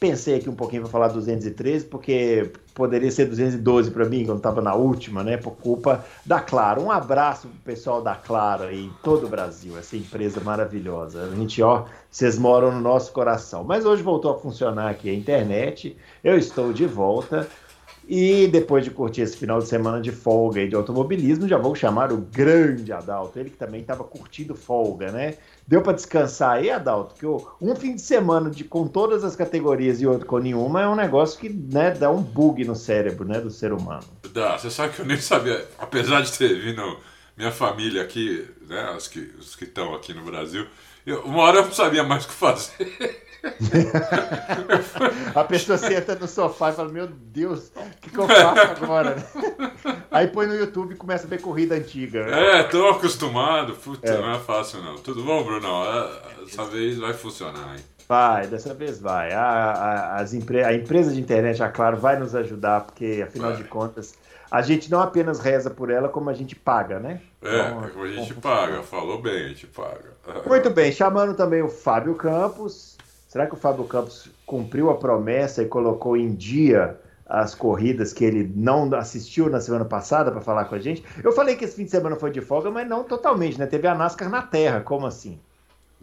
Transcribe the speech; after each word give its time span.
Pensei 0.00 0.36
aqui 0.36 0.48
um 0.48 0.54
pouquinho 0.54 0.80
para 0.80 0.90
falar 0.90 1.08
213, 1.08 1.84
porque 1.84 2.50
poderia 2.74 3.10
ser 3.10 3.26
212 3.26 3.90
para 3.90 4.06
mim, 4.06 4.24
quando 4.24 4.38
estava 4.38 4.62
na 4.62 4.74
última, 4.74 5.22
né? 5.22 5.36
Por 5.36 5.50
culpa 5.50 6.02
da 6.24 6.40
Claro. 6.40 6.80
Um 6.80 6.90
abraço 6.90 7.48
pro 7.48 7.58
pessoal 7.58 8.00
da 8.00 8.14
Claro 8.14 8.72
em 8.72 8.90
todo 9.02 9.26
o 9.26 9.28
Brasil, 9.28 9.76
essa 9.76 9.98
empresa 9.98 10.40
maravilhosa. 10.40 11.24
A 11.24 11.36
gente, 11.36 11.62
ó, 11.62 11.84
vocês 12.10 12.38
moram 12.38 12.72
no 12.72 12.80
nosso 12.80 13.12
coração. 13.12 13.62
Mas 13.62 13.84
hoje 13.84 14.02
voltou 14.02 14.32
a 14.32 14.38
funcionar 14.38 14.88
aqui 14.88 15.10
a 15.10 15.14
internet, 15.14 15.94
eu 16.24 16.38
estou 16.38 16.72
de 16.72 16.86
volta. 16.86 17.46
E 18.08 18.48
depois 18.48 18.82
de 18.82 18.90
curtir 18.90 19.20
esse 19.20 19.36
final 19.36 19.60
de 19.60 19.68
semana 19.68 20.00
de 20.00 20.10
folga 20.10 20.60
e 20.60 20.68
de 20.68 20.74
automobilismo, 20.74 21.46
já 21.46 21.56
vou 21.56 21.76
chamar 21.76 22.10
o 22.10 22.16
grande 22.16 22.92
Adalto, 22.92 23.38
ele 23.38 23.50
que 23.50 23.56
também 23.56 23.82
estava 23.82 24.02
curtindo 24.02 24.52
folga, 24.52 25.12
né? 25.12 25.34
Deu 25.70 25.80
para 25.80 25.92
descansar 25.92 26.56
aí, 26.56 26.68
Adalto? 26.68 27.14
Que 27.14 27.24
um 27.64 27.76
fim 27.76 27.94
de 27.94 28.02
semana 28.02 28.50
de, 28.50 28.64
com 28.64 28.88
todas 28.88 29.22
as 29.22 29.36
categorias 29.36 30.02
e 30.02 30.06
outro 30.06 30.26
com 30.26 30.38
nenhuma 30.38 30.82
é 30.82 30.88
um 30.88 30.96
negócio 30.96 31.38
que 31.38 31.48
né, 31.48 31.92
dá 31.92 32.10
um 32.10 32.20
bug 32.20 32.64
no 32.64 32.74
cérebro 32.74 33.24
né, 33.24 33.40
do 33.40 33.52
ser 33.52 33.72
humano. 33.72 34.02
Dá, 34.32 34.58
você 34.58 34.68
sabe 34.68 34.94
que 34.94 35.00
eu 35.00 35.06
nem 35.06 35.16
sabia, 35.18 35.64
apesar 35.78 36.22
de 36.22 36.36
ter 36.36 36.60
vindo 36.60 36.98
minha 37.36 37.52
família 37.52 38.02
aqui, 38.02 38.50
né, 38.68 38.90
os 38.96 39.06
que 39.06 39.30
estão 39.60 39.94
aqui 39.94 40.12
no 40.12 40.24
Brasil, 40.24 40.66
eu, 41.06 41.20
uma 41.20 41.44
hora 41.44 41.58
eu 41.58 41.66
não 41.66 41.72
sabia 41.72 42.02
mais 42.02 42.24
o 42.24 42.28
que 42.28 42.34
fazer. 42.34 43.22
a 45.34 45.44
pessoa 45.44 45.78
senta 45.78 46.14
no 46.14 46.28
sofá 46.28 46.70
e 46.70 46.72
fala: 46.74 46.90
Meu 46.90 47.06
Deus, 47.06 47.72
o 47.74 48.00
que, 48.00 48.10
que, 48.10 48.18
eu 48.18 48.26
faço 48.26 48.84
agora? 48.84 49.16
Aí 50.10 50.26
põe 50.28 50.46
no 50.46 50.54
YouTube 50.54 50.92
e 50.92 50.96
começa 50.96 51.26
a 51.26 51.30
ver 51.30 51.40
corrida 51.40 51.74
antiga. 51.74 52.20
É, 52.20 52.62
tô 52.64 52.88
acostumado. 52.88 53.74
Putz, 53.74 54.10
é. 54.10 54.18
não 54.18 54.34
é 54.34 54.38
fácil 54.38 54.82
não. 54.82 54.96
Tudo 54.96 55.22
bom, 55.22 55.42
Bruno? 55.42 55.84
É, 55.84 56.44
dessa 56.44 56.64
vez 56.64 56.98
vai 56.98 57.14
funcionar, 57.14 57.76
hein? 57.76 57.84
Vai, 58.08 58.46
dessa 58.48 58.74
vez 58.74 59.00
vai. 59.00 59.32
A, 59.32 59.42
a, 59.42 60.16
as 60.16 60.34
empre 60.34 60.64
a 60.64 60.74
empresa 60.74 61.12
de 61.12 61.20
internet, 61.20 61.62
a 61.62 61.68
Claro, 61.68 61.96
vai 61.96 62.18
nos 62.18 62.34
ajudar, 62.34 62.80
porque 62.80 63.24
afinal 63.24 63.52
vai. 63.52 63.62
de 63.62 63.68
contas, 63.68 64.14
a 64.50 64.62
gente 64.62 64.90
não 64.90 65.00
apenas 65.00 65.38
reza 65.38 65.70
por 65.70 65.90
ela, 65.90 66.08
como 66.08 66.28
a 66.28 66.34
gente 66.34 66.56
paga, 66.56 66.98
né? 66.98 67.20
É, 67.40 67.60
então, 67.60 67.88
como 67.90 68.04
a 68.04 68.08
gente 68.08 68.34
paga, 68.34 68.82
falou 68.82 69.22
bem, 69.22 69.44
a 69.44 69.48
gente 69.48 69.68
paga. 69.68 70.10
Muito 70.44 70.70
bem, 70.70 70.90
chamando 70.90 71.34
também 71.34 71.62
o 71.62 71.68
Fábio 71.68 72.16
Campos, 72.16 72.98
Será 73.30 73.46
que 73.46 73.54
o 73.54 73.56
Fábio 73.56 73.84
Campos 73.84 74.28
cumpriu 74.44 74.90
a 74.90 74.96
promessa 74.96 75.62
e 75.62 75.68
colocou 75.68 76.16
em 76.16 76.34
dia 76.34 77.00
as 77.24 77.54
corridas 77.54 78.12
que 78.12 78.24
ele 78.24 78.52
não 78.56 78.92
assistiu 78.92 79.48
na 79.48 79.60
semana 79.60 79.84
passada 79.84 80.32
para 80.32 80.40
falar 80.40 80.64
com 80.64 80.74
a 80.74 80.80
gente? 80.80 81.04
Eu 81.22 81.30
falei 81.30 81.54
que 81.54 81.64
esse 81.64 81.76
fim 81.76 81.84
de 81.84 81.92
semana 81.92 82.16
foi 82.16 82.32
de 82.32 82.40
folga, 82.40 82.72
mas 82.72 82.88
não 82.88 83.04
totalmente, 83.04 83.56
né? 83.56 83.66
Teve 83.66 83.86
a 83.86 83.94
NASCAR 83.94 84.28
na 84.28 84.42
Terra, 84.42 84.80
como 84.80 85.06
assim? 85.06 85.38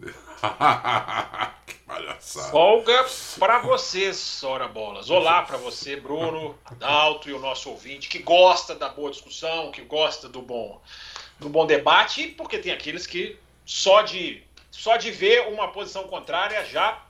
que 1.66 1.74
palhaçada. 1.86 2.48
Folga 2.48 3.04
para 3.38 3.58
vocês, 3.58 4.42
Ora 4.42 4.66
Bolas. 4.66 5.10
Olá 5.10 5.42
para 5.42 5.58
você, 5.58 5.96
Bruno, 5.96 6.54
Adalto 6.64 7.28
e 7.28 7.34
o 7.34 7.38
nosso 7.38 7.68
ouvinte 7.68 8.08
que 8.08 8.20
gosta 8.20 8.74
da 8.74 8.88
boa 8.88 9.10
discussão, 9.10 9.70
que 9.70 9.82
gosta 9.82 10.30
do 10.30 10.40
bom, 10.40 10.80
do 11.38 11.50
bom 11.50 11.66
debate, 11.66 12.28
porque 12.28 12.56
tem 12.56 12.72
aqueles 12.72 13.06
que 13.06 13.38
só 13.66 14.00
de 14.00 14.42
só 14.70 14.96
de 14.96 15.10
ver 15.10 15.48
uma 15.48 15.68
posição 15.68 16.04
contrária 16.04 16.64
já 16.64 17.02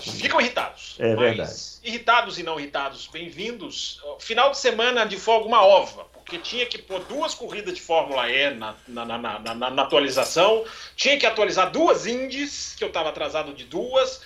ficam 0.00 0.40
irritados. 0.40 0.96
É 0.98 1.14
verdade. 1.14 1.52
Irritados 1.82 2.38
e 2.38 2.42
não 2.42 2.58
irritados, 2.58 3.06
bem-vindos. 3.06 4.00
Final 4.18 4.50
de 4.50 4.58
semana 4.58 5.04
de 5.04 5.16
folga 5.16 5.46
uma 5.46 5.64
ova, 5.64 6.04
porque 6.12 6.38
tinha 6.38 6.66
que 6.66 6.78
pôr 6.78 7.00
duas 7.04 7.34
corridas 7.34 7.74
de 7.74 7.80
Fórmula 7.80 8.28
E 8.28 8.50
na, 8.54 8.76
na, 8.86 9.04
na, 9.04 9.38
na, 9.38 9.70
na 9.70 9.82
atualização, 9.82 10.64
tinha 10.96 11.18
que 11.18 11.26
atualizar 11.26 11.70
duas 11.70 12.06
Indies, 12.06 12.74
que 12.76 12.84
eu 12.84 12.88
estava 12.88 13.08
atrasado 13.08 13.52
de 13.52 13.64
duas, 13.64 14.20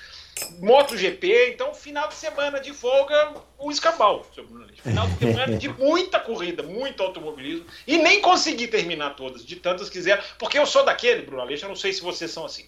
MotoGP, 0.58 1.52
então 1.54 1.72
final 1.74 2.08
de 2.08 2.14
semana 2.14 2.60
de 2.60 2.74
folga, 2.74 3.34
o 3.58 3.70
escambau, 3.70 4.26
seu 4.34 4.46
Bruno 4.46 4.66
Final 4.82 5.08
de 5.08 5.18
semana 5.18 5.56
de 5.56 5.68
muita 5.80 6.20
corrida, 6.20 6.62
muito 6.62 7.02
automobilismo, 7.02 7.64
e 7.86 7.96
nem 7.96 8.20
consegui 8.20 8.68
terminar 8.68 9.16
todas, 9.16 9.44
de 9.44 9.56
tantas 9.56 9.88
quiser, 9.88 10.22
porque 10.38 10.58
eu 10.58 10.66
sou 10.66 10.84
daquele, 10.84 11.22
Bruno 11.22 11.40
Aleixo, 11.40 11.64
eu 11.64 11.70
não 11.70 11.76
sei 11.76 11.92
se 11.92 12.02
vocês 12.02 12.30
são 12.30 12.44
assim 12.44 12.66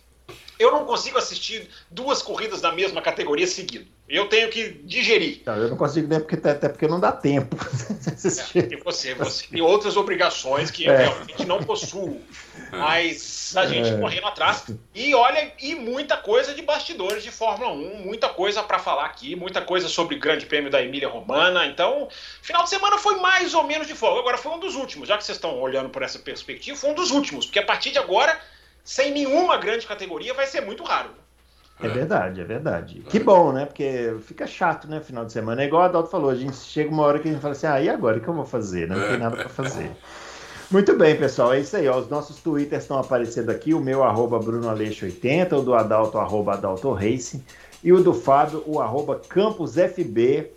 eu 0.59 0.73
não 0.73 0.85
consigo 0.85 1.19
assistir 1.19 1.69
duas 1.91 2.21
corridas 2.21 2.61
da 2.61 2.73
mesma 2.73 3.01
categoria 3.01 3.47
seguido. 3.47 3.87
Eu 4.09 4.27
tenho 4.27 4.49
que 4.49 4.71
digerir. 4.85 5.43
Não, 5.45 5.57
eu 5.57 5.69
não 5.69 5.77
consigo 5.77 6.09
nem 6.09 6.19
porque 6.19 6.37
até 6.49 6.69
porque 6.69 6.89
não 6.89 6.99
dá 6.99 7.13
tempo. 7.13 7.57
É, 8.55 8.75
e 8.75 8.77
você, 8.77 9.15
você 9.15 9.47
tem 9.47 9.61
outras 9.61 9.97
obrigações 9.97 10.71
que 10.71 10.87
eu 10.87 10.93
é. 10.93 10.97
realmente 10.97 11.45
não 11.45 11.63
possuo. 11.63 12.21
Mas 12.73 13.55
a 13.57 13.67
gente 13.67 13.91
é. 13.91 13.99
correndo 13.99 14.27
atrás. 14.27 14.65
E 14.95 15.15
olha, 15.15 15.53
e 15.61 15.75
muita 15.75 16.17
coisa 16.17 16.55
de 16.55 16.63
bastidores 16.63 17.23
de 17.23 17.31
Fórmula 17.31 17.71
1, 17.73 18.03
muita 18.03 18.29
coisa 18.29 18.63
para 18.63 18.79
falar 18.79 19.05
aqui, 19.05 19.37
muita 19.37 19.61
coisa 19.61 19.89
sobre 19.89 20.17
o 20.17 20.19
Grande 20.19 20.47
Prêmio 20.47 20.71
da 20.71 20.83
Emília 20.83 21.09
Romana. 21.09 21.67
Então, 21.67 22.09
final 22.43 22.65
de 22.65 22.71
semana 22.71 22.99
foi 22.99 23.17
mais 23.17 23.55
ou 23.55 23.65
menos 23.65 23.87
de 23.87 23.95
folga. 23.95 24.21
Agora 24.21 24.39
foi 24.39 24.53
um 24.53 24.59
dos 24.59 24.75
últimos, 24.75 25.09
já 25.09 25.17
que 25.17 25.25
vocês 25.25 25.37
estão 25.37 25.61
olhando 25.61 25.91
por 25.91 26.03
essa 26.03 26.19
perspectiva, 26.19 26.77
foi 26.77 26.91
um 26.91 26.95
dos 26.95 27.11
últimos, 27.11 27.47
porque 27.47 27.59
a 27.59 27.65
partir 27.65 27.91
de 27.91 27.99
agora 27.99 28.39
sem 28.89 29.13
nenhuma 29.13 29.59
grande 29.59 29.87
categoria 29.87 30.33
vai 30.33 30.47
ser 30.47 30.63
muito 30.63 30.83
raro. 30.83 31.11
É 31.79 31.89
verdade, 31.89 32.41
é 32.41 32.45
verdade. 32.45 33.01
Que 33.01 33.21
bom, 33.21 33.53
né? 33.53 33.67
Porque 33.67 34.15
fica 34.23 34.47
chato, 34.47 34.89
né? 34.89 34.99
Final 34.99 35.27
de 35.27 35.33
semana. 35.33 35.61
É 35.63 35.67
igual 35.67 35.83
a 35.83 35.85
Adalto 35.85 36.09
falou, 36.09 36.31
a 36.31 36.35
gente 36.35 36.57
chega 36.57 36.91
uma 36.91 37.03
hora 37.03 37.19
que 37.19 37.29
a 37.29 37.33
gente 37.33 37.43
fala 37.43 37.53
assim, 37.53 37.67
ah, 37.67 37.79
e 37.83 37.89
agora? 37.91 38.17
O 38.17 38.21
que 38.23 38.27
eu 38.27 38.33
vou 38.33 38.47
fazer? 38.47 38.89
Não 38.89 38.99
tem 38.99 39.19
nada 39.19 39.37
para 39.37 39.49
fazer. 39.51 39.91
Muito 40.71 40.97
bem, 40.97 41.15
pessoal, 41.19 41.53
é 41.53 41.61
isso 41.61 41.77
aí. 41.77 41.87
Ó. 41.87 41.99
Os 41.99 42.09
nossos 42.09 42.41
twitters 42.41 42.85
estão 42.85 42.99
aparecendo 42.99 43.51
aqui. 43.51 43.75
O 43.75 43.81
meu, 43.81 44.03
arroba 44.03 44.41
BrunoAleixo80, 44.41 45.53
o 45.53 45.63
do 45.63 45.75
Adalto, 45.75 46.17
arroba 46.17 46.55
Adalto 46.55 46.91
Racing, 46.91 47.45
e 47.85 47.93
o 47.93 48.03
do 48.03 48.15
Fábio, 48.15 48.63
o 48.65 48.81
arroba 48.81 49.21
CampusFB. 49.29 50.51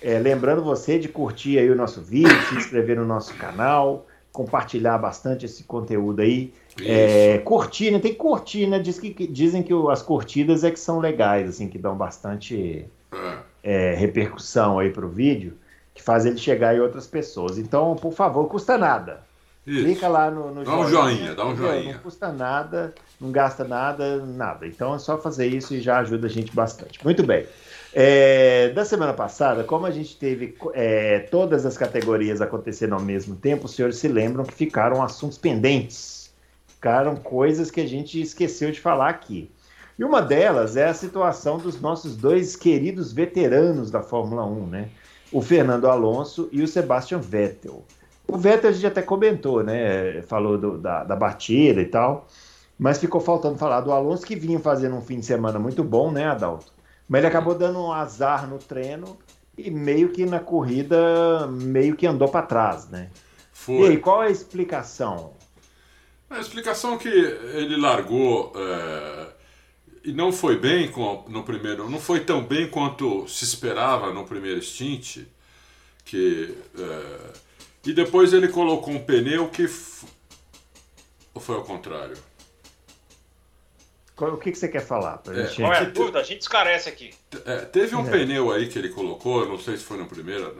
É, 0.00 0.18
lembrando 0.18 0.64
você 0.64 0.98
de 0.98 1.08
curtir 1.08 1.58
aí 1.58 1.70
o 1.70 1.76
nosso 1.76 2.00
vídeo, 2.00 2.34
se 2.48 2.54
inscrever 2.54 2.96
no 2.96 3.04
nosso 3.04 3.34
canal, 3.34 4.06
compartilhar 4.34 4.98
bastante 4.98 5.46
esse 5.46 5.62
conteúdo 5.62 6.20
aí. 6.20 6.52
É, 6.82 7.38
cortina, 7.38 7.98
né? 7.98 8.00
tem 8.00 8.12
que 8.12 8.18
curtir, 8.18 8.66
né? 8.66 8.80
Diz 8.80 8.98
que, 8.98 9.28
dizem 9.28 9.62
que 9.62 9.72
as 9.88 10.02
curtidas 10.02 10.64
é 10.64 10.72
que 10.72 10.78
são 10.78 10.98
legais, 10.98 11.48
assim, 11.48 11.68
que 11.68 11.78
dão 11.78 11.96
bastante 11.96 12.84
é, 13.62 13.94
repercussão 13.94 14.80
aí 14.80 14.90
pro 14.90 15.08
vídeo, 15.08 15.56
que 15.94 16.02
faz 16.02 16.26
ele 16.26 16.36
chegar 16.36 16.74
em 16.74 16.80
outras 16.80 17.06
pessoas. 17.06 17.58
Então, 17.58 17.94
por 17.94 18.12
favor, 18.12 18.48
custa 18.48 18.76
nada. 18.76 19.22
Isso. 19.64 19.84
Clica 19.84 20.08
lá 20.08 20.28
no, 20.30 20.52
no 20.52 20.64
dá 20.64 20.70
joinha, 20.72 20.84
um 20.84 20.88
joinha, 20.88 21.34
dá 21.34 21.46
um 21.46 21.56
joinha. 21.56 21.92
Não 21.94 22.00
custa 22.00 22.32
nada, 22.32 22.92
não 23.20 23.30
gasta 23.30 23.62
nada, 23.62 24.18
nada. 24.18 24.66
Então 24.66 24.96
é 24.96 24.98
só 24.98 25.16
fazer 25.16 25.46
isso 25.46 25.74
e 25.74 25.80
já 25.80 26.00
ajuda 26.00 26.26
a 26.26 26.30
gente 26.30 26.52
bastante. 26.52 27.02
Muito 27.04 27.22
bem. 27.22 27.46
É, 27.96 28.70
da 28.70 28.84
semana 28.84 29.12
passada, 29.12 29.62
como 29.62 29.86
a 29.86 29.90
gente 29.90 30.16
teve 30.16 30.56
é, 30.74 31.20
todas 31.30 31.64
as 31.64 31.78
categorias 31.78 32.40
acontecendo 32.40 32.94
ao 32.94 33.00
mesmo 33.00 33.36
tempo, 33.36 33.66
os 33.66 33.74
senhores 33.74 33.98
se 33.98 34.08
lembram 34.08 34.44
que 34.44 34.52
ficaram 34.52 35.00
assuntos 35.00 35.38
pendentes 35.38 36.24
ficaram 36.84 37.16
coisas 37.16 37.70
que 37.70 37.80
a 37.80 37.88
gente 37.88 38.20
esqueceu 38.20 38.70
de 38.70 38.78
falar 38.78 39.08
aqui. 39.08 39.50
E 39.98 40.04
uma 40.04 40.20
delas 40.20 40.76
é 40.76 40.86
a 40.86 40.92
situação 40.92 41.56
dos 41.56 41.80
nossos 41.80 42.14
dois 42.14 42.56
queridos 42.56 43.10
veteranos 43.10 43.90
da 43.90 44.02
Fórmula 44.02 44.44
1, 44.44 44.66
né? 44.66 44.88
O 45.32 45.40
Fernando 45.40 45.88
Alonso 45.88 46.46
e 46.52 46.62
o 46.62 46.68
Sebastian 46.68 47.20
Vettel. 47.20 47.82
O 48.28 48.36
Vettel 48.36 48.68
a 48.68 48.72
gente 48.74 48.86
até 48.86 49.00
comentou, 49.00 49.62
né? 49.62 50.20
Falou 50.22 50.58
do, 50.58 50.76
da, 50.76 51.04
da 51.04 51.16
batida 51.16 51.80
e 51.80 51.86
tal, 51.86 52.28
mas 52.78 52.98
ficou 52.98 53.20
faltando 53.20 53.56
falar 53.56 53.80
do 53.80 53.90
Alonso 53.90 54.26
que 54.26 54.36
vinha 54.36 54.60
fazendo 54.60 54.94
um 54.94 55.00
fim 55.00 55.20
de 55.20 55.24
semana 55.24 55.58
muito 55.58 55.82
bom, 55.82 56.12
né, 56.12 56.26
Adalto? 56.26 56.73
Mas 57.08 57.18
ele 57.18 57.26
acabou 57.28 57.54
dando 57.54 57.78
um 57.78 57.92
azar 57.92 58.48
no 58.48 58.58
treino 58.58 59.18
e 59.56 59.70
meio 59.70 60.10
que 60.10 60.24
na 60.24 60.40
corrida 60.40 61.46
meio 61.46 61.96
que 61.96 62.06
andou 62.06 62.28
para 62.28 62.46
trás, 62.46 62.88
né? 62.88 63.10
Foi. 63.52 63.74
E 63.74 63.84
aí, 63.90 63.96
qual 63.98 64.22
é 64.22 64.28
a 64.28 64.30
explicação? 64.30 65.32
A 66.28 66.40
explicação 66.40 66.94
é 66.94 66.98
que 66.98 67.08
ele 67.08 67.76
largou 67.76 68.52
é, 68.56 69.26
e 70.04 70.12
não 70.12 70.32
foi 70.32 70.58
bem 70.58 70.90
com, 70.90 71.24
no 71.28 71.44
primeiro, 71.44 71.88
não 71.88 72.00
foi 72.00 72.20
tão 72.20 72.42
bem 72.42 72.68
quanto 72.68 73.28
se 73.28 73.44
esperava 73.44 74.12
no 74.12 74.24
primeiro 74.24 74.60
stint, 74.60 75.18
que 76.04 76.54
é, 76.76 77.32
e 77.86 77.92
depois 77.92 78.32
ele 78.32 78.48
colocou 78.48 78.92
um 78.92 78.98
pneu 78.98 79.48
que 79.48 79.68
ou 81.34 81.40
foi 81.40 81.56
ao 81.56 81.62
contrário? 81.62 82.16
O 84.16 84.36
que, 84.36 84.52
que 84.52 84.58
você 84.58 84.68
quer 84.68 84.80
falar? 84.80 85.18
Pra 85.18 85.34
é, 85.34 85.46
gente... 85.46 85.60
Qual 85.60 85.72
é 85.72 85.78
a 85.78 85.84
dúvida? 85.84 86.20
A 86.20 86.22
gente 86.22 86.42
esclarece 86.42 86.88
aqui. 86.88 87.10
É, 87.44 87.56
teve 87.62 87.96
um 87.96 88.06
é. 88.06 88.10
pneu 88.10 88.52
aí 88.52 88.68
que 88.68 88.78
ele 88.78 88.90
colocou, 88.90 89.46
não 89.48 89.58
sei 89.58 89.76
se 89.76 89.82
foi 89.82 89.96
no 89.96 90.06
primeiro, 90.06 90.56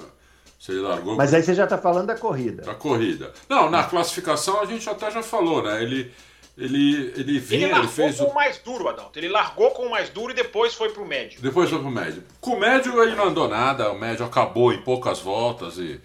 se 0.58 0.72
ele 0.72 0.80
largou. 0.80 1.14
Mas 1.14 1.32
aí 1.32 1.42
você 1.42 1.54
já 1.54 1.64
está 1.64 1.78
falando 1.78 2.06
da 2.06 2.16
corrida. 2.16 2.62
Da 2.62 2.74
corrida. 2.74 3.32
Não, 3.48 3.70
na 3.70 3.84
classificação 3.84 4.60
a 4.60 4.66
gente 4.66 4.88
até 4.90 5.08
já 5.08 5.22
falou, 5.22 5.62
né? 5.62 5.80
Ele, 5.82 6.12
ele, 6.58 7.12
ele 7.16 7.38
vinha, 7.38 7.68
ele, 7.68 7.78
ele 7.78 7.88
fez 7.88 8.16
com 8.16 8.24
o 8.24 8.34
mais 8.34 8.58
duro, 8.58 8.88
Adalto. 8.88 9.16
Ele 9.18 9.28
largou 9.28 9.70
com 9.70 9.84
o 9.84 9.90
mais 9.90 10.08
duro 10.08 10.32
e 10.32 10.34
depois 10.34 10.74
foi 10.74 10.88
pro 10.88 11.06
médio. 11.06 11.40
Depois 11.40 11.70
foi 11.70 11.78
pro 11.78 11.90
médio. 11.90 12.24
Com 12.40 12.52
o 12.52 12.60
médio 12.60 13.00
ele 13.02 13.14
não 13.14 13.26
andou 13.26 13.46
nada, 13.46 13.92
o 13.92 13.98
médio 13.98 14.26
acabou 14.26 14.72
em 14.72 14.82
poucas 14.82 15.20
voltas 15.20 15.78
e 15.78 16.00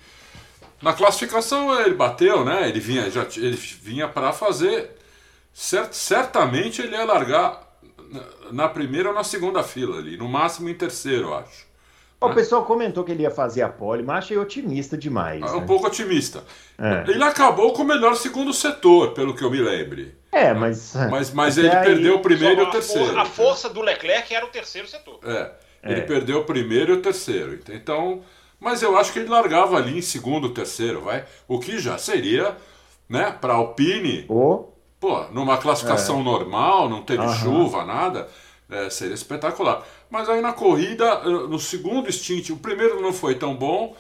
na 0.82 0.94
classificação 0.94 1.80
ele 1.82 1.96
bateu, 1.96 2.46
né? 2.46 2.70
Ele 2.70 2.80
vinha, 2.80 3.10
já, 3.10 3.26
ele 3.38 3.56
vinha 3.56 4.08
para 4.08 4.32
fazer. 4.32 4.99
Cert, 5.60 5.92
certamente 5.92 6.82
ele 6.82 6.96
ia 6.96 7.04
largar 7.04 7.60
na 8.50 8.70
primeira 8.70 9.10
ou 9.10 9.14
na 9.14 9.26
segunda 9.26 9.62
fila 9.62 9.98
ali, 9.98 10.16
no 10.16 10.26
máximo 10.26 10.70
em 10.70 10.74
terceiro, 10.74 11.28
eu 11.28 11.34
acho. 11.34 11.68
O 12.22 12.30
né? 12.30 12.36
pessoal 12.36 12.64
comentou 12.64 13.04
que 13.04 13.12
ele 13.12 13.24
ia 13.24 13.30
fazer 13.30 13.62
a 13.62 13.68
pole, 13.68 14.02
mas 14.02 14.20
achei 14.20 14.38
otimista 14.38 14.98
demais. 14.98 15.42
É 15.42 15.52
um 15.52 15.60
né? 15.60 15.68
pouco 15.68 15.88
otimista. 15.88 16.46
É. 16.78 17.12
Ele 17.12 17.22
acabou 17.22 17.74
com 17.74 17.82
o 17.82 17.86
melhor 17.86 18.16
segundo 18.16 18.54
setor, 18.54 19.14
pelo 19.14 19.36
que 19.36 19.44
eu 19.44 19.52
me 19.52 19.60
lembre. 19.60 20.16
É, 20.32 20.54
mas. 20.54 20.94
Mas, 21.12 21.34
mas 21.34 21.58
ele 21.58 21.70
aí... 21.70 21.86
perdeu 21.86 22.16
o 22.16 22.22
primeiro 22.22 22.62
e 22.62 22.64
o 22.64 22.72
terceiro. 22.72 23.20
A 23.20 23.26
força 23.26 23.70
do 23.70 23.82
Leclerc 23.82 24.34
era 24.34 24.46
o 24.46 24.50
terceiro 24.50 24.88
setor. 24.88 25.20
É. 25.26 25.52
Ele 25.84 26.00
é. 26.00 26.06
perdeu 26.06 26.40
o 26.40 26.46
primeiro 26.46 26.94
e 26.94 26.96
o 26.96 27.02
terceiro. 27.02 27.60
Então. 27.68 28.22
Mas 28.62 28.82
eu 28.82 28.98
acho 28.98 29.12
que 29.12 29.20
ele 29.20 29.30
largava 29.30 29.76
ali 29.76 29.98
em 29.98 30.02
segundo, 30.02 30.54
terceiro, 30.54 31.02
vai. 31.02 31.26
O 31.50 31.60
que 31.60 31.80
já 31.80 31.98
seria, 31.98 32.56
né, 33.10 33.36
para 33.42 33.54
Alpine. 33.54 34.26
Oh. 34.30 34.69
Pô, 35.00 35.24
numa 35.32 35.58
classificação 35.58 36.20
é. 36.20 36.24
normal, 36.24 36.90
não 36.90 37.02
teve 37.02 37.24
uhum. 37.24 37.34
chuva, 37.34 37.86
nada, 37.86 38.28
é, 38.70 38.90
seria 38.90 39.16
espetacular. 39.16 39.86
Mas 40.10 40.28
aí 40.28 40.42
na 40.42 40.52
corrida, 40.54 41.06
eh, 41.06 41.30
no 41.30 41.60
segundo 41.60 42.12
stint, 42.12 42.50
o 42.50 42.58
primeiro 42.58 43.02
não 43.02 43.14
foi 43.14 43.36
tão 43.36 43.56
bom 43.56 43.96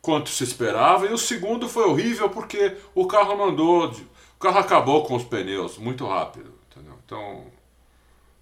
quanto 0.00 0.30
se 0.30 0.42
esperava, 0.42 1.06
e 1.06 1.12
o 1.12 1.18
segundo 1.18 1.68
foi 1.68 1.84
horrível 1.84 2.28
porque 2.28 2.76
o 2.94 3.06
carro 3.06 3.38
mandou. 3.38 3.88
O 3.88 4.40
carro 4.40 4.58
acabou 4.58 5.04
com 5.04 5.14
os 5.14 5.22
pneus 5.22 5.78
muito 5.78 6.04
rápido. 6.06 6.52
Entendeu? 6.70 6.94
Então, 7.06 7.44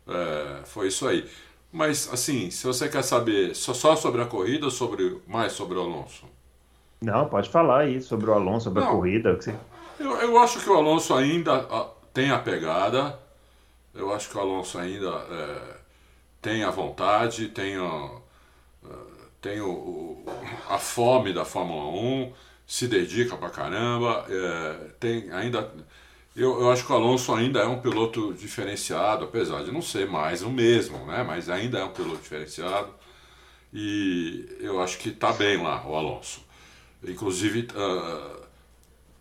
é, 0.08 0.64
foi 0.64 0.88
isso 0.88 1.06
aí. 1.06 1.29
Mas, 1.73 2.08
assim, 2.12 2.50
se 2.50 2.67
você 2.67 2.88
quer 2.88 3.03
saber 3.03 3.55
só, 3.55 3.75
só 3.75 3.94
sobre 3.94 4.23
a 4.23 4.26
corrida 4.26 4.64
ou 4.64 4.70
sobre, 4.70 5.20
mais 5.26 5.53
sobre 5.53 5.76
o 5.76 5.82
Alonso? 5.82 6.25
Não, 7.00 7.29
pode 7.29 7.49
falar 7.49 7.81
aí 7.81 8.00
sobre 8.00 8.29
o 8.29 8.32
Alonso, 8.32 8.64
sobre 8.64 8.82
Não, 8.82 8.88
a 8.88 8.93
corrida. 8.93 9.37
Que 9.37 9.44
você... 9.44 9.55
eu, 10.00 10.17
eu 10.17 10.38
acho 10.38 10.61
que 10.61 10.69
o 10.69 10.75
Alonso 10.75 11.14
ainda 11.14 11.67
tem 12.12 12.31
a 12.31 12.38
pegada. 12.38 13.19
Eu 13.94 14.12
acho 14.12 14.29
que 14.29 14.37
o 14.37 14.41
Alonso 14.41 14.79
ainda 14.79 15.11
é, 15.31 15.76
tem 16.43 16.62
a 16.64 16.70
vontade, 16.70 17.49
tem, 17.49 17.76
a, 17.76 18.11
é, 18.85 18.94
tem 19.41 19.61
o, 19.61 19.70
o, 19.70 20.25
a 20.69 20.79
fome 20.79 21.32
da 21.32 21.44
Fórmula 21.44 21.87
1, 21.91 22.32
se 22.67 22.88
dedica 22.88 23.37
pra 23.37 23.50
caramba, 23.50 24.26
é, 24.29 24.91
tem 24.99 25.31
ainda 25.32 25.73
eu, 26.37 26.61
eu 26.61 26.70
acho 26.70 26.87
que 26.87 26.93
o 26.93 26.94
Alonso 26.94 27.35
ainda 27.35 27.61
é 27.61 27.67
um 27.67 27.81
piloto 27.81 28.32
diferenciado, 28.32 29.25
apesar 29.25 29.64
de 29.64 29.73
não 29.73 29.82
ser 29.82 30.08
mais 30.08 30.43
o 30.43 30.50
mesmo, 30.50 31.05
né? 31.06 31.23
Mas 31.23 31.49
ainda 31.49 31.79
é 31.79 31.85
um 31.85 31.93
piloto 31.93 32.23
diferenciado. 32.23 32.94
E 33.73 34.56
eu 34.61 34.81
acho 34.81 34.99
que 34.99 35.11
está 35.11 35.32
bem 35.32 35.62
lá 35.62 35.85
o 35.87 35.94
Alonso. 35.94 36.41
Inclusive 37.05 37.69
uh, 37.75 38.43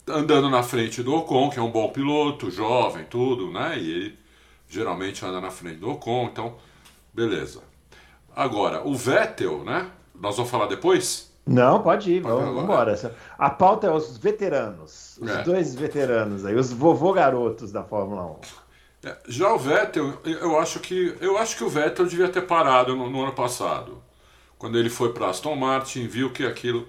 andando 0.09 0.49
na 0.49 0.63
frente 0.63 1.01
do 1.03 1.13
Ocon, 1.15 1.49
que 1.49 1.59
é 1.59 1.61
um 1.61 1.71
bom 1.71 1.89
piloto, 1.89 2.49
jovem, 2.51 3.05
tudo, 3.05 3.51
né? 3.51 3.77
E 3.77 3.91
ele 3.91 4.19
geralmente 4.67 5.25
anda 5.25 5.39
na 5.39 5.49
frente 5.49 5.77
do 5.77 5.89
Ocon, 5.89 6.29
então 6.31 6.55
beleza. 7.13 7.61
Agora, 8.35 8.87
o 8.87 8.95
Vettel, 8.95 9.63
né? 9.63 9.89
Nós 10.13 10.35
vamos 10.35 10.51
falar 10.51 10.67
depois? 10.67 11.29
Não, 11.45 11.81
pode 11.81 12.11
ir, 12.11 12.21
vamos, 12.21 12.45
vamos 12.45 12.63
embora. 12.63 13.13
A 13.37 13.49
pauta 13.49 13.87
é 13.87 13.91
os 13.91 14.17
veteranos, 14.17 15.17
os 15.19 15.29
é. 15.29 15.43
dois 15.43 15.73
veteranos 15.73 16.45
aí, 16.45 16.55
os 16.55 16.71
vovô 16.71 17.11
garotos 17.11 17.71
da 17.71 17.83
Fórmula 17.83 18.23
1. 18.23 18.35
É, 19.01 19.17
já 19.27 19.51
o 19.53 19.57
Vettel, 19.57 20.13
eu 20.25 20.59
acho 20.59 20.79
que 20.79 21.15
eu 21.21 21.37
acho 21.37 21.57
que 21.57 21.63
o 21.63 21.69
Vettel 21.69 22.05
devia 22.05 22.29
ter 22.29 22.41
parado 22.41 22.95
no, 22.95 23.09
no 23.09 23.23
ano 23.23 23.31
passado, 23.31 24.01
quando 24.57 24.77
ele 24.77 24.89
foi 24.89 25.13
para 25.13 25.29
Aston 25.29 25.55
Martin, 25.55 26.05
viu 26.05 26.31
que 26.31 26.45
aquilo 26.45 26.87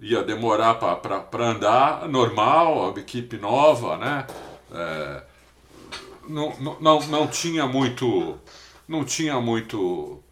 ia 0.00 0.22
demorar 0.22 0.74
para 0.74 1.46
andar 1.46 2.08
normal, 2.08 2.94
a 2.94 3.00
equipe 3.00 3.38
nova, 3.38 3.96
né? 3.96 4.26
É, 4.72 5.22
não, 6.28 6.78
não, 6.80 7.00
não 7.06 7.26
tinha 7.26 7.66
muito, 7.66 8.38
não 8.88 9.04
tinha 9.04 9.40
muito 9.40 10.22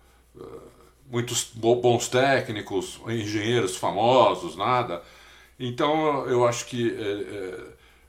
muitos 1.15 1.45
bons 1.55 2.09
técnicos, 2.09 3.01
engenheiros 3.07 3.77
famosos, 3.77 4.57
nada. 4.57 5.01
Então 5.59 6.27
eu 6.27 6.45
acho 6.47 6.67
que 6.67 6.93
é, 6.93 7.03
é, 7.03 7.61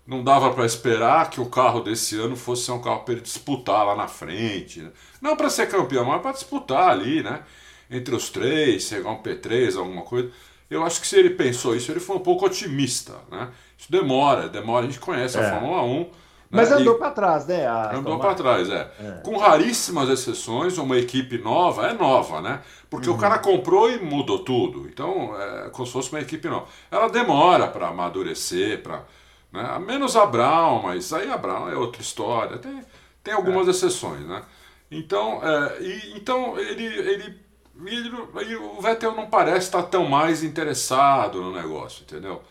não 0.07 0.23
dava 0.23 0.51
para 0.51 0.65
esperar 0.65 1.29
que 1.29 1.39
o 1.39 1.45
carro 1.45 1.81
desse 1.81 2.19
ano 2.19 2.35
fosse 2.35 2.71
um 2.71 2.81
carro 2.81 3.01
para 3.01 3.13
ele 3.13 3.21
disputar 3.21 3.85
lá 3.85 3.95
na 3.95 4.07
frente. 4.07 4.81
Né? 4.81 4.91
Não 5.21 5.35
para 5.35 5.51
ser 5.51 5.69
campeão, 5.69 6.05
mas 6.05 6.21
para 6.21 6.31
disputar 6.31 6.89
ali, 6.89 7.21
né? 7.21 7.43
Entre 7.91 8.15
os 8.15 8.31
três, 8.31 8.83
chegar 8.83 9.11
um 9.11 9.21
P3, 9.21 9.77
alguma 9.77 10.01
coisa. 10.01 10.31
Eu 10.69 10.83
acho 10.83 10.99
que 10.99 11.07
se 11.07 11.17
ele 11.17 11.31
pensou 11.31 11.75
isso, 11.75 11.91
ele 11.91 11.99
foi 11.99 12.15
um 12.15 12.21
pouco 12.21 12.45
otimista, 12.45 13.13
né? 13.31 13.49
Isso 13.77 13.91
demora, 13.91 14.49
demora. 14.49 14.85
A 14.85 14.89
gente 14.89 14.99
conhece 14.99 15.37
é. 15.37 15.45
a 15.45 15.51
Fórmula 15.51 15.83
1 15.83 16.09
mas 16.49 16.69
né? 16.69 16.77
andou 16.77 16.95
para 16.95 17.11
trás, 17.11 17.47
né? 17.47 17.67
andou 17.93 18.19
para 18.19 18.33
trás, 18.33 18.69
é. 18.69 18.89
é. 18.99 19.11
Com 19.23 19.37
raríssimas 19.37 20.09
exceções, 20.09 20.77
uma 20.77 20.97
equipe 20.97 21.37
nova 21.37 21.87
é 21.87 21.93
nova, 21.93 22.41
né? 22.41 22.61
Porque 22.89 23.09
uhum. 23.09 23.15
o 23.15 23.17
cara 23.17 23.39
comprou 23.39 23.91
e 23.91 23.99
mudou 23.99 24.39
tudo. 24.39 24.87
Então, 24.87 25.35
é 25.39 25.69
como 25.69 25.85
se 25.85 25.91
fosse 25.91 26.11
uma 26.11 26.21
equipe 26.21 26.47
nova. 26.47 26.67
Ela 26.89 27.09
demora 27.09 27.67
para 27.67 27.87
amadurecer, 27.87 28.81
para. 28.81 29.03
Né? 29.51 29.79
Menos 29.79 30.15
a 30.15 30.25
Brown, 30.25 30.83
mas 30.83 31.11
aí 31.11 31.29
a 31.29 31.37
Brown 31.37 31.69
é 31.69 31.75
outra 31.75 32.01
história. 32.01 32.57
Tem, 32.57 32.81
tem 33.23 33.33
algumas 33.33 33.67
é. 33.67 33.71
exceções, 33.71 34.21
né? 34.21 34.41
Então, 34.89 35.41
é, 35.43 35.81
e, 35.81 36.13
então 36.15 36.57
ele, 36.57 36.85
ele, 36.85 37.39
ele, 37.85 38.55
o 38.55 38.81
Vettel 38.81 39.15
não 39.15 39.27
parece 39.27 39.67
estar 39.67 39.83
tão 39.83 40.05
mais 40.05 40.43
interessado 40.43 41.41
no 41.41 41.53
negócio, 41.53 42.03
entendeu? 42.03 42.41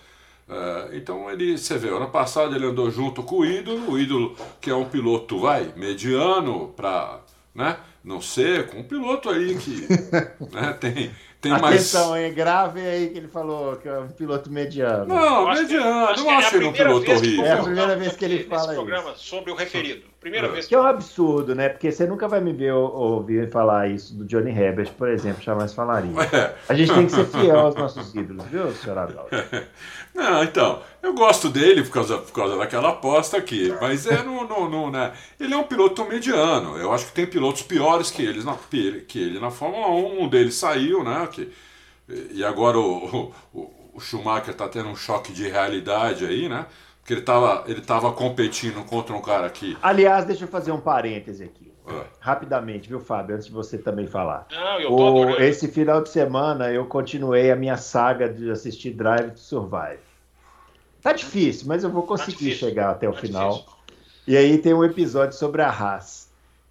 Uh, 0.46 0.94
então 0.94 1.30
ele, 1.30 1.56
você 1.56 1.78
vê, 1.78 1.88
ano 1.88 2.10
passado 2.10 2.54
ele 2.54 2.66
andou 2.66 2.90
junto 2.90 3.22
com 3.22 3.36
o 3.36 3.46
ídolo, 3.46 3.92
o 3.92 3.98
ídolo 3.98 4.36
que 4.60 4.70
é 4.70 4.74
um 4.74 4.84
piloto, 4.84 5.38
vai, 5.38 5.72
mediano 5.74 6.68
para, 6.76 7.20
né, 7.54 7.78
não 8.04 8.20
ser, 8.20 8.66
com 8.66 8.80
um 8.80 8.82
piloto 8.82 9.30
aí 9.30 9.56
que 9.56 9.88
né, 10.52 10.74
tem, 10.78 11.10
tem 11.40 11.52
Atenção, 11.52 12.10
mais... 12.10 12.24
hein, 12.24 12.34
grave 12.34 12.80
aí 12.80 13.08
que 13.08 13.18
ele 13.18 13.28
falou 13.28 13.76
que 13.76 13.88
é 13.88 13.98
um 13.98 14.08
piloto 14.08 14.50
mediano. 14.50 15.06
Não, 15.06 15.48
mediano, 15.50 16.16
não 16.16 16.30
acho 16.30 16.56
ele 16.56 16.64
um 16.66 16.72
piloto 16.72 17.10
horrível. 17.10 17.44
É 17.44 17.52
a 17.52 17.62
primeira 17.62 17.96
vez 17.96 18.16
que 18.16 18.24
ele 18.24 18.44
fala 18.44 18.72
isso. 18.72 18.74
programa 18.74 19.14
sobre 19.14 19.50
o 19.50 19.54
referido. 19.54 20.04
Primeira 20.24 20.46
é. 20.46 20.50
vez. 20.50 20.66
Que 20.66 20.74
é 20.74 20.80
um 20.80 20.86
absurdo, 20.86 21.54
né? 21.54 21.68
Porque 21.68 21.92
você 21.92 22.06
nunca 22.06 22.26
vai 22.26 22.40
me 22.40 22.50
ver 22.50 22.72
ouvir 22.72 23.50
falar 23.50 23.88
isso 23.88 24.14
do 24.14 24.24
Johnny 24.24 24.58
Herbert, 24.58 24.90
por 24.94 25.10
exemplo, 25.10 25.42
jamais 25.42 25.74
falaria. 25.74 26.14
É. 26.34 26.54
A 26.68 26.74
gente 26.74 26.92
tem 26.92 27.06
que 27.06 27.12
ser 27.12 27.26
fiel 27.26 27.58
aos 27.58 27.74
nossos 27.74 28.14
ídolos, 28.14 28.44
viu, 28.46 28.72
senhor 28.72 28.98
Adalto? 28.98 29.28
Não, 30.14 30.42
então, 30.42 30.82
eu 31.02 31.14
gosto 31.14 31.48
dele 31.48 31.82
por 31.82 31.92
causa, 31.92 32.18
por 32.18 32.32
causa 32.32 32.56
daquela 32.56 32.88
aposta 32.88 33.36
aqui, 33.36 33.72
mas 33.80 34.06
é 34.06 34.22
no, 34.22 34.44
no, 34.46 34.68
no, 34.68 34.90
né? 34.90 35.12
ele 35.38 35.52
é 35.52 35.56
um 35.56 35.64
piloto 35.64 36.04
mediano. 36.06 36.78
Eu 36.78 36.92
acho 36.92 37.06
que 37.06 37.12
tem 37.12 37.26
pilotos 37.26 37.62
piores 37.62 38.10
que, 38.10 38.22
eles 38.22 38.44
na, 38.44 38.56
que 39.06 39.18
ele 39.18 39.38
na 39.38 39.50
Fórmula 39.50 39.88
1. 39.88 40.22
Um 40.22 40.28
deles 40.28 40.54
saiu, 40.54 41.04
né? 41.04 41.28
Que, 41.30 41.52
e 42.32 42.42
agora 42.42 42.78
o, 42.78 43.32
o, 43.52 43.70
o 43.94 44.00
Schumacher 44.00 44.50
está 44.50 44.68
tendo 44.68 44.88
um 44.88 44.96
choque 44.96 45.32
de 45.32 45.46
realidade 45.48 46.24
aí, 46.24 46.48
né? 46.48 46.66
Porque 47.04 47.12
ele 47.12 47.20
estava 47.20 47.64
ele 47.66 47.82
tava 47.82 48.10
competindo 48.12 48.82
contra 48.86 49.14
um 49.14 49.20
cara 49.20 49.46
aqui. 49.46 49.76
Aliás, 49.82 50.24
deixa 50.24 50.44
eu 50.44 50.48
fazer 50.48 50.72
um 50.72 50.80
parêntese 50.80 51.44
aqui. 51.44 51.70
É. 51.86 52.06
Rapidamente, 52.18 52.88
viu, 52.88 52.98
Fábio? 52.98 53.36
Antes 53.36 53.48
de 53.48 53.52
você 53.52 53.76
também 53.76 54.06
falar. 54.06 54.46
Não, 54.50 54.80
eu 54.80 54.88
tô 54.88 55.12
o, 55.12 55.30
esse 55.36 55.68
final 55.68 56.02
de 56.02 56.08
semana 56.08 56.72
eu 56.72 56.86
continuei 56.86 57.50
a 57.50 57.56
minha 57.56 57.76
saga 57.76 58.26
de 58.26 58.50
assistir 58.50 58.92
Drive 58.92 59.32
to 59.32 59.40
Survive. 59.40 60.00
Tá 61.02 61.12
difícil, 61.12 61.66
mas 61.68 61.84
eu 61.84 61.90
vou 61.90 62.04
conseguir 62.04 62.52
tá 62.52 62.56
chegar 62.56 62.90
até 62.92 63.06
o 63.06 63.12
tá 63.12 63.20
final. 63.20 63.50
Difícil. 63.50 63.74
E 64.26 64.36
aí 64.38 64.56
tem 64.56 64.72
um 64.72 64.82
episódio 64.82 65.36
sobre 65.36 65.60
a 65.60 65.68
Haas. 65.68 66.23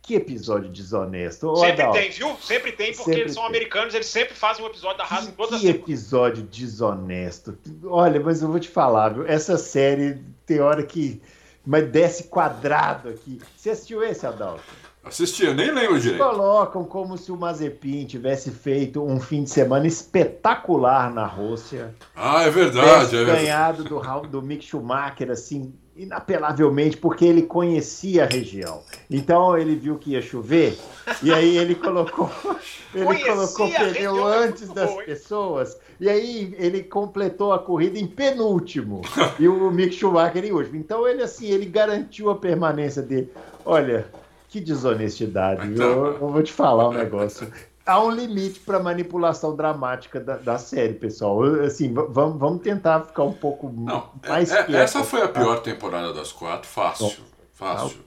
Que 0.03 0.15
episódio 0.15 0.69
desonesto. 0.69 1.55
sempre 1.55 1.81
Adalto, 1.81 1.97
tem, 1.97 2.11
viu? 2.11 2.35
Sempre 2.41 2.71
tem, 2.73 2.93
porque 2.93 3.11
eles 3.11 3.33
são 3.33 3.43
tem. 3.43 3.49
americanos, 3.49 3.93
eles 3.93 4.07
sempre 4.07 4.35
fazem 4.35 4.61
um 4.61 4.67
episódio 4.67 4.97
da 4.97 5.05
Haas 5.05 5.29
em 5.29 5.31
todas 5.31 5.61
Que 5.61 5.69
episódio 5.69 6.43
desonesto. 6.43 7.57
Olha, 7.85 8.19
mas 8.19 8.41
eu 8.41 8.49
vou 8.49 8.59
te 8.59 8.67
falar, 8.67 9.13
viu? 9.13 9.25
Essa 9.25 9.57
série 9.57 10.21
tem 10.45 10.59
hora 10.59 10.83
que. 10.83 11.21
Mas 11.65 11.89
desce 11.89 12.25
quadrado 12.25 13.07
aqui. 13.07 13.39
Você 13.55 13.69
assistiu 13.69 14.03
esse, 14.03 14.27
Adalto? 14.27 14.61
Assistia, 15.05 15.53
nem 15.53 15.71
lembro 15.71 15.99
direito. 15.99 16.21
Colocam 16.21 16.83
como 16.83 17.17
se 17.17 17.31
o 17.31 17.37
Mazepin 17.37 18.05
tivesse 18.05 18.51
feito 18.51 19.01
um 19.01 19.21
fim 19.21 19.43
de 19.43 19.49
semana 19.49 19.87
espetacular 19.87 21.13
na 21.13 21.25
Rússia. 21.25 21.95
Ah, 22.13 22.43
é 22.43 22.49
verdade. 22.49 23.15
É 23.15 23.23
ganhado 23.23 23.83
do, 23.85 23.99
do 24.27 24.41
Mick 24.41 24.65
Schumacher, 24.65 25.31
assim, 25.31 25.73
inapelavelmente, 25.95 26.97
porque 26.97 27.25
ele 27.25 27.43
conhecia 27.43 28.23
a 28.23 28.27
região. 28.27 28.81
Então 29.09 29.57
ele 29.57 29.75
viu 29.75 29.97
que 29.97 30.11
ia 30.11 30.21
chover, 30.21 30.77
e 31.21 31.31
aí 31.31 31.57
ele 31.57 31.75
colocou, 31.75 32.29
ele 32.93 33.19
colocou 33.19 33.69
pneu 33.69 34.25
antes 34.25 34.69
das 34.69 34.93
pessoas, 35.03 35.77
e 35.99 36.09
aí 36.09 36.55
ele 36.57 36.83
completou 36.83 37.53
a 37.53 37.59
corrida 37.59 37.99
em 37.99 38.07
penúltimo, 38.07 39.01
e 39.39 39.47
o 39.47 39.69
Mick 39.71 39.93
Schumacher 39.93 40.43
em 40.43 40.51
último. 40.51 40.77
Então 40.77 41.07
ele 41.07 41.21
assim, 41.21 41.47
ele 41.47 41.65
garantiu 41.65 42.29
a 42.29 42.35
permanência 42.35 43.01
dele. 43.01 43.31
Olha, 43.65 44.07
que 44.49 44.59
desonestidade. 44.59 45.67
Então... 45.67 45.85
Eu, 45.85 46.05
eu, 46.13 46.29
vou 46.29 46.43
te 46.43 46.53
falar 46.53 46.89
um 46.89 46.93
negócio. 46.93 47.51
Há 47.85 48.01
um 48.01 48.09
limite 48.09 48.61
para 48.61 48.79
manipulação 48.79 49.55
dramática 49.55 50.19
da, 50.19 50.37
da, 50.37 50.57
série, 50.57 50.93
pessoal. 50.93 51.43
Assim, 51.65 51.93
vamos, 51.93 52.39
vamos 52.39 52.61
tentar 52.61 53.01
ficar 53.01 53.23
um 53.23 53.33
pouco 53.33 53.69
Não, 53.75 54.09
mais 54.27 54.51
é, 54.51 54.65
é 54.69 54.75
Essa 54.77 55.03
foi 55.03 55.21
a 55.21 55.27
pior 55.27 55.59
temporada 55.59 56.13
das 56.13 56.31
quatro, 56.31 56.67
fácil, 56.67 57.11
fácil. 57.51 57.99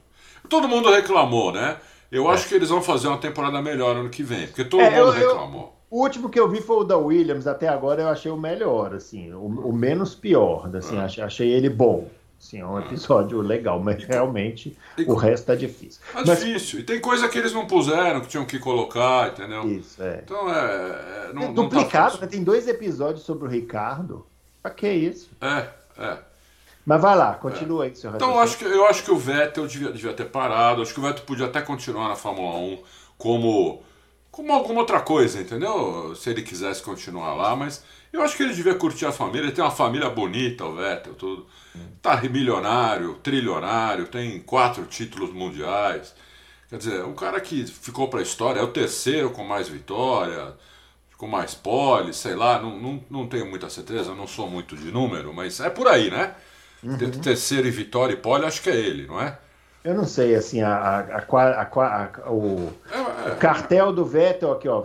Todo 0.49 0.67
mundo 0.67 0.91
reclamou, 0.91 1.53
né? 1.53 1.77
Eu 2.11 2.31
é. 2.31 2.35
acho 2.35 2.49
que 2.49 2.55
eles 2.55 2.71
vão 2.71 2.81
fazer 2.81 3.09
uma 3.09 3.19
temporada 3.19 3.61
melhor 3.61 3.97
ano 3.97 4.09
que 4.09 4.23
vem, 4.23 4.47
porque 4.47 4.65
todo 4.65 4.81
é, 4.81 4.91
mundo 4.91 4.99
eu, 4.99 5.11
reclamou. 5.11 5.63
Eu, 5.63 5.99
o 5.99 6.03
último 6.03 6.31
que 6.31 6.41
eu 6.41 6.49
vi 6.49 6.63
foi 6.63 6.79
o 6.79 6.85
da 6.85 6.97
Williams, 6.97 7.47
até 7.47 7.69
agora 7.69 8.03
eu 8.03 8.09
achei 8.09 8.31
o 8.31 8.37
melhor, 8.37 8.95
assim, 8.95 9.33
o, 9.33 9.45
o 9.45 9.73
menos 9.73 10.15
pior, 10.15 10.75
assim, 10.75 10.97
é. 10.97 11.01
achei, 11.01 11.23
achei 11.23 11.49
ele 11.51 11.69
bom. 11.69 12.09
Sim, 12.39 12.61
é 12.61 12.67
um 12.67 12.79
episódio 12.79 13.41
legal, 13.41 13.81
mas 13.81 14.05
realmente 14.05 14.77
e, 14.97 15.03
o 15.05 15.15
resto 15.15 15.51
é 15.51 15.57
difícil. 15.57 16.01
É 16.15 16.25
mas, 16.25 16.39
difícil. 16.39 16.81
E 16.81 16.83
tem 16.85 17.01
coisa 17.01 17.29
que 17.29 17.39
eles 17.39 17.53
não 17.53 17.67
puseram, 17.67 18.21
que 18.21 18.29
tinham 18.29 18.45
que 18.45 18.59
colocar, 18.59 19.29
entendeu? 19.29 19.69
Isso, 19.69 20.03
é. 20.03 20.21
Então 20.25 20.49
é. 20.55 21.29
é 21.29 21.33
não, 21.33 21.43
é 21.45 21.53
duplicado, 21.53 22.13
não 22.13 22.21
tá 22.21 22.27
né? 22.27 22.31
Tem 22.31 22.45
dois 22.45 22.69
episódios 22.69 23.25
sobre 23.25 23.49
o 23.49 23.51
Ricardo. 23.51 24.25
Pra 24.63 24.71
que 24.71 24.89
isso? 24.89 25.31
É, 25.41 25.69
é. 25.99 26.19
Mas 26.85 27.03
vai 27.03 27.17
lá, 27.17 27.35
continua 27.35 27.85
é. 27.85 27.89
aí, 27.89 27.97
senhor 27.97 28.15
Então 28.15 28.31
eu 28.31 28.39
acho, 28.39 28.59
que, 28.59 28.65
eu 28.65 28.87
acho 28.87 29.03
que 29.03 29.11
o 29.11 29.17
Vettel 29.17 29.67
devia, 29.67 29.91
devia 29.91 30.13
ter 30.13 30.27
parado. 30.27 30.83
Acho 30.83 30.95
que 30.95 31.01
o 31.01 31.03
Vettel 31.03 31.25
podia 31.25 31.47
até 31.47 31.61
continuar 31.61 32.09
na 32.09 32.17
Fórmula 32.17 32.57
1 32.59 32.79
como, 33.19 33.83
como 34.31 34.53
alguma 34.53 34.81
outra 34.81 35.01
coisa, 35.01 35.41
entendeu? 35.41 36.15
Se 36.15 36.31
ele 36.31 36.43
quisesse 36.43 36.81
continuar 36.81 37.35
lá, 37.35 37.57
mas 37.57 37.83
eu 38.17 38.23
acho 38.23 38.37
que 38.37 38.43
ele 38.43 38.55
devia 38.55 38.75
curtir 38.75 39.07
a 39.07 39.13
família. 39.13 39.47
Ele 39.47 39.53
tem 39.53 39.65
uma 39.65 39.71
família 39.71 40.09
bonita, 40.11 40.65
o 40.65 40.75
Vettel, 40.75 41.15
tudo. 41.15 41.47
Tá 42.01 42.21
milionário, 42.23 43.15
trilionário, 43.23 44.07
tem 44.07 44.41
quatro 44.41 44.85
títulos 44.87 45.33
mundiais. 45.33 46.15
Quer 46.69 46.79
dizer, 46.79 47.05
um 47.05 47.15
cara 47.15 47.41
que 47.41 47.67
ficou 47.67 48.09
para 48.09 48.21
a 48.21 48.23
história, 48.23 48.61
é 48.61 48.63
o 48.63 48.69
terceiro 48.69 49.31
com 49.31 49.45
mais 49.45 49.69
vitória, 49.69 50.55
com 51.17 51.27
mais 51.27 51.55
pole, 51.55 52.13
sei 52.13 52.35
lá, 52.35 52.61
não, 52.61 52.79
não, 52.79 53.05
não 53.09 53.27
tenho 53.27 53.47
muita 53.47 53.71
certeza, 53.71 54.15
não 54.15 54.27
sou 54.27 54.49
muito 54.51 54.77
de 54.77 54.91
número, 54.91 55.33
mas 55.33 55.61
é 55.61 55.71
por 55.71 55.87
aí, 55.87 56.11
né? 56.11 56.35
Uhum. 56.83 57.11
Terceiro 57.23 57.67
e 57.67 57.71
vitória 57.71 58.15
e 58.15 58.17
pole, 58.17 58.45
acho 58.45 58.63
que 58.63 58.71
é 58.71 58.77
ele, 58.77 59.07
não 59.07 59.21
é? 59.21 59.39
Eu 59.87 59.95
não 59.95 60.05
sei, 60.05 60.35
assim, 60.35 60.63
a, 60.63 60.75
a, 60.75 60.99
a, 61.01 61.63
a 61.63 62.33
o, 62.33 62.73
é, 62.91 63.29
é, 63.29 63.33
o, 63.33 63.37
cartel 63.37 63.93
do 63.93 64.05
Vettel 64.05 64.51
aqui, 64.51 64.67
ó, 64.67 64.83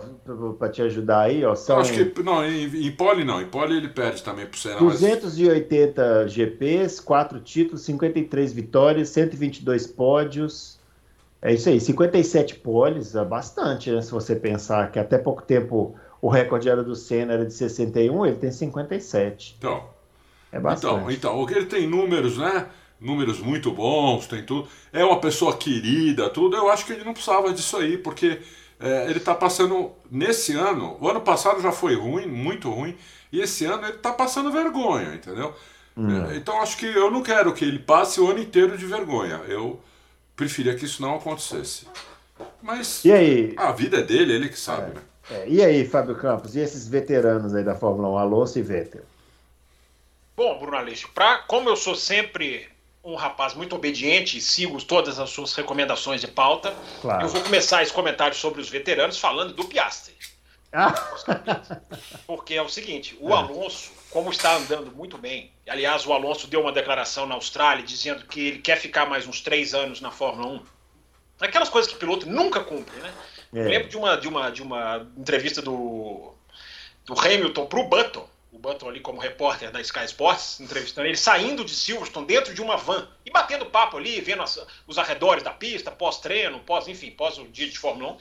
para 0.56 0.68
te 0.68 0.80
ajudar 0.80 1.22
aí, 1.22 1.44
ó, 1.44 1.56
são... 1.56 1.80
Acho 1.80 1.92
que, 1.92 2.22
não, 2.22 2.46
em, 2.46 2.86
em 2.86 2.92
pole 2.92 3.24
não, 3.24 3.42
em 3.42 3.46
pole 3.46 3.76
ele 3.76 3.88
perde 3.88 4.22
também 4.22 4.46
por 4.46 4.56
ser... 4.56 4.76
280 4.78 6.22
mas... 6.22 6.32
GPs, 6.32 7.00
4 7.00 7.40
títulos, 7.40 7.82
53 7.82 8.52
vitórias, 8.52 9.08
122 9.08 9.88
pódios, 9.88 10.78
é 11.42 11.52
isso 11.52 11.68
aí, 11.68 11.80
57 11.80 12.54
poles, 12.60 13.16
é 13.16 13.24
bastante, 13.24 13.90
né, 13.90 14.00
se 14.02 14.12
você 14.12 14.36
pensar 14.36 14.88
que 14.92 15.00
até 15.00 15.18
pouco 15.18 15.42
tempo 15.42 15.96
o 16.20 16.28
recorde 16.28 16.68
era 16.68 16.84
do 16.84 16.94
Senna, 16.94 17.32
era 17.32 17.44
de 17.44 17.52
61, 17.52 18.24
ele 18.24 18.36
tem 18.36 18.52
57. 18.52 19.56
Então, 19.58 19.82
é 20.52 20.60
bastante. 20.60 20.94
Então, 20.94 21.40
então 21.40 21.50
ele 21.50 21.66
tem 21.66 21.88
números, 21.88 22.38
né 22.38 22.68
números 23.02 23.40
muito 23.40 23.70
bons, 23.72 24.26
tem 24.26 24.44
tudo. 24.44 24.68
É 24.92 25.04
uma 25.04 25.20
pessoa 25.20 25.56
querida, 25.56 26.30
tudo. 26.30 26.56
Eu 26.56 26.70
acho 26.70 26.86
que 26.86 26.92
ele 26.92 27.04
não 27.04 27.12
precisava 27.12 27.52
disso 27.52 27.76
aí, 27.76 27.98
porque 27.98 28.40
é, 28.80 29.06
ele 29.08 29.18
está 29.18 29.34
passando 29.34 29.92
nesse 30.10 30.54
ano. 30.54 30.96
O 31.00 31.08
ano 31.08 31.20
passado 31.20 31.60
já 31.60 31.72
foi 31.72 31.94
ruim, 31.94 32.26
muito 32.26 32.70
ruim, 32.70 32.96
e 33.30 33.40
esse 33.40 33.64
ano 33.64 33.84
ele 33.84 33.96
está 33.96 34.12
passando 34.12 34.52
vergonha, 34.52 35.14
entendeu? 35.14 35.54
Hum. 35.96 36.26
É, 36.30 36.36
então 36.36 36.60
acho 36.62 36.76
que 36.76 36.86
eu 36.86 37.10
não 37.10 37.22
quero 37.22 37.52
que 37.52 37.64
ele 37.64 37.78
passe 37.78 38.20
o 38.20 38.30
ano 38.30 38.40
inteiro 38.40 38.78
de 38.78 38.86
vergonha. 38.86 39.40
Eu 39.46 39.80
preferia 40.34 40.74
que 40.74 40.84
isso 40.84 41.02
não 41.02 41.16
acontecesse. 41.16 41.86
Mas 42.62 43.04
e 43.04 43.12
aí? 43.12 43.54
a 43.56 43.72
vida 43.72 43.98
é 43.98 44.02
dele, 44.02 44.32
ele 44.32 44.48
que 44.48 44.58
sabe, 44.58 44.90
é, 44.90 44.94
né? 44.94 45.00
É. 45.30 45.48
E 45.48 45.62
aí, 45.62 45.86
Fábio 45.86 46.16
Campos, 46.16 46.56
e 46.56 46.60
esses 46.60 46.88
veteranos 46.88 47.54
aí 47.54 47.62
da 47.62 47.74
Fórmula 47.74 48.08
1, 48.08 48.18
Alonso 48.18 48.58
e 48.58 48.62
Vettel? 48.62 49.02
Bom, 50.36 50.58
Bruno 50.58 50.76
Aleixo, 50.76 51.08
pra, 51.14 51.38
como 51.38 51.68
eu 51.68 51.76
sou 51.76 51.94
sempre 51.94 52.71
um 53.04 53.14
rapaz 53.14 53.54
muito 53.54 53.74
obediente 53.74 54.38
e 54.38 54.40
sigo 54.40 54.82
todas 54.82 55.18
as 55.18 55.30
suas 55.30 55.52
recomendações 55.54 56.20
de 56.20 56.28
pauta. 56.28 56.74
Claro. 57.00 57.24
Eu 57.24 57.28
vou 57.28 57.42
começar 57.42 57.82
esse 57.82 57.92
comentário 57.92 58.36
sobre 58.36 58.60
os 58.60 58.68
veteranos 58.68 59.18
falando 59.18 59.52
do 59.52 59.64
Piastri. 59.64 60.14
Ah. 60.72 60.94
Porque 62.26 62.54
é 62.54 62.62
o 62.62 62.68
seguinte, 62.68 63.16
o 63.20 63.30
é. 63.30 63.32
Alonso, 63.34 63.92
como 64.10 64.30
está 64.30 64.56
andando 64.56 64.90
muito 64.92 65.18
bem, 65.18 65.52
aliás, 65.68 66.06
o 66.06 66.12
Alonso 66.12 66.46
deu 66.46 66.60
uma 66.60 66.72
declaração 66.72 67.26
na 67.26 67.34
Austrália 67.34 67.84
dizendo 67.84 68.24
que 68.26 68.40
ele 68.40 68.58
quer 68.58 68.78
ficar 68.78 69.06
mais 69.06 69.26
uns 69.26 69.40
três 69.40 69.74
anos 69.74 70.00
na 70.00 70.10
Fórmula 70.10 70.48
1. 70.54 70.62
Aquelas 71.40 71.68
coisas 71.68 71.92
que 71.92 71.98
piloto 71.98 72.28
nunca 72.28 72.60
cumpre, 72.60 72.96
né? 73.00 73.12
É. 73.54 73.58
Eu 73.58 73.68
lembro 73.68 73.88
de 73.88 73.96
uma, 73.96 74.16
de, 74.16 74.28
uma, 74.28 74.50
de 74.50 74.62
uma 74.62 75.06
entrevista 75.18 75.60
do, 75.60 76.32
do 77.04 77.18
Hamilton 77.18 77.66
para 77.66 77.80
o 77.80 77.84
Button, 77.84 78.26
o 78.52 78.58
Button 78.58 78.90
ali 78.90 79.00
como 79.00 79.18
repórter 79.18 79.70
da 79.70 79.80
Sky 79.80 80.04
Sports, 80.04 80.60
entrevistando 80.60 81.08
ele, 81.08 81.16
saindo 81.16 81.64
de 81.64 81.74
Silverstone 81.74 82.26
dentro 82.26 82.54
de 82.54 82.60
uma 82.60 82.76
van 82.76 83.08
e 83.24 83.30
batendo 83.30 83.64
papo 83.66 83.96
ali, 83.96 84.20
vendo 84.20 84.42
as, 84.42 84.64
os 84.86 84.98
arredores 84.98 85.42
da 85.42 85.50
pista, 85.50 85.90
pós-treino, 85.90 86.60
pós, 86.60 86.86
enfim, 86.86 87.10
pós 87.10 87.38
o 87.38 87.44
dia 87.44 87.68
de 87.68 87.78
Fórmula 87.78 88.12
1. 88.12 88.16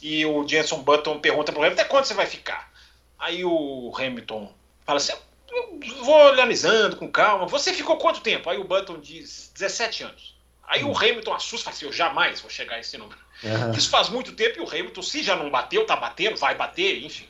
E 0.00 0.26
o 0.26 0.48
Jenson 0.48 0.82
Button 0.82 1.20
pergunta 1.20 1.52
para 1.52 1.66
ele, 1.66 1.74
até 1.74 1.84
quando 1.84 2.06
você 2.06 2.14
vai 2.14 2.24
ficar? 2.24 2.72
Aí 3.18 3.44
o 3.44 3.92
Hamilton 3.94 4.50
fala 4.86 4.96
assim, 4.96 5.12
eu 5.50 6.04
vou 6.04 6.28
analisando 6.28 6.96
com 6.96 7.10
calma. 7.10 7.46
Você 7.46 7.74
ficou 7.74 7.98
quanto 7.98 8.20
tempo? 8.20 8.48
Aí 8.48 8.58
o 8.58 8.64
Button 8.64 8.98
diz 9.00 9.50
17 9.54 10.04
anos. 10.04 10.34
Aí 10.66 10.82
o 10.82 10.96
Hamilton 10.96 11.34
assusta, 11.34 11.64
fala 11.64 11.76
assim, 11.76 11.86
eu 11.86 11.92
jamais 11.92 12.40
vou 12.40 12.50
chegar 12.50 12.76
a 12.76 12.80
esse 12.80 12.96
número. 12.96 13.18
Uhum. 13.42 13.72
Isso 13.72 13.90
faz 13.90 14.08
muito 14.08 14.32
tempo 14.32 14.58
e 14.58 14.62
o 14.62 14.68
Hamilton, 14.68 15.02
se 15.02 15.22
já 15.22 15.36
não 15.36 15.50
bateu, 15.50 15.84
tá 15.84 15.96
batendo, 15.96 16.36
vai 16.36 16.54
bater, 16.54 17.04
enfim. 17.04 17.27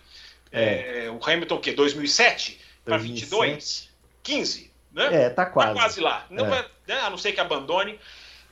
É. 0.52 1.06
é. 1.06 1.10
o 1.10 1.18
Hamilton, 1.22 1.56
o 1.56 1.60
quê? 1.60 1.72
2007 1.72 2.60
para 2.84 2.96
22? 2.96 3.88
15, 4.22 4.70
né? 4.92 5.24
É, 5.24 5.30
tá 5.30 5.46
quase. 5.46 5.74
Tá 5.74 5.80
quase 5.80 6.00
lá. 6.00 6.26
Não 6.30 6.46
é. 6.52 6.66
né? 6.86 7.00
A 7.00 7.10
não 7.10 7.18
ser 7.18 7.32
que 7.32 7.40
abandone. 7.40 7.98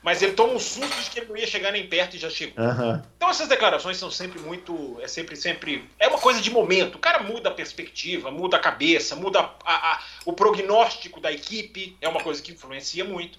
Mas 0.03 0.23
ele 0.23 0.35
toma 0.35 0.53
um 0.53 0.61
susto 0.61 1.03
de 1.03 1.11
que 1.11 1.19
ele 1.19 1.27
não 1.31 1.37
ia 1.37 1.49
chegar 1.49 1.73
nem 1.73 1.85
perto 1.89 2.15
e 2.15 2.19
já 2.21 2.31
chegou. 2.31 2.65
Uhum. 2.65 3.03
Então 3.17 3.29
essas 3.29 3.49
declarações 3.49 3.97
são 3.97 4.09
sempre 4.09 4.39
muito. 4.39 4.97
É 5.03 5.09
sempre, 5.09 5.35
sempre. 5.35 5.91
É 5.99 6.07
uma 6.07 6.21
coisa 6.21 6.41
de 6.41 6.49
momento. 6.49 6.95
O 6.95 6.99
cara 7.01 7.25
muda 7.25 7.49
a 7.49 7.53
perspectiva, 7.53 8.31
muda 8.31 8.57
a 8.57 8.61
cabeça, 8.61 9.17
muda 9.17 9.41
a, 9.41 9.75
a, 9.95 10.03
o 10.25 10.33
prognóstico 10.33 11.19
da 11.21 11.33
equipe. 11.33 11.97
É 12.01 12.09
uma 12.09 12.23
coisa 12.23 12.41
que 12.41 12.53
influencia 12.53 13.05
muito. 13.05 13.37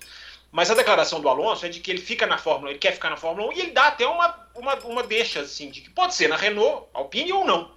Mas 0.51 0.69
a 0.69 0.75
declaração 0.75 1.21
do 1.21 1.29
Alonso 1.29 1.65
é 1.65 1.69
de 1.69 1.79
que 1.79 1.89
ele 1.89 2.01
fica 2.01 2.25
na 2.25 2.37
Fórmula, 2.37 2.71
ele 2.71 2.79
quer 2.79 2.91
ficar 2.91 3.09
na 3.09 3.17
Fórmula 3.17 3.49
1 3.49 3.53
e 3.53 3.59
ele 3.61 3.71
dá 3.71 3.87
até 3.87 4.05
uma, 4.05 4.47
uma, 4.55 4.75
uma 4.85 5.03
deixa 5.03 5.41
assim, 5.41 5.69
de 5.69 5.81
que 5.81 5.89
pode 5.89 6.15
ser 6.15 6.27
na 6.27 6.35
Renault, 6.35 6.87
Alpine 6.93 7.31
ou 7.31 7.45
não. 7.45 7.71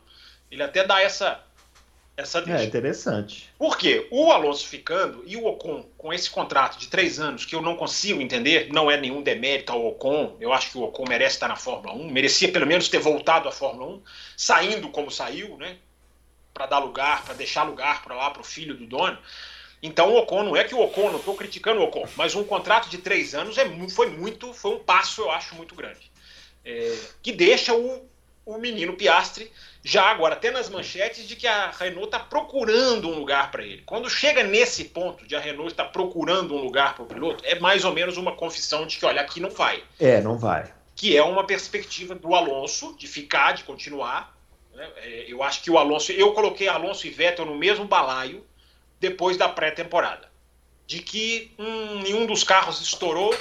Ele 0.50 0.62
até 0.62 0.85
dá 0.85 1.00
essa 1.00 1.45
essa 2.21 2.42
deixa. 2.42 2.62
É 2.62 2.66
interessante. 2.66 3.50
Por 3.59 3.78
quê? 3.78 4.07
O 4.11 4.30
Alonso 4.30 4.66
ficando 4.66 5.23
e 5.26 5.37
o 5.37 5.47
Ocon 5.47 5.87
com 5.97 6.12
esse 6.12 6.28
contrato 6.28 6.78
de 6.78 6.88
três 6.88 7.19
anos 7.19 7.45
que 7.45 7.54
eu 7.54 7.62
não 7.62 7.76
consigo 7.76 8.21
entender, 8.21 8.69
não 8.71 8.90
é 8.90 8.97
nenhum 9.00 9.23
demérito 9.23 9.73
ao 9.73 9.87
Ocon. 9.87 10.37
Eu 10.38 10.52
acho 10.52 10.71
que 10.71 10.78
o 10.78 10.83
Ocon 10.83 11.04
merece 11.09 11.37
estar 11.37 11.49
na 11.49 11.57
Fórmula 11.57 11.95
1, 11.95 12.11
merecia 12.11 12.52
pelo 12.52 12.66
menos 12.66 12.88
ter 12.88 12.99
voltado 12.99 13.49
à 13.49 13.52
Fórmula 13.52 13.95
1, 13.95 14.02
saindo 14.37 14.88
como 14.90 15.11
saiu, 15.11 15.57
né? 15.57 15.76
Para 16.52 16.66
dar 16.66 16.78
lugar, 16.78 17.25
para 17.25 17.35
deixar 17.35 17.62
lugar 17.62 18.02
para 18.02 18.14
lá 18.14 18.30
para 18.30 18.42
o 18.42 18.45
filho 18.45 18.75
do 18.75 18.87
dono. 18.87 19.19
Então 19.83 20.12
o 20.12 20.19
Ocon 20.19 20.42
não 20.42 20.57
é 20.57 20.64
que 20.64 20.75
o 20.75 20.80
Ocon, 20.80 21.11
não 21.11 21.19
estou 21.19 21.35
criticando 21.35 21.80
o 21.80 21.85
Ocon, 21.85 22.07
mas 22.16 22.35
um 22.35 22.45
contrato 22.45 22.90
de 22.90 22.99
três 22.99 23.35
anos 23.35 23.57
é, 23.57 23.64
foi 23.88 24.11
muito, 24.11 24.52
foi 24.52 24.73
um 24.73 24.78
passo, 24.78 25.23
eu 25.23 25.30
acho, 25.30 25.54
muito 25.54 25.75
grande. 25.75 26.11
É, 26.62 26.99
que 27.23 27.33
deixa 27.33 27.75
o, 27.75 28.07
o 28.45 28.59
menino 28.59 28.92
Piastre 28.92 29.50
já 29.83 30.05
agora 30.05 30.35
até 30.35 30.51
nas 30.51 30.69
manchetes 30.69 31.27
de 31.27 31.37
que 31.37 31.47
a 31.47 31.71
Renault 31.71 32.07
está 32.07 32.19
procurando 32.19 33.09
um 33.09 33.15
lugar 33.19 33.51
para 33.51 33.65
ele. 33.65 33.83
Quando 33.87 34.11
chega 34.11 34.43
nesse 34.43 34.85
ponto 34.85 35.27
de 35.27 35.35
a 35.35 35.41
Renault 35.41 35.71
estar 35.71 35.87
procurando 35.87 36.55
um 36.55 36.59
lugar 36.59 36.95
para 36.95 37.05
o 37.05 37.07
piloto, 37.07 37.43
é 37.47 37.59
mais 37.59 37.85
ou 37.85 37.93
menos 37.93 38.17
uma 38.17 38.33
confissão 38.33 38.87
de 38.87 38.99
que, 38.99 39.07
olha, 39.07 39.23
aqui 39.23 39.41
não 39.41 39.51
vai. 39.51 39.83
É, 39.99 40.21
não 40.21 40.37
vai. 40.37 40.71
Que 40.95 41.17
é 41.17 41.23
uma 41.23 41.45
perspectiva 41.45 42.15
do 42.15 42.35
Alonso 42.35 42.95
de 42.99 43.07
ficar, 43.07 43.53
de 43.53 43.65
continuar. 43.65 44.37
Né? 44.75 44.87
É, 44.97 45.25
eu 45.29 45.43
acho 45.43 45.63
que 45.63 45.71
o 45.71 45.79
Alonso, 45.79 46.13
eu 46.13 46.33
coloquei 46.33 46.69
Alonso 46.69 47.07
e 47.07 47.11
Vettel 47.11 47.47
no 47.47 47.57
mesmo 47.57 47.87
balaio 47.87 48.45
depois 48.99 49.39
da 49.39 49.49
pré-temporada. 49.49 50.29
De 50.87 51.01
que 51.01 51.53
hum, 51.59 52.01
nenhum 52.03 52.27
dos 52.27 52.45
carros 52.45 52.83
estourou 52.83 53.35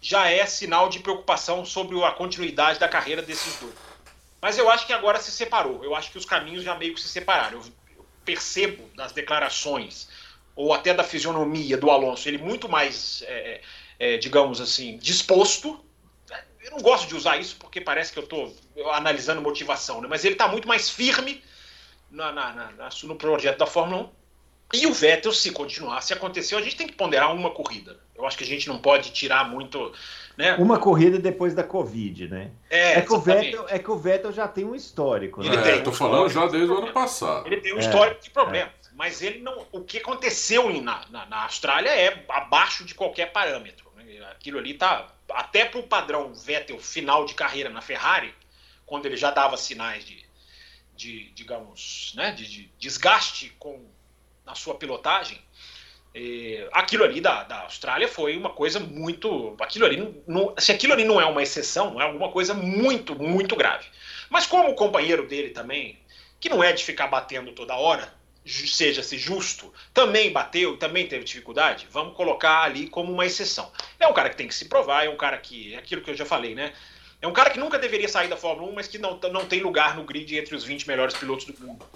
já 0.00 0.28
é 0.28 0.44
sinal 0.44 0.88
de 0.88 0.98
preocupação 0.98 1.64
sobre 1.64 2.02
a 2.02 2.10
continuidade 2.10 2.80
da 2.80 2.88
carreira 2.88 3.22
desses 3.22 3.60
dois. 3.60 3.91
Mas 4.42 4.58
eu 4.58 4.68
acho 4.68 4.86
que 4.86 4.92
agora 4.92 5.20
se 5.20 5.30
separou. 5.30 5.84
Eu 5.84 5.94
acho 5.94 6.10
que 6.10 6.18
os 6.18 6.24
caminhos 6.24 6.64
já 6.64 6.74
meio 6.74 6.94
que 6.94 7.00
se 7.00 7.08
separaram. 7.08 7.60
Eu, 7.60 7.64
eu 7.96 8.04
percebo 8.24 8.90
das 8.96 9.12
declarações 9.12 10.08
ou 10.56 10.72
até 10.74 10.92
da 10.92 11.04
fisionomia 11.04 11.78
do 11.78 11.90
Alonso, 11.90 12.28
ele 12.28 12.38
muito 12.38 12.68
mais, 12.68 13.22
é, 13.26 13.62
é, 13.98 14.16
digamos 14.18 14.60
assim, 14.60 14.98
disposto. 14.98 15.82
Eu 16.60 16.72
não 16.72 16.78
gosto 16.80 17.08
de 17.08 17.14
usar 17.14 17.38
isso 17.38 17.56
porque 17.56 17.80
parece 17.80 18.12
que 18.12 18.18
eu 18.18 18.24
estou 18.24 18.54
analisando 18.92 19.40
motivação, 19.40 20.00
né? 20.00 20.08
mas 20.08 20.24
ele 20.24 20.34
está 20.34 20.46
muito 20.48 20.68
mais 20.68 20.90
firme 20.90 21.42
na, 22.10 22.30
na, 22.32 22.52
na, 22.52 22.88
no 23.04 23.16
projeto 23.16 23.58
da 23.58 23.66
Fórmula 23.66 24.02
1. 24.02 24.21
E 24.72 24.86
o 24.86 24.92
Vettel, 24.92 25.32
se 25.32 25.50
continuar, 25.50 26.00
se 26.00 26.12
aconteceu, 26.12 26.58
a 26.58 26.62
gente 26.62 26.76
tem 26.76 26.86
que 26.86 26.94
ponderar 26.94 27.34
uma 27.34 27.50
corrida. 27.50 28.00
Eu 28.16 28.26
acho 28.26 28.38
que 28.38 28.44
a 28.44 28.46
gente 28.46 28.68
não 28.68 28.78
pode 28.78 29.10
tirar 29.10 29.48
muito. 29.48 29.92
Né? 30.36 30.54
Uma 30.54 30.78
corrida 30.78 31.18
depois 31.18 31.54
da 31.54 31.62
Covid, 31.62 32.28
né? 32.28 32.50
É, 32.70 32.98
é, 32.98 33.02
que, 33.02 33.12
o 33.12 33.20
Vettel, 33.20 33.66
é 33.68 33.78
que 33.78 33.90
o 33.90 33.98
Vettel 33.98 34.32
já 34.32 34.48
tem 34.48 34.64
um 34.64 34.74
histórico. 34.74 35.42
Né? 35.42 35.70
É, 35.70 35.74
eu 35.74 35.84
tô 35.84 35.92
falando 35.92 36.30
já 36.30 36.46
desde 36.46 36.70
o 36.70 36.78
ano 36.78 36.92
passado. 36.92 37.46
Ele 37.46 37.60
tem 37.60 37.74
um 37.74 37.78
histórico 37.78 38.22
de 38.22 38.30
problemas. 38.30 38.72
É. 38.86 38.90
Mas 38.94 39.20
ele 39.20 39.40
não. 39.40 39.66
O 39.72 39.82
que 39.82 39.98
aconteceu 39.98 40.72
na, 40.80 41.02
na, 41.10 41.26
na 41.26 41.42
Austrália 41.44 41.90
é 41.90 42.24
abaixo 42.28 42.84
de 42.84 42.94
qualquer 42.94 43.32
parâmetro. 43.32 43.90
Né? 43.96 44.04
Aquilo 44.30 44.58
ali 44.58 44.74
tá. 44.74 45.08
Até 45.30 45.64
para 45.64 45.80
o 45.80 45.82
padrão 45.82 46.32
Vettel 46.32 46.78
final 46.78 47.26
de 47.26 47.34
carreira 47.34 47.68
na 47.68 47.80
Ferrari, 47.80 48.34
quando 48.86 49.06
ele 49.06 49.16
já 49.16 49.30
dava 49.30 49.56
sinais 49.56 50.04
de, 50.04 50.24
de 50.94 51.30
digamos, 51.32 52.12
né, 52.16 52.32
de, 52.32 52.46
de 52.46 52.72
desgaste 52.78 53.54
com 53.58 53.84
na 54.44 54.54
sua 54.54 54.74
pilotagem, 54.74 55.40
é, 56.14 56.68
aquilo 56.72 57.04
ali 57.04 57.20
da, 57.20 57.42
da 57.44 57.60
Austrália 57.60 58.06
foi 58.06 58.36
uma 58.36 58.50
coisa 58.50 58.78
muito. 58.78 59.56
Aquilo 59.60 59.86
ali, 59.86 60.22
não, 60.26 60.54
se 60.58 60.70
aquilo 60.70 60.92
ali 60.92 61.04
não 61.04 61.20
é 61.20 61.24
uma 61.24 61.42
exceção, 61.42 62.00
é 62.00 62.04
alguma 62.04 62.30
coisa 62.30 62.52
muito, 62.52 63.14
muito 63.14 63.56
grave. 63.56 63.86
Mas 64.28 64.46
como 64.46 64.70
o 64.70 64.74
companheiro 64.74 65.26
dele 65.26 65.50
também, 65.50 65.98
que 66.38 66.48
não 66.48 66.62
é 66.62 66.72
de 66.72 66.84
ficar 66.84 67.06
batendo 67.06 67.52
toda 67.52 67.76
hora, 67.76 68.12
seja-se 68.44 69.16
justo, 69.16 69.72
também 69.94 70.30
bateu, 70.32 70.76
também 70.76 71.06
teve 71.06 71.24
dificuldade, 71.24 71.86
vamos 71.90 72.14
colocar 72.14 72.62
ali 72.62 72.88
como 72.88 73.12
uma 73.12 73.24
exceção. 73.24 73.70
É 73.98 74.06
um 74.06 74.12
cara 74.12 74.28
que 74.28 74.36
tem 74.36 74.48
que 74.48 74.54
se 74.54 74.66
provar, 74.66 75.06
é 75.06 75.08
um 75.08 75.16
cara 75.16 75.38
que. 75.38 75.74
É 75.74 75.78
aquilo 75.78 76.02
que 76.02 76.10
eu 76.10 76.16
já 76.16 76.26
falei, 76.26 76.54
né? 76.54 76.74
É 77.22 77.26
um 77.26 77.32
cara 77.32 77.50
que 77.50 77.58
nunca 77.58 77.78
deveria 77.78 78.08
sair 78.08 78.28
da 78.28 78.36
Fórmula 78.36 78.70
1, 78.72 78.74
mas 78.74 78.88
que 78.88 78.98
não, 78.98 79.16
não 79.32 79.46
tem 79.46 79.60
lugar 79.60 79.96
no 79.96 80.02
grid 80.02 80.36
entre 80.36 80.56
os 80.56 80.64
20 80.64 80.88
melhores 80.88 81.16
pilotos 81.16 81.46
do 81.46 81.64
mundo. 81.64 81.86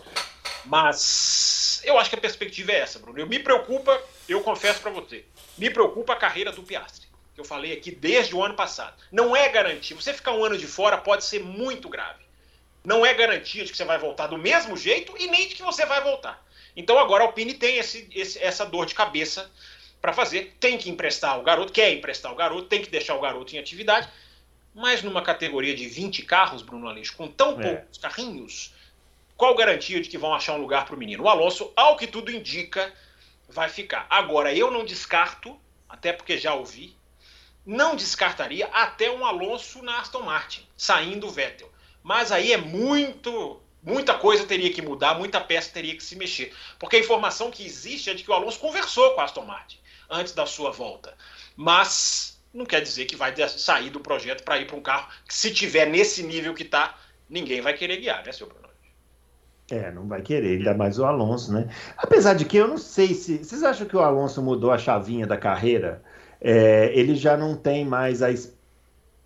Mas 0.66 1.80
eu 1.84 1.98
acho 1.98 2.10
que 2.10 2.16
a 2.16 2.20
perspectiva 2.20 2.72
é 2.72 2.80
essa, 2.80 2.98
Bruno. 2.98 3.18
Eu 3.18 3.26
me 3.26 3.38
preocupa, 3.38 4.00
eu 4.28 4.42
confesso 4.42 4.80
para 4.80 4.90
você, 4.90 5.24
me 5.56 5.70
preocupa 5.70 6.12
a 6.12 6.16
carreira 6.16 6.52
do 6.52 6.62
Piastri. 6.62 7.06
Que 7.34 7.40
eu 7.40 7.44
falei 7.44 7.72
aqui 7.72 7.90
desde 7.90 8.34
o 8.34 8.42
ano 8.42 8.54
passado. 8.54 8.96
Não 9.12 9.36
é 9.36 9.48
garantia. 9.48 9.94
Você 9.94 10.12
ficar 10.12 10.32
um 10.32 10.44
ano 10.44 10.56
de 10.56 10.66
fora 10.66 10.96
pode 10.96 11.24
ser 11.24 11.42
muito 11.42 11.88
grave. 11.88 12.24
Não 12.82 13.04
é 13.04 13.12
garantia 13.12 13.64
de 13.64 13.70
que 13.70 13.76
você 13.76 13.84
vai 13.84 13.98
voltar 13.98 14.28
do 14.28 14.38
mesmo 14.38 14.76
jeito 14.76 15.14
e 15.18 15.26
nem 15.26 15.48
de 15.48 15.54
que 15.54 15.62
você 15.62 15.84
vai 15.84 16.02
voltar. 16.02 16.44
Então 16.74 16.98
agora 16.98 17.24
a 17.24 17.26
Alpine 17.26 17.54
tem 17.54 17.78
esse, 17.78 18.08
esse, 18.14 18.42
essa 18.42 18.64
dor 18.64 18.86
de 18.86 18.94
cabeça 18.94 19.50
para 20.00 20.12
fazer. 20.12 20.56
Tem 20.60 20.78
que 20.78 20.88
emprestar 20.88 21.38
o 21.38 21.42
garoto, 21.42 21.72
quer 21.72 21.92
emprestar 21.92 22.32
o 22.32 22.36
garoto, 22.36 22.68
tem 22.68 22.82
que 22.82 22.90
deixar 22.90 23.14
o 23.16 23.20
garoto 23.20 23.54
em 23.54 23.58
atividade. 23.58 24.08
Mas 24.74 25.02
numa 25.02 25.22
categoria 25.22 25.74
de 25.74 25.88
20 25.88 26.22
carros, 26.22 26.62
Bruno 26.62 26.88
Aleixo, 26.88 27.16
com 27.16 27.28
tão 27.28 27.60
é. 27.60 27.76
poucos 27.76 27.98
carrinhos, 27.98 28.72
qual 29.36 29.54
garantia 29.54 30.00
de 30.00 30.08
que 30.08 30.16
vão 30.16 30.34
achar 30.34 30.54
um 30.54 30.60
lugar 30.60 30.86
para 30.86 30.94
o 30.94 30.98
menino? 30.98 31.24
O 31.24 31.28
Alonso, 31.28 31.72
ao 31.76 31.96
que 31.96 32.06
tudo 32.06 32.30
indica, 32.30 32.92
vai 33.48 33.68
ficar. 33.68 34.06
Agora, 34.08 34.54
eu 34.54 34.70
não 34.70 34.84
descarto, 34.84 35.58
até 35.88 36.12
porque 36.12 36.38
já 36.38 36.54
ouvi, 36.54 36.96
não 37.64 37.96
descartaria 37.96 38.66
até 38.66 39.10
um 39.10 39.24
Alonso 39.26 39.82
na 39.82 40.00
Aston 40.00 40.22
Martin, 40.22 40.66
saindo 40.76 41.26
o 41.26 41.30
Vettel. 41.30 41.70
Mas 42.02 42.30
aí 42.32 42.52
é 42.52 42.56
muito. 42.56 43.60
Muita 43.82 44.14
coisa 44.14 44.44
teria 44.44 44.72
que 44.72 44.82
mudar, 44.82 45.14
muita 45.14 45.40
peça 45.40 45.70
teria 45.72 45.94
que 45.94 46.02
se 46.02 46.16
mexer. 46.16 46.52
Porque 46.76 46.96
a 46.96 46.98
informação 46.98 47.52
que 47.52 47.64
existe 47.64 48.10
é 48.10 48.14
de 48.14 48.24
que 48.24 48.30
o 48.30 48.34
Alonso 48.34 48.58
conversou 48.58 49.14
com 49.14 49.20
a 49.20 49.24
Aston 49.24 49.44
Martin 49.44 49.78
antes 50.10 50.32
da 50.32 50.44
sua 50.44 50.72
volta. 50.72 51.16
Mas 51.54 52.40
não 52.52 52.66
quer 52.66 52.80
dizer 52.80 53.04
que 53.04 53.14
vai 53.14 53.32
sair 53.48 53.90
do 53.90 54.00
projeto 54.00 54.42
para 54.42 54.58
ir 54.58 54.66
para 54.66 54.76
um 54.76 54.82
carro 54.82 55.08
que, 55.26 55.34
se 55.34 55.52
tiver 55.52 55.86
nesse 55.86 56.22
nível 56.24 56.52
que 56.52 56.64
está, 56.64 56.98
ninguém 57.28 57.60
vai 57.60 57.74
querer 57.74 57.98
guiar, 57.98 58.24
né, 58.24 58.32
seu 58.32 58.48
Bruno? 58.48 58.65
É, 59.70 59.90
não 59.90 60.06
vai 60.06 60.22
querer, 60.22 60.58
ainda 60.58 60.74
mais 60.74 60.98
o 60.98 61.04
Alonso, 61.04 61.52
né? 61.52 61.68
Apesar 61.96 62.34
de 62.34 62.44
que 62.44 62.56
eu 62.56 62.68
não 62.68 62.78
sei 62.78 63.14
se. 63.14 63.38
Vocês 63.38 63.64
acham 63.64 63.86
que 63.86 63.96
o 63.96 64.00
Alonso 64.00 64.40
mudou 64.40 64.70
a 64.70 64.78
chavinha 64.78 65.26
da 65.26 65.36
carreira? 65.36 66.02
É, 66.40 66.92
ele 66.96 67.16
já 67.16 67.36
não 67.36 67.56
tem 67.56 67.84
mais 67.84 68.22
a. 68.22 68.28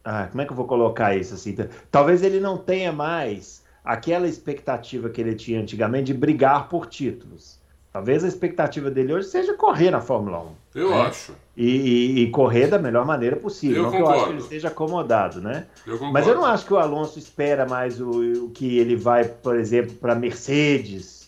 Ah, 0.02 0.28
como 0.28 0.40
é 0.40 0.46
que 0.46 0.52
eu 0.52 0.56
vou 0.56 0.66
colocar 0.66 1.14
isso 1.14 1.34
assim? 1.34 1.54
Talvez 1.90 2.22
ele 2.22 2.40
não 2.40 2.56
tenha 2.56 2.90
mais 2.90 3.62
aquela 3.84 4.26
expectativa 4.26 5.10
que 5.10 5.20
ele 5.20 5.34
tinha 5.34 5.60
antigamente 5.60 6.06
de 6.06 6.14
brigar 6.14 6.70
por 6.70 6.86
títulos. 6.86 7.59
Talvez 7.92 8.22
a 8.22 8.28
expectativa 8.28 8.88
dele 8.88 9.12
hoje 9.12 9.28
seja 9.28 9.54
correr 9.54 9.90
na 9.90 10.00
Fórmula 10.00 10.38
1. 10.38 10.54
Eu 10.76 10.90
né? 10.90 11.02
acho. 11.02 11.32
E, 11.56 11.66
e, 11.66 12.20
e, 12.22 12.30
correr 12.30 12.68
da 12.68 12.78
melhor 12.78 13.04
maneira 13.04 13.34
possível. 13.34 13.78
Eu 13.78 13.82
não 13.84 13.90
concordo. 13.90 14.06
que 14.06 14.12
eu 14.12 14.16
acho 14.16 14.26
que 14.26 14.32
ele 14.32 14.42
esteja 14.42 14.68
acomodado, 14.68 15.40
né? 15.40 15.66
Eu 15.84 16.00
Mas 16.12 16.26
eu 16.26 16.34
não 16.36 16.44
acho 16.44 16.64
que 16.64 16.72
o 16.72 16.78
Alonso 16.78 17.18
espera 17.18 17.66
mais 17.66 18.00
o, 18.00 18.44
o 18.44 18.50
que 18.50 18.78
ele 18.78 18.94
vai, 18.94 19.24
por 19.24 19.56
exemplo, 19.56 19.94
para 19.96 20.14
Mercedes. 20.14 21.20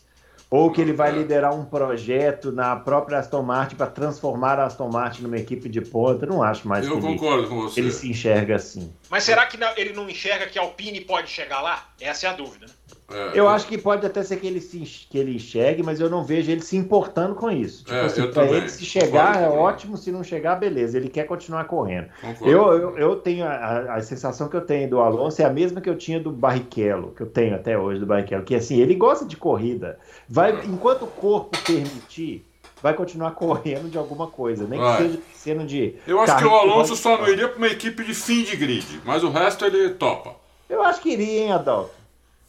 Ou 0.49 0.71
que 0.71 0.83
ele 0.83 0.93
vai 0.93 1.09
é. 1.09 1.13
liderar 1.13 1.55
um 1.55 1.65
projeto 1.65 2.53
na 2.53 2.77
própria 2.77 3.19
Aston 3.19 3.43
Martin 3.43 3.75
para 3.75 3.87
transformar 3.87 4.61
a 4.61 4.67
Aston 4.67 4.91
Martin 4.91 5.23
numa 5.23 5.39
equipe 5.39 5.67
de 5.67 5.81
ponta. 5.81 6.27
Eu 6.27 6.29
não 6.29 6.43
acho 6.43 6.69
mais 6.69 6.87
eu 6.87 6.97
que 6.97 7.01
concordo 7.01 7.45
ele, 7.45 7.49
com 7.49 7.63
você. 7.63 7.81
ele 7.81 7.91
se 7.91 8.09
enxerga 8.11 8.57
assim. 8.57 8.93
Mas 9.11 9.25
será 9.25 9.47
que 9.47 9.59
ele 9.79 9.95
não 9.95 10.09
enxerga 10.09 10.47
que 10.47 10.59
a 10.59 10.63
Alpine 10.63 11.01
pode 11.01 11.31
chegar 11.31 11.63
lá? 11.63 11.89
Essa 11.99 12.27
é 12.27 12.31
a 12.31 12.35
dúvida, 12.35 12.67
né? 12.67 12.73
É, 13.13 13.33
eu, 13.35 13.49
acho 13.49 13.67
que 13.67 13.77
pode 13.77 14.05
até 14.07 14.23
ser 14.23 14.37
que 14.37 14.47
ele, 14.47 14.61
se, 14.61 14.79
que 15.09 15.19
ele 15.19 15.37
enxergue, 15.37 15.83
mas 15.83 16.01
eu 16.01 16.09
não 16.09 16.25
vejo 16.25 16.51
ele 16.51 16.63
se 16.63 16.77
importando 16.77 17.35
com 17.35 17.51
isso. 17.51 17.85
Tipo 17.85 17.95
é, 17.95 18.05
assim, 18.05 18.31
para 18.31 18.47
ele 18.47 18.69
se 18.69 18.85
chegar 18.85 19.43
é 19.43 19.49
ótimo, 19.49 19.97
se 19.97 20.11
não 20.11 20.25
chegar, 20.25 20.57
beleza. 20.57 20.97
Ele 20.97 21.09
quer 21.09 21.25
continuar 21.25 21.65
correndo. 21.65 22.09
Eu, 22.41 22.73
eu, 22.73 22.99
eu, 22.99 23.17
tenho 23.17 23.45
a, 23.45 23.95
a, 23.95 24.03
sensação 24.03 24.49
que 24.49 24.57
eu 24.57 24.61
tenho 24.61 24.89
do 24.89 25.01
Alonso 25.01 25.43
é 25.43 25.45
a 25.45 25.51
mesma 25.51 25.81
que 25.81 25.89
eu 25.89 25.97
tinha 25.97 26.19
do 26.19 26.31
Barrichello, 26.31 27.13
que 27.15 27.23
eu 27.23 27.27
tenho 27.27 27.55
até 27.55 27.79
hoje 27.79 28.01
do 28.01 28.07
Barrichello, 28.07 28.45
que 28.45 28.55
assim, 28.55 28.81
ele 28.81 28.95
gosta 28.95 29.25
de 29.25 29.37
corrida. 29.37 29.99
Vai, 30.29 30.53
é. 30.53 30.65
enquanto 30.65 31.03
o 31.03 31.09
corpo 31.09 31.57
permitir, 31.65 32.47
vai 32.83 32.95
continuar 32.95 33.33
correndo 33.37 33.91
de 33.91 33.99
alguma 33.99 34.27
coisa, 34.27 34.67
nem 34.67 34.79
vai. 34.79 34.97
que 34.97 35.03
seja 35.03 35.21
sendo 35.35 35.65
de. 35.65 35.97
Eu 36.07 36.21
acho 36.21 36.37
que 36.37 36.45
o 36.45 36.55
Alonso 36.55 36.97
só 36.97 37.19
não 37.19 37.29
iria 37.29 37.49
para 37.49 37.59
uma 37.59 37.69
equipe 37.69 38.05
de 38.05 38.15
fim 38.15 38.43
de 38.43 38.57
grid, 38.57 39.01
mas 39.05 39.23
o 39.23 39.31
resto 39.31 39.65
ele 39.65 39.91
topa. 39.91 40.37
Eu 40.69 40.83
acho 40.83 41.01
que 41.01 41.11
iria, 41.11 41.43
hein, 41.43 41.53
Adalto? 41.53 42.02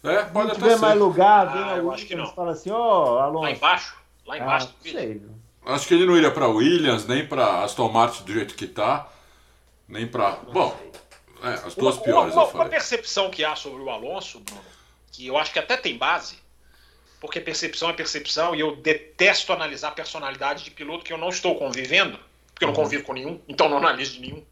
É, 0.04 0.24
pode 0.26 0.50
Se 0.50 0.56
tiver 0.56 0.78
mais 0.78 1.00
lugar, 1.00 1.54
vem 1.54 1.62
ah, 1.64 1.78
alguém 1.78 2.06
que 2.06 2.36
fala 2.36 2.52
assim, 2.52 2.70
ó, 2.72 3.16
oh, 3.16 3.20
Alonso. 3.20 3.44
Lá 3.44 3.52
embaixo? 3.52 3.96
Lá 4.26 4.38
embaixo. 4.38 4.70
Ah, 4.70 4.84
sei. 4.84 5.22
Acho 5.66 5.88
que 5.88 5.94
ele 5.94 6.06
não 6.06 6.18
iria 6.18 6.30
para 6.30 6.48
Williams, 6.48 7.08
nem 7.08 7.26
para 7.26 7.64
Aston 7.64 7.90
Martin 7.90 8.24
do 8.24 8.34
jeito 8.34 8.54
que 8.56 8.68
tá, 8.68 9.08
nem 9.88 10.06
para. 10.06 10.32
Bom, 10.52 10.78
é, 11.42 11.54
as 11.66 11.74
duas 11.76 11.96
uma, 11.96 12.04
piores. 12.04 12.34
Uma, 12.34 12.46
uma, 12.48 12.66
percepção 12.66 13.30
que 13.30 13.46
há 13.46 13.56
sobre 13.56 13.82
o 13.82 13.90
Alonso, 13.90 14.42
Bruno, 14.42 14.62
que 15.12 15.26
eu 15.26 15.38
acho 15.38 15.54
que 15.54 15.60
até 15.60 15.78
tem 15.78 15.98
base, 15.98 16.38
porque 17.22 17.40
percepção 17.40 17.90
é 17.90 17.94
percepção 17.94 18.54
e 18.54 18.60
eu 18.60 18.76
detesto 18.76 19.54
analisar 19.54 19.90
a 19.90 19.92
personalidade 19.92 20.66
de 20.66 20.72
piloto 20.72 21.06
que 21.06 21.14
eu 21.14 21.18
não 21.18 21.30
estou 21.30 21.56
convivendo, 21.56 22.20
porque 22.54 22.66
eu 22.66 22.68
não 22.68 22.76
uhum. 22.76 22.84
convivo 22.84 23.04
com 23.04 23.14
nenhum, 23.14 23.40
então 23.48 23.70
não 23.70 23.78
analiso 23.78 24.16
de 24.16 24.20
nenhum. 24.20 24.44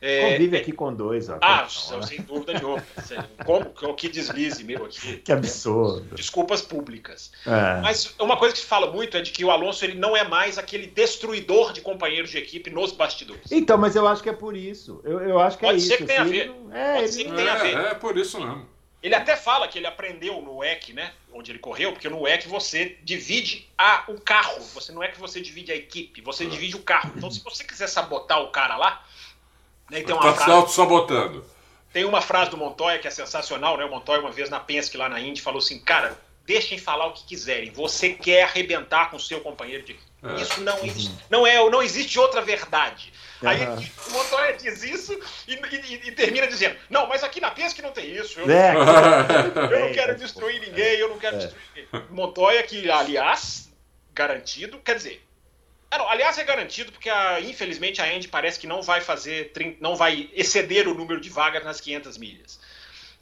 É, 0.00 0.32
Convive 0.32 0.56
aqui 0.56 0.72
com 0.72 0.92
dois. 0.94 1.28
Ó, 1.28 1.38
ah, 1.40 1.66
então, 1.86 2.02
sem 2.02 2.20
dúvida 2.22 2.54
nenhuma. 2.54 2.82
Como 3.44 3.94
que 3.94 4.08
deslize 4.08 4.62
meu 4.64 4.84
aqui. 4.84 5.18
Que 5.18 5.32
absurdo. 5.32 6.14
Desculpas 6.14 6.62
públicas. 6.62 7.32
É. 7.46 7.80
Mas 7.80 8.14
uma 8.18 8.36
coisa 8.36 8.54
que 8.54 8.60
se 8.60 8.66
fala 8.66 8.90
muito 8.90 9.16
é 9.16 9.22
de 9.22 9.32
que 9.32 9.44
o 9.44 9.50
Alonso 9.50 9.84
ele 9.84 9.94
não 9.94 10.16
é 10.16 10.24
mais 10.24 10.58
aquele 10.58 10.86
destruidor 10.86 11.72
de 11.72 11.80
companheiros 11.80 12.30
de 12.30 12.38
equipe 12.38 12.70
nos 12.70 12.92
bastidores. 12.92 13.50
Então, 13.50 13.78
mas 13.78 13.96
eu 13.96 14.06
acho 14.06 14.22
que 14.22 14.28
é 14.28 14.32
por 14.32 14.56
isso. 14.56 15.00
Eu, 15.04 15.20
eu 15.20 15.38
acho 15.38 15.56
que 15.58 15.64
Pode 15.64 15.76
é 15.76 15.78
isso. 15.78 15.88
Ser 15.88 15.96
que 15.98 16.04
tenha 16.04 16.22
assim, 16.22 16.30
a 16.30 16.32
ver. 16.32 16.46
Não... 16.48 16.76
É, 16.76 16.94
Pode 16.96 17.08
ser 17.12 17.24
que 17.24 17.32
tenha 17.32 17.52
a 17.52 17.56
ver. 17.56 17.76
É, 17.76 17.90
é 17.90 17.94
por 17.94 18.16
isso 18.16 18.38
mesmo. 18.38 18.76
Ele 19.02 19.14
até 19.14 19.36
fala 19.36 19.68
que 19.68 19.78
ele 19.78 19.86
aprendeu 19.86 20.40
no 20.40 20.56
WEC, 20.56 20.92
né? 20.92 21.12
Onde 21.32 21.52
ele 21.52 21.58
correu, 21.58 21.92
porque 21.92 22.08
no 22.08 22.22
WEC 22.22 22.48
você 22.48 22.96
divide 23.04 23.68
a, 23.78 24.04
o 24.08 24.20
carro. 24.20 24.60
Você 24.74 24.90
não 24.90 25.02
é 25.02 25.08
que 25.08 25.20
você 25.20 25.40
divide 25.40 25.70
a 25.70 25.76
equipe, 25.76 26.20
você 26.22 26.44
é. 26.44 26.48
divide 26.48 26.74
o 26.74 26.82
carro. 26.82 27.12
Então, 27.14 27.30
se 27.30 27.40
você 27.44 27.62
quiser 27.62 27.86
sabotar 27.86 28.42
o 28.42 28.48
cara 28.48 28.76
lá, 28.76 29.04
né, 29.90 30.02
tem 30.02 30.14
uma 30.14 30.22
tá 30.22 30.34
frase, 30.34 30.72
sabotando. 30.72 31.44
Tem 31.92 32.04
uma 32.04 32.20
frase 32.20 32.50
do 32.50 32.56
Montoya 32.56 32.98
que 32.98 33.08
é 33.08 33.10
sensacional, 33.10 33.76
né? 33.76 33.84
O 33.84 33.90
Montoya, 33.90 34.20
uma 34.20 34.32
vez 34.32 34.50
na 34.50 34.60
Penske, 34.60 34.96
lá 34.96 35.08
na 35.08 35.20
Indy, 35.20 35.40
falou 35.40 35.58
assim: 35.58 35.78
cara, 35.78 36.16
deixem 36.44 36.78
falar 36.78 37.06
o 37.06 37.12
que 37.12 37.24
quiserem. 37.24 37.70
Você 37.70 38.10
quer 38.10 38.44
arrebentar 38.44 39.10
com 39.10 39.16
o 39.16 39.20
seu 39.20 39.40
companheiro 39.40 39.84
de. 39.84 39.96
É. 40.22 40.40
Isso 40.40 40.60
não, 40.62 40.76
uhum. 40.80 41.16
não 41.30 41.46
é, 41.46 41.70
não 41.70 41.82
existe 41.82 42.18
outra 42.18 42.40
verdade. 42.40 43.12
Uhum. 43.42 43.48
Aí 43.48 43.64
o 43.64 44.10
Montoya 44.10 44.52
diz 44.54 44.82
isso 44.82 45.18
e, 45.46 45.54
e, 45.54 46.08
e, 46.08 46.12
termina 46.12 46.46
dizendo: 46.46 46.76
Não, 46.88 47.06
mas 47.06 47.22
aqui 47.22 47.40
na 47.40 47.50
Penske 47.50 47.82
não 47.82 47.92
tem 47.92 48.14
isso. 48.14 48.40
Eu, 48.40 48.50
é. 48.50 48.74
eu 49.72 49.80
não 49.80 49.92
quero 49.92 50.16
destruir 50.16 50.60
ninguém, 50.60 50.98
eu 50.98 51.08
não 51.08 51.18
quero 51.18 51.36
é. 51.36 51.38
destruir 51.38 51.64
ninguém. 51.74 52.06
Montoya, 52.10 52.62
que, 52.62 52.90
aliás, 52.90 53.70
garantido, 54.12 54.78
quer 54.78 54.96
dizer, 54.96 55.25
Ah, 55.96 55.98
não, 55.98 56.08
aliás, 56.10 56.36
é 56.36 56.44
garantido 56.44 56.92
porque, 56.92 57.08
a, 57.08 57.40
infelizmente, 57.40 58.02
a 58.02 58.12
Indy 58.12 58.28
parece 58.28 58.60
que 58.60 58.66
não 58.66 58.82
vai 58.82 59.00
fazer, 59.00 59.50
não 59.80 59.96
vai 59.96 60.28
exceder 60.34 60.86
o 60.86 60.94
número 60.94 61.20
de 61.20 61.30
vagas 61.30 61.64
nas 61.64 61.80
500 61.80 62.18
milhas. 62.18 62.60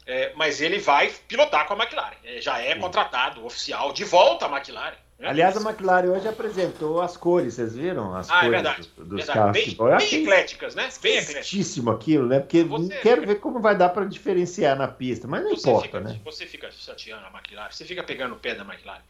É, 0.06 0.32
mas 0.34 0.60
ele 0.60 0.78
vai 0.78 1.10
pilotar 1.28 1.66
com 1.66 1.74
a 1.74 1.76
McLaren. 1.76 2.16
É, 2.24 2.40
já 2.40 2.58
é 2.58 2.74
contratado 2.74 3.44
oficial 3.46 3.92
de 3.92 4.04
volta 4.04 4.46
a 4.46 4.50
McLaren. 4.50 4.96
Né? 5.18 5.28
Aliás, 5.28 5.56
a 5.56 5.60
McLaren 5.60 6.10
hoje 6.10 6.28
apresentou 6.28 7.00
as 7.00 7.16
cores, 7.16 7.54
vocês 7.54 7.74
viram? 7.74 8.14
As 8.14 8.28
ah, 8.28 8.40
cores 8.40 8.46
é 8.46 8.50
verdade. 8.50 8.90
dos, 8.96 9.08
verdade. 9.08 9.38
carros. 9.38 9.52
Bem, 9.52 9.76
bem 9.76 9.92
achei 9.94 10.22
ecléticas, 10.22 10.74
né? 10.74 10.88
Bem 11.00 11.16
esquistíssimo 11.18 11.90
aquilo, 11.90 12.26
né? 12.26 12.40
Porque 12.40 12.64
Você- 12.64 12.98
quero 12.98 13.24
ver 13.24 13.36
como 13.36 13.60
vai 13.60 13.76
dar 13.76 13.90
para 13.90 14.04
diferenciar 14.04 14.76
na 14.76 14.88
pista, 14.88 15.28
mas 15.28 15.42
não 15.44 15.52
importa, 15.52 15.86
fica, 15.86 16.00
né? 16.00 16.20
você 16.24 16.44
fica 16.44 16.70
chateando 16.70 17.24
a 17.26 17.30
McLaren, 17.30 17.70
você 17.70 17.84
fica 17.84 18.02
pegando 18.02 18.34
o 18.34 18.38
pé 18.38 18.54
da 18.54 18.64
McLaren. 18.64 19.02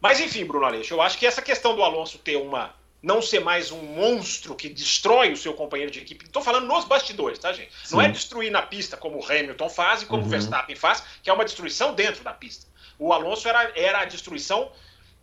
Mas 0.00 0.20
enfim, 0.20 0.44
Bruno 0.44 0.66
Aleixo, 0.66 0.94
eu 0.94 1.00
acho 1.00 1.16
que 1.16 1.26
essa 1.26 1.40
questão 1.40 1.76
do 1.76 1.82
Alonso 1.82 2.18
ter 2.18 2.36
uma. 2.36 2.74
Não 3.02 3.20
ser 3.20 3.40
mais 3.40 3.72
um 3.72 3.82
monstro 3.82 4.54
que 4.54 4.68
destrói 4.68 5.32
o 5.32 5.36
seu 5.36 5.52
companheiro 5.54 5.90
de 5.90 5.98
equipe. 5.98 6.24
Estou 6.24 6.42
falando 6.42 6.66
nos 6.66 6.84
bastidores, 6.84 7.38
tá, 7.38 7.52
gente? 7.52 7.72
Não 7.90 8.00
Sim. 8.00 8.06
é 8.06 8.08
destruir 8.08 8.50
na 8.50 8.62
pista 8.62 8.96
como 8.96 9.18
o 9.18 9.24
Hamilton 9.24 9.68
faz 9.68 10.02
e 10.02 10.06
como 10.06 10.22
o 10.22 10.24
Uhum. 10.24 10.30
Verstappen 10.30 10.76
faz, 10.76 11.02
que 11.22 11.28
é 11.28 11.32
uma 11.32 11.44
destruição 11.44 11.94
dentro 11.94 12.22
da 12.22 12.32
pista. 12.32 12.66
O 12.98 13.12
Alonso 13.12 13.48
era, 13.48 13.72
era 13.74 14.00
a 14.00 14.04
destruição 14.04 14.70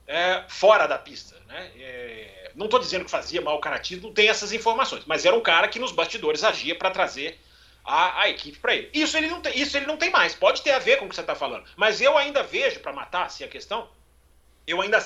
é, 0.05 0.43
fora 0.49 0.87
da 0.87 0.97
pista. 0.97 1.37
Né? 1.47 1.71
É, 1.79 2.51
não 2.55 2.65
estou 2.65 2.79
dizendo 2.79 3.05
que 3.05 3.11
fazia 3.11 3.41
mau 3.41 3.59
caratismo, 3.59 4.07
não 4.07 4.13
tem 4.13 4.27
essas 4.27 4.51
informações, 4.51 5.03
mas 5.05 5.25
era 5.25 5.35
um 5.35 5.41
cara 5.41 5.67
que 5.69 5.79
nos 5.79 5.93
bastidores 5.93 6.43
agia 6.43 6.75
para 6.75 6.91
trazer 6.91 7.39
a, 7.85 8.23
a 8.23 8.29
equipe 8.29 8.59
para 8.59 8.75
ele. 8.75 8.89
Isso 8.93 9.15
ele, 9.15 9.27
não 9.27 9.39
tem, 9.41 9.57
isso 9.57 9.77
ele 9.77 9.85
não 9.85 9.95
tem 9.95 10.09
mais. 10.09 10.35
Pode 10.35 10.61
ter 10.61 10.71
a 10.71 10.79
ver 10.79 10.97
com 10.97 11.05
o 11.05 11.09
que 11.09 11.15
você 11.15 11.21
está 11.21 11.35
falando. 11.35 11.63
Mas 11.77 12.01
eu 12.01 12.17
ainda 12.17 12.43
vejo, 12.43 12.81
para 12.81 12.91
matar 12.91 13.27
assim, 13.27 13.45
a 13.45 13.47
questão, 13.47 13.87
eu 14.67 14.81
ainda 14.81 14.99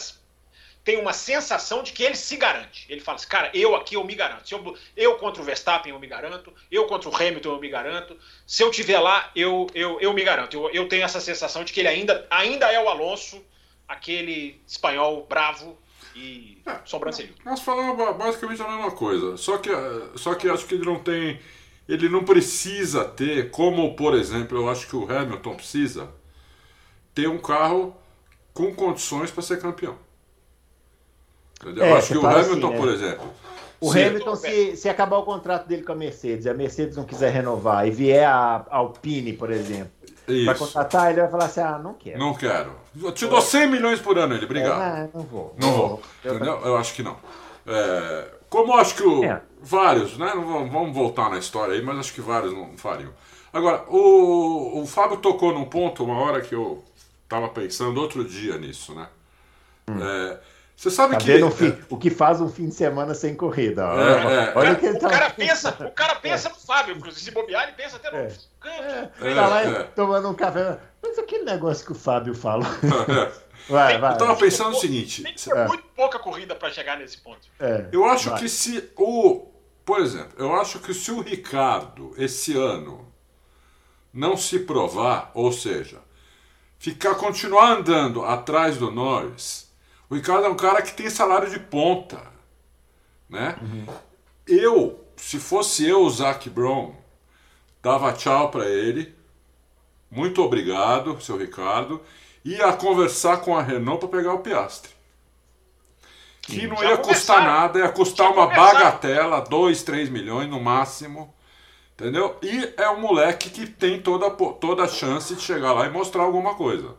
tenho 0.84 1.02
uma 1.02 1.14
sensação 1.14 1.82
de 1.82 1.94
que 1.94 2.04
ele 2.04 2.16
se 2.16 2.36
garante. 2.36 2.86
Ele 2.90 3.00
fala 3.00 3.16
assim, 3.16 3.28
cara, 3.28 3.50
eu 3.54 3.74
aqui 3.76 3.96
eu 3.96 4.04
me 4.04 4.16
garanto. 4.16 4.48
Se 4.48 4.54
eu, 4.54 4.78
eu 4.98 5.16
contra 5.16 5.42
o 5.42 5.46
Verstappen 5.46 5.94
eu 5.94 6.00
me 6.00 6.08
garanto, 6.08 6.54
eu 6.70 6.86
contra 6.88 7.10
o 7.10 7.16
Hamilton 7.16 7.54
eu 7.54 7.60
me 7.60 7.70
garanto. 7.70 8.18
Se 8.46 8.62
eu 8.64 8.70
tiver 8.70 9.00
lá, 9.00 9.32
eu, 9.36 9.68
eu, 9.74 10.00
eu 10.02 10.14
me 10.14 10.24
garanto. 10.24 10.56
Eu, 10.56 10.70
eu 10.72 10.88
tenho 10.90 11.04
essa 11.04 11.22
sensação 11.22 11.64
de 11.64 11.72
que 11.72 11.80
ele 11.80 11.88
ainda, 11.88 12.28
ainda 12.30 12.72
é 12.72 12.80
o 12.84 12.90
Alonso, 12.90 13.42
aquele 13.88 14.62
espanhol 14.68 15.26
bravo 15.28 15.78
e 16.16 16.62
É. 16.66 16.80
sobrancelhudo. 16.86 17.36
Nós 17.46 17.62
falamos 17.62 17.98
ba- 17.98 18.14
basicamente 18.14 18.62
a 18.62 18.68
mesma 18.68 18.92
coisa. 18.92 19.38
Só 19.38 19.58
que, 19.58 19.70
só 20.16 20.36
que 20.36 20.50
acho 20.50 20.66
que 20.66 20.76
ele 20.76 20.86
não 20.86 21.00
tem. 21.00 21.40
Ele 21.88 22.08
não 22.08 22.24
precisa 22.24 23.04
ter, 23.06 23.52
como 23.52 23.96
por 23.96 24.14
exemplo, 24.16 24.58
eu 24.58 24.70
acho 24.70 24.88
que 24.88 24.96
o 24.96 25.10
Hamilton 25.10 25.56
precisa, 25.56 26.10
ter 27.14 27.28
um 27.28 27.38
carro 27.38 27.96
com 28.54 28.74
condições 28.74 29.32
para 29.32 29.44
ser 29.44 29.60
campeão. 29.60 29.98
Entendeu? 31.70 31.84
É, 31.86 31.92
eu 31.92 31.98
acho 31.98 32.08
que 32.14 32.18
o 32.18 32.28
Hamilton, 32.28 32.68
assim, 32.70 32.78
por 32.78 32.86
né? 32.88 32.94
exemplo. 32.94 33.28
O 33.80 33.92
se- 33.92 34.04
Hamilton, 34.04 34.36
se, 34.36 34.78
se 34.78 34.90
acabar 34.90 35.18
o 35.18 35.24
contrato 35.24 35.68
dele 35.68 35.84
com 35.84 35.92
a 35.92 35.96
Mercedes 35.96 36.46
e 36.46 36.50
a 36.50 36.54
Mercedes 36.54 36.96
não 36.96 37.04
quiser 37.04 37.32
renovar 37.32 37.86
e 37.88 37.92
vier 37.92 38.26
a 38.28 38.66
Alpine, 38.70 39.34
por 39.34 39.52
exemplo, 39.52 39.92
vai 40.26 40.36
Isso. 40.38 40.58
contratar, 40.66 41.12
ele 41.12 41.20
vai 41.22 41.30
falar 41.30 41.46
assim: 41.46 41.60
ah, 41.62 41.78
não 41.78 41.94
quero. 41.94 42.18
Não 42.20 42.34
quero. 42.34 42.72
Eu 43.02 43.12
te 43.12 43.26
dou 43.28 43.42
100 43.42 43.68
milhões 43.70 44.00
por 44.00 44.18
ano 44.18 44.36
ele, 44.36 44.46
obrigado. 44.46 44.82
É, 44.82 45.10
não, 45.14 45.22
não 45.22 45.28
vou. 45.28 45.56
Não 45.60 45.72
vou. 45.74 46.02
Eu- 46.24 46.36
Entendeu? 46.36 46.62
Eu 46.64 46.78
acho 46.78 46.94
que 46.94 47.04
não. 47.04 47.18
É, 47.68 48.26
como 48.50 48.74
eu 48.74 48.78
acho 48.78 48.96
que 48.96 49.04
o, 49.04 49.24
É. 49.24 49.42
vários, 49.62 50.18
né? 50.18 50.32
Não 50.36 50.70
vamos, 50.70 50.94
voltar 50.96 51.30
na 51.30 51.38
história 51.38 51.74
aí, 51.74 51.82
mas 51.82 51.98
acho 52.00 52.14
que 52.14 52.22
vários 52.22 52.54
não 52.54 52.78
fariam. 52.78 53.12
Agora, 53.52 53.84
o, 53.90 54.82
o 54.82 54.86
Fábio 54.88 55.18
tocou 55.18 55.54
num 55.54 55.66
ponto, 55.66 56.04
uma 56.06 56.18
hora 56.20 56.42
que 56.42 56.56
eu 56.56 56.84
tava 57.28 57.50
pensando 57.50 58.00
outro 58.00 58.24
dia 58.24 58.58
nisso, 58.58 58.94
né? 58.96 59.08
É, 59.90 60.38
você 60.76 60.90
sabe. 60.92 61.14
Tá 61.14 61.20
que. 61.20 61.28
vendo 61.28 61.48
o, 61.48 61.96
o 61.96 61.98
que 61.98 62.10
faz 62.10 62.42
um 62.42 62.50
fim 62.50 62.68
de 62.68 62.76
semana 62.76 63.14
sem 63.14 63.36
corrida? 63.36 63.84
É, 63.84 64.50
é. 64.50 64.54
Olha 64.56 64.74
o 64.74 64.76
que 64.76 64.86
ele 64.86 64.98
o, 64.98 65.00
tá. 65.00 65.10
cara 65.10 65.30
pensa, 65.30 65.70
o 65.80 65.92
cara 65.92 66.16
pensa 66.16 66.50
no 66.50 66.56
Fábio, 66.56 66.96
inclusive. 66.96 67.24
Se 67.24 67.32
bobear, 67.32 67.64
ele 67.64 67.74
pensa 67.74 67.96
até 67.98 68.12
no 68.12 68.18
É. 68.18 68.28
canto. 68.60 69.26
É, 69.26 69.36
tá 69.36 69.48
lá 69.48 69.62
é. 69.62 69.84
tomando 69.84 70.30
um 70.30 70.34
café. 70.34 70.78
Mas 71.02 71.18
aquele 71.20 71.44
negócio 71.44 71.86
que 71.86 71.92
o 71.92 71.96
Fábio 71.96 72.34
falou. 72.36 72.66
Vai, 73.70 73.98
vai. 73.98 74.12
eu 74.14 74.18
tava 74.18 74.36
pensando 74.36 74.72
o 74.76 74.80
seguinte. 74.80 75.24
Tem 75.24 75.34
que 75.34 75.42
ter 75.42 75.56
É. 75.56 75.66
muito 75.68 75.86
pouca 75.96 76.20
corrida 76.20 76.54
para 76.54 76.70
chegar 76.70 76.98
nesse 76.98 77.20
ponto. 77.20 77.48
É, 77.58 77.88
Eu 77.94 78.04
acho 78.04 78.30
vai. 78.32 78.40
que 78.40 78.50
se 78.50 78.92
o. 78.98 79.48
Por 79.86 80.02
exemplo, 80.02 80.34
eu 80.38 80.54
acho 80.56 80.80
que 80.80 80.94
se 80.94 81.10
o 81.12 81.22
Ricardo, 81.22 82.14
esse 82.18 82.58
ano, 82.58 83.08
não 84.14 84.36
se 84.36 84.60
provar, 84.60 85.32
ou 85.34 85.50
seja, 85.54 86.00
ficar 86.78 87.16
continuar 87.16 87.72
andando 87.72 88.26
atrás 88.26 88.76
do 88.78 88.92
Norris, 88.92 89.63
o 90.10 90.16
Ricardo 90.16 90.46
é 90.46 90.50
um 90.50 90.56
cara 90.56 90.82
que 90.82 90.94
tem 90.94 91.10
salário 91.10 91.50
de 91.50 91.60
ponta. 91.60 92.22
Né? 93.30 93.56
Eu, 94.48 95.04
se 95.16 95.40
fosse 95.40 95.88
eu, 95.88 96.02
o 96.02 96.10
Zac 96.10 96.50
Brown, 96.50 96.94
dava 97.82 98.14
tchau 98.14 98.52
para 98.52 98.66
ele. 98.66 99.16
Muito 100.12 100.42
obrigado, 100.42 101.20
seu 101.22 101.38
Ricardo. 101.38 102.02
Ia 102.46 102.74
conversar 102.74 103.38
com 103.38 103.58
a 103.58 103.62
Renault 103.62 104.06
para 104.06 104.18
pegar 104.18 104.34
o 104.34 104.40
Piastre. 104.40 104.92
Que 106.42 106.68
não 106.68 106.76
Já 106.76 106.92
ia 106.92 106.98
custar 106.98 107.44
nada, 107.44 107.80
ia 107.80 107.90
custar 107.90 108.28
Já 108.28 108.34
uma 108.34 108.48
bagatela, 108.48 109.40
2, 109.40 109.82
3 109.82 110.10
milhões 110.10 110.50
no 110.50 110.60
máximo. 110.60 111.34
Entendeu? 111.94 112.38
E 112.42 112.74
é 112.76 112.90
um 112.90 113.00
moleque 113.00 113.50
que 113.50 113.66
tem 113.66 114.02
toda, 114.02 114.30
toda 114.30 114.84
a 114.84 114.88
chance 114.88 115.34
de 115.34 115.42
chegar 115.42 115.74
lá 115.74 115.86
e 115.86 115.90
mostrar 115.90 116.24
alguma 116.24 116.56
coisa. 116.56 116.96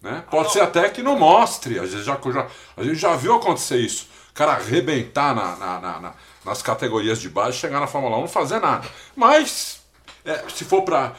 Né? 0.00 0.24
Pode 0.30 0.52
ser 0.52 0.60
até 0.60 0.88
que 0.88 1.02
não 1.02 1.18
mostre. 1.18 1.78
A 1.78 1.86
gente 1.86 2.02
já, 2.04 2.18
já- 2.32 2.46
a 2.76 2.82
gente 2.82 2.96
já 2.96 3.16
viu 3.16 3.34
acontecer 3.34 3.78
isso. 3.78 4.08
O 4.30 4.32
cara 4.34 4.52
arrebentar 4.52 5.34
na, 5.34 5.56
na- 5.56 5.80
na- 5.80 6.00
na- 6.00 6.14
nas 6.44 6.62
categorias 6.62 7.20
de 7.20 7.28
base, 7.28 7.56
chegar 7.58 7.80
na 7.80 7.86
Fórmula 7.88 8.16
1 8.16 8.20
não 8.22 8.28
fazer 8.28 8.60
nada. 8.60 8.88
Mas, 9.16 9.80
é, 10.24 10.44
se 10.54 10.64
for 10.64 10.82
pra- 10.82 11.14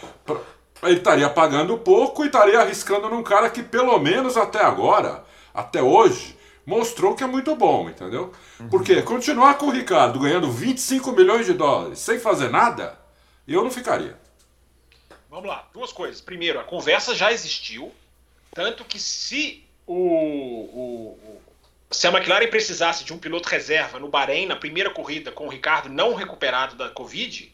Ele 0.82 0.96
estaria 0.96 1.30
pagando 1.30 1.78
pouco 1.78 2.24
e 2.24 2.28
estaria 2.28 2.62
arriscando 2.62 3.10
num 3.10 3.22
cara 3.22 3.50
que, 3.50 3.62
pelo 3.62 4.00
menos 4.00 4.38
até 4.38 4.64
agora, 4.64 5.26
até 5.54 5.82
hoje, 5.84 6.40
mostrou 6.66 7.16
que 7.16 7.22
é 7.24 7.28
muito 7.28 7.54
bom, 7.54 7.90
entendeu? 7.90 8.32
Porque 8.72 9.02
continuar 9.02 9.56
com 9.56 9.66
o 9.66 9.72
Ricardo 9.72 10.18
ganhando 10.20 10.50
25 10.50 11.12
milhões 11.12 11.46
de 11.46 11.52
dólares 11.54 12.00
sem 12.00 12.18
fazer 12.18 12.50
nada, 12.50 12.98
eu 13.46 13.62
não 13.62 13.70
ficaria. 13.70 14.18
Vamos 15.30 15.50
lá, 15.50 15.68
duas 15.74 15.92
coisas. 15.92 16.22
Primeiro, 16.22 16.58
a 16.60 16.64
conversa 16.64 17.14
já 17.14 17.30
existiu, 17.34 17.92
tanto 18.54 18.84
que 18.86 19.00
se 19.00 19.64
o, 19.86 19.94
o- 19.94 21.10
o- 21.24 21.42
se 21.92 22.06
a 22.08 22.12
McLaren 22.12 22.48
precisasse 22.48 23.04
de 23.04 23.12
um 23.14 23.18
piloto 23.18 23.50
reserva 23.50 24.00
no 24.00 24.08
Bahrein 24.10 24.46
na 24.46 24.56
primeira 24.56 24.90
corrida 24.92 25.32
com 25.32 25.46
o 25.48 25.50
Ricardo 25.50 25.90
não 25.90 26.14
recuperado 26.14 26.76
da 26.76 26.90
Covid 26.90 27.52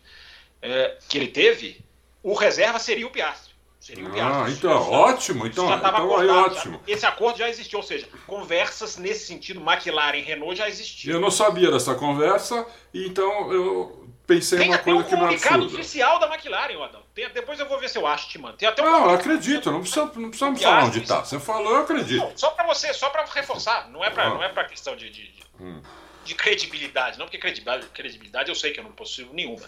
é, 0.62 0.97
que 1.08 1.17
ele 1.17 1.27
teve, 1.27 1.79
o 2.23 2.34
reserva 2.34 2.79
seria 2.79 3.05
o 3.08 3.12
Piastri. 3.12 3.53
Seria 3.79 4.03
o 4.05 4.12
Piastri. 4.12 4.34
Ah, 4.34 4.49
então, 4.49 4.81
Isso 4.81 4.89
já- 4.91 4.97
ótimo, 4.97 5.39
isso 5.45 5.51
então, 5.53 5.67
já 5.69 5.75
estava 5.75 5.97
então 5.97 6.08
acordado, 6.08 6.53
já- 6.55 6.60
ótimo. 6.60 6.81
esse 6.88 7.05
acordo 7.05 7.38
já 7.39 7.47
existiu, 7.49 7.77
ou 7.79 7.84
seja, 7.86 8.08
conversas 8.25 8.97
nesse 8.97 9.27
sentido, 9.27 9.62
McLaren 9.62 10.21
Renault 10.23 10.55
já 10.58 10.67
existiam. 10.67 11.13
Eu 11.13 11.21
não 11.21 11.29
sabia 11.29 11.69
dessa 11.71 11.93
conversa, 11.95 12.65
então 12.93 13.53
eu 13.53 14.05
pensei 14.27 14.59
Tem 14.59 14.67
uma 14.69 14.75
até 14.75 14.83
coisa 14.85 14.99
um 14.99 15.03
que 15.03 15.15
não 15.15 15.29
é 15.29 15.33
absurda. 15.33 15.65
oficial 15.65 16.19
da 16.19 16.27
McLaren, 16.33 16.83
Adão. 16.83 17.01
Tem- 17.13 17.29
depois 17.29 17.59
eu 17.59 17.67
vou 17.67 17.79
ver 17.79 17.89
se 17.89 17.97
eu 17.97 18.05
acho, 18.07 18.27
te 18.29 18.38
mando. 18.38 18.57
Tem 18.57 18.67
até 18.67 18.81
um 18.81 18.85
Não, 18.85 19.05
eu 19.09 19.15
acredito, 19.15 19.71
não 19.71 19.81
precisa, 19.81 20.05
não 20.15 20.29
precisa 20.29 20.55
falar 20.55 20.83
onde 20.85 20.99
isso? 20.99 21.07
tá. 21.07 21.23
Você 21.23 21.39
falou, 21.39 21.71
eu 21.75 21.81
acredito. 21.83 22.19
Não, 22.23 22.38
só 22.38 22.49
para 22.51 22.65
você, 22.67 22.93
só 22.93 23.09
para 23.09 23.25
reforçar, 23.25 23.89
não 23.89 24.03
é 24.03 24.09
para 24.09 24.25
Ah. 24.25 24.29
não 24.29 24.43
é 24.43 24.49
para 24.49 24.65
questão 24.65 24.95
de, 24.95 25.09
de, 25.09 25.31
de- 25.31 25.45
Hum. 25.59 25.81
de 26.25 26.35
credibilidade, 26.35 27.17
não 27.17 27.25
porque 27.27 27.38
credibilidade, 27.38 27.88
credibilidade 27.93 28.49
eu 28.49 28.55
sei 28.55 28.71
que 28.73 28.79
eu 28.79 28.83
não 28.83 28.91
possuo 28.91 29.31
nenhuma. 29.33 29.61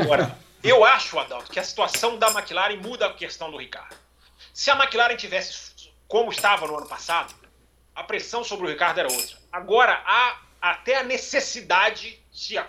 Agora, 0.00 0.36
eu 0.62 0.84
acho, 0.84 1.18
Adalto, 1.18 1.50
que 1.50 1.58
a 1.58 1.64
situação 1.64 2.16
da 2.18 2.28
McLaren 2.30 2.76
muda 2.76 3.06
a 3.06 3.12
questão 3.14 3.50
do 3.50 3.56
Ricardo. 3.56 3.96
Se 4.52 4.70
a 4.70 4.74
McLaren 4.76 5.16
tivesse 5.16 5.72
como 6.06 6.30
estava 6.30 6.66
no 6.66 6.76
ano 6.76 6.86
passado, 6.86 7.34
a 7.94 8.02
pressão 8.04 8.44
sobre 8.44 8.66
o 8.66 8.68
Ricardo 8.70 8.98
era 9.00 9.10
outra. 9.12 9.36
Agora 9.50 10.00
há 10.06 10.38
até 10.60 10.96
a 10.96 11.02
necessidade, 11.02 12.20
se 12.32 12.56
a 12.58 12.64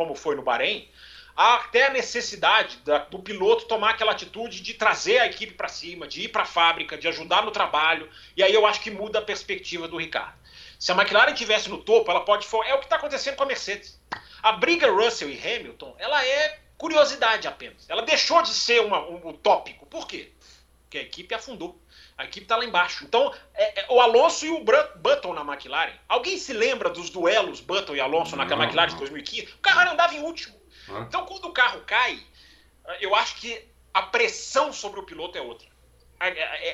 como 0.00 0.14
foi 0.14 0.34
no 0.34 0.40
Bahrein, 0.40 0.88
há 1.36 1.56
até 1.56 1.88
a 1.88 1.90
necessidade 1.92 2.78
da- 2.78 3.00
do 3.00 3.18
piloto 3.18 3.66
tomar 3.66 3.90
aquela 3.90 4.12
atitude 4.12 4.62
de 4.62 4.72
trazer 4.72 5.18
a 5.18 5.26
equipe 5.26 5.52
para 5.52 5.68
cima, 5.68 6.08
de 6.08 6.22
ir 6.22 6.28
para 6.28 6.44
a 6.44 6.46
fábrica, 6.46 6.96
de 6.96 7.06
ajudar 7.06 7.44
no 7.44 7.50
trabalho. 7.50 8.08
E 8.34 8.42
aí 8.42 8.54
eu 8.54 8.64
acho 8.66 8.80
que 8.80 8.90
muda 8.90 9.18
a 9.18 9.22
perspectiva 9.22 9.86
do 9.86 9.98
Ricardo. 9.98 10.38
Se 10.78 10.90
a 10.90 10.94
McLaren 10.94 11.34
tivesse 11.34 11.68
no 11.68 11.76
topo, 11.76 12.10
ela 12.10 12.20
pode. 12.24 12.46
É 12.66 12.74
o 12.74 12.78
que 12.78 12.86
está 12.86 12.96
acontecendo 12.96 13.36
com 13.36 13.42
a 13.42 13.46
Mercedes. 13.46 14.00
A 14.42 14.52
briga 14.52 14.90
Russell 14.90 15.28
e 15.28 15.36
Hamilton, 15.38 15.94
ela 15.98 16.24
é 16.24 16.58
curiosidade 16.78 17.46
apenas. 17.46 17.84
Ela 17.90 18.00
deixou 18.00 18.40
de 18.40 18.54
ser 18.54 18.80
uma- 18.80 19.06
um, 19.06 19.28
um 19.28 19.32
tópico. 19.34 19.84
Por 19.84 20.06
quê? 20.06 20.32
Porque 20.84 20.96
a 20.96 21.02
equipe 21.02 21.34
afundou. 21.34 21.78
A 22.20 22.24
equipe 22.24 22.44
está 22.44 22.54
lá 22.54 22.66
embaixo. 22.66 23.02
Então, 23.02 23.34
é- 23.54 23.80
é 23.80 23.86
o 23.88 23.98
Alonso 23.98 24.44
e 24.44 24.50
o 24.50 24.62
Button 24.62 25.32
na 25.32 25.40
McLaren. 25.40 25.94
Alguém 26.06 26.36
se 26.36 26.52
lembra 26.52 26.90
dos 26.90 27.08
duelos 27.08 27.60
Button 27.60 27.94
e 27.96 28.00
Alonso 28.00 28.36
naquela 28.36 28.58
Não, 28.58 28.64
McLaren 28.64 28.88
de 28.88 28.92
não. 28.92 28.98
2015? 28.98 29.54
O 29.54 29.58
carro 29.58 29.90
andava 29.90 30.14
em 30.14 30.20
último. 30.20 30.54
Hã? 30.86 31.06
Então, 31.08 31.24
quando 31.24 31.46
o 31.46 31.52
carro 31.52 31.80
cai, 31.86 32.20
eu 33.00 33.14
acho 33.14 33.36
que 33.36 33.66
a 33.94 34.02
pressão 34.02 34.70
sobre 34.70 35.00
o 35.00 35.02
piloto 35.02 35.38
é 35.38 35.40
outra. 35.40 35.66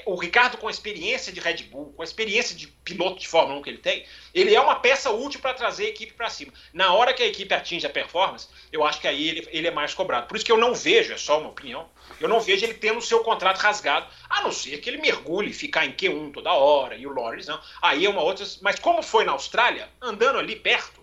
O 0.04 0.16
Ricardo, 0.16 0.56
com 0.56 0.66
a 0.66 0.70
experiência 0.70 1.32
de 1.32 1.38
Red 1.38 1.62
Bull, 1.64 1.92
com 1.92 2.02
a 2.02 2.04
experiência 2.04 2.56
de 2.56 2.66
piloto 2.66 3.20
de 3.20 3.28
Fórmula 3.28 3.60
1 3.60 3.62
que 3.62 3.70
ele 3.70 3.78
tem, 3.78 4.04
ele 4.34 4.52
é 4.52 4.60
uma 4.60 4.74
peça 4.74 5.10
útil 5.10 5.40
para 5.40 5.54
trazer 5.54 5.86
a 5.86 5.88
equipe 5.88 6.12
para 6.14 6.28
cima. 6.28 6.52
Na 6.72 6.92
hora 6.92 7.14
que 7.14 7.22
a 7.22 7.26
equipe 7.26 7.54
atinge 7.54 7.86
a 7.86 7.90
performance, 7.90 8.48
eu 8.72 8.84
acho 8.84 9.00
que 9.00 9.06
aí 9.06 9.28
ele, 9.28 9.48
ele, 9.52 9.68
é 9.68 9.70
mais 9.70 9.94
cobrado. 9.94 10.26
Por 10.26 10.36
isso 10.36 10.44
que 10.44 10.50
eu 10.50 10.56
não 10.56 10.74
vejo, 10.74 11.12
é 11.12 11.16
só 11.16 11.38
uma 11.38 11.50
opinião, 11.50 11.88
eu 12.20 12.28
não 12.28 12.40
vejo 12.40 12.64
ele 12.64 12.74
tendo 12.74 12.98
o 12.98 13.02
seu 13.02 13.20
contrato 13.22 13.58
rasgado, 13.58 14.08
a 14.28 14.42
não 14.42 14.50
ser 14.50 14.78
que 14.78 14.90
ele 14.90 14.98
mergulhe, 14.98 15.52
ficar 15.52 15.86
em 15.86 15.92
Q1 15.92 16.32
toda 16.32 16.52
hora, 16.52 16.96
e 16.96 17.06
o 17.06 17.14
Lawrence 17.14 17.48
não. 17.48 17.60
Aí 17.80 18.04
é 18.04 18.10
uma 18.10 18.22
outra. 18.22 18.44
Mas 18.62 18.80
como 18.80 19.00
foi 19.00 19.24
na 19.24 19.32
Austrália, 19.32 19.88
andando 20.00 20.40
ali 20.40 20.56
perto, 20.56 21.00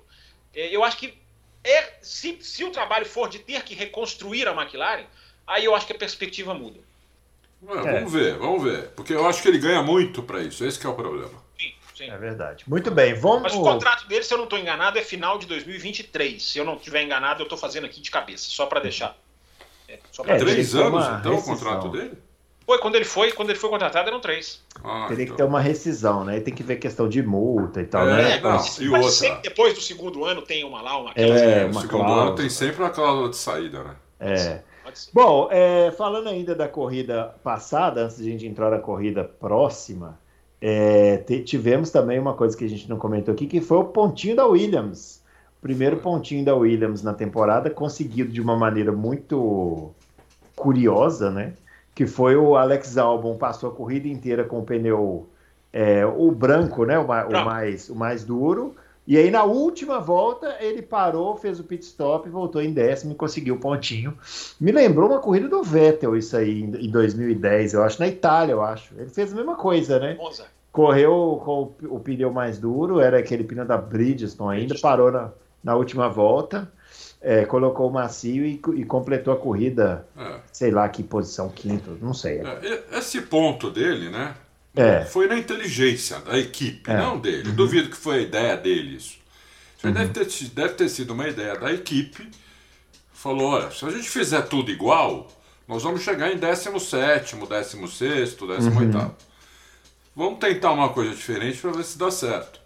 é, 0.54 0.68
eu 0.68 0.84
acho 0.84 0.98
que 0.98 1.18
é, 1.64 1.94
se, 2.02 2.38
se 2.42 2.66
o 2.66 2.72
trabalho 2.72 3.06
for 3.06 3.30
de 3.30 3.40
ter 3.40 3.64
que 3.64 3.74
reconstruir 3.74 4.50
a 4.50 4.52
McLaren, 4.52 5.06
aí 5.48 5.64
eu 5.64 5.74
acho 5.74 5.88
que 5.88 5.94
a 5.94 5.98
perspectiva 5.98 6.54
muda. 6.54 6.80
É, 7.70 7.94
vamos 8.00 8.12
ver, 8.12 8.38
vamos 8.38 8.64
ver. 8.64 8.90
Porque 8.96 9.14
eu 9.14 9.26
acho 9.28 9.42
que 9.42 9.48
ele 9.48 9.58
ganha 9.60 9.82
muito 9.82 10.22
para 10.22 10.42
isso. 10.42 10.66
Esse 10.66 10.86
é 10.86 10.90
o 10.90 10.94
problema. 10.94 11.32
Sim, 11.60 11.74
sim. 11.96 12.10
É 12.10 12.18
verdade. 12.18 12.64
Muito 12.68 12.92
bem, 12.92 13.14
vamos. 13.14 13.44
Mas 13.44 13.54
o 13.54 13.62
contrato 13.62 14.08
dele, 14.08 14.24
se 14.24 14.34
eu 14.34 14.38
não 14.38 14.46
estou 14.46 14.60
enganado, 14.60 14.98
é 14.98 15.02
final 15.02 15.38
de 15.38 15.46
2023. 15.48 16.44
Se 16.44 16.58
eu 16.58 16.66
não 16.66 16.76
estiver 16.76 17.04
enganado, 17.04 17.42
eu 17.42 17.46
estou 17.46 17.58
fazendo 17.58 17.86
aqui 17.86 18.02
de 18.02 18.12
cabeça, 18.12 18.46
só 18.50 18.66
para 18.66 18.80
deixar. 18.82 19.18
É, 19.88 20.00
só 20.12 20.24
pra 20.24 20.36
é, 20.36 20.40
três 20.40 20.76
anos, 20.76 21.06
então, 21.20 21.36
o 21.36 21.44
contrato 21.44 21.90
dele? 21.90 22.18
Foi, 22.66 22.78
quando 22.80 22.96
ele 22.96 23.04
foi, 23.04 23.32
quando 23.34 23.50
ele 23.50 23.60
foi 23.60 23.70
contratado, 23.70 24.08
eram 24.08 24.22
três. 24.22 24.62
Ah, 24.82 25.06
Teria 25.10 25.24
então. 25.26 25.36
que 25.36 25.42
ter 25.42 25.48
uma 25.48 25.60
rescisão, 25.60 26.24
né? 26.24 26.40
Tem 26.40 26.54
que 26.54 26.64
ver 26.64 26.78
questão 26.78 27.10
de 27.10 27.22
multa 27.22 27.82
e 27.82 27.86
tal, 27.86 28.08
é, 28.08 28.16
né? 28.16 28.40
Não, 28.40 28.52
mas, 28.52 28.78
e 28.78 28.86
mas 28.86 29.22
outra. 29.22 29.40
depois 29.44 29.74
do 29.74 29.82
segundo 29.82 30.24
ano 30.24 30.42
tem 30.42 30.64
uma 30.64 30.82
lá, 30.82 30.98
uma 30.98 31.12
É, 31.14 31.66
uma 31.66 31.82
segundo 31.82 31.90
cláusula. 32.06 32.22
ano 32.28 32.36
tem 32.36 32.50
sempre 32.50 32.82
uma 32.82 32.90
cláusula 32.90 33.30
de 33.30 33.36
saída, 33.36 33.84
né? 33.84 33.96
É. 34.20 34.62
Bom, 35.14 35.48
é, 35.52 35.92
falando 35.92 36.28
ainda 36.28 36.54
da 36.54 36.68
corrida 36.68 37.36
passada, 37.44 38.04
antes 38.04 38.18
de 38.18 38.24
a 38.28 38.32
gente 38.32 38.48
entrar 38.48 38.72
na 38.72 38.80
corrida 38.80 39.24
próxima, 39.24 40.18
é, 40.62 41.18
tivemos 41.44 41.90
também 41.90 42.20
uma 42.20 42.34
coisa 42.34 42.56
que 42.56 42.64
a 42.64 42.70
gente 42.70 42.90
não 42.90 42.98
comentou 42.98 43.34
aqui, 43.34 43.48
que 43.48 43.60
foi 43.60 43.78
o 43.78 43.86
pontinho 43.86 44.36
da 44.36 44.46
Williams. 44.46 45.22
Primeiro 45.62 45.98
pontinho 45.98 46.44
da 46.44 46.56
Williams 46.56 47.02
na 47.02 47.14
temporada, 47.14 47.70
conseguido 47.70 48.32
de 48.32 48.42
uma 48.42 48.56
maneira 48.56 48.92
muito 48.92 49.92
curiosa, 50.56 51.30
né? 51.30 51.54
Que 51.96 52.06
foi 52.06 52.36
o 52.36 52.56
Alex 52.56 52.98
Albon 52.98 53.38
passou 53.38 53.70
a 53.70 53.74
corrida 53.74 54.08
inteira 54.08 54.44
com 54.44 54.60
o 54.60 54.64
pneu 54.64 55.28
é, 55.72 56.06
o 56.06 56.32
branco, 56.32 56.86
né? 56.86 57.00
O, 57.00 57.04
o, 57.04 57.46
mais, 57.46 57.90
o 57.90 57.96
mais 57.96 58.24
duro. 58.24 58.76
E 59.06 59.18
aí, 59.18 59.30
na 59.30 59.44
última 59.44 60.00
volta, 60.00 60.56
ele 60.62 60.82
parou, 60.82 61.36
fez 61.36 61.60
o 61.60 61.64
pit 61.64 61.84
stop, 61.84 62.30
voltou 62.30 62.62
em 62.62 62.72
décimo 62.72 63.12
e 63.12 63.16
conseguiu 63.16 63.56
o 63.56 63.60
pontinho. 63.60 64.18
Me 64.60 64.72
lembrou 64.72 65.10
uma 65.10 65.20
corrida 65.20 65.50
do 65.50 65.62
Vettel, 65.62 66.16
isso 66.16 66.38
aí, 66.38 66.62
em 66.62 66.90
2010, 66.90 67.74
eu 67.74 67.84
acho, 67.84 68.00
na 68.00 68.08
Itália, 68.08 68.54
eu 68.54 68.62
acho. 68.62 68.94
Ele 68.98 69.10
fez 69.10 69.34
a 69.34 69.36
mesma 69.36 69.56
coisa, 69.56 70.00
né? 70.00 70.16
Correu 70.72 71.42
com 71.44 71.74
o 71.88 72.00
pneu 72.00 72.32
mais 72.32 72.58
duro, 72.58 73.00
era 73.00 73.20
aquele 73.20 73.44
pneu 73.44 73.66
da 73.66 73.78
Bridgestone 73.78 74.62
ainda, 74.62 74.76
parou 74.82 75.12
na, 75.12 75.32
na 75.62 75.76
última 75.76 76.08
volta, 76.08 76.72
é, 77.22 77.46
colocou 77.46 77.90
o 77.90 77.94
macio 77.94 78.46
e, 78.46 78.62
e 78.76 78.86
completou 78.86 79.34
a 79.34 79.38
corrida, 79.38 80.08
é. 80.18 80.40
sei 80.52 80.72
lá 80.72 80.88
que 80.90 81.04
posição, 81.04 81.50
quinto, 81.50 81.98
não 82.02 82.14
sei. 82.14 82.40
É, 82.40 82.84
esse 82.98 83.22
ponto 83.22 83.70
dele, 83.70 84.10
né? 84.10 84.34
É. 84.76 85.06
Foi 85.06 85.28
na 85.28 85.38
inteligência 85.38 86.20
da 86.20 86.38
equipe, 86.38 86.90
é. 86.90 86.98
não 86.98 87.20
dele. 87.20 87.50
Uhum. 87.50 87.56
Duvido 87.56 87.90
que 87.90 87.98
foi 87.98 88.18
a 88.18 88.22
ideia 88.22 88.58
dele 88.58 88.96
isso. 88.96 89.18
Isso 89.78 89.88
uhum. 89.88 89.94
deve, 89.94 90.10
ter, 90.14 90.50
deve 90.50 90.74
ter 90.74 90.90
sido 90.90 91.14
uma 91.14 91.28
ideia 91.28 91.56
da 91.56 91.72
equipe. 91.72 92.30
Falou: 93.14 93.52
olha, 93.52 93.72
se 93.72 93.86
a 93.86 93.90
gente 93.92 94.10
fizer 94.10 94.42
tudo 94.44 94.72
igual, 94.72 95.28
nós 95.68 95.84
vamos 95.84 96.02
chegar 96.02 96.32
em 96.32 96.38
17, 96.38 97.36
16, 97.36 98.36
18. 98.36 98.98
Uhum. 98.98 99.12
Vamos 100.16 100.40
tentar 100.40 100.72
uma 100.72 100.90
coisa 100.90 101.16
diferente 101.16 101.60
para 101.60 101.72
ver 101.72 101.84
se 101.84 101.98
dá 101.98 102.12
certo. 102.12 102.60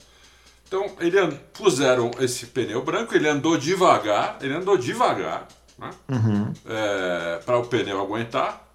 Então, 0.68 0.86
ele 1.00 1.18
puseram 1.54 2.12
esse 2.20 2.48
pneu 2.48 2.84
branco, 2.84 3.16
ele 3.16 3.28
andou 3.28 3.58
devagar, 3.58 4.38
ele 4.42 4.54
andou 4.54 4.78
devagar, 4.78 5.48
né? 5.80 5.90
Uhum. 6.10 6.54
É, 6.66 7.40
para 7.46 7.58
o 7.58 7.66
pneu 7.66 8.02
aguentar. 8.02 8.67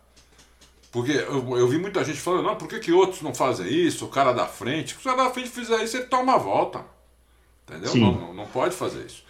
Porque 0.92 1.12
eu, 1.12 1.57
eu, 1.57 1.66
vi 1.66 1.78
muita 1.78 2.05
gente 2.05 2.20
falando, 2.20 2.44
não, 2.44 2.57
por 2.57 2.68
que, 2.68 2.78
que 2.78 2.92
outros 2.92 3.22
não 3.22 3.35
fazem 3.35 3.66
isso? 3.66 4.05
O 4.05 4.09
cara 4.09 4.33
da 4.33 4.46
frente. 4.46 4.90
Se 4.92 5.00
o 5.00 5.02
cara 5.02 5.24
da 5.24 5.31
frente 5.31 5.48
fizer 5.48 5.83
isso, 5.83 5.96
ele 5.96 6.05
toma 6.05 6.35
a 6.35 6.38
volta. 6.38 6.85
Entendeu? 7.66 7.96
Não, 7.96 8.12
não, 8.12 8.35
não, 8.35 8.46
pode 8.46 8.76
fazer 8.76 9.07
isso. 9.07 9.24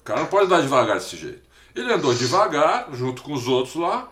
O 0.00 0.04
cara 0.04 0.20
não 0.20 0.28
pode 0.28 0.48
dar 0.48 0.62
devagar 0.62 0.96
desse 0.96 1.16
jeito. 1.16 1.42
Ele 1.74 1.92
andou 1.92 2.14
devagar, 2.14 2.88
junto 2.92 3.22
com 3.22 3.32
os 3.32 3.48
outros 3.48 3.74
lá, 3.74 4.08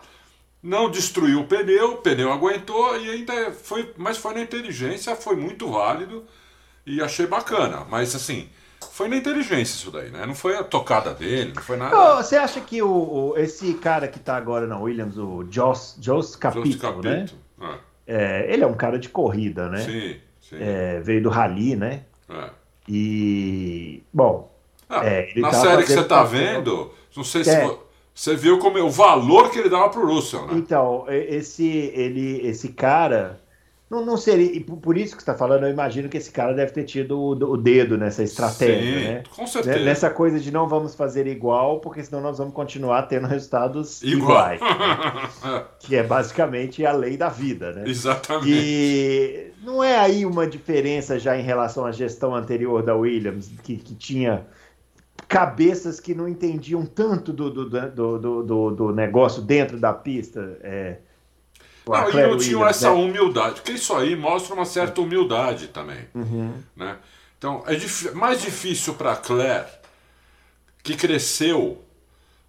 não 0.61 0.91
destruiu 0.91 1.39
o 1.39 1.47
pneu, 1.47 1.93
o 1.93 1.97
pneu 1.97 2.29
aguentou 2.31 2.99
e 2.99 3.09
ainda 3.09 3.51
foi. 3.53 3.93
Mas 3.95 4.17
foi 4.17 4.33
na 4.33 4.41
inteligência, 4.41 5.15
foi 5.15 5.37
muito 5.37 5.71
válido 5.71 6.25
e 6.85 7.01
achei 7.01 7.25
bacana. 7.25 7.85
Mas 7.89 8.13
assim, 8.15 8.49
foi 8.97 9.07
na 9.07 9.15
inteligência 9.15 9.75
isso 9.75 9.91
daí, 9.91 10.09
né? 10.09 10.25
Não 10.25 10.33
foi 10.33 10.57
a 10.57 10.63
tocada 10.63 11.13
dele, 11.13 11.53
não 11.55 11.61
foi 11.61 11.77
nada. 11.77 12.15
Você 12.15 12.35
acha 12.35 12.59
que 12.59 12.81
o, 12.81 12.89
o, 12.89 13.37
esse 13.37 13.75
cara 13.75 14.07
que 14.07 14.19
tá 14.19 14.35
agora 14.35 14.65
na 14.65 14.79
Williams, 14.79 15.19
o 15.19 15.45
Joss, 15.51 15.99
Joss 16.01 16.35
Capito, 16.35 16.79
Capito. 16.79 17.07
né? 17.07 17.27
Ah. 17.61 17.77
É, 18.07 18.51
ele 18.51 18.63
é 18.63 18.67
um 18.67 18.73
cara 18.73 18.97
de 18.97 19.09
corrida, 19.09 19.69
né? 19.69 19.81
Sim, 19.81 20.15
sim. 20.41 20.55
É, 20.59 20.99
veio 20.99 21.21
do 21.21 21.29
Rally, 21.29 21.75
né? 21.75 22.05
É. 22.27 22.49
E. 22.89 24.01
Bom. 24.11 24.51
Ah, 24.89 25.05
é, 25.05 25.31
na 25.35 25.53
série 25.53 25.83
que 25.83 25.91
você 25.91 26.03
tá 26.03 26.23
vendo, 26.23 26.91
não 27.15 27.23
sei 27.23 27.43
se. 27.43 27.51
É. 27.51 27.77
Você 28.15 28.35
viu 28.35 28.57
como 28.57 28.79
o 28.79 28.89
valor 28.89 29.51
que 29.51 29.59
ele 29.59 29.69
dava 29.69 29.89
pro 29.89 30.07
Russell, 30.07 30.47
né? 30.47 30.53
Então, 30.55 31.05
esse, 31.07 31.67
ele, 31.93 32.41
esse 32.47 32.69
cara 32.69 33.39
não, 33.89 34.05
não 34.05 34.17
seria. 34.17 34.51
E 34.51 34.59
por 34.59 34.97
isso 34.97 35.15
que 35.15 35.23
você 35.23 35.31
está 35.31 35.33
falando, 35.33 35.63
eu 35.63 35.71
imagino 35.71 36.09
que 36.09 36.17
esse 36.17 36.29
cara 36.29 36.53
deve 36.53 36.73
ter 36.73 36.83
tido 36.83 37.17
o, 37.17 37.31
o 37.31 37.55
dedo 37.55 37.97
nessa 37.97 38.21
estratégia, 38.21 38.99
Sim, 38.99 39.05
né? 39.05 39.23
Com 39.33 39.47
certeza. 39.47 39.79
Nessa 39.79 40.09
coisa 40.09 40.39
de 40.39 40.51
não 40.51 40.67
vamos 40.67 40.93
fazer 40.93 41.25
igual, 41.25 41.79
porque 41.79 42.03
senão 42.03 42.21
nós 42.21 42.37
vamos 42.37 42.53
continuar 42.53 43.03
tendo 43.03 43.27
resultados 43.27 44.03
Igual. 44.03 44.55
iguais. 44.55 44.61
Né? 44.61 45.65
que 45.79 45.95
é 45.95 46.03
basicamente 46.03 46.85
a 46.85 46.91
lei 46.91 47.15
da 47.15 47.29
vida, 47.29 47.71
né? 47.71 47.83
Exatamente. 47.87 48.49
E 48.49 49.51
não 49.63 49.81
é 49.81 49.97
aí 49.97 50.25
uma 50.25 50.45
diferença 50.45 51.17
já 51.17 51.37
em 51.37 51.43
relação 51.43 51.85
à 51.85 51.91
gestão 51.91 52.35
anterior 52.35 52.83
da 52.83 52.93
Williams, 52.93 53.49
que, 53.63 53.77
que 53.77 53.95
tinha 53.95 54.45
cabeças 55.29 56.01
que 56.01 56.13
não 56.13 56.27
entendiam 56.27 56.85
tanto 56.85 57.31
do, 57.31 57.49
do, 57.49 57.69
do, 57.69 58.43
do, 58.43 58.71
do 58.71 58.93
negócio 58.93 59.41
dentro 59.41 59.79
da 59.79 59.93
pista. 59.93 60.57
É, 60.61 60.97
não, 61.87 62.09
e 62.09 62.27
não 62.27 62.37
tinham 62.37 62.67
essa 62.67 62.89
né? 62.89 62.95
humildade, 62.95 63.55
porque 63.55 63.73
isso 63.73 63.95
aí 63.95 64.15
mostra 64.15 64.53
uma 64.53 64.65
certa 64.65 65.01
humildade 65.01 65.67
também. 65.67 66.07
Uhum. 66.13 66.53
Né? 66.75 66.97
Então, 67.37 67.63
é 67.67 67.75
dif 67.75 68.11
mais 68.11 68.41
difícil 68.41 68.95
para 68.95 69.15
Claire, 69.15 69.67
que 70.83 70.95
cresceu 70.95 71.83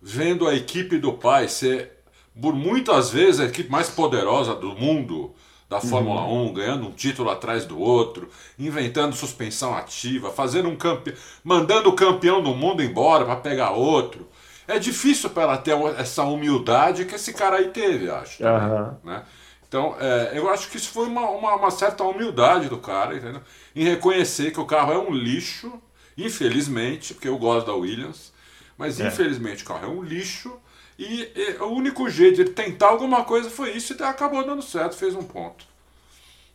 vendo 0.01 0.47
a 0.47 0.55
equipe 0.55 0.99
do 0.99 1.13
pai 1.13 1.49
ser, 1.49 1.93
por 2.41 2.55
muitas 2.55 3.11
vezes, 3.11 3.41
a 3.41 3.45
equipe 3.45 3.71
mais 3.71 3.89
poderosa 3.89 4.55
do 4.55 4.75
mundo 4.75 5.35
da 5.69 5.81
Fórmula 5.81 6.23
uhum. 6.23 6.49
1, 6.49 6.53
ganhando 6.55 6.87
um 6.89 6.93
título 6.93 7.29
atrás 7.31 7.67
do 7.67 7.79
outro, 7.79 8.31
inventando 8.59 9.15
suspensão 9.15 9.75
ativa, 9.77 10.31
fazendo 10.31 10.69
um 10.69 10.77
campeão, 10.77 11.15
mandando 11.45 11.91
o 11.91 11.93
campeão 11.93 12.43
do 12.43 12.55
mundo 12.55 12.83
embora 12.83 13.25
para 13.27 13.37
pegar 13.37 13.73
outro. 13.73 14.27
É 14.69 14.79
difícil 14.79 15.31
para 15.31 15.45
ela 15.45 15.57
ter 15.57 15.75
essa 15.99 16.23
humildade 16.25 17.07
que 17.07 17.15
esse 17.15 17.33
cara 17.33 17.57
aí 17.57 17.71
teve, 17.71 18.11
acho. 18.11 18.45
Uhum. 18.45 18.97
né? 19.03 19.25
Então, 19.67 19.97
é, 19.99 20.33
eu 20.35 20.49
acho 20.51 20.69
que 20.71 20.77
isso 20.77 20.91
foi 20.91 21.07
uma, 21.07 21.29
uma, 21.31 21.55
uma, 21.57 21.71
certa 21.71 22.05
humildade 22.05 22.69
do 22.69 22.79
cara, 22.79 23.17
entendeu? 23.17 23.41
Em 23.75 23.85
reconhecer 23.85 24.51
que 24.51 24.61
o 24.61 24.67
carro 24.67 24.93
é 24.93 24.99
um 24.99 25.11
lixo, 25.11 25.73
infelizmente, 26.17 27.15
porque 27.15 27.29
eu 27.29 27.39
gosto 27.39 27.67
da 27.67 27.75
Williams, 27.75 28.31
mas 28.77 29.01
é. 29.01 29.09
infelizmente 29.09 29.65
o 29.65 29.67
carro 29.67 29.87
é 29.87 29.89
um 29.89 30.03
lixo. 30.03 30.53
E, 30.99 31.31
e, 31.35 31.57
o 31.61 31.69
único 31.69 32.09
jeito 32.11 32.37
de 32.37 32.41
ele 32.43 32.51
tentar 32.51 32.89
alguma 32.89 33.25
coisa 33.25 33.49
foi 33.49 33.73
isso 33.73 33.95
e 33.99 34.03
acabou 34.03 34.45
dando 34.45 34.63
certo, 34.63 34.97
fez 34.97 35.15
um 35.15 35.23
ponto. 35.23 35.65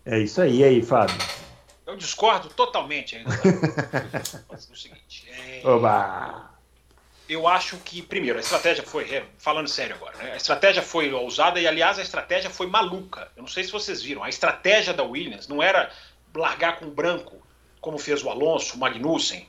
É 0.06 0.20
isso 0.20 0.40
aí, 0.42 0.60
e 0.60 0.64
aí, 0.64 0.84
Fábio? 0.84 1.16
Eu 1.88 1.96
discordo 1.96 2.50
totalmente 2.50 3.16
ainda. 3.16 3.30
o 4.50 4.76
seguinte. 4.76 5.28
É... 5.30 5.62
Oba! 5.68 6.53
Eu 7.28 7.48
acho 7.48 7.78
que, 7.78 8.02
primeiro, 8.02 8.38
a 8.38 8.42
estratégia 8.42 8.84
foi, 8.84 9.10
é, 9.14 9.26
falando 9.38 9.68
sério 9.68 9.96
agora, 9.96 10.18
né? 10.18 10.34
a 10.34 10.36
estratégia 10.36 10.82
foi 10.82 11.12
ousada 11.14 11.60
e, 11.60 11.68
aliás, 11.68 11.98
a 11.98 12.02
estratégia 12.02 12.50
foi 12.50 12.68
maluca. 12.68 13.32
Eu 13.36 13.44
não 13.44 13.50
sei 13.50 13.64
se 13.64 13.72
vocês 13.72 14.02
viram, 14.02 14.24
a 14.24 14.30
estratégia 14.30 14.94
da 14.94 15.04
Williams 15.04 15.48
não 15.48 15.64
era 15.64 15.92
largar 16.36 16.78
com 16.78 16.90
branco, 16.90 17.42
como 17.80 17.98
fez 17.98 18.24
o 18.24 18.30
Alonso, 18.30 18.76
o 18.76 18.80
Magnussen, 18.80 19.48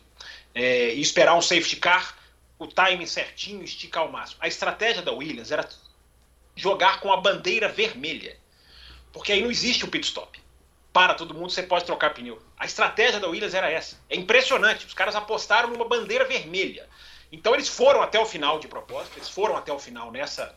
é, 0.55 0.95
e 0.95 1.01
esperar 1.01 1.35
um 1.35 1.43
safety 1.43 1.77
car, 1.77 2.17
o 2.59 2.67
timing 2.67 3.07
certinho, 3.07 3.65
esticar 3.65 4.05
ao 4.05 4.13
máximo. 4.13 4.39
A 4.41 4.49
estratégia 4.49 5.03
da 5.03 5.13
Williams 5.13 5.51
era 5.51 5.69
jogar 6.55 7.01
com 7.01 7.13
a 7.13 7.17
bandeira 7.17 7.69
vermelha, 7.69 8.37
porque 9.13 9.33
aí 9.33 9.43
não 9.43 9.51
existe 9.51 9.85
o 9.85 9.89
pit 9.89 10.07
stop. 10.07 10.43
Para 10.93 11.15
todo 11.15 11.35
mundo, 11.35 11.51
você 11.51 11.65
pode 11.65 11.85
trocar 11.85 12.15
pneu. 12.15 12.41
A 12.57 12.67
estratégia 12.67 13.19
da 13.19 13.27
Williams 13.27 13.53
era 13.53 13.69
essa. 13.69 13.99
É 14.09 14.15
impressionante. 14.15 14.87
Os 14.87 14.95
caras 14.95 15.17
apostaram 15.17 15.71
numa 15.71 15.85
bandeira 15.89 16.25
vermelha. 16.25 16.89
Então 17.35 17.55
eles 17.55 17.69
foram 17.69 18.01
até 18.01 18.19
o 18.19 18.27
final 18.27 18.59
de 18.59 18.69
propósito, 18.69 19.17
eles 19.19 19.29
foram 19.29 19.57
até 19.57 19.73
o 19.73 19.79
final 19.79 20.11
nessa 20.11 20.55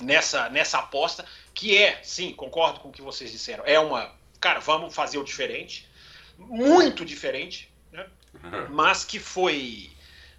nessa, 0.00 0.48
nessa 0.48 0.78
aposta, 0.78 1.24
que 1.54 1.76
é, 1.76 2.00
sim, 2.02 2.32
concordo 2.32 2.80
com 2.80 2.88
o 2.88 2.92
que 2.92 3.02
vocês 3.02 3.30
disseram, 3.30 3.64
é 3.66 3.78
uma. 3.78 4.12
Cara, 4.40 4.60
vamos 4.60 4.94
fazer 4.94 5.18
o 5.18 5.24
diferente. 5.24 5.88
Muito 6.38 7.04
diferente, 7.04 7.70
né? 7.92 8.06
mas 8.70 9.04
que 9.04 9.18
foi. 9.18 9.90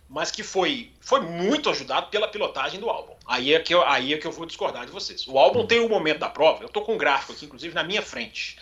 Mas 0.10 0.30
que 0.30 0.44
foi, 0.44 0.92
foi 1.00 1.22
muito 1.22 1.70
ajudado 1.70 2.08
pela 2.08 2.28
pilotagem 2.28 2.82
do 2.82 2.90
álbum. 2.90 3.14
Aí 3.26 3.54
é, 3.54 3.60
que 3.62 3.74
eu, 3.74 3.88
aí 3.88 4.14
é 4.14 4.18
que 4.18 4.28
eu 4.28 4.32
vou 4.32 4.46
discordar 4.46 4.86
de 4.86 4.92
vocês. 4.92 5.26
O 5.26 5.40
álbum 5.40 5.66
tem 5.66 5.80
o 5.80 5.86
um 5.86 5.90
momento 5.90 6.20
da 6.20 6.28
prova, 6.28 6.64
eu 6.64 6.68
estou 6.68 6.84
com 6.84 6.96
um 6.96 6.98
gráfico 6.98 7.32
aqui, 7.32 7.46
inclusive, 7.46 7.74
na 7.74 7.84
minha 7.84 8.02
frente, 8.02 8.58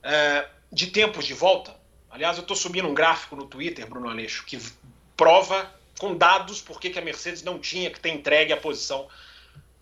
é, 0.00 0.46
de 0.70 0.86
tempos 0.88 1.24
de 1.24 1.34
volta. 1.34 1.74
Aliás, 2.08 2.36
eu 2.36 2.42
estou 2.42 2.56
subindo 2.56 2.86
um 2.86 2.94
gráfico 2.94 3.34
no 3.34 3.46
Twitter, 3.46 3.84
Bruno 3.88 4.08
Aleixo, 4.08 4.44
que 4.44 4.60
prova 5.16 5.74
com 5.98 6.16
dados 6.16 6.60
por 6.60 6.80
que 6.80 6.96
a 6.98 7.02
Mercedes 7.02 7.42
não 7.42 7.58
tinha 7.58 7.90
que 7.90 8.00
ter 8.00 8.10
entregue 8.10 8.52
a 8.52 8.56
posição 8.56 9.06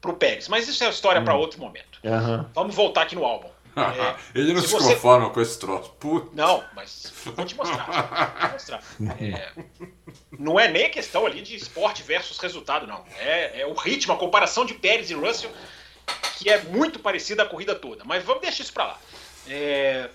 para 0.01 0.11
o 0.11 0.15
Pérez. 0.15 0.49
Mas 0.49 0.69
isso 0.69 0.85
é 0.85 0.89
história 0.89 1.23
para 1.23 1.35
outro 1.35 1.61
momento. 1.61 1.99
Uhum. 2.05 2.47
Vamos 2.55 2.75
voltar 2.75 3.03
aqui 3.03 3.15
no 3.15 3.25
álbum. 3.25 3.49
É, 3.77 4.15
Ele 4.39 4.53
não 4.53 4.61
se, 4.61 4.69
se 4.69 4.75
você... 4.75 4.95
conforma 4.95 5.31
com 5.31 5.41
esse 5.41 5.59
troço. 5.59 5.91
Putz. 5.99 6.29
Não, 6.35 6.65
mas 6.75 7.13
vou 7.25 7.45
te 7.45 7.57
mostrar. 7.57 7.87
Vou 7.87 8.49
te 8.49 8.53
mostrar. 8.53 8.83
É, 9.21 9.53
não 10.39 10.61
é 10.61 10.69
nem 10.69 10.91
questão 10.91 11.27
ali 11.27 11.43
de 11.43 11.57
esporte 11.57 12.03
versus 12.03 12.39
resultado, 12.39 12.87
não. 12.87 13.05
É, 13.19 13.63
é, 13.63 13.67
o 13.67 13.75
ritmo, 13.75 14.13
a 14.13 14.17
comparação 14.17 14.65
de 14.65 14.75
Pérez 14.75 15.11
e 15.11 15.15
Russell, 15.15 15.51
que 16.39 16.49
é 16.49 16.63
muito 16.65 16.99
parecida 16.99 17.43
a 17.43 17.47
corrida 17.47 17.75
toda. 17.75 18.05
Mas 18.05 18.23
vamos 18.23 18.43
deixar 18.43 18.63
isso 18.63 18.73
para 18.73 18.87
lá. 18.87 18.99
É, 19.49 20.09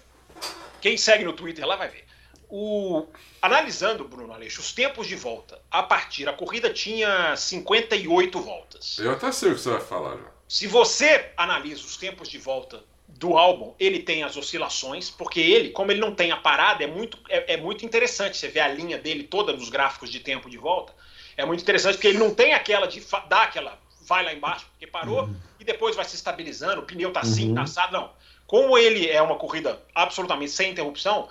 quem 0.79 0.95
segue 0.97 1.23
no 1.23 1.33
Twitter 1.33 1.65
lá 1.65 1.75
vai 1.75 1.89
ver. 1.89 2.08
O, 2.49 3.05
analisando, 3.41 4.03
Bruno 4.05 4.33
Aleixo, 4.33 4.59
os 4.59 4.73
tempos 4.73 5.07
de 5.07 5.15
volta, 5.15 5.61
a 5.69 5.83
partir, 5.83 6.27
a 6.27 6.33
corrida 6.33 6.73
tinha 6.73 7.35
58 7.35 8.39
voltas. 8.41 8.97
Eu 8.97 9.11
até 9.11 9.31
sei 9.31 9.51
o 9.51 9.55
que 9.55 9.61
você 9.61 9.69
vai 9.69 9.81
falar 9.81 10.17
já. 10.17 10.31
Se 10.47 10.65
você 10.65 11.31
analisa 11.37 11.81
os 11.81 11.95
tempos 11.95 12.27
de 12.27 12.39
volta 12.39 12.83
do 13.07 13.37
álbum, 13.37 13.73
ele 13.79 13.99
tem 13.99 14.23
as 14.23 14.35
oscilações, 14.35 15.11
porque 15.11 15.39
ele, 15.39 15.69
como 15.69 15.91
ele 15.91 15.99
não 15.99 16.15
tem 16.15 16.31
a 16.31 16.37
parada, 16.37 16.83
é 16.83 16.87
muito, 16.87 17.19
é, 17.29 17.53
é 17.53 17.57
muito 17.57 17.85
interessante. 17.85 18.37
Você 18.37 18.47
vê 18.47 18.59
a 18.59 18.67
linha 18.67 18.97
dele 18.97 19.23
toda 19.23 19.53
nos 19.53 19.69
gráficos 19.69 20.09
de 20.09 20.19
tempo 20.19 20.49
de 20.49 20.57
volta. 20.57 20.93
É 21.37 21.45
muito 21.45 21.61
interessante 21.61 21.95
porque 21.95 22.07
ele 22.07 22.17
não 22.17 22.33
tem 22.33 22.53
aquela 22.53 22.87
de 22.87 23.01
dar 23.27 23.43
aquela 23.43 23.79
vai 24.09 24.25
lá 24.25 24.33
embaixo 24.33 24.65
porque 24.71 24.87
parou 24.87 25.25
uhum. 25.25 25.35
e 25.59 25.63
depois 25.63 25.95
vai 25.95 26.03
se 26.03 26.15
estabilizando, 26.15 26.81
o 26.81 26.83
pneu 26.83 27.13
tá 27.13 27.19
assim, 27.19 27.49
uhum. 27.49 27.55
tá 27.55 27.61
assado, 27.61 27.93
não. 27.93 28.09
Como 28.49 28.75
ele 28.79 29.07
é 29.07 29.21
uma 29.21 29.35
corrida 29.35 29.79
absolutamente 29.93 30.49
sem 30.49 30.71
interrupção, 30.71 31.29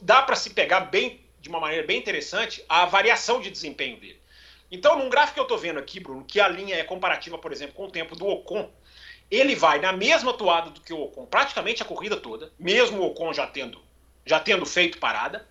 dá 0.00 0.22
para 0.22 0.34
se 0.34 0.48
pegar 0.48 0.80
bem 0.80 1.20
de 1.38 1.50
uma 1.50 1.60
maneira 1.60 1.86
bem 1.86 1.98
interessante 1.98 2.64
a 2.66 2.86
variação 2.86 3.38
de 3.38 3.50
desempenho 3.50 4.00
dele. 4.00 4.18
Então, 4.72 4.98
num 4.98 5.10
gráfico 5.10 5.34
que 5.34 5.40
eu 5.40 5.44
estou 5.44 5.58
vendo 5.58 5.78
aqui, 5.78 6.00
Bruno, 6.00 6.24
que 6.24 6.40
a 6.40 6.48
linha 6.48 6.76
é 6.76 6.82
comparativa, 6.82 7.36
por 7.36 7.52
exemplo, 7.52 7.74
com 7.74 7.84
o 7.84 7.90
tempo 7.90 8.16
do 8.16 8.26
Ocon, 8.26 8.70
ele 9.30 9.54
vai 9.54 9.78
na 9.78 9.92
mesma 9.92 10.32
toada 10.32 10.70
do 10.70 10.80
que 10.80 10.94
o 10.94 11.02
Ocon, 11.02 11.26
praticamente 11.26 11.82
a 11.82 11.84
corrida 11.84 12.16
toda, 12.16 12.50
mesmo 12.58 13.02
o 13.02 13.06
Ocon 13.08 13.34
já 13.34 13.46
tendo, 13.46 13.78
já 14.24 14.40
tendo 14.40 14.64
feito 14.64 14.96
parada. 14.96 15.46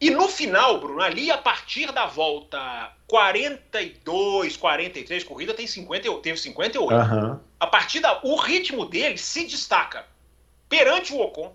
E 0.00 0.10
no 0.10 0.28
final, 0.28 0.78
Bruno, 0.78 1.02
ali 1.02 1.28
a 1.32 1.38
partir 1.38 1.90
da 1.90 2.06
volta 2.06 2.92
42, 3.08 4.56
43, 4.56 5.24
corrida 5.24 5.54
tem 5.54 5.66
50, 5.66 6.18
teve 6.20 6.38
58. 6.38 6.92
Uhum. 6.92 7.40
A 7.58 7.66
partir 7.66 7.98
da. 7.98 8.20
O 8.22 8.36
ritmo 8.36 8.86
dele 8.86 9.18
se 9.18 9.44
destaca 9.44 10.11
perante 10.72 11.12
o 11.12 11.20
Ocon, 11.20 11.54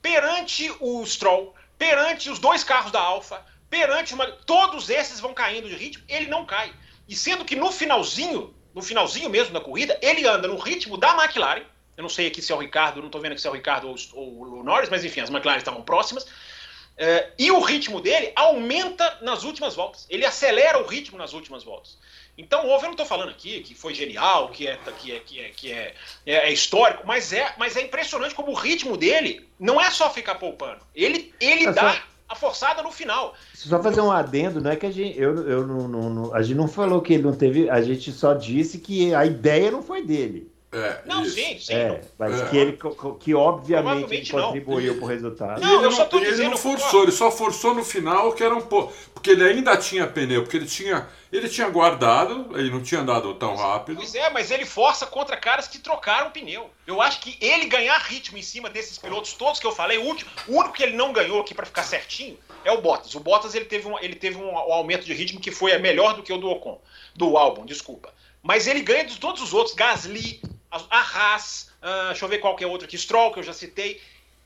perante 0.00 0.74
o 0.80 1.04
Stroll, 1.04 1.54
perante 1.76 2.30
os 2.30 2.38
dois 2.38 2.64
carros 2.64 2.90
da 2.90 2.98
Alfa, 2.98 3.44
perante 3.68 4.14
uma. 4.14 4.26
Todos 4.26 4.88
esses 4.88 5.20
vão 5.20 5.34
caindo 5.34 5.68
de 5.68 5.74
ritmo, 5.74 6.02
ele 6.08 6.28
não 6.28 6.46
cai. 6.46 6.72
E 7.06 7.14
sendo 7.14 7.44
que 7.44 7.54
no 7.54 7.70
finalzinho, 7.70 8.54
no 8.74 8.80
finalzinho 8.80 9.28
mesmo 9.28 9.52
da 9.52 9.60
corrida, 9.60 9.98
ele 10.00 10.26
anda 10.26 10.48
no 10.48 10.56
ritmo 10.56 10.96
da 10.96 11.10
McLaren. 11.10 11.62
Eu 11.94 12.00
não 12.00 12.08
sei 12.08 12.26
aqui 12.26 12.40
se 12.40 12.52
é 12.52 12.54
o 12.54 12.58
Ricardo, 12.58 13.00
não 13.00 13.08
estou 13.08 13.20
vendo 13.20 13.32
aqui 13.32 13.42
se 13.42 13.46
é 13.46 13.50
o 13.50 13.54
Ricardo 13.54 13.86
ou, 13.86 13.96
ou 14.14 14.60
o 14.60 14.62
Norris, 14.64 14.88
mas 14.88 15.04
enfim, 15.04 15.20
as 15.20 15.28
McLaren 15.28 15.58
estavam 15.58 15.82
próximas. 15.82 16.24
Uh, 16.24 17.32
e 17.38 17.50
o 17.50 17.60
ritmo 17.60 18.00
dele 18.00 18.32
aumenta 18.34 19.18
nas 19.20 19.44
últimas 19.44 19.74
voltas. 19.74 20.06
Ele 20.08 20.24
acelera 20.24 20.78
o 20.78 20.86
ritmo 20.86 21.18
nas 21.18 21.34
últimas 21.34 21.62
voltas. 21.62 21.98
Então, 22.36 22.66
houve, 22.66 22.84
eu 22.84 22.88
não 22.88 22.92
estou 22.92 23.06
falando 23.06 23.30
aqui 23.30 23.60
que 23.60 23.74
foi 23.74 23.94
genial, 23.94 24.48
que 24.48 24.66
é, 24.66 24.76
que 24.98 25.12
é, 25.12 25.20
que 25.20 25.40
é, 25.40 25.48
que 25.50 25.72
é, 25.72 25.94
é, 26.26 26.34
é, 26.48 26.52
histórico, 26.52 27.06
mas 27.06 27.32
é, 27.32 27.54
mas 27.56 27.76
é 27.76 27.82
impressionante 27.82 28.34
como 28.34 28.50
o 28.50 28.54
ritmo 28.54 28.96
dele 28.96 29.48
não 29.58 29.80
é 29.80 29.90
só 29.90 30.10
ficar 30.10 30.34
poupando. 30.34 30.80
Ele, 30.94 31.32
ele 31.40 31.66
é 31.66 31.72
dá 31.72 31.92
só... 31.92 32.02
a 32.28 32.34
forçada 32.34 32.82
no 32.82 32.90
final. 32.90 33.34
Só 33.54 33.80
fazer 33.80 34.00
um 34.00 34.10
adendo, 34.10 34.60
não 34.60 34.72
é 34.72 34.76
que 34.76 34.86
a 34.86 34.90
gente, 34.90 35.18
eu, 35.18 35.48
eu 35.48 35.66
não, 35.66 35.86
não, 35.86 36.10
não, 36.10 36.34
a 36.34 36.42
gente 36.42 36.56
não 36.56 36.66
falou 36.66 37.00
que 37.00 37.14
ele 37.14 37.22
não 37.22 37.36
teve, 37.36 37.70
a 37.70 37.80
gente 37.80 38.10
só 38.10 38.34
disse 38.34 38.78
que 38.78 39.14
a 39.14 39.24
ideia 39.24 39.70
não 39.70 39.82
foi 39.82 40.02
dele. 40.02 40.52
É, 40.74 41.02
não, 41.06 41.22
isso. 41.22 41.36
sim, 41.36 41.58
sim. 41.60 41.72
É, 41.72 42.00
mas 42.18 42.40
é. 42.40 42.46
que 42.46 42.56
ele 42.56 42.78
que 43.20 43.32
obviamente 43.32 44.12
ele 44.12 44.28
contribuiu 44.28 44.96
para 44.96 45.04
o 45.04 45.06
resultado. 45.06 45.60
Não, 45.60 45.84
eu 45.84 45.92
só 45.92 46.04
tô 46.04 46.18
ele 46.18 46.26
dizendo, 46.26 46.50
não 46.50 46.56
forçou, 46.56 47.04
ele 47.04 47.12
só 47.12 47.30
forçou 47.30 47.74
no 47.74 47.84
final 47.84 48.32
que 48.32 48.42
era 48.42 48.52
um 48.52 48.60
pouco, 48.60 48.92
porque 49.14 49.30
ele 49.30 49.44
ainda 49.44 49.76
tinha 49.76 50.04
pneu, 50.04 50.42
porque 50.42 50.56
ele 50.56 50.66
tinha, 50.66 51.08
ele 51.32 51.48
tinha 51.48 51.68
guardado, 51.68 52.58
ele 52.58 52.70
não 52.70 52.82
tinha 52.82 53.02
andado 53.02 53.32
tão 53.34 53.54
rápido. 53.54 53.98
Pois 53.98 54.16
é, 54.16 54.28
mas 54.30 54.50
ele 54.50 54.66
força 54.66 55.06
contra 55.06 55.36
caras 55.36 55.68
que 55.68 55.78
trocaram 55.78 56.32
pneu. 56.32 56.68
Eu 56.84 57.00
acho 57.00 57.20
que 57.20 57.38
ele 57.40 57.66
ganhar 57.66 57.96
ritmo 57.98 58.36
em 58.36 58.42
cima 58.42 58.68
desses 58.68 58.98
pilotos 58.98 59.32
todos 59.34 59.60
que 59.60 59.66
eu 59.66 59.72
falei, 59.72 59.98
o, 59.98 60.02
último, 60.02 60.28
o 60.48 60.58
único 60.58 60.74
que 60.74 60.82
ele 60.82 60.96
não 60.96 61.12
ganhou 61.12 61.40
aqui 61.40 61.54
para 61.54 61.66
ficar 61.66 61.84
certinho 61.84 62.36
é 62.64 62.72
o 62.72 62.80
Bottas. 62.80 63.14
O 63.14 63.20
Bottas 63.20 63.54
ele 63.54 63.66
teve 63.66 63.86
um, 63.86 63.96
ele 64.00 64.16
teve 64.16 64.38
um, 64.38 64.48
um 64.48 64.72
aumento 64.72 65.04
de 65.04 65.14
ritmo 65.14 65.38
que 65.38 65.52
foi 65.52 65.78
melhor 65.78 66.14
do 66.14 66.22
que 66.22 66.32
o 66.32 66.38
do 66.38 66.48
Ocon, 66.48 66.80
do 67.14 67.36
álbum, 67.36 67.64
desculpa. 67.64 68.12
Mas 68.44 68.66
ele 68.66 68.82
ganha 68.82 69.06
de 69.06 69.18
todos 69.18 69.40
os 69.40 69.54
outros, 69.54 69.74
Gasly, 69.74 70.42
a 70.90 71.00
Haas, 71.00 71.70
uh, 71.82 72.08
deixa 72.08 72.24
eu 72.24 72.28
ver 72.28 72.38
qual 72.38 72.56
que 72.56 72.64
é 72.64 72.66
outro 72.66 72.86
aqui, 72.86 72.98
Stroll, 72.98 73.32
que 73.32 73.38
eu 73.38 73.42
já 73.42 73.52
citei. 73.52 74.00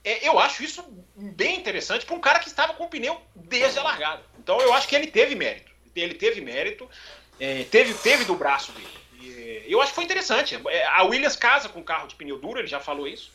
É, 0.04 0.28
eu 0.28 0.38
acho 0.38 0.62
isso 0.62 0.84
bem 1.16 1.56
interessante 1.56 2.06
para 2.06 2.14
um 2.14 2.20
cara 2.20 2.38
que 2.38 2.48
estava 2.48 2.74
com 2.74 2.84
o 2.84 2.88
pneu 2.88 3.20
desde 3.34 3.78
a 3.78 3.82
largada. 3.82 4.22
Então 4.38 4.60
eu 4.60 4.72
acho 4.72 4.88
que 4.88 4.94
ele 4.94 5.06
teve 5.06 5.34
mérito. 5.34 5.70
Ele 5.94 6.14
teve 6.14 6.40
mérito, 6.40 6.88
é, 7.40 7.64
teve, 7.64 7.92
teve 7.94 8.24
do 8.24 8.36
braço 8.36 8.72
dele. 8.72 8.88
E, 9.20 9.64
eu 9.66 9.80
acho 9.82 9.90
que 9.90 9.96
foi 9.96 10.04
interessante. 10.04 10.58
É, 10.68 10.86
a 10.86 11.02
Williams 11.02 11.36
casa 11.36 11.68
com 11.68 11.82
carro 11.82 12.06
de 12.06 12.14
pneu 12.14 12.38
duro, 12.38 12.60
ele 12.60 12.68
já 12.68 12.78
falou 12.78 13.08
isso. 13.08 13.32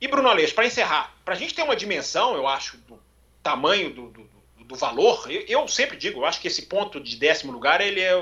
E 0.00 0.08
Bruno 0.08 0.28
Aleixo, 0.28 0.54
para 0.54 0.66
encerrar, 0.66 1.14
para 1.24 1.34
a 1.34 1.36
gente 1.36 1.54
ter 1.54 1.62
uma 1.62 1.76
dimensão, 1.76 2.34
eu 2.34 2.48
acho, 2.48 2.78
do 2.78 2.98
tamanho 3.42 3.92
do, 3.92 4.08
do, 4.08 4.30
do 4.64 4.74
valor, 4.74 5.30
eu, 5.30 5.44
eu, 5.46 5.68
sempre 5.68 5.96
digo, 5.96 6.20
eu 6.20 6.26
acho 6.26 6.40
que 6.40 6.48
esse 6.48 6.62
ponto 6.62 6.98
de 6.98 7.16
décimo 7.16 7.52
lugar, 7.52 7.80
ele 7.80 8.00
é, 8.00 8.12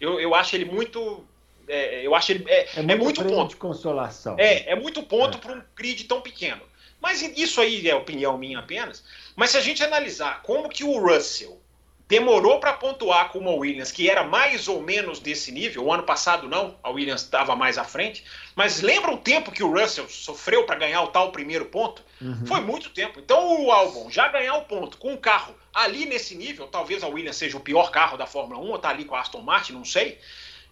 eu, 0.00 0.20
eu 0.20 0.34
acho 0.34 0.56
ele 0.56 0.64
muito 0.64 1.24
é, 1.68 2.06
eu 2.06 2.14
acho 2.14 2.32
ele. 2.32 2.44
É, 2.48 2.60
é, 2.60 2.68
é 2.76 2.82
muito, 2.82 3.20
é 3.20 3.24
muito 3.24 3.24
ponto. 3.24 3.50
de 3.50 3.56
consolação. 3.56 4.36
É, 4.38 4.72
é 4.72 4.74
muito 4.74 5.02
ponto 5.02 5.38
é. 5.38 5.40
para 5.40 5.52
um 5.54 5.62
grid 5.76 6.04
tão 6.04 6.20
pequeno. 6.20 6.62
Mas 7.00 7.22
isso 7.22 7.60
aí 7.60 7.88
é 7.88 7.94
opinião 7.94 8.36
minha 8.36 8.58
apenas. 8.58 9.04
Mas 9.36 9.50
se 9.50 9.56
a 9.56 9.60
gente 9.60 9.82
analisar 9.84 10.42
como 10.42 10.68
que 10.68 10.82
o 10.82 10.98
Russell 10.98 11.60
demorou 12.08 12.58
para 12.58 12.72
pontuar 12.72 13.28
com 13.30 13.40
o 13.40 13.56
Williams, 13.58 13.92
que 13.92 14.08
era 14.08 14.24
mais 14.24 14.66
ou 14.66 14.80
menos 14.80 15.20
desse 15.20 15.52
nível, 15.52 15.84
o 15.84 15.92
ano 15.92 16.02
passado 16.02 16.48
não, 16.48 16.76
a 16.82 16.88
Williams 16.88 17.20
estava 17.20 17.54
mais 17.54 17.76
à 17.76 17.84
frente, 17.84 18.24
mas 18.56 18.80
lembra 18.80 19.12
o 19.12 19.18
tempo 19.18 19.52
que 19.52 19.62
o 19.62 19.70
Russell 19.70 20.08
sofreu 20.08 20.64
para 20.64 20.76
ganhar 20.76 21.02
o 21.02 21.08
tal 21.08 21.30
primeiro 21.30 21.66
ponto? 21.66 22.02
Uhum. 22.20 22.46
Foi 22.46 22.60
muito 22.60 22.88
tempo. 22.90 23.20
Então 23.20 23.62
o 23.62 23.70
Albon 23.70 24.10
já 24.10 24.26
ganhar 24.28 24.56
o 24.56 24.64
ponto 24.64 24.96
com 24.96 25.12
um 25.12 25.16
carro 25.18 25.54
ali 25.72 26.06
nesse 26.06 26.34
nível, 26.34 26.66
talvez 26.66 27.04
a 27.04 27.08
Williams 27.08 27.36
seja 27.36 27.58
o 27.58 27.60
pior 27.60 27.90
carro 27.90 28.16
da 28.16 28.26
Fórmula 28.26 28.58
1, 28.60 28.70
ou 28.70 28.78
tá 28.78 28.88
ali 28.88 29.04
com 29.04 29.14
a 29.14 29.20
Aston 29.20 29.42
Martin, 29.42 29.74
não 29.74 29.84
sei. 29.84 30.18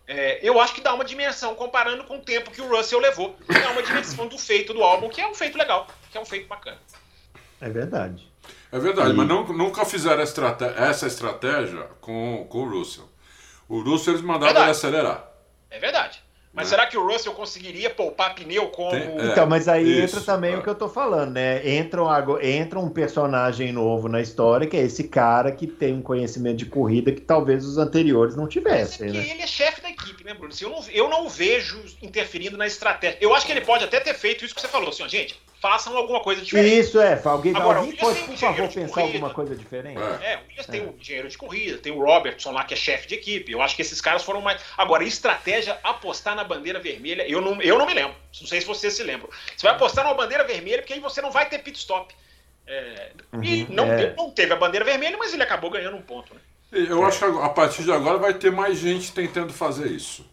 É, 0.06 0.38
eu 0.42 0.60
acho 0.60 0.74
que 0.74 0.80
dá 0.80 0.94
uma 0.94 1.04
dimensão, 1.04 1.54
comparando 1.54 2.04
com 2.04 2.18
o 2.18 2.22
tempo 2.22 2.50
que 2.50 2.62
o 2.62 2.68
Russell 2.68 3.00
levou, 3.00 3.36
dá 3.48 3.70
uma 3.70 3.82
dimensão 3.82 4.26
do 4.28 4.38
feito 4.38 4.72
do 4.72 4.82
álbum, 4.82 5.08
que 5.08 5.20
é 5.20 5.28
um 5.28 5.34
feito 5.34 5.58
legal, 5.58 5.86
que 6.10 6.16
é 6.16 6.20
um 6.20 6.24
feito 6.24 6.46
bacana. 6.46 6.78
É 7.60 7.68
verdade. 7.68 8.30
É 8.70 8.78
verdade, 8.78 9.10
e... 9.10 9.14
mas 9.14 9.26
não, 9.26 9.44
nunca 9.48 9.84
fizeram 9.84 10.22
essa 10.22 11.06
estratégia 11.06 11.82
com, 12.00 12.46
com 12.48 12.58
o 12.62 12.68
Russell. 12.68 13.08
O 13.68 13.80
Russell 13.80 14.14
eles 14.14 14.24
mandaram 14.24 14.60
ele 14.60 14.70
acelerar. 14.70 15.28
É 15.70 15.78
verdade. 15.78 16.22
Mas 16.56 16.70
né? 16.70 16.76
será 16.76 16.86
que 16.86 16.96
o 16.96 17.06
Russell 17.06 17.34
conseguiria 17.34 17.90
poupar 17.90 18.34
pneu 18.34 18.68
como. 18.68 18.92
Tem, 18.92 19.02
é, 19.02 19.26
então, 19.26 19.46
mas 19.46 19.68
aí 19.68 20.04
isso, 20.04 20.16
entra 20.16 20.32
também 20.32 20.54
é. 20.54 20.56
o 20.56 20.62
que 20.62 20.68
eu 20.70 20.74
tô 20.74 20.88
falando, 20.88 21.32
né? 21.32 21.68
Entra 21.68 22.02
um, 22.02 22.40
entra 22.40 22.78
um 22.78 22.88
personagem 22.88 23.70
novo 23.72 24.08
na 24.08 24.22
história, 24.22 24.66
que 24.66 24.74
é 24.74 24.80
esse 24.80 25.04
cara 25.04 25.52
que 25.52 25.66
tem 25.66 25.92
um 25.92 26.00
conhecimento 26.00 26.56
de 26.56 26.64
corrida 26.64 27.12
que 27.12 27.20
talvez 27.20 27.62
os 27.66 27.76
anteriores 27.76 28.34
não 28.34 28.48
tivessem. 28.48 29.06
Mas 29.06 29.16
é 29.16 29.18
né? 29.18 29.30
ele 29.32 29.42
é 29.42 29.46
chefe 29.46 29.82
da 29.82 29.90
equipe, 29.90 30.24
né, 30.24 30.32
Bruno? 30.32 30.48
Assim, 30.48 30.64
eu, 30.64 30.70
não, 30.70 30.82
eu 30.90 31.08
não 31.10 31.28
vejo 31.28 31.78
interferindo 32.00 32.56
na 32.56 32.66
estratégia. 32.66 33.18
Eu 33.20 33.34
acho 33.34 33.44
que 33.44 33.52
ele 33.52 33.60
pode 33.60 33.84
até 33.84 34.00
ter 34.00 34.14
feito 34.14 34.42
isso 34.42 34.54
que 34.54 34.60
você 34.62 34.68
falou, 34.68 34.88
assim, 34.88 35.02
ó, 35.02 35.08
gente, 35.08 35.38
façam 35.60 35.96
alguma 35.96 36.20
coisa 36.20 36.40
diferente. 36.42 36.78
Isso 36.78 37.00
é, 37.00 37.20
alguém, 37.24 37.54
Agora, 37.54 37.80
alguém 37.80 37.96
pode, 37.96 38.20
por 38.20 38.36
favor, 38.36 38.68
pensar 38.68 38.88
corrida. 38.88 39.12
alguma 39.14 39.34
coisa 39.34 39.56
diferente. 39.56 39.98
É, 39.98 40.32
é 40.32 40.36
o 40.36 40.48
Williams 40.48 40.68
é. 40.68 40.72
tem 40.72 40.80
o 40.82 40.94
engenheiro 40.98 41.28
de 41.28 41.38
corrida, 41.38 41.78
tem 41.78 41.92
o 41.92 42.04
Robertson 42.04 42.52
lá 42.52 42.64
que 42.64 42.74
é 42.74 42.76
chefe 42.76 43.08
de 43.08 43.14
equipe. 43.14 43.52
Eu 43.52 43.62
acho 43.62 43.74
que 43.74 43.82
esses 43.82 44.00
caras 44.00 44.22
foram 44.22 44.40
mais. 44.40 44.60
Agora, 44.76 45.04
estratégia, 45.04 45.78
apostar 45.82 46.36
na 46.36 46.44
bandeira 46.46 46.78
vermelha, 46.78 47.28
eu 47.28 47.40
não, 47.40 47.60
eu 47.60 47.78
não 47.78 47.86
me 47.86 47.94
lembro. 47.94 48.16
Não 48.40 48.46
sei 48.46 48.60
se 48.60 48.66
vocês 48.66 48.94
se 48.94 49.02
lembram. 49.02 49.28
Você 49.56 49.66
vai 49.66 49.74
apostar 49.74 50.04
numa 50.04 50.14
bandeira 50.14 50.44
vermelha, 50.44 50.78
porque 50.78 50.94
aí 50.94 51.00
você 51.00 51.20
não 51.20 51.30
vai 51.30 51.48
ter 51.48 51.58
pit 51.58 51.78
stop. 51.78 52.14
É, 52.66 53.12
uhum, 53.32 53.44
e 53.44 53.66
não, 53.70 53.84
é. 53.84 54.14
não 54.16 54.30
teve 54.30 54.52
a 54.52 54.56
bandeira 54.56 54.84
vermelha, 54.84 55.16
mas 55.16 55.32
ele 55.32 55.42
acabou 55.42 55.70
ganhando 55.70 55.96
um 55.96 56.02
ponto. 56.02 56.34
Né? 56.34 56.40
Eu 56.72 57.04
acho 57.04 57.18
que 57.18 57.24
a 57.24 57.48
partir 57.48 57.84
de 57.84 57.92
agora 57.92 58.18
vai 58.18 58.34
ter 58.34 58.50
mais 58.50 58.78
gente 58.78 59.12
tentando 59.12 59.52
fazer 59.52 59.86
isso. 59.88 60.28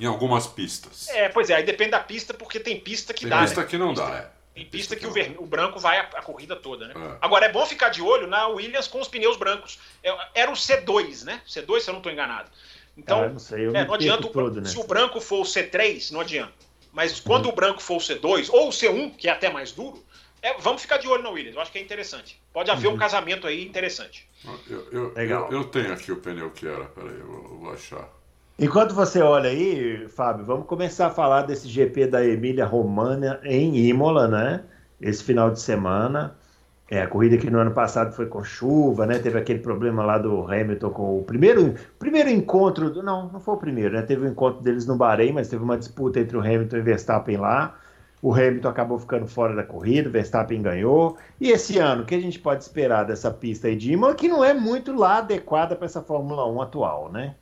em 0.00 0.06
algumas 0.06 0.46
pistas. 0.46 1.08
É, 1.10 1.28
pois 1.28 1.50
é, 1.50 1.56
aí 1.56 1.62
depende 1.64 1.90
da 1.90 2.00
pista, 2.00 2.32
porque 2.32 2.58
tem 2.58 2.80
pista 2.80 3.12
que 3.12 3.20
tem 3.20 3.30
dá. 3.30 3.40
pista 3.42 3.60
né? 3.60 3.66
que 3.66 3.76
não 3.76 3.92
dá, 3.92 4.16
é. 4.16 4.38
Tem 4.58 4.66
pista 4.66 4.96
que 4.96 5.06
o, 5.06 5.12
ver... 5.12 5.36
o 5.38 5.46
branco 5.46 5.78
vai 5.78 5.98
a, 5.98 6.02
a 6.02 6.22
corrida 6.22 6.56
toda, 6.56 6.88
né? 6.88 6.94
É. 6.96 7.18
Agora 7.20 7.46
é 7.46 7.52
bom 7.52 7.64
ficar 7.64 7.90
de 7.90 8.02
olho 8.02 8.26
na 8.26 8.48
Williams 8.48 8.88
com 8.88 9.00
os 9.00 9.06
pneus 9.06 9.36
brancos. 9.36 9.78
É, 10.02 10.12
Era 10.34 10.50
o 10.50 10.54
C2, 10.54 11.24
né? 11.24 11.40
C2, 11.46 11.80
se 11.80 11.90
eu 11.90 11.92
não 11.92 12.00
estou 12.00 12.10
enganado. 12.10 12.50
Então, 12.98 13.20
Cara, 13.20 13.30
não 13.30 13.38
sei, 13.38 13.66
eu 13.66 13.74
é, 13.74 13.86
não 13.86 13.94
adianta 13.94 14.26
o- 14.26 14.30
todo, 14.30 14.60
né? 14.60 14.68
se 14.68 14.76
o 14.78 14.82
branco 14.84 15.20
for 15.20 15.40
o 15.40 15.44
C3, 15.44 16.10
não 16.10 16.20
adianta. 16.20 16.52
Mas 16.92 17.20
quando 17.20 17.48
o 17.48 17.52
branco 17.52 17.80
for 17.80 17.96
o 17.96 18.00
C2 18.00 18.48
ou 18.50 18.68
o 18.68 18.72
C1, 18.72 19.10
que 19.16 19.28
é 19.28 19.30
até 19.30 19.48
mais 19.48 19.70
duro, 19.70 20.04
é, 20.42 20.54
vamos 20.58 20.82
ficar 20.82 20.96
de 20.98 21.06
olho 21.06 21.22
na 21.22 21.30
Williams. 21.30 21.54
Eu 21.54 21.62
acho 21.62 21.70
que 21.70 21.78
é 21.78 21.82
interessante. 21.82 22.40
Pode 22.52 22.70
haver 22.70 22.88
um 22.88 22.96
casamento 22.96 23.46
aí 23.46 23.64
interessante. 23.64 24.26
Eu, 24.68 24.86
eu, 24.90 25.14
Legal. 25.14 25.48
eu, 25.50 25.58
eu 25.58 25.64
tenho 25.64 25.92
aqui 25.92 26.10
o 26.10 26.16
pneu 26.16 26.50
que 26.50 26.66
era, 26.66 26.86
peraí, 26.86 27.18
eu 27.18 27.26
vou, 27.26 27.44
eu 27.44 27.58
vou 27.58 27.72
achar. 27.72 28.08
Enquanto 28.58 28.94
você 28.94 29.20
olha 29.20 29.50
aí, 29.50 30.08
Fábio, 30.08 30.44
vamos 30.44 30.66
começar 30.66 31.06
a 31.06 31.10
falar 31.10 31.42
desse 31.42 31.68
GP 31.68 32.08
da 32.08 32.24
Emília 32.24 32.66
Romana 32.66 33.40
em 33.44 33.76
Imola, 33.76 34.26
né? 34.26 34.64
Esse 35.00 35.22
final 35.22 35.50
de 35.50 35.60
semana. 35.60 36.36
É, 36.90 37.02
a 37.02 37.06
corrida 37.08 37.36
que 37.36 37.50
no 37.50 37.58
ano 37.58 37.72
passado 37.72 38.14
foi 38.14 38.26
com 38.26 38.42
chuva, 38.42 39.04
né? 39.06 39.18
Teve 39.18 39.38
aquele 39.38 39.58
problema 39.58 40.04
lá 40.04 40.16
do 40.16 40.42
Hamilton 40.50 40.90
com 40.90 41.18
o 41.18 41.22
primeiro, 41.24 41.74
primeiro 41.98 42.30
encontro. 42.30 42.90
do- 42.90 43.02
não, 43.02 43.28
não 43.30 43.40
foi 43.40 43.54
o 43.54 43.58
primeiro, 43.58 43.94
né? 43.94 44.02
Teve 44.02 44.26
o 44.26 44.28
encontro 44.30 44.62
deles 44.62 44.86
no 44.86 44.96
Bahrein, 44.96 45.32
mas 45.32 45.48
teve 45.48 45.62
uma 45.62 45.76
disputa 45.76 46.18
entre 46.20 46.36
o 46.36 46.40
Hamilton 46.40 46.76
e 46.76 46.80
o 46.80 46.84
Verstappen 46.84 47.36
lá. 47.36 47.78
O 48.22 48.32
Hamilton 48.34 48.68
acabou 48.68 48.98
ficando 48.98 49.26
fora 49.28 49.54
da 49.54 49.62
corrida, 49.62 50.08
o 50.08 50.12
Verstappen 50.12 50.62
ganhou. 50.62 51.18
E 51.40 51.50
esse 51.50 51.78
ano, 51.78 52.02
o 52.02 52.06
que 52.06 52.14
a 52.14 52.20
gente 52.20 52.38
pode 52.38 52.62
esperar 52.64 53.04
dessa 53.04 53.30
pista 53.30 53.68
aí 53.68 53.76
de 53.76 53.92
Imola, 53.92 54.14
que 54.14 54.26
não 54.28 54.42
é 54.42 54.54
muito 54.54 54.92
lá 54.94 55.18
adequada 55.18 55.76
para 55.76 55.84
essa 55.86 56.02
Fórmula 56.02 56.46
1 56.50 56.60
atual, 56.62 57.12
né? 57.12 57.36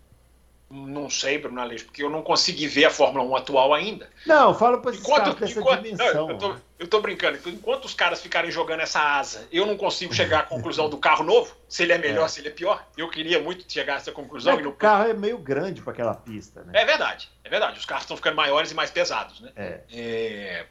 Não 0.68 1.08
sei, 1.08 1.38
Bruno 1.38 1.60
Aleixo, 1.60 1.84
porque 1.84 2.02
eu 2.02 2.10
não 2.10 2.22
consegui 2.22 2.66
ver 2.66 2.86
a 2.86 2.90
Fórmula 2.90 3.24
1 3.24 3.36
atual 3.36 3.72
ainda. 3.72 4.10
Não, 4.26 4.52
fala 4.52 4.78
para 4.78 4.96
Enquanto, 4.96 5.22
caras 5.22 5.34
dessa 5.36 5.60
enquanto- 5.60 5.82
dimensão. 5.82 6.14
não, 6.14 6.30
eu, 6.30 6.38
tô, 6.38 6.52
né? 6.54 6.60
eu 6.80 6.88
tô 6.88 7.00
brincando. 7.00 7.38
Enquanto 7.46 7.84
os 7.84 7.94
caras 7.94 8.20
ficarem 8.20 8.50
jogando 8.50 8.80
essa 8.80 9.00
asa, 9.00 9.46
eu 9.52 9.64
não 9.64 9.76
consigo 9.76 10.12
chegar 10.12 10.40
à 10.40 10.42
conclusão 10.42 10.90
do 10.90 10.98
carro 10.98 11.22
novo, 11.22 11.54
se 11.68 11.84
ele 11.84 11.92
é 11.92 11.98
melhor, 11.98 12.24
É. 12.24 12.28
se 12.28 12.40
ele 12.40 12.48
é 12.48 12.50
pior. 12.50 12.84
Eu 12.96 13.08
queria 13.08 13.38
muito 13.40 13.64
chegar 13.72 13.94
a 13.94 13.96
essa 13.98 14.10
conclusão. 14.10 14.58
É 14.58 14.62
não... 14.62 14.70
o 14.70 14.74
carro 14.74 15.08
é 15.08 15.14
meio 15.14 15.38
grande 15.38 15.80
para 15.80 15.92
aquela 15.92 16.14
pista, 16.14 16.64
né? 16.64 16.72
É 16.80 16.84
verdade, 16.84 17.30
é 17.44 17.48
verdade. 17.48 17.78
Os 17.78 17.84
carros 17.84 18.02
estão 18.02 18.16
ficando 18.16 18.34
maiores 18.34 18.72
e 18.72 18.74
mais 18.74 18.90
pesados, 18.90 19.40
né? 19.40 19.52
É. 19.54 19.80
É, 19.92 20.66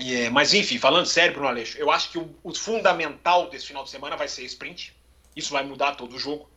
é, 0.00 0.30
mas 0.30 0.52
enfim, 0.52 0.78
falando 0.78 1.06
sério, 1.06 1.34
Bruno 1.34 1.46
Aleixo, 1.48 1.78
eu 1.78 1.92
acho 1.92 2.10
que 2.10 2.18
o, 2.18 2.28
o 2.42 2.52
fundamental 2.52 3.48
desse 3.48 3.66
final 3.68 3.84
de 3.84 3.90
semana 3.90 4.16
vai 4.16 4.26
ser 4.26 4.42
sprint. 4.46 4.92
Isso 5.36 5.52
vai 5.52 5.62
mudar 5.62 5.94
todo 5.94 6.16
o 6.16 6.18
jogo. 6.18 6.50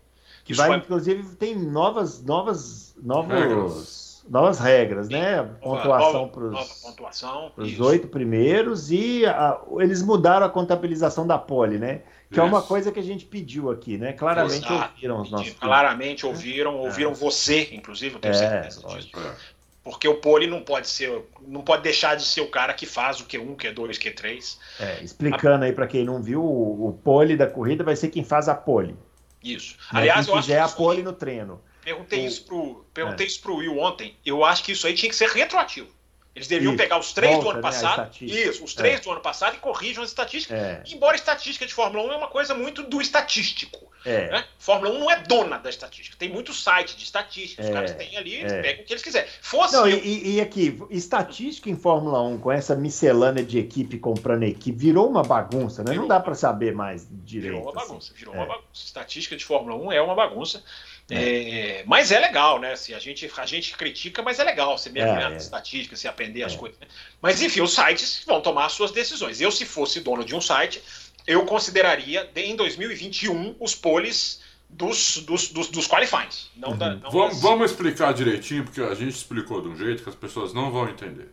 Que 0.46 0.52
Isso 0.54 0.62
vai, 0.62 0.70
vai- 0.70 0.78
inclusive, 0.78 1.36
tem 1.36 1.56
novas, 1.58 2.22
novas, 2.24 2.96
novos, 3.02 3.34
Regras. 3.34 4.24
novas 4.30 4.60
regras, 4.60 5.10
né? 5.10 5.38
nova- 5.38 5.58
Pontuação 5.60 6.30
para 6.30 7.64
os 7.64 7.72
isso. 7.72 7.84
oito 7.84 8.08
primeiros 8.08 8.92
e 8.92 9.26
a- 9.26 9.60
eles 9.80 10.04
mudaram 10.04 10.46
a 10.46 10.50
contabilização 10.50 11.26
da 11.26 11.38
pole, 11.40 11.80
né? 11.80 12.02
Que 12.32 12.40
é 12.40 12.44
uma 12.44 12.60
Isso. 12.60 12.68
coisa 12.68 12.92
que 12.92 13.00
a 13.00 13.04
gente 13.04 13.26
pediu 13.26 13.72
aqui, 13.72 13.98
né? 13.98 14.14
Claramente 14.14 14.66
Exato. 14.72 14.92
ouviram 14.94 15.22
os 15.22 15.32
nossos. 15.32 15.54
Claramente 15.54 16.26
ouviram, 16.28 16.78
ouviram 16.78 17.14
você, 17.16 17.70
inclusive, 17.72 18.16
eu 18.16 18.20
tenho 18.22 18.34
É, 18.34 18.38
certeza 18.38 18.82
disso. 18.88 19.10
É. 19.18 19.56
Porque 19.84 20.08
o 20.08 20.16
pole 20.16 20.46
não 20.48 20.62
pode 20.62 20.88
ser, 20.88 21.24
não 21.48 21.62
pode 21.62 21.84
deixar 21.84 22.16
de 22.16 22.24
ser 22.24 22.42
o 22.42 22.48
cara 22.48 22.74
que 22.74 22.86
faz 22.88 23.20
o 23.20 23.26
Q1, 23.26 23.56
Q2, 23.56 23.98
Q3. 24.00 24.58
É, 24.80 25.04
explicando 25.04 25.64
aí 25.66 25.72
para 25.74 25.86
quem 25.88 26.04
não 26.04 26.22
viu, 26.22 26.44
o, 26.44 26.90
o 26.90 26.94
pole 27.04 27.36
da 27.38 27.48
corrida 27.48 27.84
vai 27.84 27.96
ser 27.96 28.10
quem 28.10 28.24
faz 28.24 28.48
a 28.50 28.56
pole. 28.56 28.96
Isso. 29.54 29.76
Né? 29.94 30.00
Aliás, 30.02 30.26
quem 30.26 30.34
eu 30.34 30.40
acho 30.40 30.48
que 30.48 30.54
a 30.54 30.66
isso 30.66 30.76
pole 30.76 31.04
no 31.04 31.14
treino. 31.14 31.62
perguntei 31.84 32.24
o- 32.26 32.28
isso 32.28 32.44
pro, 32.46 32.86
perguntei 32.94 33.26
É. 33.26 33.30
isso 33.30 33.40
pro 33.42 33.56
Will 33.58 33.78
ontem. 33.78 34.18
Eu 34.26 34.44
acho 34.44 34.64
que 34.64 34.72
isso 34.72 34.88
aí 34.88 34.94
tinha 34.96 35.10
que 35.10 35.16
ser 35.16 35.30
retroativo. 35.30 35.88
Eles 36.36 36.50
deveriam 36.50 36.74
Isso. 36.74 36.78
pegar 36.84 37.00
os 37.00 37.14
três 37.14 37.32
do 37.38 37.42
Volta, 37.44 37.60
ano 37.60 37.66
né, 37.66 37.72
passado. 37.72 37.92
estatística. 38.12 38.50
Isso, 38.50 38.64
os 38.66 38.74
três 38.74 39.00
É. 39.00 39.04
do 39.04 39.12
ano 39.12 39.22
passado 39.22 39.56
e 39.56 39.60
corrijam 39.60 40.04
as 40.04 40.10
estatísticas. 40.10 40.58
É, 40.60 40.84
Embora 40.88 41.16
estatística 41.16 41.66
de 41.66 41.74
Fórmula 41.74 42.04
1 42.04 42.12
é 42.12 42.18
uma 42.18 42.28
coisa 42.28 42.54
muito 42.54 42.84
do 42.84 43.00
estatístico. 43.02 43.86
é. 44.04 44.30
Né? 44.30 44.46
Fórmula 44.60 44.94
1 44.94 45.00
não 45.00 45.10
é 45.10 45.20
dona 45.24 45.58
da 45.58 45.70
estatística. 45.70 46.16
Tem 46.18 46.30
muito 46.30 46.54
site 46.54 46.96
de 46.98 47.04
estatística. 47.04 47.62
Os 47.64 47.70
É, 47.70 47.72
caras 47.72 47.94
têm 47.96 48.16
ali, 48.18 48.36
eles 48.36 48.52
é. 48.52 48.62
pegam 48.62 48.84
o 48.84 48.86
que 48.86 48.94
eles 48.94 49.02
quiserem. 49.04 49.28
Fosse 49.42 49.74
Não, 49.74 49.88
eu- 49.88 49.98
e, 49.98 50.36
e 50.36 50.42
aqui, 50.42 50.78
estatística 50.92 51.70
em 51.70 51.76
Fórmula 51.76 52.22
1, 52.22 52.38
com 52.38 52.52
essa 52.52 52.76
miscelânea 52.76 53.44
de 53.44 53.58
equipe 53.58 53.98
comprando 53.98 54.44
equipe, 54.44 54.78
virou 54.78 55.10
uma 55.10 55.24
bagunça, 55.24 55.82
né? 55.84 55.88
Não 55.88 55.94
Virou. 55.94 56.08
dá 56.08 56.20
para 56.20 56.36
saber 56.36 56.74
mais 56.74 57.08
direito. 57.10 57.54
Virou 57.54 57.62
uma 57.72 57.82
assim. 57.82 57.90
bagunça, 57.90 58.14
virou 58.14 58.34
É. 58.36 58.38
uma 58.38 58.46
bagunça. 58.46 58.68
Estatística 58.74 59.36
de 59.38 59.46
Fórmula 59.46 59.76
1 59.76 59.92
é 59.92 60.02
uma 60.02 60.14
bagunça. 60.16 60.64
É, 61.10 61.84
mas 61.86 62.12
é 62.12 62.20
legal, 62.20 62.60
né? 62.60 62.74
Assim, 62.74 62.94
a, 62.94 63.00
gente, 63.00 63.30
a 63.38 63.46
gente 63.46 63.76
critica, 63.78 64.24
mas 64.24 64.40
é 64.40 64.44
legal 64.44 64.76
você 64.78 64.90
mergulhar 64.90 65.30
É, 65.30 65.34
nas 65.36 65.44
é. 65.44 65.46
estatísticas, 65.46 66.00
você 66.00 66.08
aprender 66.08 66.44
as 66.44 66.54
É. 66.54 66.58
coisas. 66.58 66.80
né? 66.80 66.88
Mas 67.22 67.42
enfim, 67.42 67.62
os 67.62 67.74
sites 67.76 68.24
vão 68.26 68.42
tomar 68.42 68.66
as 68.66 68.74
suas 68.74 68.92
decisões. 68.92 69.40
Eu, 69.40 69.52
se 69.52 69.66
fosse 69.66 70.00
dono 70.00 70.26
de 70.26 70.34
um 70.36 70.42
site, 70.42 70.82
eu 71.28 71.46
consideraria 71.46 72.26
de- 72.34 72.42
em 72.42 72.56
2021 72.56 73.56
os 73.60 73.76
poles 73.76 74.42
dos, 74.68 75.18
dos, 75.20 75.50
dos, 75.50 75.68
dos. 75.68 75.88
Não 76.56 76.76
da, 76.76 76.96
não 76.96 77.12
Vamos, 77.12 77.34
das- 77.36 77.42
vamos 77.42 77.72
explicar 77.72 78.14
direitinho, 78.14 78.64
porque 78.64 78.82
a 78.82 78.96
gente 78.96 79.16
explicou 79.16 79.62
de 79.62 79.68
um 79.68 79.78
jeito 79.78 80.02
que 80.04 80.10
as 80.10 80.16
pessoas 80.16 80.54
não 80.54 80.72
vão 80.72 80.90
entender. 80.90 81.30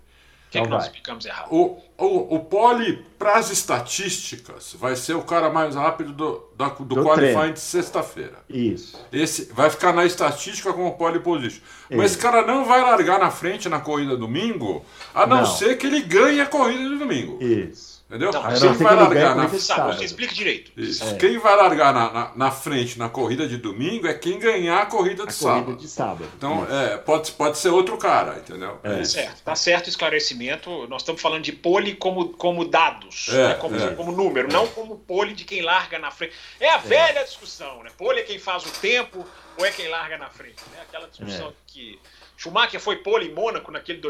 O 0.52 0.54
que, 0.54 0.58
é 0.58 0.60
que 0.60 0.66
Então 0.66 0.70
nós 0.76 0.82
vai. 0.84 0.86
explicamos 0.90 1.24
errado? 1.24 1.48
O, 1.50 1.78
o, 1.96 2.34
o 2.36 2.40
pole, 2.40 3.04
para 3.18 3.36
as 3.36 3.50
estatísticas, 3.50 4.74
vai 4.78 4.96
ser 4.96 5.14
o 5.14 5.22
cara 5.22 5.48
mais 5.50 5.74
rápido 5.74 6.12
do, 6.12 6.44
da, 6.56 6.68
do, 6.68 6.84
Do 6.84 6.96
qualifying 7.02 7.34
treino. 7.36 7.52
de 7.54 7.60
sexta-feira. 7.60 8.34
Isso. 8.48 8.98
Esse 9.12 9.52
vai 9.52 9.70
ficar 9.70 9.92
na 9.94 10.04
estatística 10.04 10.72
como 10.72 10.92
pole 10.92 11.20
position. 11.20 11.62
Mas 11.88 11.98
Isso. 11.98 12.04
esse 12.04 12.18
cara 12.18 12.46
não 12.46 12.64
vai 12.64 12.82
largar 12.82 13.18
na 13.18 13.30
frente 13.30 13.68
na 13.68 13.80
corrida 13.80 14.16
domingo, 14.16 14.84
a 15.14 15.26
não, 15.26 15.38
Não. 15.38 15.46
ser 15.46 15.76
que 15.78 15.86
ele 15.86 16.02
ganhe 16.02 16.40
a 16.40 16.46
corrida 16.46 16.86
de 16.88 16.98
domingo. 16.98 17.42
Isso. 17.42 18.01
Entendeu? 18.12 18.30
Não, 18.30 18.42
Quem 18.42 18.50
não 18.50 18.56
ser 18.58 18.74
vai 18.84 18.94
largar 18.94 19.34
na 19.34 19.48
Sabe, 19.48 19.96
você 19.96 20.04
explica 20.04 20.34
direito. 20.34 20.70
Isso. 20.76 21.02
É. 21.02 21.14
Quem 21.14 21.38
vai 21.38 21.56
largar 21.56 21.94
na, 21.94 22.12
na, 22.12 22.32
na 22.36 22.50
frente 22.50 22.98
na 22.98 23.08
corrida 23.08 23.48
de 23.48 23.56
domingo 23.56 24.06
é 24.06 24.12
quem 24.12 24.38
ganhar 24.38 24.82
a 24.82 24.86
corrida 24.86 25.22
de 25.22 25.30
A 25.30 25.32
sábado. 25.32 25.64
corrida 25.64 25.80
de 25.80 25.88
sábado. 25.88 26.28
Então, 26.36 26.66
é, 26.70 26.98
pode, 26.98 27.32
pode 27.32 27.56
ser 27.56 27.70
outro 27.70 27.96
cara, 27.96 28.36
entendeu? 28.36 28.78
É. 28.84 29.00
isso. 29.00 29.12
Certo, 29.12 29.42
tá 29.42 29.56
certo 29.56 29.86
o 29.86 29.88
esclarecimento. 29.88 30.86
Nós 30.88 31.00
estamos 31.00 31.22
falando 31.22 31.42
de 31.42 31.52
pole 31.52 31.94
como, 31.94 32.28
como 32.34 32.66
dados, 32.66 33.28
É, 33.30 33.48
né? 33.48 33.54
como, 33.54 33.76
é. 33.76 33.94
como 33.94 34.12
número, 34.12 34.52
não 34.52 34.66
como 34.66 34.98
pole 34.98 35.32
de 35.32 35.44
quem 35.44 35.62
larga 35.62 35.98
na 35.98 36.10
frente. 36.10 36.34
É 36.60 36.68
a 36.68 36.76
velha 36.76 37.24
discussão, 37.24 37.82
né? 37.82 37.90
Pole 37.96 38.20
é 38.20 38.24
quem 38.24 38.38
faz 38.38 38.66
o 38.66 38.70
tempo 38.80 39.26
ou 39.56 39.64
é 39.64 39.70
quem 39.70 39.88
larga 39.88 40.18
na 40.18 40.28
frente, 40.28 40.62
né? 40.70 40.82
Aquela 40.82 41.08
discussão 41.08 41.48
É. 41.48 41.52
que 41.66 41.98
Schumacher 42.36 42.78
foi 42.78 42.96
pole 42.96 43.28
em 43.28 43.34
Mônaco 43.34 43.72
naquele 43.72 44.00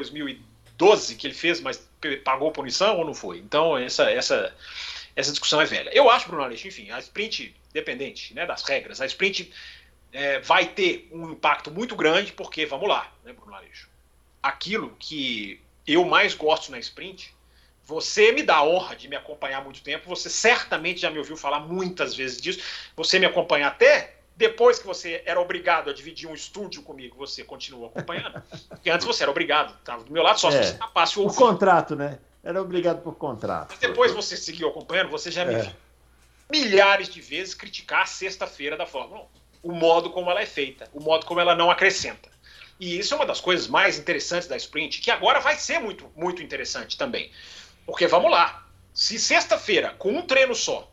2012 0.83 1.17
que 1.17 1.27
ele 1.27 1.35
fez, 1.35 1.61
mas 1.61 1.89
pagou 2.25 2.51
punição 2.53 2.99
ou 2.99 3.05
não 3.05 3.15
foi? 3.15 3.39
Então 3.39 3.77
essa 3.77 4.11
essa 4.11 4.55
essa 5.15 5.31
discussão 5.31 5.61
é 5.61 5.67
velha. 5.67 5.91
Eu 5.93 6.09
acho, 6.09 6.27
Bruno 6.27 6.43
Aleixo, 6.43 6.67
enfim, 6.67 6.91
a 6.91 6.99
sprint 6.99 7.55
dependente, 7.73 8.35
né, 8.35 8.47
das 8.47 8.63
regras, 8.63 9.01
a 9.01 9.07
sprint 9.07 9.53
é, 10.13 10.41
vai 10.41 10.67
ter 10.67 11.09
um 11.13 11.33
impacto 11.33 11.71
muito 11.71 11.95
grande 11.95 12.33
porque 12.33 12.65
vamos 12.67 12.89
lá, 12.89 13.13
né, 13.25 13.33
Bruno 13.33 13.55
Aleixo? 13.55 13.93
aquilo 14.43 14.95
que 14.99 15.61
eu 15.87 16.05
mais 16.05 16.35
gosto 16.35 16.71
na 16.71 16.79
sprint, 16.79 17.33
você 17.85 18.33
me 18.33 18.43
dá 18.43 18.57
a 18.57 18.65
honra 18.65 18.97
de 18.97 19.09
me 19.09 19.17
acompanhar 19.17 19.59
há 19.59 19.61
muito 19.65 19.83
tempo, 19.83 20.09
você 20.09 20.29
certamente 20.29 21.01
já 21.01 21.11
me 21.11 21.19
ouviu 21.19 21.37
falar 21.37 21.61
muitas 21.61 22.15
vezes 22.15 22.41
disso, 22.41 22.61
você 22.97 23.19
me 23.19 23.27
acompanha 23.27 23.69
até 23.69 24.17
depois 24.37 24.79
que 24.79 24.87
você 24.87 25.23
era 25.27 25.41
obrigado 25.41 25.91
a 25.91 25.93
dividir 25.93 26.29
um 26.29 26.35
estúdio 26.35 26.83
comigo, 26.83 27.17
você 27.17 27.45
continua 27.45 27.89
acompanhando, 27.89 28.43
porque 28.69 28.91
antes 28.91 29.07
você 29.07 29.23
era 29.25 29.31
obrigado, 29.31 29.75
estava 29.79 30.03
do 30.05 30.13
meu 30.13 30.23
lado, 30.23 30.41
só 30.41 30.49
É. 30.49 30.53
se 30.63 30.73
você 30.73 30.79
tapasse 30.79 31.19
o 31.19 31.23
ouvido. 31.23 31.39
contrato, 31.39 31.95
né? 31.97 32.19
Era 32.43 32.61
obrigado 32.61 33.03
por 33.03 33.15
contrato. 33.15 33.69
Mas 33.71 33.79
depois 33.79 34.11
você 34.13 34.37
seguiu 34.37 34.69
acompanhando, 34.69 35.11
você 35.11 35.31
já 35.31 35.45
me 35.45 35.55
É. 35.55 35.59
viu 35.63 35.73
milhares 36.51 37.09
de 37.09 37.21
vezes 37.21 37.55
criticar 37.55 38.03
a 38.03 38.07
sexta-feira 38.07 38.77
da 38.77 38.85
Fórmula 38.87 39.23
1. 39.63 39.69
O 39.71 39.73
modo 39.73 40.11
como 40.11 40.31
ela 40.31 40.43
é 40.43 40.47
feita, 40.47 40.89
o 40.93 41.01
modo 41.01 41.25
como 41.25 41.39
ela 41.41 41.55
não 41.55 41.71
acrescenta. 41.71 42.29
E 42.81 42.99
isso 42.99 43.15
é 43.15 43.17
uma 43.17 43.27
das 43.27 43.41
coisas 43.41 43.69
mais 43.69 43.97
interessantes 43.97 44.49
da 44.49 44.57
sprint, 44.57 45.01
que 45.01 45.11
agora 45.11 45.39
vai 45.39 45.55
ser 45.57 45.79
muito, 45.79 46.11
muito 46.17 46.43
interessante 46.43 46.99
também. 46.99 47.31
Porque 47.87 48.09
vamos 48.09 48.31
lá, 48.31 48.67
se 48.93 49.19
sexta-feira, 49.21 49.95
com 49.99 50.11
um 50.11 50.23
treino 50.23 50.55
só, 50.55 50.91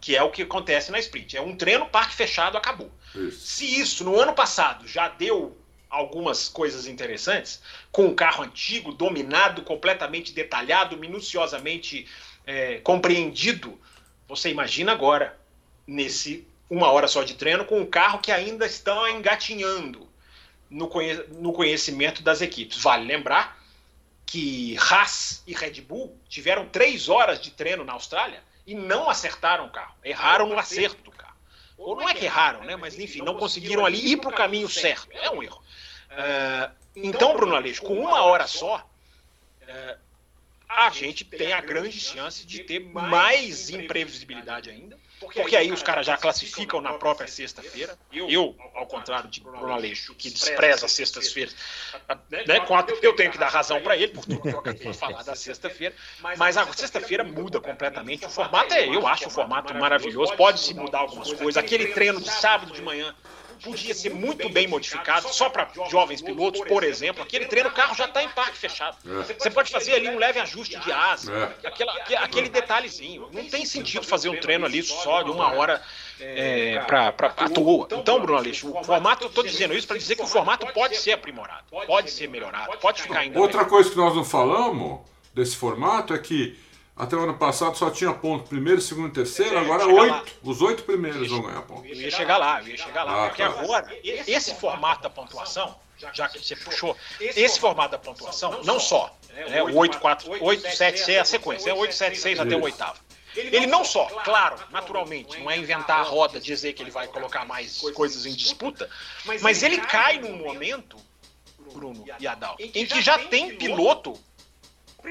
que 0.00 0.16
é 0.16 0.22
o 0.22 0.30
que 0.30 0.42
acontece 0.42 0.90
na 0.90 0.98
sprint, 0.98 1.36
é 1.36 1.40
um 1.40 1.56
treino, 1.56 1.86
parque 1.86 2.14
fechado, 2.14 2.56
acabou. 2.56 2.90
Isso. 3.14 3.46
Se 3.46 3.80
isso 3.80 4.04
no 4.04 4.18
ano 4.18 4.34
passado 4.34 4.86
já 4.86 5.08
deu 5.08 5.56
algumas 5.88 6.48
coisas 6.48 6.86
interessantes, 6.86 7.62
com 7.90 8.06
um 8.06 8.14
carro 8.14 8.44
antigo, 8.44 8.92
dominado, 8.92 9.62
completamente 9.62 10.32
detalhado, 10.32 10.96
minuciosamente 10.96 12.06
é, 12.46 12.78
compreendido, 12.78 13.80
você 14.28 14.50
imagina 14.50 14.92
agora, 14.92 15.38
nesse 15.86 16.46
uma 16.68 16.90
hora 16.90 17.06
só 17.06 17.22
de 17.22 17.34
treino, 17.34 17.64
com 17.64 17.80
um 17.80 17.86
carro 17.86 18.18
que 18.18 18.32
ainda 18.32 18.66
está 18.66 19.10
engatinhando 19.10 20.08
no, 20.68 20.88
conhe 20.88 21.14
no 21.38 21.52
conhecimento 21.52 22.22
das 22.22 22.40
equipes. 22.40 22.78
Vale 22.78 23.04
lembrar 23.04 23.56
que 24.26 24.76
Haas 24.78 25.42
e 25.46 25.54
Red 25.54 25.80
Bull 25.82 26.18
tiveram 26.28 26.66
três 26.66 27.08
horas 27.08 27.40
de 27.40 27.52
treino 27.52 27.84
na 27.84 27.92
Austrália 27.92 28.42
e 28.66 28.74
não 28.74 29.08
acertaram 29.08 29.66
o 29.66 29.70
carro, 29.70 29.94
erraram 30.04 30.48
no 30.48 30.58
acerto 30.58 31.02
do 31.02 31.10
carro. 31.10 31.36
Ou 31.78 31.94
não 31.94 32.08
é 32.08 32.14
que 32.14 32.24
erraram, 32.24 32.64
né? 32.64 32.74
Mas 32.74 32.98
enfim, 32.98 33.20
não 33.22 33.36
conseguiram 33.36 33.84
ali 33.86 34.12
ir 34.12 34.16
para 34.16 34.30
o 34.30 34.34
caminho 34.34 34.68
certo. 34.68 35.08
É 35.12 35.30
um 35.30 35.42
erro. 35.42 35.62
Uh, 36.10 36.74
Então, 36.96 37.36
Bruno 37.36 37.54
Aleixo, 37.54 37.82
com 37.82 38.00
uma 38.00 38.22
hora 38.22 38.46
só, 38.46 38.88
é, 39.68 39.98
a 40.66 40.88
gente 40.88 41.24
tem 41.24 41.52
a 41.52 41.60
grande 41.60 42.00
chance 42.00 42.46
de 42.46 42.64
ter 42.64 42.80
mais 42.80 43.68
imprevisibilidade 43.68 44.70
ainda, 44.70 44.98
porque 45.20 45.56
aí 45.56 45.72
os 45.72 45.82
caras 45.82 46.06
já 46.06 46.16
classificam 46.16 46.80
na 46.80 46.94
própria 46.94 47.26
sexta-feira. 47.26 47.96
Eu, 48.12 48.54
ao 48.74 48.86
contrário 48.86 49.28
de 49.30 49.40
Bruno 49.40 49.72
Aleixo, 49.72 50.14
que 50.14 50.30
despreza 50.30 50.86
sextas-feiras, 50.88 51.54
né, 52.30 52.60
eu 53.02 53.16
tenho 53.16 53.30
que 53.30 53.38
dar 53.38 53.48
razão 53.48 53.80
para 53.80 53.96
ele, 53.96 54.08
por 54.08 54.24
tudo 54.24 54.40
que 54.40 54.48
eu 54.48 54.58
acabei 54.58 54.90
de 54.90 54.98
falar 54.98 55.22
da 55.22 55.34
sexta-feira, 55.34 55.94
mas 56.36 56.56
a 56.56 56.66
sexta-feira 56.72 57.24
muda 57.24 57.60
completamente. 57.60 58.26
O 58.26 58.30
formato 58.30 58.74
é, 58.74 58.86
eu 58.86 59.06
acho 59.06 59.28
o 59.28 59.30
formato 59.30 59.74
maravilhoso, 59.74 60.34
pode 60.36 60.60
se 60.60 60.74
mudar 60.74 60.98
algumas 61.00 61.32
coisas. 61.32 61.56
Aquele 61.56 61.88
treino 61.88 62.20
de 62.20 62.30
sábado 62.30 62.72
de 62.72 62.82
manhã 62.82 63.14
podia 63.62 63.94
ser 63.94 64.14
muito 64.14 64.48
bem 64.48 64.66
modificado, 64.66 65.28
só 65.32 65.48
para 65.48 65.68
jovens 65.90 66.22
pilotos, 66.22 66.60
por 66.62 66.84
exemplo. 66.84 67.22
Aquele 67.22 67.46
treino, 67.46 67.68
o 67.68 67.72
carro 67.72 67.94
já 67.94 68.06
está 68.06 68.22
em 68.22 68.28
parque 68.28 68.56
fechado. 68.56 68.96
É. 69.04 69.34
Você 69.34 69.50
pode 69.50 69.70
fazer 69.70 69.94
ali 69.94 70.08
um 70.08 70.18
leve 70.18 70.38
ajuste 70.38 70.78
de 70.78 70.92
asa, 70.92 71.32
é. 71.62 71.68
aquela, 71.68 71.92
aquele 72.20 72.48
detalhezinho. 72.48 73.28
Não 73.32 73.44
tem 73.48 73.64
sentido 73.64 74.04
fazer 74.06 74.28
um 74.28 74.38
treino 74.38 74.66
ali 74.66 74.82
só 74.82 75.22
de 75.22 75.30
uma 75.30 75.52
hora 75.52 75.82
é, 76.20 76.78
para 76.86 77.08
à 77.08 77.48
toa. 77.48 77.88
Então, 77.90 78.20
Bruno 78.20 78.38
Aleixo, 78.38 78.76
o 78.76 78.84
formato, 78.84 79.24
eu 79.24 79.28
estou 79.28 79.44
dizendo 79.44 79.74
isso 79.74 79.86
para 79.86 79.98
dizer 79.98 80.16
que 80.16 80.22
o 80.22 80.26
formato 80.26 80.66
pode 80.72 80.96
ser 80.96 81.12
aprimorado, 81.12 81.64
pode 81.86 82.10
ser 82.10 82.28
melhorado, 82.28 82.76
pode 82.78 83.02
ficar 83.02 83.20
ainda. 83.20 83.38
Outra 83.38 83.64
coisa 83.64 83.90
que 83.90 83.96
nós 83.96 84.14
não 84.14 84.24
falamos 84.24 85.00
desse 85.34 85.56
formato 85.56 86.14
é 86.14 86.18
que 86.18 86.58
até 86.96 87.14
o 87.14 87.20
ano 87.20 87.34
passado 87.36 87.76
só 87.76 87.90
tinha 87.90 88.10
ponto 88.14 88.48
primeiro, 88.48 88.80
segundo 88.80 89.08
e 89.08 89.12
terceiro, 89.12 89.58
agora 89.58 89.86
oito. 89.86 90.12
Lá. 90.12 90.24
Os 90.42 90.62
oito 90.62 90.82
primeiros 90.84 91.28
vão 91.28 91.42
ganhar 91.42 91.60
ponto. 91.62 91.86
Eu 91.86 91.94
ia 91.94 92.10
chegar 92.10 92.38
lá, 92.38 92.62
eu 92.62 92.68
ia 92.68 92.78
chegar 92.78 93.04
lá. 93.04 93.26
Ah, 93.26 93.28
porque 93.28 93.42
tá. 93.42 93.48
agora, 93.48 93.98
esse 94.02 94.54
formato 94.54 95.02
da 95.02 95.10
pontuação, 95.10 95.76
já 96.14 96.26
que 96.26 96.38
você 96.38 96.56
puxou, 96.56 96.96
esse 97.20 97.60
formato 97.60 97.90
da 97.90 97.98
pontuação, 97.98 98.62
não 98.64 98.80
só, 98.80 99.14
né, 99.34 99.62
o 99.62 99.76
8, 99.76 99.98
4, 99.98 100.42
8, 100.42 100.70
7, 100.74 100.98
6 100.98 101.08
é 101.08 101.20
a 101.20 101.24
sequência, 101.26 101.70
é 101.70 101.74
8, 101.74 101.94
7, 101.94 102.18
6 102.18 102.40
até 102.40 102.56
o 102.56 102.62
oitavo. 102.62 102.98
Ele 103.34 103.66
não 103.66 103.84
só, 103.84 104.06
claro, 104.24 104.58
naturalmente, 104.70 105.38
não 105.38 105.50
é 105.50 105.58
inventar 105.58 106.00
a 106.00 106.02
roda, 106.02 106.40
dizer 106.40 106.72
que 106.72 106.82
ele 106.82 106.90
vai 106.90 107.06
colocar 107.08 107.44
mais 107.44 107.78
coisas 107.92 108.24
em 108.24 108.32
disputa, 108.32 108.88
mas 109.42 109.62
ele 109.62 109.78
cai 109.82 110.18
num 110.18 110.38
momento, 110.38 110.96
Bruno 111.74 112.06
e 112.18 112.26
Adal, 112.26 112.56
em 112.58 112.86
que 112.86 113.02
já 113.02 113.18
tem 113.18 113.54
piloto 113.56 114.18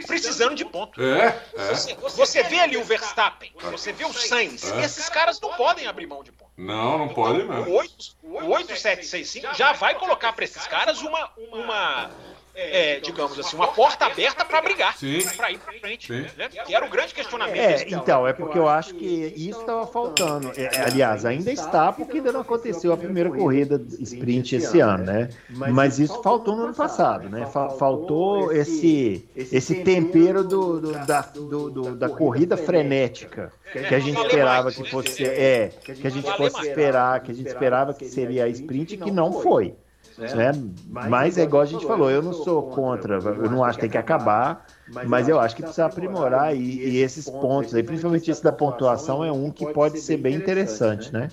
precisando 0.03 0.55
de 0.55 0.65
ponto. 0.65 1.01
É, 1.01 1.41
é. 1.55 1.73
Você, 1.73 1.95
você, 1.95 2.43
vê 2.43 2.59
ali 2.59 2.77
o 2.77 2.83
Verstappen, 2.83 3.51
você 3.71 3.91
vê 3.91 4.05
o 4.05 4.13
Sainz, 4.13 4.71
é. 4.71 4.83
esses 4.83 5.09
caras 5.09 5.39
não 5.39 5.53
podem 5.53 5.87
abrir 5.87 6.07
mão 6.07 6.23
de 6.23 6.31
ponto. 6.31 6.51
Não, 6.57 6.97
não 6.97 7.09
podem 7.09 7.45
mesmo. 7.45 7.71
O 7.71 7.75
8, 7.75 8.17
o 8.23 8.33
8765 8.51 9.55
já 9.55 9.73
vai 9.73 9.95
colocar 9.95 10.33
para 10.33 10.45
esses 10.45 10.65
caras 10.67 11.01
uma, 11.01 11.29
uma 11.51 12.11
é, 12.55 12.99
digamos 13.01 13.37
assim, 13.37 13.55
uma 13.55 13.67
porta 13.67 14.05
aberta 14.05 14.45
para 14.45 14.61
brigar, 14.61 14.95
para 15.35 15.51
ir 15.51 15.57
para 15.57 15.73
frente. 15.73 16.11
Né? 16.11 16.29
Que 16.65 16.73
era 16.73 16.85
o 16.85 16.89
grande 16.89 17.13
questionamento. 17.13 17.57
É, 17.57 17.85
então, 17.89 18.25
é 18.27 18.33
porque 18.33 18.57
eu 18.57 18.67
acho 18.67 18.93
que 18.95 19.33
isso 19.35 19.59
estava 19.59 19.85
faltando. 19.85 20.51
É, 20.55 20.81
aliás, 20.81 21.25
ainda 21.25 21.51
está, 21.51 21.91
porque 21.91 22.17
ainda 22.17 22.31
não 22.31 22.41
aconteceu 22.41 22.93
a 22.93 22.97
primeira 22.97 23.29
corrida 23.29 23.81
sprint 23.99 24.55
esse 24.55 24.79
ano, 24.79 25.03
né? 25.03 25.29
Mas 25.49 25.99
isso 25.99 26.21
faltou 26.21 26.55
no 26.55 26.63
ano 26.63 26.73
passado, 26.73 27.29
né? 27.29 27.45
Faltou 27.45 28.51
esse, 28.51 29.27
esse 29.35 29.83
tempero 29.83 30.43
do, 30.43 30.79
do, 30.79 31.05
da, 31.05 31.21
do, 31.21 31.69
do, 31.69 31.95
da 31.95 32.09
corrida 32.09 32.55
frenética 32.55 33.51
que 33.71 33.95
a 33.95 33.99
gente 33.99 34.19
esperava 34.21 34.71
que 34.71 34.89
fosse. 34.89 35.25
É, 35.25 35.69
que 35.83 36.07
a 36.07 36.09
gente 36.09 36.31
fosse 36.37 36.67
esperar, 36.67 37.19
que 37.21 37.31
a 37.31 37.35
gente 37.35 37.47
esperava 37.47 37.93
que 37.93 38.05
seria 38.05 38.45
a 38.45 38.47
sprint, 38.47 38.97
que 38.97 39.11
não 39.11 39.41
foi. 39.41 39.75
Né? 40.17 40.51
Mas 40.87 41.37
é 41.37 41.43
igual 41.43 41.63
a 41.63 41.65
gente 41.65 41.85
falou, 41.85 42.09
eu 42.09 42.21
não 42.21 42.33
sou 42.33 42.63
contra, 42.69 43.15
eu 43.15 43.49
não 43.49 43.63
acho 43.63 43.77
que 43.77 43.81
tem 43.81 43.89
que 43.89 43.97
acabar, 43.97 44.65
mas 44.87 45.27
eu 45.27 45.39
acho 45.39 45.55
que 45.55 45.61
precisa 45.61 45.85
aprimorar 45.85 46.55
e, 46.55 46.59
e 46.59 46.97
esses 47.01 47.29
pontos 47.29 47.75
aí, 47.75 47.83
principalmente 47.83 48.29
esse 48.31 48.43
da 48.43 48.51
pontuação, 48.51 49.23
é 49.23 49.31
um 49.31 49.51
que 49.51 49.65
pode 49.73 49.99
ser 49.99 50.17
bem 50.17 50.35
interessante, 50.35 51.11
né? 51.11 51.29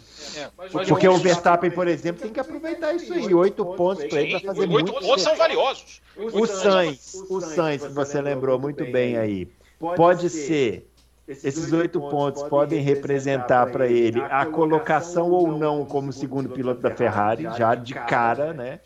Porque 0.89 1.07
o 1.09 1.17
Verstappen, 1.19 1.71
por 1.71 1.87
exemplo, 1.87 2.23
tem 2.23 2.33
que 2.33 2.41
aproveitar 2.41 2.93
isso 2.95 3.13
aí, 3.13 3.33
oito 3.33 3.65
pontos 3.65 4.05
para 4.05 4.21
ele 4.21 4.41
para 4.41 4.55
fazer 4.55 4.67
muito. 4.67 4.93
Oito 4.93 5.07
pontos 5.07 5.23
são 5.23 5.37
valiosos. 5.37 6.03
O 6.17 6.47
Sainz, 6.47 7.15
o 7.29 7.41
Sainz, 7.41 7.87
que 7.87 7.93
você 7.93 8.21
lembrou 8.21 8.59
muito 8.59 8.85
bem 8.85 9.17
aí, 9.17 9.49
pode 9.79 10.29
ser 10.29 10.92
esses 11.27 11.73
oito 11.73 12.01
pontos 12.01 12.43
podem 12.45 12.81
representar 12.83 13.71
para 13.71 13.87
ele 13.87 14.21
a 14.21 14.45
colocação 14.45 15.31
ou 15.31 15.57
não 15.57 15.85
como 15.85 16.13
segundo 16.13 16.49
piloto 16.49 16.81
da 16.81 16.95
Ferrari, 16.95 17.45
já 17.57 17.75
de 17.75 17.95
cara, 17.95 18.53
né? 18.53 18.81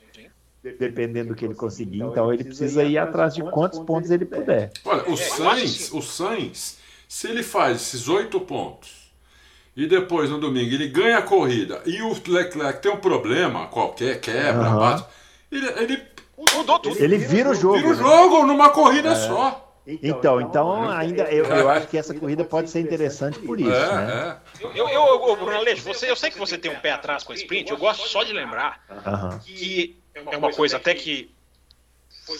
Dependendo 0.78 1.28
do 1.28 1.34
que 1.34 1.44
ele 1.44 1.54
conseguir. 1.54 2.02
Então 2.02 2.32
ele 2.32 2.44
precisa 2.44 2.82
ir 2.82 2.98
atrás 2.98 3.34
de 3.34 3.42
quantos 3.42 3.78
pontos 3.78 4.10
ele 4.10 4.24
puder. 4.24 4.72
Olha, 4.84 5.08
o 5.08 5.16
Sainz, 5.16 5.92
o 5.92 6.02
Sainz, 6.02 6.78
se 7.08 7.28
ele 7.28 7.42
faz 7.42 7.76
esses 7.76 8.08
oito 8.08 8.40
pontos 8.40 9.12
e 9.76 9.86
depois 9.86 10.28
no 10.28 10.38
domingo 10.38 10.74
ele 10.74 10.88
ganha 10.88 11.18
a 11.18 11.22
corrida 11.22 11.80
e 11.86 12.02
o 12.02 12.14
Leclerc 12.26 12.82
tem 12.82 12.90
um 12.90 12.96
problema 12.96 13.68
qualquer, 13.68 14.20
quebra, 14.20 14.70
uhum. 14.70 14.78
bate, 14.78 15.04
ele, 15.52 15.66
ele 15.78 16.02
mudou 16.54 16.78
tudo. 16.80 16.98
Ele 16.98 17.16
vira 17.16 17.50
o 17.50 17.54
jogo. 17.54 17.76
Vira 17.76 17.88
o 17.88 17.96
né? 17.96 18.02
jogo 18.02 18.42
né? 18.42 18.46
numa 18.48 18.70
corrida 18.70 19.10
é. 19.10 19.14
só. 19.14 19.65
Então, 19.86 20.18
então, 20.18 20.40
então 20.40 20.90
ainda 20.90 21.22
eu, 21.30 21.44
eu 21.44 21.70
acho 21.70 21.86
que 21.86 21.96
essa 21.96 22.12
corrida 22.12 22.44
pode 22.44 22.68
ser 22.68 22.80
interessante 22.80 23.38
por 23.38 23.60
isso, 23.60 23.70
é, 23.70 23.94
né? 23.94 24.40
É. 24.60 24.64
Eu, 24.64 24.88
eu, 24.88 24.88
eu, 24.88 25.36
Bruno 25.36 25.56
Aleixo, 25.56 25.82
você, 25.82 26.10
eu 26.10 26.16
sei 26.16 26.28
que 26.28 26.38
você 26.38 26.58
tem 26.58 26.72
um 26.72 26.80
pé 26.80 26.90
atrás 26.90 27.22
com 27.22 27.32
a 27.32 27.36
sprint, 27.36 27.70
eu 27.70 27.76
gosto 27.76 28.08
só 28.08 28.24
de 28.24 28.32
lembrar 28.32 28.84
que 29.44 29.96
é 30.12 30.36
uma 30.36 30.52
coisa 30.52 30.76
até 30.76 30.92
que 30.92 31.30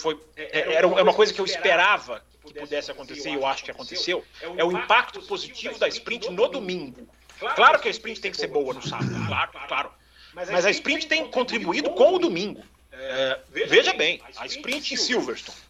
foi, 0.01 0.19
é, 0.37 0.75
era 0.75 0.89
é 0.89 1.03
uma 1.03 1.15
coisa 1.15 1.33
que 1.33 1.41
eu 1.41 1.45
esperava 1.45 2.21
que 2.45 2.55
pudesse 2.55 2.91
acontecer 2.91 3.31
e 3.31 3.35
eu 3.35 3.47
acho 3.47 3.63
que 3.63 3.71
aconteceu, 3.71 4.25
é 4.57 4.65
o 4.65 4.73
impacto 4.73 5.23
positivo 5.23 5.79
da 5.79 5.87
sprint 5.87 6.29
no 6.31 6.49
domingo. 6.49 7.09
Claro 7.55 7.79
que 7.79 7.87
a 7.87 7.91
sprint 7.93 8.21
tem 8.21 8.31
que 8.33 8.37
ser 8.37 8.49
boa 8.49 8.75
no 8.75 8.83
sábado, 8.83 9.15
claro, 9.29 9.51
claro. 9.69 9.91
Mas 10.35 10.65
a 10.65 10.71
sprint 10.71 11.07
tem 11.07 11.29
contribuído 11.29 11.91
com 11.91 12.15
o 12.15 12.19
domingo. 12.19 12.63
É, 12.91 13.39
veja 13.51 13.93
bem, 13.93 14.21
a 14.37 14.47
sprint 14.47 14.95
em 14.95 14.97
Silverstone 14.97 15.66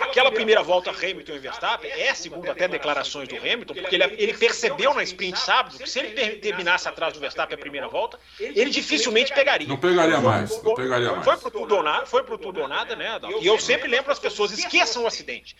Aquela 0.00 0.30
primeira 0.30 0.62
volta 0.62 0.90
Hamilton 0.90 1.32
e 1.32 1.38
Verstappen 1.38 1.90
é, 1.90 2.14
segundo 2.14 2.50
até 2.50 2.66
declarações 2.66 3.28
do 3.28 3.36
Hamilton, 3.36 3.74
porque 3.74 3.94
ele, 3.94 4.04
ele 4.18 4.34
percebeu 4.34 4.94
na 4.94 5.02
sprint 5.02 5.38
sábado 5.38 5.78
que 5.78 5.88
se 5.88 5.98
ele 5.98 6.36
terminasse 6.38 6.88
atrás 6.88 7.12
do 7.12 7.20
Verstappen 7.20 7.54
a 7.54 7.58
primeira 7.58 7.88
volta, 7.88 8.18
ele 8.40 8.70
dificilmente 8.70 9.32
pegaria. 9.32 9.68
Não 9.68 9.76
pegaria 9.76 10.20
mais, 10.20 10.62
não 10.62 10.74
pegaria 10.74 11.12
mais. 11.12 11.24
Foi 11.24 11.36
pro 11.36 11.50
tudo 11.50 11.76
ou 11.76 11.82
nada, 11.82 12.06
foi 12.06 12.22
pro 12.22 12.38
tudo 12.38 12.60
ou 12.60 12.68
nada, 12.68 12.96
né? 12.96 13.20
E 13.40 13.46
eu 13.46 13.58
sempre 13.58 13.88
lembro 13.88 14.10
as 14.10 14.18
pessoas, 14.18 14.52
esqueçam 14.52 15.04
o 15.04 15.06
acidente. 15.06 15.56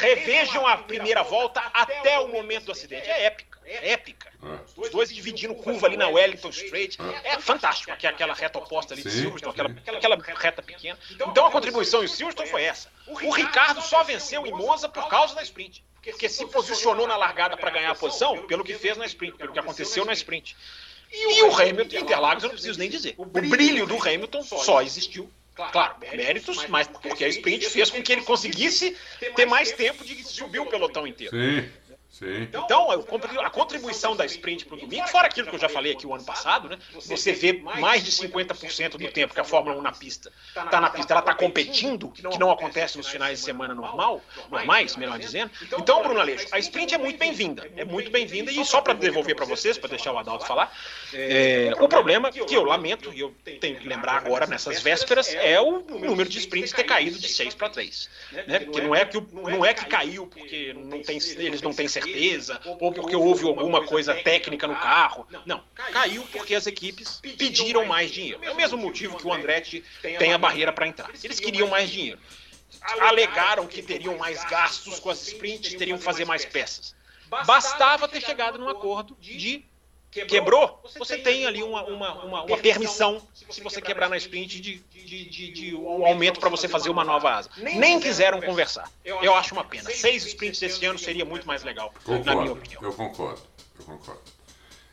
Revejam 0.00 0.66
a 0.66 0.78
primeira 0.78 1.22
volta 1.22 1.60
até 1.72 2.18
o 2.18 2.28
momento 2.28 2.64
do 2.64 2.72
acidente. 2.72 3.08
É 3.08 3.26
épica, 3.26 3.55
é 3.66 3.92
épica. 3.92 4.30
É. 4.42 4.80
Os 4.80 4.90
dois 4.90 5.08
dividindo 5.08 5.54
curva 5.54 5.86
ali 5.86 5.96
na 5.96 6.08
Wellington 6.08 6.50
Straight. 6.50 6.98
É, 7.24 7.34
é 7.34 7.40
fantástico 7.40 7.90
aquela 7.90 8.32
reta 8.32 8.58
oposta 8.58 8.94
ali 8.94 9.02
de 9.02 9.10
Silverstone, 9.10 9.52
aquela, 9.52 9.98
aquela 9.98 10.16
reta 10.16 10.62
pequena. 10.62 10.98
Então 11.10 11.46
a 11.46 11.50
contribuição 11.50 12.04
em 12.04 12.08
Silverstone 12.08 12.48
foi 12.48 12.62
essa. 12.62 12.88
O 13.06 13.30
Ricardo 13.30 13.82
só 13.82 14.02
venceu 14.04 14.46
em 14.46 14.52
Monza 14.52 14.88
por 14.88 15.08
causa 15.08 15.34
da 15.34 15.42
sprint. 15.42 15.84
Porque 16.02 16.28
se 16.28 16.46
posicionou 16.46 17.06
na 17.08 17.16
largada 17.16 17.56
para 17.56 17.68
ganhar 17.70 17.90
a 17.90 17.94
posição 17.94 18.46
pelo 18.46 18.62
que 18.62 18.74
fez 18.74 18.96
na 18.96 19.06
sprint, 19.06 19.36
pelo 19.36 19.52
que 19.52 19.58
aconteceu 19.58 20.04
na 20.04 20.12
sprint. 20.12 20.56
E 21.10 21.42
o 21.42 21.56
Hamilton, 21.56 21.96
Interlagos, 21.96 22.44
eu 22.44 22.48
não 22.48 22.54
preciso 22.54 22.78
nem 22.78 22.88
dizer. 22.88 23.14
O 23.16 23.24
brilho 23.24 23.86
do 23.86 23.96
Hamilton 23.96 24.42
só 24.42 24.82
existiu 24.82 25.30
Claro, 25.72 25.96
méritos, 26.00 26.66
mas 26.68 26.86
porque 26.86 27.24
a 27.24 27.28
sprint 27.28 27.70
fez 27.70 27.90
com 27.90 28.02
que 28.02 28.12
ele 28.12 28.20
conseguisse 28.20 28.94
ter 29.34 29.46
mais 29.46 29.72
tempo 29.72 30.04
de 30.04 30.22
subir 30.22 30.58
o 30.58 30.66
pelotão 30.66 31.06
inteiro. 31.06 31.34
Sim. 31.34 31.66
Sim. 32.18 32.44
Então, 32.44 32.90
a 32.90 33.50
contribuição 33.50 34.16
da 34.16 34.24
sprint 34.24 34.64
para 34.64 34.76
o 34.76 34.80
domingo, 34.80 35.06
fora 35.08 35.26
aquilo 35.26 35.48
que 35.48 35.54
eu 35.54 35.58
já 35.58 35.68
falei 35.68 35.92
aqui 35.92 36.06
o 36.06 36.14
ano 36.14 36.24
passado, 36.24 36.66
né? 36.66 36.78
Você 36.94 37.32
vê 37.32 37.52
mais 37.52 38.02
de 38.02 38.10
50% 38.10 38.96
do 38.96 39.08
tempo 39.08 39.34
que 39.34 39.40
a 39.40 39.44
Fórmula 39.44 39.76
1 39.78 39.82
na 39.82 39.92
pista 39.92 40.32
está 40.48 40.80
na 40.80 40.88
pista, 40.88 41.12
ela 41.12 41.20
está 41.20 41.34
competindo, 41.34 42.08
que 42.10 42.38
não 42.38 42.50
acontece 42.50 42.96
nos 42.96 43.06
finais 43.06 43.38
de 43.38 43.44
semana 43.44 43.74
normal, 43.74 44.22
normais, 44.50 44.96
melhor 44.96 45.18
dizendo. 45.18 45.50
Então, 45.78 46.02
Bruno 46.02 46.18
Aleixo, 46.18 46.46
a 46.52 46.58
sprint 46.58 46.94
é 46.94 46.98
muito 46.98 47.18
bem-vinda, 47.18 47.70
é 47.76 47.84
muito 47.84 48.10
bem-vinda, 48.10 48.50
e 48.50 48.64
só 48.64 48.80
para 48.80 48.94
devolver 48.94 49.36
para 49.36 49.44
vocês, 49.44 49.76
para 49.76 49.90
deixar 49.90 50.12
o 50.12 50.18
Adalto 50.18 50.46
falar, 50.46 50.72
é, 51.12 51.72
o 51.78 51.86
problema 51.86 52.32
que 52.32 52.54
eu 52.54 52.64
lamento, 52.64 53.12
e 53.12 53.20
eu 53.20 53.34
tenho 53.60 53.76
que 53.76 53.86
lembrar 53.86 54.16
agora 54.16 54.46
nessas 54.46 54.80
vésperas, 54.80 55.34
é 55.34 55.60
o 55.60 55.80
número 55.80 56.30
de 56.30 56.38
sprints 56.38 56.72
ter 56.72 56.84
caído 56.84 57.18
de 57.18 57.28
6 57.28 57.54
para 57.54 57.68
3. 57.68 58.08
Né? 58.46 58.60
Porque 58.60 58.80
não 58.80 58.94
é 58.94 59.04
que, 59.04 59.22
não 59.32 59.64
é 59.66 59.74
que 59.74 59.84
caiu 59.84 60.26
porque 60.26 60.72
não 60.72 61.02
tem, 61.02 61.18
eles 61.36 61.60
não 61.60 61.74
têm 61.74 61.86
certeza 61.86 62.05
certeza, 62.06 62.60
ou 62.64 62.92
porque 62.92 63.16
houve 63.16 63.44
alguma 63.46 63.84
coisa 63.84 64.14
técnica 64.14 64.66
no 64.66 64.76
carro. 64.76 65.26
Não, 65.44 65.62
caiu 65.74 66.22
porque 66.32 66.54
as 66.54 66.66
equipes 66.66 67.20
pediram 67.20 67.84
mais 67.84 68.10
dinheiro. 68.10 68.40
É 68.42 68.50
o 68.50 68.56
mesmo 68.56 68.78
motivo 68.78 69.16
que 69.16 69.26
o 69.26 69.32
Andretti 69.32 69.84
tem 70.18 70.32
a 70.32 70.38
barreira 70.38 70.72
para 70.72 70.86
entrar. 70.86 71.10
Eles 71.22 71.40
queriam 71.40 71.68
mais 71.68 71.90
dinheiro. 71.90 72.18
Alegaram 73.00 73.66
que 73.66 73.82
teriam 73.82 74.16
mais 74.16 74.44
gastos 74.44 74.98
com 75.00 75.10
as 75.10 75.26
sprints, 75.26 75.74
teriam 75.74 75.98
que 75.98 76.04
fazer 76.04 76.24
mais 76.24 76.44
peças. 76.44 76.94
Bastava 77.28 78.06
ter 78.06 78.20
chegado 78.20 78.58
num 78.58 78.68
acordo 78.68 79.16
de 79.20 79.64
quebrou, 80.10 80.82
você 80.98 81.18
tem 81.18 81.46
ali 81.46 81.62
uma, 81.62 81.84
uma, 81.84 82.24
uma, 82.24 82.42
uma 82.44 82.58
permissão, 82.58 83.20
se 83.50 83.60
você 83.60 83.80
quebrar 83.80 84.08
na 84.08 84.16
sprint, 84.16 84.60
de, 84.60 84.78
de, 84.90 85.24
de, 85.24 85.52
de 85.52 85.74
um 85.74 86.06
aumento 86.06 86.40
para 86.40 86.48
você 86.48 86.68
fazer 86.68 86.90
uma 86.90 87.04
nova 87.04 87.30
asa. 87.34 87.50
Nem 87.58 88.00
quiseram 88.00 88.40
conversar. 88.40 88.90
Eu 89.04 89.34
acho 89.34 89.54
uma 89.54 89.64
pena. 89.64 89.90
Seis 89.90 90.24
sprints 90.24 90.60
esse 90.62 90.84
ano 90.84 90.98
seria 90.98 91.24
muito 91.24 91.46
mais 91.46 91.62
legal, 91.62 91.92
Concordo, 92.04 92.24
na 92.24 92.36
minha 92.36 92.52
opinião. 92.52 92.82
Eu 92.82 92.92
concordo, 92.92 93.42
eu 93.78 93.84
concordo. 93.84 94.36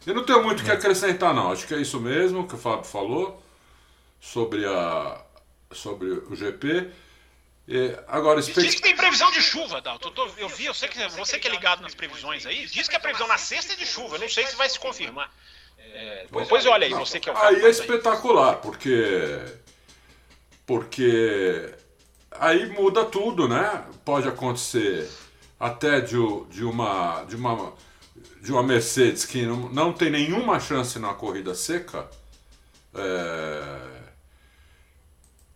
Eu 0.05 0.13
não 0.13 0.25
tenho 0.25 0.43
muito 0.43 0.61
o 0.61 0.65
que 0.65 0.71
acrescentar, 0.71 1.33
não. 1.33 1.51
Acho 1.51 1.65
que 1.65 1.73
é 1.73 1.77
isso 1.77 1.99
mesmo 1.99 2.45
que 2.45 2.55
o 2.55 2.57
Fábio 2.57 2.83
falou 2.83 3.41
sobre, 4.19 4.65
a, 4.65 5.21
sobre 5.71 6.09
o 6.09 6.35
GP. 6.35 6.91
E 7.67 7.95
agora, 8.07 8.41
Diz 8.41 8.75
que 8.75 8.81
tem 8.81 8.95
previsão 8.95 9.31
de 9.31 9.41
chuva, 9.41 9.79
Dalton. 9.81 10.09
Eu, 10.09 10.13
tô- 10.13 10.27
eu 10.37 10.49
vi, 10.49 10.65
eu 10.65 10.73
sei 10.73 10.89
que 10.89 11.07
você 11.09 11.39
que 11.39 11.47
é 11.47 11.51
ligado 11.51 11.81
nas 11.81 11.95
previsões 11.95 12.45
aí, 12.45 12.65
diz 12.67 12.89
que 12.89 12.95
a 12.95 12.99
previsão 12.99 13.27
na 13.27 13.37
sexta 13.37 13.73
é 13.73 13.75
de 13.77 13.85
chuva. 13.85 14.15
Eu 14.15 14.19
não 14.21 14.29
sei 14.29 14.45
se 14.45 14.55
vai 14.55 14.69
se 14.69 14.77
confirmar. 14.79 15.31
É, 15.79 16.25
depois 16.31 16.65
olha 16.65 16.85
aí, 16.85 16.93
você 16.93 17.19
que 17.19 17.29
é 17.29 17.31
o 17.31 17.35
cara. 17.35 17.49
Aí 17.49 17.63
é 17.63 17.69
espetacular, 17.69 18.57
porque. 18.57 19.39
Porque. 20.65 21.73
Aí 22.31 22.65
muda 22.67 23.05
tudo, 23.05 23.47
né? 23.47 23.85
Pode 24.03 24.27
acontecer 24.27 25.09
até 25.59 26.01
de, 26.01 26.15
de 26.49 26.63
uma. 26.65 27.23
De 27.23 27.35
uma 27.35 27.73
de 28.41 28.51
uma 28.51 28.61
Mercedes 28.61 29.23
que 29.25 29.45
não, 29.45 29.69
não 29.69 29.93
tem 29.93 30.09
nenhuma 30.09 30.59
chance 30.59 30.99
na 30.99 31.13
corrida 31.13 31.55
seca, 31.55 32.09
é, 32.93 34.02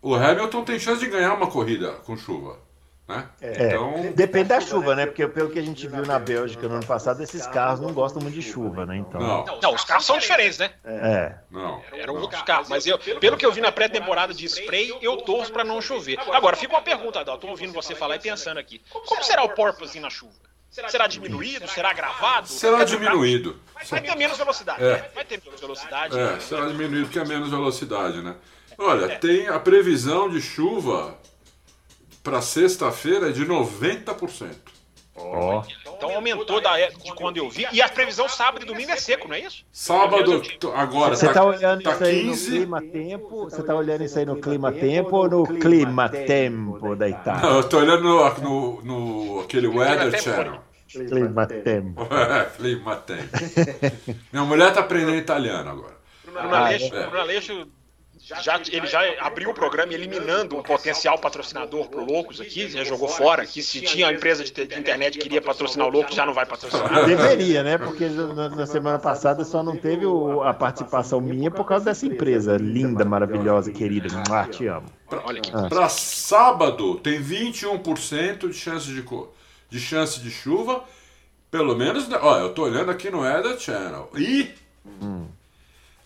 o 0.00 0.14
Hamilton 0.14 0.64
tem 0.64 0.78
chance 0.78 1.00
de 1.00 1.10
ganhar 1.10 1.34
uma 1.34 1.50
corrida 1.50 1.92
com 2.04 2.16
chuva. 2.16 2.58
Né? 3.08 3.26
É, 3.40 3.74
depende 4.14 4.50
da 4.50 4.60
chuva, 4.60 4.94
né? 4.94 5.06
Porque 5.06 5.26
pelo 5.26 5.48
que 5.48 5.58
a 5.58 5.62
gente 5.62 5.88
viu 5.88 6.04
na 6.04 6.18
Bélgica 6.18 6.68
no 6.68 6.74
ano 6.74 6.84
passado, 6.84 7.22
esses 7.22 7.46
carros 7.46 7.80
não 7.80 7.94
gostam 7.94 8.20
muito 8.20 8.34
de 8.34 8.42
chuva, 8.42 8.84
né? 8.84 8.98
Então. 8.98 9.18
Não, 9.18 9.58
Não, 9.62 9.74
os 9.74 9.82
carros 9.82 10.04
são 10.04 10.18
diferentes, 10.18 10.58
né? 10.58 10.70
É. 10.84 11.34
não. 11.50 11.82
Eram 11.90 12.16
outros 12.16 12.42
carros. 12.42 12.68
Mas 12.68 12.86
eu, 12.86 12.98
pelo 12.98 13.38
que 13.38 13.46
eu 13.46 13.52
vi 13.52 13.62
na 13.62 13.72
pré-temporada 13.72 14.34
de 14.34 14.44
spray, 14.44 14.94
eu 15.00 15.16
torço 15.18 15.50
pra 15.50 15.64
não 15.64 15.80
chover. 15.80 16.18
Agora, 16.32 16.54
fica 16.54 16.74
uma 16.74 16.82
pergunta, 16.82 17.24
Dalton. 17.24 17.46
Tô 17.46 17.48
ouvindo 17.48 17.72
você 17.72 17.94
falar 17.94 18.16
e 18.16 18.18
pensando 18.18 18.58
aqui. 18.58 18.82
Como 19.06 19.24
será 19.24 19.42
o 19.42 19.48
porpoising 19.48 20.00
na 20.00 20.10
chuva? 20.10 20.34
Será 20.68 21.06
diminuído? 21.06 21.66
Será 21.66 21.94
gravado? 21.94 22.46
Será 22.46 22.84
diminuído. 22.84 23.58
Vai 23.88 24.02
ter 24.02 24.16
menos 24.16 24.36
velocidade. 24.36 24.84
É. 24.84 24.92
né? 24.92 25.04
Vai 25.14 25.24
ter 25.24 25.40
menos 25.42 25.60
velocidade. 25.60 26.18
É, 26.18 26.40
será 26.40 26.66
diminuído 26.66 27.08
que 27.08 27.18
é 27.18 27.24
menos 27.24 27.48
velocidade, 27.48 28.20
né? 28.20 28.36
Olha, 28.78 29.18
tem 29.18 29.48
a 29.48 29.58
previsão 29.58 30.28
de 30.30 30.40
chuva 30.40 31.18
para 32.22 32.40
sexta-feira 32.40 33.28
é 33.30 33.32
de 33.32 33.44
90%. 33.44 34.54
Ó. 35.20 35.64
Então 35.96 36.14
aumentou 36.14 36.60
da, 36.60 36.78
é- 36.78 36.90
de 36.90 37.12
quando 37.12 37.38
eu 37.38 37.50
vi. 37.50 37.66
E 37.72 37.82
a 37.82 37.88
previsão 37.88 38.28
sábado 38.28 38.62
e 38.62 38.66
domingo 38.66 38.92
é 38.92 38.96
seco, 38.96 39.26
não 39.26 39.34
é 39.34 39.40
isso? 39.40 39.64
Sábado, 39.72 40.40
agora, 40.76 41.16
Você 41.16 41.26
tá, 41.26 41.32
tá 41.34 41.44
olhando 41.44 41.82
tá 41.82 41.90
isso 41.94 42.04
aí 42.04 42.22
no 42.22 42.30
15. 42.30 42.50
clima 42.50 42.80
tempo? 42.82 43.44
Você 43.50 43.62
tá 43.64 43.74
olhando 43.74 44.04
isso 44.04 44.16
aí 44.16 44.24
no 44.24 44.36
clima 44.40 44.70
tempo 44.70 45.16
ou 45.16 45.28
no 45.28 45.44
clima 45.58 46.08
tempo 46.08 46.94
da 46.94 47.08
Não, 47.08 47.18
Itália? 47.18 47.50
eu 47.50 47.68
tô 47.68 47.78
olhando 47.78 48.02
no, 48.04 48.34
no, 48.38 48.82
no- 48.82 49.40
aquele 49.40 49.66
Weather 49.66 50.12
Tempo. 50.12 50.22
Channel. 50.22 50.60
Clima 50.88 51.46
tempo. 51.48 52.06
É, 52.14 52.44
clima 52.56 52.94
tem. 52.96 53.18
Minha 54.32 54.44
mulher 54.44 54.72
tá 54.72 54.80
aprendendo 54.80 55.16
italiano 55.16 55.68
agora. 55.68 55.98
Bruno 56.24 56.54
Ah, 56.54 56.66
Aleixo, 56.66 56.94
é. 56.94 57.02
Bruno 57.06 57.20
Aleixo 57.20 57.68
já, 58.42 58.60
ele 58.70 58.86
já 58.86 59.00
abriu 59.20 59.50
o 59.50 59.54
programa 59.54 59.92
eliminando 59.94 60.56
um 60.56 60.62
potencial 60.62 61.18
patrocinador 61.18 61.88
pro 61.88 62.04
Loucos 62.04 62.40
aqui, 62.40 62.68
já 62.68 62.84
jogou 62.84 63.08
fora 63.08 63.42
aqui. 63.42 63.62
Se 63.62 63.80
tinha 63.80 64.08
a 64.08 64.12
empresa 64.12 64.44
de, 64.44 64.52
de 64.52 64.78
internet 64.78 65.14
que 65.18 65.22
queria 65.24 65.40
patrocinar 65.40 65.86
o 65.86 65.90
Loucos, 65.90 66.14
já 66.14 66.26
não 66.26 66.34
vai 66.34 66.44
patrocinar. 66.46 67.04
Deveria, 67.06 67.62
né? 67.62 67.78
Porque 67.78 68.06
na, 68.08 68.48
na 68.50 68.66
semana 68.66 68.98
passada 68.98 69.44
só 69.44 69.62
não 69.62 69.76
teve 69.76 70.04
o- 70.06 70.42
a 70.42 70.52
participação 70.52 71.20
minha 71.20 71.50
por 71.50 71.64
causa 71.64 71.86
dessa 71.86 72.06
empresa 72.06 72.56
linda, 72.56 73.04
maravilhosa, 73.04 73.72
querida. 73.72 74.08
Ah, 74.30 74.46
te 74.46 74.66
amo. 74.66 74.86
Olha 75.24 75.38
aqui. 75.38 75.50
Para 75.68 75.88
sábado 75.88 76.96
tem 76.96 77.22
21% 77.22 78.48
de 78.48 78.54
chance 78.54 78.86
de, 78.86 79.02
de 79.70 79.80
chance 79.80 80.20
de 80.20 80.30
chuva. 80.30 80.84
Pelo 81.50 81.74
menos, 81.74 82.06
né? 82.08 82.18
ó, 82.20 82.38
eu 82.38 82.52
tô 82.52 82.64
olhando 82.64 82.90
aqui 82.90 83.10
no 83.10 83.20
Weather 83.20 83.58
Channel. 83.58 84.10
E 84.16 84.50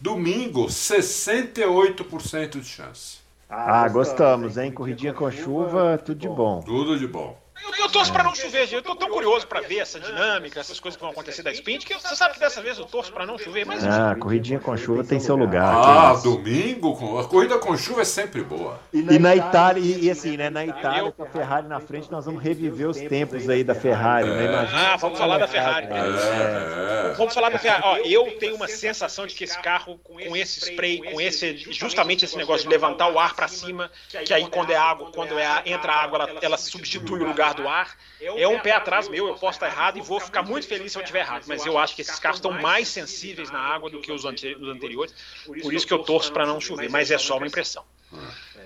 domingo, 0.02 0.66
68% 0.66 2.58
de 2.60 2.66
chance. 2.66 3.18
Ah, 3.48 3.88
gostamos, 3.88 4.58
hein? 4.58 4.72
Corridinha 4.72 5.14
com 5.14 5.30
chuva, 5.30 5.96
tudo 5.98 6.18
de 6.18 6.28
bom. 6.28 6.60
Tudo 6.60 6.98
de 6.98 7.06
bom. 7.06 7.40
Eu, 7.64 7.84
eu 7.84 7.88
torço 7.88 8.12
pra 8.12 8.22
não 8.24 8.34
chover, 8.34 8.62
gente. 8.66 8.74
Eu 8.74 8.82
tô 8.82 8.94
tão 8.96 9.08
curioso 9.08 9.46
pra 9.46 9.60
ver 9.60 9.78
essa 9.78 9.98
dinâmica, 10.00 10.60
essas 10.60 10.80
coisas 10.80 10.96
que 10.96 11.02
vão 11.02 11.10
acontecer 11.12 11.42
da 11.42 11.52
sprint, 11.52 11.86
que 11.86 11.94
você 11.94 12.14
sabe 12.16 12.34
que 12.34 12.40
dessa 12.40 12.60
vez 12.62 12.78
eu 12.78 12.84
torço 12.86 13.12
pra 13.12 13.24
não 13.26 13.38
chover, 13.38 13.64
mas 13.66 13.84
Ah, 13.84 14.16
corridinha 14.18 14.58
com 14.58 14.76
chuva 14.76 15.04
tem 15.04 15.20
seu 15.20 15.36
lugar. 15.36 15.62
Ah, 15.74 16.14
domingo, 16.14 16.96
com- 16.96 17.18
a 17.18 17.24
corrida 17.28 17.58
com 17.58 17.76
chuva 17.76 18.02
é 18.02 18.04
sempre 18.04 18.42
boa. 18.42 18.80
E 18.92 19.02
na 19.18 19.34
Itália, 19.36 19.80
e, 19.82 20.04
e 20.06 20.10
assim, 20.10 20.36
né? 20.36 20.50
Na 20.50 20.64
Itália, 20.66 21.12
com 21.12 21.22
a 21.22 21.26
Ferrari 21.26 21.66
na 21.68 21.80
frente, 21.80 22.10
nós 22.10 22.24
vamos 22.24 22.42
reviver 22.42 22.88
os 22.88 22.96
tempos 22.98 23.48
aí 23.48 23.62
da 23.64 23.74
Ferrari, 23.74 24.28
né? 24.28 24.44
Imagina. 24.46 24.92
Ah, 24.92 24.96
vamos 24.96 25.18
falar 25.18 25.38
da 25.38 25.48
Ferrari. 25.48 25.86
É, 25.86 27.10
é. 27.10 27.14
Vamos 27.16 27.34
falar 27.34 27.50
da 27.50 27.58
Ferrari. 27.58 27.82
Ó, 27.84 27.96
eu 27.98 28.36
tenho 28.38 28.54
uma 28.56 28.68
sensação 28.68 29.26
de 29.26 29.34
que 29.34 29.44
esse 29.44 29.58
carro, 29.60 29.98
com 30.02 30.18
esse 30.36 30.60
spray, 30.60 30.98
com 31.12 31.20
esse 31.20 31.56
justamente 31.56 32.24
esse 32.24 32.36
negócio 32.36 32.62
de 32.62 32.68
levantar 32.68 33.08
o 33.12 33.18
ar 33.18 33.34
para 33.34 33.48
cima, 33.48 33.90
que 34.24 34.32
aí 34.32 34.46
quando 34.48 34.70
é 34.72 34.76
água, 34.76 35.10
quando 35.12 35.38
é, 35.38 35.62
entra 35.66 35.92
a 35.92 36.02
água, 36.02 36.18
ela, 36.28 36.38
ela 36.42 36.56
substitui 36.56 37.20
o 37.20 37.24
lugar 37.26 37.51
do 37.52 37.68
ar. 37.68 37.96
É 38.20 38.46
um 38.48 38.58
pé 38.60 38.72
atrás 38.72 39.08
meu, 39.08 39.28
eu 39.28 39.34
posso 39.34 39.56
estar 39.56 39.66
errado 39.66 39.98
e 39.98 40.00
vou 40.00 40.20
ficar 40.20 40.42
muito 40.42 40.66
feliz 40.66 40.92
se 40.92 40.98
eu 40.98 41.02
estiver 41.02 41.20
errado. 41.20 41.44
Mas 41.46 41.64
eu 41.66 41.78
acho 41.78 41.94
que 41.94 42.02
esses 42.02 42.18
carros 42.18 42.38
estão 42.38 42.52
mais 42.52 42.88
sensíveis 42.88 43.50
na 43.50 43.58
água 43.60 43.90
do 43.90 44.00
que 44.00 44.10
os 44.12 44.24
ante- 44.24 44.54
os 44.54 44.68
anteriores. 44.68 45.14
Por 45.62 45.72
isso 45.72 45.86
que 45.86 45.92
eu 45.92 46.00
torço 46.00 46.32
para 46.32 46.46
não 46.46 46.60
chover, 46.60 46.88
mas 46.90 47.10
é 47.10 47.18
só 47.18 47.36
uma 47.36 47.46
impressão. 47.46 47.84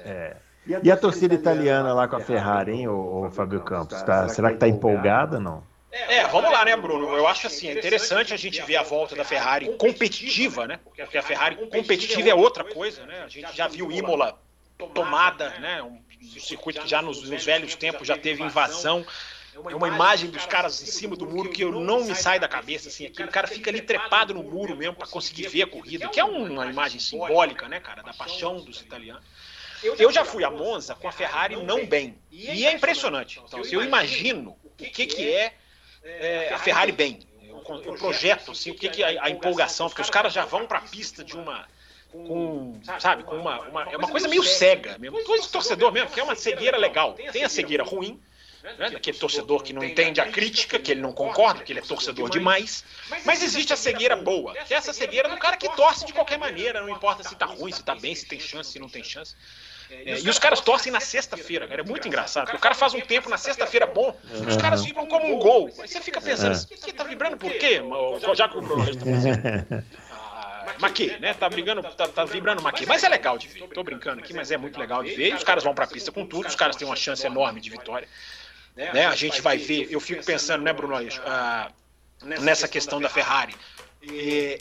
É. 0.04 0.36
E 0.82 0.90
a 0.90 0.96
torcida 0.96 1.32
italiana 1.34 1.94
lá 1.94 2.08
com 2.08 2.16
a 2.16 2.20
Ferrari, 2.20 2.72
hein, 2.72 2.88
ô 2.88 3.30
Fábio 3.30 3.60
Campos? 3.60 4.02
Tá, 4.02 4.28
será 4.28 4.50
que 4.50 4.58
tá 4.58 4.66
empolgada 4.66 5.38
não? 5.38 5.62
É, 5.92 6.26
vamos 6.26 6.50
lá, 6.50 6.64
né, 6.64 6.76
Bruno? 6.76 7.16
Eu 7.16 7.26
acho 7.26 7.46
assim, 7.46 7.68
é 7.68 7.72
interessante 7.72 8.34
a 8.34 8.36
gente 8.36 8.60
ver 8.62 8.76
a 8.76 8.82
volta 8.82 9.14
da 9.16 9.24
Ferrari 9.24 9.74
competitiva, 9.78 10.66
né? 10.66 10.78
Porque 10.84 11.16
a 11.16 11.22
Ferrari 11.22 11.56
competitiva 11.70 12.28
é 12.28 12.34
outra 12.34 12.64
coisa, 12.64 13.06
né? 13.06 13.22
A 13.24 13.28
gente 13.28 13.56
já 13.56 13.66
viu 13.68 13.90
Imola 13.90 14.38
tomada, 14.92 15.50
né? 15.58 15.82
Um 15.82 16.02
circuito 16.40 16.80
que 16.80 16.88
já 16.88 17.02
nos, 17.02 17.28
nos 17.28 17.44
velhos 17.44 17.74
tempos 17.74 18.06
já 18.06 18.16
teve 18.16 18.42
invasão. 18.42 19.04
É 19.54 19.74
uma 19.74 19.88
imagem 19.88 20.28
dos 20.28 20.44
caras 20.44 20.82
em 20.82 20.86
cima 20.86 21.16
do 21.16 21.26
muro 21.26 21.50
que 21.50 21.64
eu 21.64 21.72
não 21.72 22.04
me 22.04 22.14
sai 22.14 22.38
da 22.38 22.46
cabeça, 22.46 22.88
assim. 22.88 23.06
Aquele 23.06 23.28
cara 23.28 23.46
fica 23.46 23.70
ali 23.70 23.80
trepado 23.80 24.34
no 24.34 24.42
muro 24.42 24.76
mesmo 24.76 24.94
para 24.94 25.06
conseguir 25.06 25.48
ver 25.48 25.62
a 25.62 25.66
corrida, 25.66 26.08
que 26.08 26.20
é 26.20 26.24
uma 26.24 26.66
imagem 26.66 27.00
simbólica, 27.00 27.66
né, 27.66 27.80
cara, 27.80 28.02
da 28.02 28.12
paixão 28.12 28.60
dos 28.60 28.80
italianos. 28.80 29.22
Eu 29.82 30.10
já 30.12 30.24
fui 30.24 30.44
a 30.44 30.50
Monza 30.50 30.94
com 30.94 31.08
a 31.08 31.12
Ferrari 31.12 31.56
não 31.56 31.86
bem. 31.86 32.18
E 32.30 32.66
é 32.66 32.72
impressionante. 32.72 33.40
Então, 33.46 33.62
se 33.64 33.74
eu 33.74 33.82
imagino 33.82 34.56
o 34.62 34.70
que, 34.70 35.06
que 35.06 35.30
é, 35.30 35.54
é, 36.02 36.52
a 36.52 36.58
Ferrari 36.58 36.92
bem. 36.92 37.20
Eu, 37.84 37.94
projeto 37.94 38.52
assim, 38.52 38.70
o 38.70 38.74
que, 38.74 38.88
que 38.88 39.02
é 39.02 39.18
a 39.18 39.28
empolgação, 39.30 39.88
porque 39.88 40.02
os 40.02 40.10
caras 40.10 40.32
já 40.32 40.44
vão 40.44 40.66
para 40.66 40.78
a 40.78 40.82
pista 40.82 41.24
de 41.24 41.36
uma. 41.36 41.66
Com, 42.24 42.80
sabe, 42.98 43.22
com 43.24 43.36
uma, 43.36 43.60
uma. 43.60 43.82
É 43.84 43.96
uma 43.96 44.08
coisa 44.08 44.28
meio 44.28 44.42
cega 44.42 44.96
mesmo. 44.98 45.22
Coisa 45.24 45.44
de 45.44 45.50
torcedor 45.50 45.92
mesmo, 45.92 46.10
que 46.10 46.20
é 46.20 46.22
uma 46.22 46.34
cegueira 46.34 46.78
legal. 46.78 47.14
Tem 47.32 47.44
a 47.44 47.48
cegueira 47.48 47.84
ruim, 47.84 48.20
né, 48.78 48.90
daquele 48.90 49.18
torcedor 49.18 49.62
que 49.62 49.72
não 49.72 49.84
entende 49.84 50.20
a 50.20 50.26
crítica, 50.26 50.78
que 50.78 50.90
ele 50.90 51.00
não 51.00 51.12
concorda, 51.12 51.62
que 51.62 51.72
ele 51.72 51.80
é 51.80 51.82
torcedor 51.82 52.30
demais. 52.30 52.84
Mas 53.24 53.42
existe 53.42 53.72
a 53.72 53.76
cegueira 53.76 54.16
boa, 54.16 54.54
que 54.54 54.74
é 54.74 54.76
essa 54.76 54.92
cegueira 54.92 55.28
do 55.28 55.36
cara 55.36 55.56
que 55.56 55.68
torce 55.76 56.06
de 56.06 56.12
qualquer 56.12 56.38
maneira, 56.38 56.80
não 56.80 56.88
importa 56.88 57.22
se 57.22 57.34
tá 57.36 57.46
ruim, 57.46 57.72
se 57.72 57.82
tá 57.82 57.94
bem, 57.94 58.14
se 58.14 58.26
tem 58.26 58.40
chance, 58.40 58.72
se 58.72 58.78
não 58.78 58.88
tem 58.88 59.04
chance. 59.04 59.36
É, 59.88 60.18
e 60.18 60.28
os 60.28 60.36
caras 60.36 60.60
torcem 60.60 60.90
na 60.92 60.98
sexta-feira, 60.98 61.68
cara. 61.68 61.80
É 61.80 61.84
muito 61.84 62.08
engraçado. 62.08 62.46
porque 62.46 62.56
O 62.56 62.60
cara 62.60 62.74
faz 62.74 62.92
um 62.92 63.00
tempo 63.00 63.30
na 63.30 63.38
sexta-feira 63.38 63.86
bom, 63.86 64.16
os 64.48 64.56
caras 64.56 64.84
vibram 64.84 65.06
como 65.06 65.32
um 65.32 65.38
gol. 65.38 65.70
Aí 65.78 65.86
você 65.86 66.00
fica 66.00 66.20
pensando, 66.20 66.52
assim, 66.52 66.66
que 66.66 66.92
tá 66.92 67.04
vibrando 67.04 67.36
por 67.36 67.52
quê? 67.52 67.80
Já 68.34 68.48
que 68.48 68.58
o 68.58 68.62
Bruno 68.62 68.84
tá 68.84 69.04
fazendo. 69.06 69.84
Maquê, 70.78 71.16
né? 71.18 71.34
Tá 71.34 71.48
brigando, 71.48 71.82
tá, 71.82 72.08
tá 72.08 72.24
vibrando 72.24 72.62
Maquê. 72.62 72.84
Mas 72.86 73.02
é 73.04 73.08
legal 73.08 73.38
de 73.38 73.48
ver. 73.48 73.68
Tô 73.68 73.82
brincando 73.82 74.20
aqui, 74.20 74.32
mas 74.32 74.50
é 74.50 74.56
muito 74.56 74.78
legal 74.78 75.02
de 75.02 75.14
ver. 75.14 75.30
E 75.30 75.34
os 75.34 75.44
caras 75.44 75.64
vão 75.64 75.74
pra 75.74 75.86
pista 75.86 76.12
com 76.12 76.26
tudo, 76.26 76.46
os 76.48 76.54
caras 76.54 76.76
têm 76.76 76.86
uma 76.86 76.96
chance 76.96 77.26
enorme 77.26 77.60
de 77.60 77.70
vitória. 77.70 78.08
Né? 78.76 79.06
A 79.06 79.14
gente 79.14 79.40
vai 79.40 79.56
ver, 79.56 79.88
eu 79.90 80.00
fico 80.00 80.24
pensando, 80.24 80.62
né, 80.62 80.72
Bruno 80.72 80.94
ah, 81.24 81.70
nessa 82.22 82.68
questão 82.68 83.00
da 83.00 83.08
Ferrari. 83.08 83.54
É, 84.02 84.58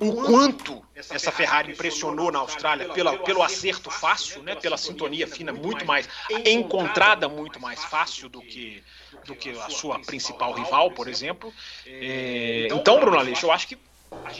o 0.00 0.14
quanto 0.24 0.82
essa 0.96 1.30
Ferrari 1.30 1.72
impressionou 1.72 2.32
na 2.32 2.38
Austrália 2.38 2.88
pela, 2.88 3.18
pelo 3.18 3.42
acerto 3.42 3.90
fácil, 3.90 4.42
né, 4.42 4.54
pela 4.54 4.78
sintonia 4.78 5.28
fina 5.28 5.52
muito 5.52 5.84
mais 5.84 6.08
encontrada 6.46 7.28
muito 7.28 7.60
mais 7.60 7.84
fácil 7.84 8.30
do 8.30 8.40
que 8.40 8.82
do 9.26 9.34
que 9.34 9.50
a 9.50 9.70
sua 9.70 9.98
principal 10.00 10.52
rival, 10.52 10.90
por 10.90 11.08
exemplo. 11.08 11.52
É, 11.86 12.68
então, 12.70 12.98
Bruno 13.00 13.18
Aleixo, 13.18 13.46
eu 13.46 13.52
acho 13.52 13.68
que 13.68 13.78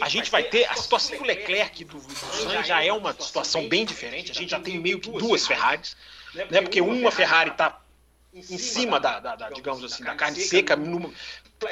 a 0.00 0.08
gente 0.08 0.30
vai 0.30 0.42
ter 0.42 0.64
a 0.64 0.74
situação 0.74 1.16
do 1.18 1.24
Leclerc 1.24 1.82
e 1.82 1.84
do, 1.84 1.98
do 1.98 2.14
Sainz 2.14 2.66
já 2.66 2.82
é 2.82 2.92
uma 2.92 3.12
situação 3.12 3.68
bem 3.68 3.84
diferente. 3.84 4.30
A 4.30 4.34
gente 4.34 4.50
já 4.50 4.60
tem 4.60 4.78
meio 4.78 5.00
que 5.00 5.10
duas 5.10 5.46
Ferraris, 5.46 5.96
né, 6.50 6.60
porque 6.60 6.80
uma 6.80 7.10
Ferrari 7.10 7.50
está 7.50 7.80
em 8.32 8.58
cima 8.58 8.98
da, 8.98 9.20
da, 9.20 9.36
da, 9.36 9.50
digamos 9.50 9.84
assim, 9.84 10.02
da 10.02 10.14
carne 10.14 10.40
seca, 10.40 10.74
numa, 10.74 11.12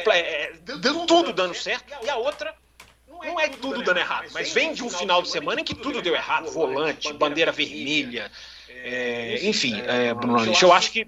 é, 0.07 0.53
dando 0.63 1.07
tudo 1.07 1.33
dando 1.33 1.55
certo, 1.55 1.93
e 2.05 2.09
a 2.09 2.17
outra 2.17 2.55
não 3.09 3.39
é 3.39 3.49
tudo 3.49 3.83
dando 3.83 3.99
errado, 3.99 4.29
mas 4.33 4.53
vem 4.53 4.73
de 4.73 4.85
um 4.85 4.91
final 4.91 5.21
de 5.23 5.29
semana 5.29 5.61
em 5.61 5.65
que 5.65 5.75
tudo 5.75 6.01
deu 6.01 6.15
errado, 6.15 6.51
volante, 6.53 7.13
bandeira 7.13 7.51
vermelha, 7.51 8.31
é, 8.69 9.45
enfim, 9.45 9.81
é, 9.81 10.15
Bruno 10.15 10.53
eu 10.61 10.73
acho 10.73 10.93
que 10.93 11.07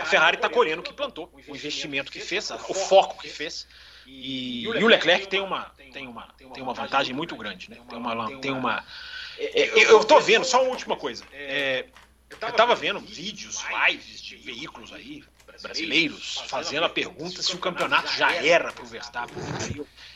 a 0.00 0.04
Ferrari 0.04 0.36
está 0.36 0.48
colhendo 0.48 0.80
o 0.80 0.82
que 0.84 0.92
plantou, 0.92 1.30
o 1.46 1.54
investimento 1.54 2.10
que 2.10 2.20
fez, 2.20 2.50
o 2.50 2.74
foco 2.74 3.20
que 3.20 3.28
fez. 3.28 3.66
E, 4.14 4.62
e 4.64 4.84
o 4.84 4.86
Leclerc 4.86 5.26
tem 5.26 5.40
uma, 5.40 5.72
tem, 5.92 6.06
uma, 6.06 6.28
tem 6.54 6.62
uma 6.62 6.74
vantagem 6.74 7.14
muito 7.14 7.34
grande. 7.34 7.70
Né? 7.70 7.78
Tem 7.88 7.98
uma. 7.98 8.38
Tem 8.40 8.50
uma 8.50 8.84
eu 9.38 10.00
estou 10.00 10.20
vendo, 10.20 10.44
só 10.44 10.62
uma 10.62 10.70
última 10.70 10.96
coisa. 10.96 11.24
É, 11.32 11.86
eu 12.30 12.48
estava 12.48 12.74
vendo 12.74 13.00
vídeos, 13.00 13.64
lives 13.88 14.20
de 14.22 14.36
veículos 14.36 14.92
aí, 14.92 15.24
brasileiros, 15.60 16.42
fazendo 16.46 16.84
a 16.84 16.88
pergunta 16.88 17.42
se 17.42 17.54
o 17.54 17.58
campeonato 17.58 18.12
já 18.12 18.32
era 18.34 18.72
para 18.72 18.84
o 18.84 18.86
Verstappen. 18.86 19.36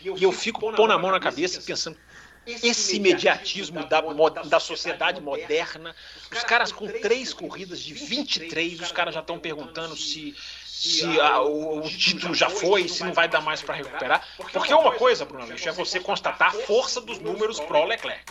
E 0.01 0.23
eu 0.23 0.33
fico 0.33 0.61
pondo 0.61 0.93
a 0.93 0.99
mão 0.99 1.11
na 1.11 1.21
cabeça 1.21 1.61
pensando, 1.61 1.97
esse 2.47 2.97
imediatismo 2.97 3.85
da, 3.87 4.01
da 4.45 4.61
sociedade 4.61 5.21
moderna, 5.21 5.95
os 6.31 6.43
caras 6.45 6.71
com 6.71 6.87
três 6.87 7.33
corridas 7.33 7.81
de 7.81 7.93
23, 7.93 8.81
os 8.81 8.93
caras 8.93 9.15
já 9.15 9.21
estão 9.21 9.39
perguntando 9.39 9.97
se 9.97 10.35
se 10.77 11.19
a, 11.21 11.41
o, 11.41 11.79
o, 11.79 11.89
título 11.89 12.35
já 12.35 12.51
foi, 12.51 12.87
se 12.87 13.03
não 13.03 13.15
vai 13.15 13.27
dar 13.27 13.41
mais 13.41 13.63
para 13.63 13.75
recuperar. 13.75 14.23
Porque 14.37 14.75
uma 14.75 14.93
coisa, 14.93 15.25
Bruno 15.25 15.45
Aleixo, 15.45 15.67
é 15.71 15.73
você 15.73 15.99
constatar 15.99 16.49
a 16.49 16.53
força 16.53 17.01
dos 17.01 17.19
números 17.19 17.59
pro 17.59 17.83
Leclerc. 17.85 18.23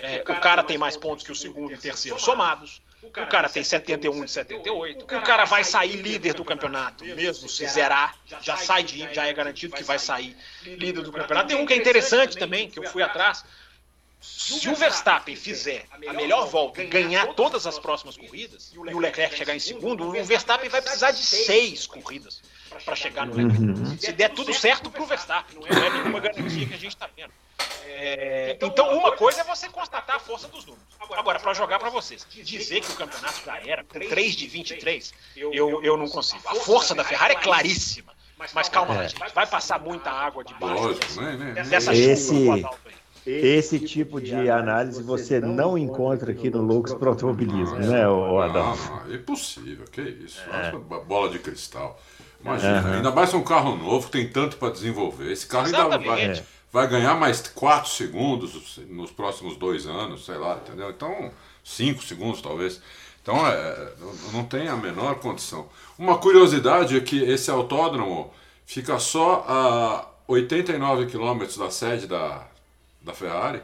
É, 0.00 0.20
o 0.20 0.40
cara 0.40 0.62
tem 0.62 0.78
mais 0.78 0.96
pontos 0.96 1.24
que 1.24 1.32
o 1.32 1.34
segundo 1.34 1.72
e 1.72 1.76
terceiro 1.76 2.18
somados. 2.20 2.80
O 3.02 3.10
cara 3.10 3.48
tem 3.48 3.62
71 3.62 4.24
de 4.24 4.30
78. 4.30 5.04
O 5.04 5.22
cara 5.22 5.44
vai 5.44 5.62
sair 5.62 5.96
líder 5.96 6.34
do 6.34 6.44
campeonato, 6.44 7.04
mesmo 7.04 7.48
se 7.48 7.66
zerar, 7.66 8.16
já 8.42 8.56
sai 8.56 8.82
de 8.82 9.14
já 9.14 9.26
é 9.26 9.32
garantido 9.32 9.76
que 9.76 9.84
vai 9.84 9.98
sair 9.98 10.36
líder 10.64 11.02
do 11.02 11.12
campeonato. 11.12 11.48
Tem 11.48 11.56
um 11.56 11.64
que 11.64 11.74
é 11.74 11.76
interessante 11.76 12.36
também, 12.36 12.68
que 12.68 12.78
eu 12.78 12.84
fui 12.84 13.02
atrás. 13.02 13.44
Se 14.20 14.68
o 14.68 14.74
Verstappen 14.74 15.36
fizer 15.36 15.86
a 15.92 16.12
melhor 16.12 16.48
volta 16.48 16.82
e 16.82 16.86
ganhar 16.86 17.34
todas 17.34 17.68
as 17.68 17.78
próximas 17.78 18.16
corridas, 18.16 18.72
e 18.74 18.78
o 18.78 18.98
Leclerc 18.98 19.36
chegar 19.36 19.54
em 19.54 19.60
segundo, 19.60 20.08
o 20.08 20.24
Verstappen 20.24 20.68
vai 20.68 20.82
precisar 20.82 21.12
de 21.12 21.22
seis 21.22 21.86
corridas 21.86 22.42
para 22.84 22.96
chegar 22.96 23.26
no 23.26 23.34
Leclerc. 23.34 23.62
Uhum. 23.62 23.96
Se 23.96 24.10
der 24.10 24.30
tudo 24.30 24.52
certo 24.52 24.90
para 24.90 25.02
o 25.02 25.06
Verstappen, 25.06 25.60
não 25.60 25.84
é 25.84 25.90
nenhuma 25.90 26.18
garantia 26.18 26.66
que 26.66 26.74
a 26.74 26.78
gente 26.78 26.94
está 26.94 27.08
vendo. 27.16 27.32
É, 27.86 28.56
então, 28.60 28.96
uma 28.96 29.12
coisa 29.12 29.40
é 29.40 29.44
você 29.44 29.68
constatar 29.68 30.16
a 30.16 30.20
força 30.20 30.46
dos 30.48 30.64
números. 30.64 30.86
Agora, 31.10 31.40
para 31.40 31.52
jogar 31.52 31.78
para 31.78 31.90
vocês, 31.90 32.26
dizer 32.30 32.80
que 32.80 32.92
o 32.92 32.94
campeonato 32.94 33.42
já 33.44 33.58
era 33.66 33.82
com 33.82 33.98
3 33.98 34.36
de 34.36 34.46
23, 34.46 35.12
eu, 35.36 35.82
eu 35.82 35.96
não 35.96 36.08
consigo. 36.08 36.42
A 36.46 36.54
força 36.54 36.94
da 36.94 37.02
Ferrari 37.02 37.34
é 37.34 37.40
claríssima. 37.40 38.12
Mas 38.54 38.68
calma 38.68 38.94
lá, 38.94 39.08
gente. 39.08 39.18
Vai 39.34 39.46
passar 39.46 39.80
muita 39.80 40.10
água 40.10 40.44
debaixo 40.44 40.82
Lógico, 40.82 41.20
né, 41.20 41.54
né? 41.54 41.62
dessa 41.64 41.92
Esse... 41.92 42.28
chuva 42.28 42.78
esse 43.26 43.78
tipo 43.80 44.20
de 44.20 44.48
análise 44.48 45.02
você 45.02 45.38
não 45.38 45.76
encontra 45.76 46.32
aqui 46.32 46.48
no 46.48 46.62
Lux 46.62 46.94
para 46.94 47.10
automobilismo, 47.10 47.76
né, 47.76 48.04
Adolfo? 48.04 48.90
Não, 48.90 49.12
é 49.12 49.16
impossível, 49.16 49.84
que 49.90 50.00
isso. 50.00 50.40
É. 50.50 50.72
Bola 51.04 51.28
de 51.28 51.38
cristal. 51.38 52.00
Imagina, 52.42 52.82
uhum. 52.82 52.92
ainda 52.94 53.10
mais 53.10 53.34
um 53.34 53.42
carro 53.42 53.76
novo, 53.76 54.08
tem 54.08 54.28
tanto 54.28 54.56
para 54.56 54.72
desenvolver. 54.72 55.30
Esse 55.30 55.46
carro 55.46 55.66
ainda 55.66 55.98
vai, 55.98 56.42
vai 56.72 56.86
ganhar 56.86 57.14
mais 57.14 57.40
4 57.40 57.90
segundos 57.90 58.78
nos 58.88 59.10
próximos 59.10 59.56
dois 59.56 59.86
anos, 59.86 60.24
sei 60.24 60.36
lá, 60.36 60.56
entendeu? 60.56 60.90
Então, 60.90 61.30
5 61.64 62.02
segundos 62.02 62.42
talvez. 62.42 62.80
Então, 63.22 63.46
é, 63.46 63.92
não 64.32 64.44
tem 64.44 64.68
a 64.68 64.76
menor 64.76 65.16
condição. 65.16 65.68
Uma 65.98 66.18
curiosidade 66.18 66.96
é 66.96 67.00
que 67.00 67.22
esse 67.22 67.50
autódromo 67.50 68.32
fica 68.64 68.98
só 68.98 69.44
a 69.46 70.06
89 70.26 71.06
quilômetros 71.06 71.56
da 71.56 71.70
sede 71.70 72.06
da, 72.06 72.46
da 73.02 73.12
Ferrari. 73.12 73.62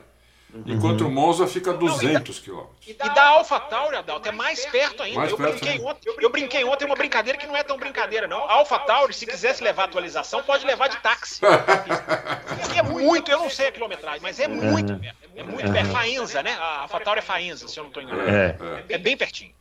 Enquanto 0.67 1.07
o 1.07 1.11
Monza 1.11 1.47
fica 1.47 1.71
a 1.71 1.75
200 1.75 2.39
quilômetros. 2.39 2.87
E 2.87 2.95
da 2.95 3.27
Alpha 3.27 3.59
Tauri, 3.61 3.97
Adalto, 3.97 4.29
é 4.29 4.33
mais 4.33 4.65
perto 4.67 5.03
ainda. 5.03 5.19
Mais 5.19 5.31
eu, 5.31 5.37
perto, 5.37 5.59
brinquei 5.59 5.79
né? 5.79 5.85
ontem, 5.85 6.15
eu 6.21 6.31
brinquei 6.31 6.65
ontem 6.65 6.85
uma 6.85 6.95
brincadeira 6.95 7.39
que 7.39 7.47
não 7.47 7.57
é 7.57 7.63
tão 7.63 7.77
brincadeira, 7.77 8.27
não. 8.29 8.45
A 8.45 8.53
Alpha 8.55 8.79
Tauri, 8.79 9.13
se 9.13 9.27
quisesse 9.27 9.63
levar 9.63 9.85
atualização, 9.85 10.43
pode 10.43 10.65
levar 10.67 10.89
de 10.89 10.97
táxi. 10.99 11.41
é 12.77 12.83
muito, 12.83 13.31
eu 13.31 13.39
não 13.39 13.51
sei 13.51 13.69
a 13.69 13.73
quilometragem, 13.73 14.21
mas 14.23 14.39
é 14.39 14.49
muito 14.49 14.93
uhum. 14.93 14.99
perto. 14.99 15.17
É 15.37 15.43
muito 15.43 15.73
perto. 15.73 15.91
Faenza, 15.91 16.43
né? 16.43 16.57
A 16.61 16.81
Alpha 16.83 17.01
Tauri 17.01 17.19
é 17.19 17.23
Faenza, 17.23 17.69
se 17.69 17.79
eu 17.79 17.85
não 17.85 17.89
estou 17.89 18.03
enganado. 18.03 18.29
É. 18.31 18.57
é 18.91 18.99
bem 18.99 19.17
pertinho. 19.17 19.53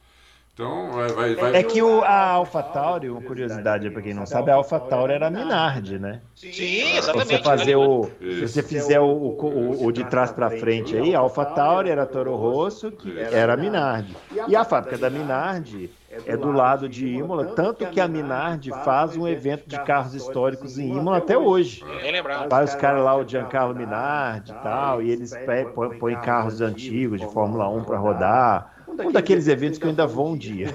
Então, 0.53 0.91
vai, 0.91 1.33
vai... 1.33 1.55
É 1.55 1.63
que 1.63 1.81
o, 1.81 2.03
a 2.03 2.33
AlphaTauri, 2.33 3.09
uma 3.09 3.23
curiosidade 3.23 3.89
para 3.89 4.03
quem 4.03 4.13
não 4.13 4.23
sabe, 4.23 4.51
a 4.51 4.53
AlphaTauri 4.53 5.13
era 5.13 5.25
a 5.25 5.31
Minardi, 5.31 5.97
né? 5.97 6.21
Sim, 6.35 6.95
exatamente. 6.95 7.37
Você 7.37 7.43
fazer 7.43 7.75
o, 7.75 8.07
se 8.19 8.47
você 8.47 8.61
fizer 8.61 8.99
o, 8.99 9.07
o, 9.07 9.85
o 9.85 9.91
de 9.91 10.03
trás 10.03 10.31
para 10.31 10.51
frente 10.51 10.95
aí, 10.95 11.15
a 11.15 11.19
AlphaTauri 11.19 11.89
era 11.89 12.05
Toro 12.05 12.35
Rosso, 12.35 12.91
que 12.91 13.17
era 13.19 13.53
a 13.53 13.57
Minardi. 13.57 14.15
E 14.47 14.55
a 14.55 14.63
fábrica 14.63 14.95
da 14.95 15.09
Minardi 15.09 15.89
é 16.27 16.37
do 16.37 16.51
lado 16.51 16.87
de 16.87 17.07
Imola, 17.07 17.45
tanto 17.55 17.87
que 17.87 17.99
a 17.99 18.07
Minardi 18.07 18.69
faz 18.69 19.17
um 19.17 19.27
evento 19.27 19.67
de 19.67 19.83
carros 19.83 20.13
históricos 20.13 20.77
em 20.77 20.95
Imola 20.95 21.17
até 21.17 21.35
hoje. 21.35 21.83
Vai 22.47 22.63
os 22.63 22.75
caras 22.75 23.03
lá, 23.03 23.17
o 23.17 23.27
Giancarlo 23.27 23.73
Minardi 23.73 24.51
e 24.51 24.55
tal, 24.61 25.01
e 25.01 25.09
eles 25.09 25.33
põem 25.99 26.15
carros 26.17 26.61
antigos 26.61 27.19
de 27.19 27.25
Fórmula 27.25 27.67
1 27.69 27.85
para 27.85 27.97
rodar 27.97 28.72
um 28.99 29.11
daqueles 29.11 29.47
eventos 29.47 29.79
que 29.79 29.85
eu 29.85 29.89
ainda 29.89 30.05
vou 30.05 30.31
um 30.31 30.37
dia. 30.37 30.73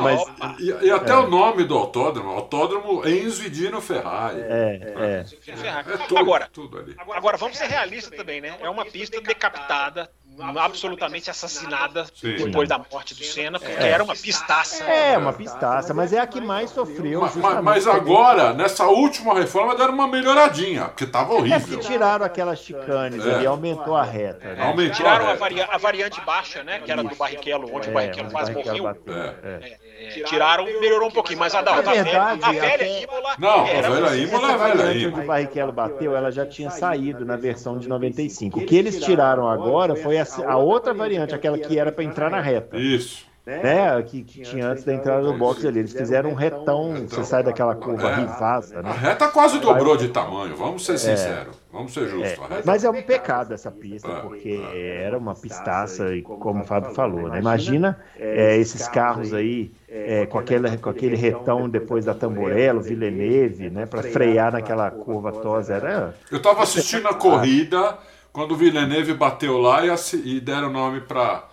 Mas, 0.00 0.22
e, 0.58 0.86
e 0.86 0.90
até 0.90 1.12
é. 1.12 1.16
o 1.16 1.28
nome 1.28 1.64
do 1.64 1.76
autódromo, 1.76 2.30
autódromo 2.30 3.06
Enzo 3.06 3.44
e 3.44 3.50
Dino 3.50 3.80
Ferrari. 3.80 4.40
É, 4.40 4.94
é. 4.96 5.24
é 5.48 6.06
tudo, 6.06 6.18
agora, 6.18 6.48
tudo 6.52 6.78
ali. 6.78 6.94
agora, 7.08 7.36
vamos 7.36 7.56
ser 7.56 7.66
realistas 7.66 8.16
também, 8.16 8.40
né? 8.40 8.56
É 8.60 8.68
uma 8.68 8.84
pista 8.84 9.20
decapitada, 9.20 10.10
absolutamente 10.38 11.30
assassinada 11.30 12.06
Sim. 12.14 12.36
depois 12.36 12.68
da 12.68 12.78
morte 12.78 13.14
do 13.14 13.24
Senna, 13.24 13.58
porque 13.58 13.82
é. 13.82 13.88
era 13.88 14.02
uma 14.02 14.14
pistaça. 14.14 14.84
É, 14.84 15.18
uma 15.18 15.32
pistaça, 15.32 15.92
mas 15.92 16.12
é 16.12 16.18
a 16.18 16.26
que 16.26 16.40
mais 16.40 16.70
sofreu. 16.70 17.20
Mas, 17.20 17.62
mas 17.62 17.86
agora, 17.86 18.52
nessa 18.52 18.86
última 18.86 19.34
reforma, 19.34 19.76
deram 19.76 19.94
uma 19.94 20.08
melhoradinha, 20.08 20.86
porque 20.86 21.04
estava 21.04 21.34
horrível. 21.34 21.78
É 21.78 21.82
tiraram 21.82 22.24
aquelas 22.24 22.60
chicanes 22.60 23.24
é. 23.26 23.34
ali, 23.34 23.46
aumentou 23.46 23.96
a 23.96 24.04
reta. 24.04 24.54
Né? 24.54 24.64
Aumentou 24.64 24.94
tiraram 24.94 25.26
a, 25.26 25.32
a, 25.32 25.34
varia 25.34 25.64
a, 25.66 25.78
variante 25.78 26.20
baixa, 26.22 26.62
né? 26.62 26.80
Que 26.80 26.90
era 26.90 27.02
do 27.02 27.14
Barrichello, 27.14 27.70
onde 27.74 27.88
o 27.88 27.92
Barrichello 27.92 28.30
quase 28.30 28.52
morreu. 28.52 28.88
É. 28.88 30.22
Tiraram, 30.24 30.64
melhorou 30.64 31.08
um 31.08 31.12
pouquinho, 31.12 31.38
mas 31.38 31.54
a 31.54 31.62
da, 31.62 31.80
verdade, 31.80 32.40
a 32.42 32.52
velha 32.52 33.02
Imola. 33.02 33.34
Não, 33.38 33.60
a 33.60 33.64
velha 33.64 34.16
Imola 34.16 34.50
é 34.50 34.54
a 34.54 34.56
velha 34.56 34.92
Imola. 34.92 35.10
Onde 35.10 35.20
o 35.20 35.26
Barrichello 35.26 35.72
bateu, 35.72 36.16
ela 36.16 36.30
já 36.30 36.46
tinha 36.46 36.70
saído 36.70 37.24
na 37.24 37.36
versão 37.36 37.78
de 37.78 37.88
95. 37.88 38.60
O 38.60 38.66
que 38.66 38.76
eles 38.76 39.00
tiraram 39.00 39.48
agora 39.48 39.96
foi 39.96 40.19
a 40.20 40.52
a 40.52 40.56
outra 40.56 40.92
variante, 40.94 41.34
aquela 41.34 41.58
que 41.58 41.78
era 41.78 41.90
para 41.92 42.04
entrar 42.04 42.30
na 42.30 42.40
reta. 42.40 42.76
Isso. 42.76 43.30
Né, 43.46 44.02
que, 44.02 44.22
que 44.22 44.42
tinha 44.42 44.68
antes 44.68 44.84
da 44.84 44.94
entrada 44.94 45.22
do 45.22 45.32
box 45.32 45.66
ali. 45.66 45.80
Eles 45.80 45.92
fizeram 45.92 46.30
um 46.30 46.34
retão, 46.34 46.92
retão. 46.92 47.08
você 47.08 47.24
sai 47.24 47.42
daquela 47.42 47.74
curva 47.74 48.10
é. 48.10 48.16
Né? 48.16 48.90
A 48.90 48.92
reta 48.92 49.28
quase 49.28 49.58
dobrou 49.58 49.96
de 49.96 50.08
tamanho, 50.08 50.54
vamos 50.54 50.84
ser 50.84 50.92
é. 50.92 50.98
sinceros. 50.98 51.56
Vamos 51.72 51.92
ser 51.92 52.08
justos. 52.08 52.32
É, 52.32 52.62
mas 52.64 52.84
é 52.84 52.90
um 52.90 53.02
pecado 53.02 53.54
essa 53.54 53.70
pista, 53.70 54.08
é. 54.08 54.20
porque 54.20 54.62
era 54.74 55.16
uma 55.16 55.34
pistaça, 55.34 56.14
e 56.14 56.22
como 56.22 56.62
o 56.62 56.64
Fábio 56.64 56.92
falou, 56.94 57.28
né? 57.28 57.38
Imagina 57.38 57.98
é, 58.18 58.56
esses 58.56 58.86
carros 58.88 59.32
aí 59.32 59.72
é, 59.88 60.26
com, 60.26 60.38
aquele, 60.38 60.76
com 60.76 60.90
aquele 60.90 61.16
retão 61.16 61.68
depois 61.68 62.04
da 62.04 62.14
Tamborello, 62.14 62.80
Villeneuve, 62.80 63.70
né? 63.70 63.86
Para 63.86 64.02
frear 64.02 64.52
naquela 64.52 64.90
curva 64.90 65.32
tosa. 65.32 65.74
Era... 65.74 66.14
Eu 66.30 66.38
estava 66.38 66.62
assistindo 66.62 67.08
a 67.08 67.14
corrida 67.18 67.98
quando 68.32 68.52
o 68.52 68.56
Villeneuve 68.56 69.14
bateu 69.14 69.58
lá 69.58 69.84
e, 69.84 69.90
e 70.24 70.40
deram 70.40 70.68
o 70.68 70.72
nome 70.72 71.00
para 71.00 71.48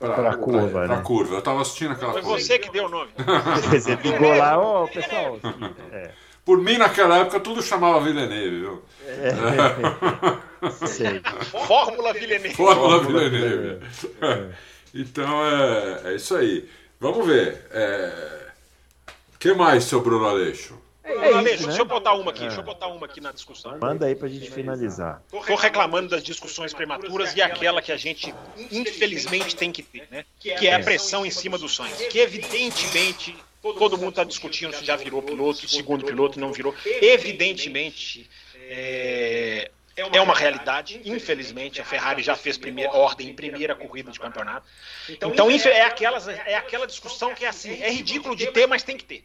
para 0.00 0.30
a 0.30 0.36
curva, 0.36 0.86
pra, 0.86 0.96
né? 0.96 1.02
curva. 1.04 1.34
Eu 1.34 1.38
estava 1.40 1.60
assistindo 1.60 1.92
aquela 1.92 2.12
Foi 2.14 2.22
você 2.22 2.58
que 2.58 2.70
deu 2.70 2.86
o 2.86 2.88
nome. 2.88 3.10
Você 3.70 3.94
ligou 3.96 4.34
lá, 4.34 4.58
ô 4.58 4.84
oh, 4.84 4.88
pessoal. 4.88 5.38
É. 5.92 6.10
Por 6.42 6.56
mim, 6.56 6.78
naquela 6.78 7.18
época, 7.18 7.38
tudo 7.38 7.62
chamava 7.62 8.00
Villeneuve, 8.00 8.60
viu? 8.60 8.82
É. 9.06 10.86
Sei. 10.86 11.20
Fórmula 11.66 12.14
Villeneuve. 12.14 12.56
Fórmula 12.56 13.04
Villeneuve. 13.04 13.86
É. 14.22 14.48
Então, 14.94 15.44
é, 15.44 16.00
é 16.06 16.14
isso 16.14 16.34
aí. 16.34 16.66
Vamos 16.98 17.26
ver. 17.26 17.66
O 17.70 17.76
é... 17.76 18.46
que 19.38 19.52
mais, 19.52 19.84
seu 19.84 20.00
Bruno 20.00 20.24
Aleixo? 20.24 20.79
É 21.10 21.30
isso, 21.30 21.42
deixa, 21.42 21.60
né? 21.62 21.66
deixa 21.68 21.82
eu 21.82 21.84
botar 21.84 22.14
uma 22.14 22.30
aqui, 22.30 22.44
é. 22.44 22.46
deixa 22.46 22.60
eu 22.60 22.64
botar 22.64 22.86
uma 22.88 23.06
aqui 23.06 23.20
na 23.20 23.32
discussão. 23.32 23.78
Manda 23.78 24.06
aí 24.06 24.14
pra 24.14 24.28
gente 24.28 24.50
finalizar. 24.50 25.22
Tô 25.30 25.54
reclamando 25.54 26.08
das 26.08 26.22
discussões 26.22 26.72
prematuras 26.72 27.34
e 27.34 27.42
aquela 27.42 27.82
que 27.82 27.92
a 27.92 27.96
gente 27.96 28.34
infelizmente 28.70 29.56
tem 29.56 29.72
que 29.72 29.82
ter, 29.82 30.06
né? 30.10 30.24
Que 30.38 30.66
é 30.66 30.74
a 30.74 30.80
pressão 30.80 31.24
em 31.24 31.30
cima 31.30 31.58
dos 31.58 31.72
sonhos. 31.72 31.96
Que 32.06 32.18
evidentemente 32.18 33.36
todo 33.62 33.98
mundo 33.98 34.10
está 34.10 34.24
discutindo 34.24 34.74
se 34.74 34.84
já 34.84 34.96
virou 34.96 35.22
piloto, 35.22 35.68
segundo 35.68 36.04
piloto 36.04 36.40
não 36.40 36.52
virou. 36.52 36.74
Evidentemente 36.84 38.28
é, 38.70 39.70
é 39.96 40.20
uma 40.20 40.34
realidade. 40.34 41.00
Infelizmente, 41.04 41.80
a 41.80 41.84
Ferrari 41.84 42.22
já 42.22 42.36
fez 42.36 42.56
primeira 42.56 42.92
ordem 42.92 43.28
em 43.28 43.34
primeira 43.34 43.74
corrida 43.74 44.10
de 44.10 44.18
campeonato. 44.18 44.66
Então, 45.08 45.50
é, 45.50 45.82
aquelas, 45.82 46.28
é 46.28 46.54
aquela 46.54 46.86
discussão 46.86 47.34
que 47.34 47.44
é 47.44 47.48
assim, 47.48 47.82
é 47.82 47.90
ridículo 47.90 48.36
de 48.36 48.46
ter, 48.48 48.66
mas 48.66 48.82
tem 48.82 48.96
que 48.96 49.04
ter. 49.04 49.24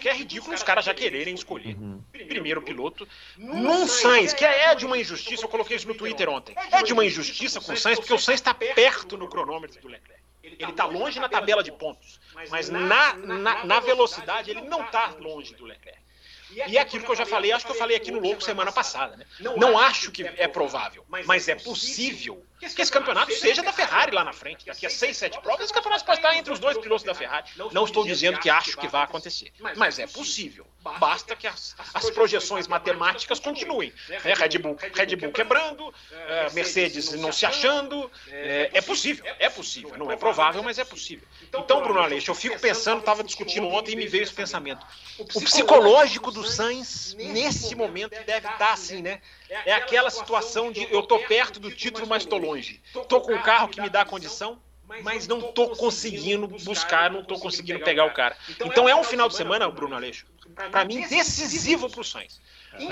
Que 0.00 0.08
é 0.08 0.12
ridículo 0.12 0.54
os 0.54 0.62
caras 0.62 0.84
já 0.84 0.94
quererem 0.94 1.34
escolher 1.34 1.76
uhum. 1.76 2.02
primeiro 2.12 2.60
piloto 2.62 3.06
num 3.36 3.86
Sainz, 3.86 4.32
que 4.32 4.44
é 4.44 4.74
de 4.74 4.84
uma 4.84 4.98
injustiça, 4.98 5.44
eu 5.44 5.48
coloquei 5.48 5.76
isso 5.76 5.88
no 5.88 5.94
Twitter 5.94 6.28
ontem, 6.28 6.54
é 6.72 6.82
de 6.82 6.92
uma 6.92 7.04
injustiça 7.04 7.60
com 7.60 7.72
o 7.72 7.76
Sainz, 7.76 7.98
porque 7.98 8.14
o 8.14 8.18
Sainz 8.18 8.40
está 8.40 8.54
perto 8.54 9.16
no 9.16 9.28
cronômetro 9.28 9.80
do 9.80 9.88
Leclerc. 9.88 10.24
Ele 10.42 10.70
está 10.70 10.84
longe 10.84 11.18
na 11.18 11.28
tabela 11.28 11.62
de 11.62 11.72
pontos, 11.72 12.20
mas 12.50 12.68
na, 12.68 13.14
na, 13.14 13.64
na 13.64 13.80
velocidade 13.80 14.50
ele 14.50 14.62
não 14.62 14.84
está 14.84 15.14
longe 15.18 15.54
do 15.54 15.64
Leclerc. 15.64 16.06
E 16.50 16.78
é 16.78 16.80
aquilo 16.80 17.04
que 17.04 17.10
eu 17.10 17.16
já 17.16 17.26
falei, 17.26 17.50
acho 17.52 17.66
que 17.66 17.72
eu 17.72 17.76
falei 17.76 17.96
aqui 17.96 18.10
no 18.10 18.20
Louco 18.20 18.42
semana 18.42 18.70
passada. 18.70 19.16
Né? 19.16 19.26
Não 19.56 19.76
acho 19.76 20.12
que 20.12 20.22
é 20.22 20.46
provável, 20.46 21.04
mas 21.08 21.48
é 21.48 21.56
possível 21.56 22.44
que 22.58 22.82
esse 22.82 22.90
campeonato 22.90 23.32
seja 23.32 23.62
da 23.62 23.72
Ferrari 23.72 24.12
lá 24.12 24.24
na 24.24 24.32
frente. 24.32 24.66
Daqui 24.66 24.86
a 24.86 24.90
seis, 24.90 25.16
sete 25.16 25.40
provas, 25.40 25.64
esse 25.64 25.72
campeonato 25.72 26.04
pode 26.04 26.18
estar 26.18 26.34
entre 26.34 26.52
os 26.52 26.58
dois 26.58 26.78
pilotos 26.78 27.04
da 27.04 27.14
Ferrari. 27.14 27.46
Não 27.72 27.84
estou 27.84 28.04
dizendo 28.04 28.38
que 28.38 28.48
acho 28.48 28.76
que 28.76 28.88
vai 28.88 29.02
acontecer, 29.02 29.52
mas 29.76 29.98
é 29.98 30.06
possível. 30.06 30.66
Basta 30.98 31.34
que 31.34 31.46
as, 31.46 31.74
as 31.92 32.10
projeções 32.10 32.68
matemáticas 32.68 33.40
continuem. 33.40 33.92
Né? 34.08 34.34
Red, 34.34 34.58
Bull, 34.58 34.76
Red 34.94 35.16
Bull 35.16 35.32
quebrando, 35.32 35.92
é, 36.12 36.50
Mercedes 36.50 37.12
não 37.12 37.32
se 37.32 37.44
achando. 37.44 38.10
É, 38.28 38.70
é, 38.72 38.80
possível, 38.80 39.24
é 39.38 39.50
possível. 39.50 39.96
Não 39.98 40.12
é 40.12 40.16
provável, 40.16 40.62
mas 40.62 40.78
é 40.78 40.84
possível. 40.84 41.26
Então, 41.42 41.82
Bruno 41.82 42.00
Aleixo, 42.00 42.30
eu 42.30 42.34
fico 42.34 42.58
pensando, 42.60 43.00
estava 43.00 43.24
discutindo 43.24 43.66
ontem 43.66 43.92
e 43.92 43.96
me 43.96 44.06
veio 44.06 44.22
esse 44.22 44.32
pensamento. 44.32 44.86
O 45.18 45.40
psicológico 45.40 46.30
do 46.30 46.44
Sainz, 46.44 47.14
nesse 47.14 47.74
momento, 47.74 48.12
deve 48.24 48.48
estar 48.48 48.72
assim, 48.72 49.02
né? 49.02 49.20
É 49.48 49.72
aquela 49.72 50.10
situação 50.10 50.72
de 50.72 50.86
eu 50.92 51.02
tô 51.02 51.18
perto 51.20 51.60
do 51.60 51.70
título, 51.70 52.06
mas 52.06 52.22
estou 52.22 52.38
longe. 52.38 52.80
Tô 53.08 53.20
com 53.20 53.34
um 53.34 53.42
carro 53.42 53.68
que 53.68 53.80
me 53.80 53.88
dá 53.88 54.04
condição, 54.04 54.60
mas 55.02 55.26
não 55.26 55.52
tô 55.52 55.70
conseguindo 55.70 56.46
buscar, 56.46 57.10
não 57.10 57.24
tô 57.24 57.38
conseguindo 57.38 57.80
pegar 57.80 58.04
o 58.06 58.12
cara. 58.12 58.36
Então 58.64 58.88
é 58.88 58.94
um 58.94 59.04
final 59.04 59.28
de 59.28 59.36
semana, 59.36 59.68
Bruno 59.70 59.94
Aleixo, 59.94 60.26
para 60.70 60.84
mim 60.84 61.06
decisivo 61.06 61.90
para 61.90 62.00
o 62.00 62.04
Sainz. 62.04 62.40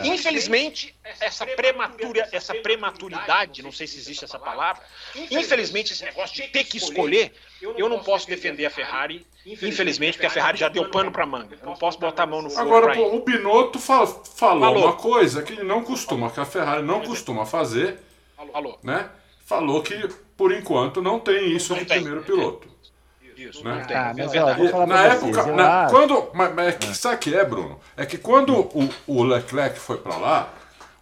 Infelizmente, 0.05 0.95
essa 1.21 1.47
prematura, 1.47 2.29
essa 2.33 2.55
prematuridade, 2.55 3.63
não 3.63 3.73
sei 3.73 3.87
se 3.87 3.99
existe 3.99 4.25
essa 4.25 4.39
palavra, 4.39 4.83
infelizmente 5.31 5.93
esse 5.93 6.05
negócio 6.05 6.37
de 6.37 6.49
ter 6.49 6.65
que 6.65 6.77
escolher, 6.77 7.33
eu 7.61 7.89
não 7.89 8.01
posso 8.01 8.27
defender 8.27 8.67
a 8.67 8.71
Ferrari, 8.71 9.27
infelizmente, 9.47 10.15
porque 10.15 10.27
a 10.27 10.31
Ferrari 10.31 10.59
já 10.59 10.69
deu 10.69 10.91
pano 10.91 11.11
para 11.11 11.27
manga. 11.27 11.57
Eu 11.61 11.67
não 11.67 11.77
posso 11.77 11.99
botar 11.99 12.25
a 12.25 12.27
mão 12.27 12.43
no 12.43 12.51
fogo. 12.51 12.63
Agora, 12.63 12.95
pô, 12.95 13.17
o 13.17 13.25
Binotto 13.25 13.79
fal 13.79 14.07
falou, 14.07 14.61
falou, 14.61 14.85
uma 14.85 14.93
coisa 14.95 15.43
que 15.43 15.53
ele 15.53 15.63
não 15.65 15.83
costuma, 15.83 16.31
que 16.31 16.41
a 16.41 16.45
Ferrari 16.45 16.83
não 16.83 17.01
costuma 17.03 17.45
fazer, 17.47 17.99
falou. 18.37 18.79
né? 18.83 19.11
Falou 19.45 19.83
que 19.83 20.09
por 20.37 20.53
enquanto 20.53 21.03
não 21.03 21.21
tem 21.21 21.53
isso 21.55 21.75
no 21.77 21.85
primeiro 21.85 22.23
piloto. 22.23 22.74
Isso, 23.37 23.65
né? 23.65 23.87
Ah, 23.91 24.13
mas, 24.17 24.33
ó, 24.73 24.87
na 24.87 25.05
época, 25.07 25.43
vocês, 25.43 25.57
na, 25.57 25.87
quando, 25.91 26.31
mas, 26.33 26.55
mas 26.55 26.75
é. 26.75 26.95
sabe 26.95 27.17
o 27.17 27.19
que 27.19 27.35
é, 27.35 27.45
Bruno? 27.45 27.81
É 27.97 28.07
que 28.07 28.17
quando 28.17 28.55
o, 28.55 28.89
o 29.07 29.23
Leclerc 29.25 29.79
foi 29.79 29.97
para 29.99 30.17
lá, 30.17 30.49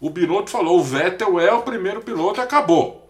o 0.01 0.09
Binotto 0.11 0.51
falou: 0.51 0.79
o 0.79 0.83
Vettel 0.83 1.39
é 1.39 1.53
o 1.53 1.63
primeiro 1.63 2.01
piloto 2.01 2.41
e 2.41 2.43
acabou. 2.43 3.02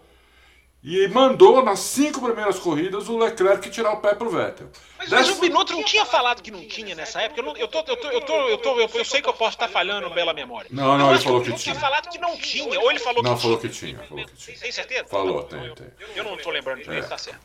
E 0.83 1.07
mandou 1.07 1.63
nas 1.63 1.79
cinco 1.79 2.21
primeiras 2.21 2.59
corridas 2.59 3.07
o 3.07 3.17
Leclerc 3.17 3.69
tirar 3.69 3.93
o 3.93 4.01
pé 4.01 4.13
pro 4.13 4.29
Vettel. 4.29 4.67
Mas, 4.97 5.09
Dessa... 5.09 5.29
mas 5.29 5.37
o 5.37 5.39
Binotto 5.39 5.71
não 5.71 5.83
tinha 5.83 6.05
falado 6.05 6.41
que 6.41 6.51
não 6.51 6.67
tinha 6.67 6.93
nessa 6.93 7.21
época? 7.21 7.39
Eu, 7.39 7.45
não, 7.45 7.55
eu, 7.55 7.69
tô, 7.69 7.79
eu, 7.79 7.95
tô, 7.95 8.07
eu, 8.09 8.21
tô, 8.21 8.49
eu, 8.49 8.57
tô, 8.57 8.79
eu, 8.81 8.89
eu 8.93 9.05
sei 9.05 9.21
que 9.21 9.29
eu 9.29 9.33
posso 9.33 9.51
estar 9.51 9.69
falhando 9.69 10.09
bela 10.09 10.33
memória. 10.33 10.69
Não, 10.73 10.97
não, 10.97 11.11
ele 11.11 11.21
falou 11.21 11.39
que, 11.39 11.53
que 11.53 11.57
tinha. 11.57 11.73
tinha 11.73 11.81
falado 11.81 12.09
que 12.09 12.17
não 12.17 12.35
tinha, 12.35 12.77
ou 12.81 12.91
ele 12.91 12.99
falou 12.99 13.23
não, 13.23 13.35
que 13.35 13.41
falou 13.41 13.57
tinha. 13.57 13.69
Que 13.71 13.77
tinha 13.77 13.97
falou 13.99 14.25
que 14.25 14.35
tinha. 14.35 14.57
Tem 14.57 14.71
certeza? 14.73 15.05
Falou, 15.05 15.43
tem, 15.43 15.73
tem. 15.73 15.87
Eu 16.15 16.25
não 16.25 16.35
tô 16.35 16.51
lembrando 16.51 16.83
direito, 16.83 17.05
é. 17.05 17.07
tá 17.07 17.17
certo. 17.17 17.39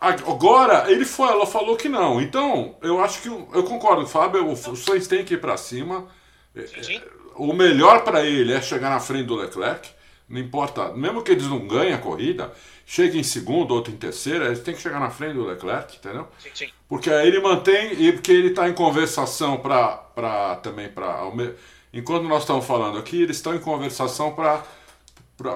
Agora, 0.00 0.88
ele 0.88 1.04
foi, 1.04 1.28
ela 1.30 1.46
falou 1.46 1.76
que 1.76 1.88
não. 1.88 2.20
Então, 2.20 2.76
eu 2.80 3.02
acho 3.02 3.20
que. 3.22 3.28
Eu 3.28 3.64
concordo, 3.64 4.06
Fábio, 4.06 4.48
o 4.48 4.56
Sainz 4.56 5.08
tem 5.08 5.24
que 5.24 5.34
ir 5.34 5.40
para 5.40 5.56
cima. 5.56 6.06
Sim, 6.54 6.82
sim. 6.82 7.02
O 7.34 7.52
melhor 7.52 8.04
para 8.04 8.24
ele 8.24 8.52
é 8.52 8.62
chegar 8.62 8.88
na 8.88 9.00
frente 9.00 9.26
do 9.26 9.34
Leclerc. 9.34 9.97
Não 10.28 10.40
importa, 10.40 10.92
mesmo 10.92 11.22
que 11.22 11.32
eles 11.32 11.46
não 11.46 11.66
ganhem 11.66 11.94
a 11.94 11.98
corrida, 11.98 12.52
chegue 12.84 13.18
em 13.18 13.22
segundo, 13.22 13.72
outro 13.72 13.92
em 13.92 13.96
terceiro, 13.96 14.44
eles 14.44 14.60
têm 14.60 14.74
que 14.74 14.80
chegar 14.80 15.00
na 15.00 15.08
frente 15.08 15.34
do 15.34 15.46
Leclerc, 15.46 15.96
entendeu? 15.96 16.28
Sim, 16.38 16.50
sim. 16.54 16.68
Porque 16.86 17.10
aí 17.10 17.28
ele 17.28 17.40
mantém, 17.40 17.92
e 17.94 18.12
porque 18.12 18.32
ele 18.32 18.48
está 18.48 18.68
em 18.68 18.74
conversação 18.74 19.58
para 19.58 20.56
também 20.62 20.88
para. 20.88 21.22
Enquanto 21.92 22.24
nós 22.24 22.42
estamos 22.42 22.66
falando 22.66 22.98
aqui, 22.98 23.22
eles 23.22 23.36
estão 23.36 23.54
em 23.54 23.58
conversação 23.58 24.34
para 24.34 24.64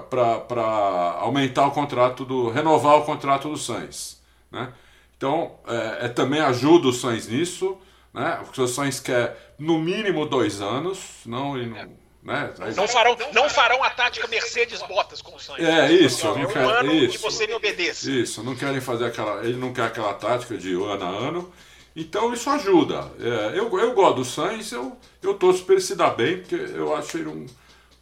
para 0.08 1.16
aumentar 1.20 1.66
o 1.66 1.70
contrato 1.72 2.24
do. 2.24 2.48
renovar 2.50 2.96
o 2.96 3.04
contrato 3.04 3.48
do 3.48 3.56
Sainz. 3.56 4.22
Né? 4.50 4.72
Então, 5.16 5.52
é, 5.66 6.06
é, 6.06 6.08
também 6.08 6.40
ajuda 6.40 6.88
o 6.88 6.92
Sainz 6.92 7.28
nisso, 7.28 7.76
né? 8.12 8.40
Porque 8.44 8.60
o 8.60 8.68
Sainz 8.68 9.00
quer 9.00 9.54
no 9.58 9.78
mínimo 9.78 10.26
dois 10.26 10.60
anos, 10.60 11.20
não, 11.26 11.56
ele 11.56 11.66
não, 11.66 12.01
né? 12.22 12.54
Não, 12.76 12.86
farão, 12.86 13.16
não 13.32 13.50
farão 13.50 13.82
a 13.82 13.90
tática 13.90 14.28
Mercedes 14.28 14.80
Bottas 14.82 15.20
com 15.20 15.34
o 15.34 15.40
Sainz. 15.40 15.68
É 15.68 15.90
isso, 15.90 16.24
não, 16.26 16.38
é 16.38 16.46
quer, 16.46 16.64
um 16.64 16.68
ano 16.68 16.92
isso, 16.92 17.12
que 17.12 17.18
você 17.18 17.46
me 17.48 17.54
obedeça. 17.54 18.08
Isso, 18.08 18.42
não 18.44 18.54
querem 18.54 18.80
fazer 18.80 19.06
aquela. 19.06 19.44
Ele 19.44 19.56
não 19.56 19.72
quer 19.72 19.86
aquela 19.86 20.14
tática 20.14 20.56
de 20.56 20.72
ano 20.72 21.04
a 21.04 21.08
ano. 21.08 21.52
Então 21.96 22.32
isso 22.32 22.48
ajuda. 22.48 23.10
É, 23.18 23.58
eu, 23.58 23.76
eu 23.78 23.92
gosto 23.92 24.16
do 24.16 24.24
Sainz, 24.24 24.70
eu, 24.70 24.96
eu 25.20 25.34
torço 25.34 25.64
para 25.64 25.74
ele 25.74 25.82
se 25.82 25.96
dar 25.96 26.10
bem, 26.10 26.38
porque 26.38 26.54
eu 26.54 26.94
acho 26.94 27.18
ele 27.18 27.28
um, 27.28 27.46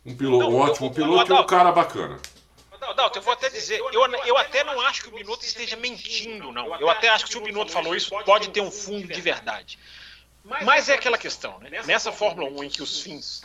um 0.04 0.14
piloto 0.14 0.50
não, 0.50 0.54
ótimo, 0.54 0.88
um 0.88 0.92
piloto 0.92 1.32
e 1.32 1.34
um 1.34 1.46
cara 1.46 1.72
bacana. 1.72 2.18
Não, 2.80 3.10
eu 3.14 3.22
vou 3.22 3.32
até 3.32 3.48
dizer, 3.48 3.78
eu, 3.78 4.06
eu 4.26 4.36
até 4.36 4.64
não 4.64 4.80
acho 4.82 5.02
que 5.02 5.08
o 5.08 5.12
Binotto 5.12 5.44
esteja 5.44 5.76
mentindo, 5.76 6.52
não. 6.52 6.78
Eu 6.78 6.90
até 6.90 7.08
acho 7.08 7.24
que 7.24 7.30
se 7.30 7.38
o 7.38 7.40
Binotto 7.40 7.72
falou 7.72 7.94
isso, 7.94 8.10
pode 8.24 8.50
ter 8.50 8.60
um 8.60 8.70
fundo 8.70 9.08
de 9.08 9.20
verdade. 9.20 9.78
Mas 10.44 10.88
é 10.88 10.94
aquela 10.94 11.18
questão, 11.18 11.58
né? 11.58 11.82
Nessa 11.84 12.10
Fórmula 12.10 12.50
1 12.50 12.64
em 12.64 12.68
que 12.68 12.82
os 12.82 13.00
fins 13.00 13.42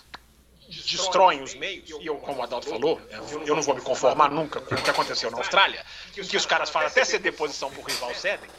destroem 0.69 1.41
os 1.41 1.53
meios, 1.53 1.89
e 1.89 2.05
eu, 2.05 2.15
como 2.17 2.39
o 2.39 2.43
Adalto 2.43 2.67
falou, 2.67 2.99
eu 3.45 3.55
não 3.55 3.61
vou 3.61 3.75
me 3.75 3.81
conformar 3.81 4.29
nunca 4.31 4.59
com 4.59 4.75
o 4.75 4.81
que 4.81 4.89
aconteceu 4.89 5.29
na 5.31 5.37
Austrália, 5.37 5.83
em 6.17 6.23
que 6.23 6.37
os 6.37 6.45
caras 6.45 6.69
falam 6.69 6.87
até 6.87 7.05
ceder 7.05 7.33
posição 7.33 7.69
pro 7.69 7.81
rival 7.81 8.13
cedem. 8.15 8.49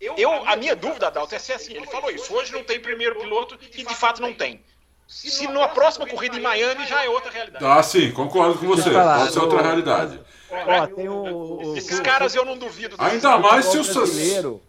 Eu, 0.00 0.32
a 0.48 0.56
minha 0.56 0.74
dúvida, 0.74 1.08
Adalto, 1.08 1.34
é 1.34 1.38
se 1.38 1.52
é 1.52 1.56
assim. 1.56 1.74
Ele 1.74 1.86
falou 1.86 2.10
isso. 2.10 2.32
Hoje 2.32 2.52
não 2.52 2.64
tem 2.64 2.80
primeiro 2.80 3.20
piloto 3.20 3.58
e 3.74 3.84
de 3.84 3.94
fato 3.94 4.22
não 4.22 4.32
tem. 4.32 4.64
Se 5.06 5.46
na 5.48 5.68
próxima 5.68 6.06
corrida 6.06 6.36
em 6.36 6.40
Miami 6.40 6.86
já 6.86 7.04
é 7.04 7.08
outra 7.08 7.30
realidade. 7.30 7.64
Ah, 7.64 7.82
sim, 7.82 8.10
concordo 8.12 8.58
com 8.58 8.66
você. 8.66 8.90
Pode 8.90 9.32
ser 9.32 9.40
outra 9.40 9.60
realidade. 9.60 10.20
Ó, 10.52 10.86
tem 10.86 11.08
o, 11.08 11.74
Esses 11.76 11.98
o, 11.98 12.02
caras 12.02 12.34
eu 12.34 12.44
não 12.44 12.56
duvido. 12.56 12.96
Ainda 12.98 13.38
mais 13.38 13.66
se 13.66 13.78
o 13.78 14.60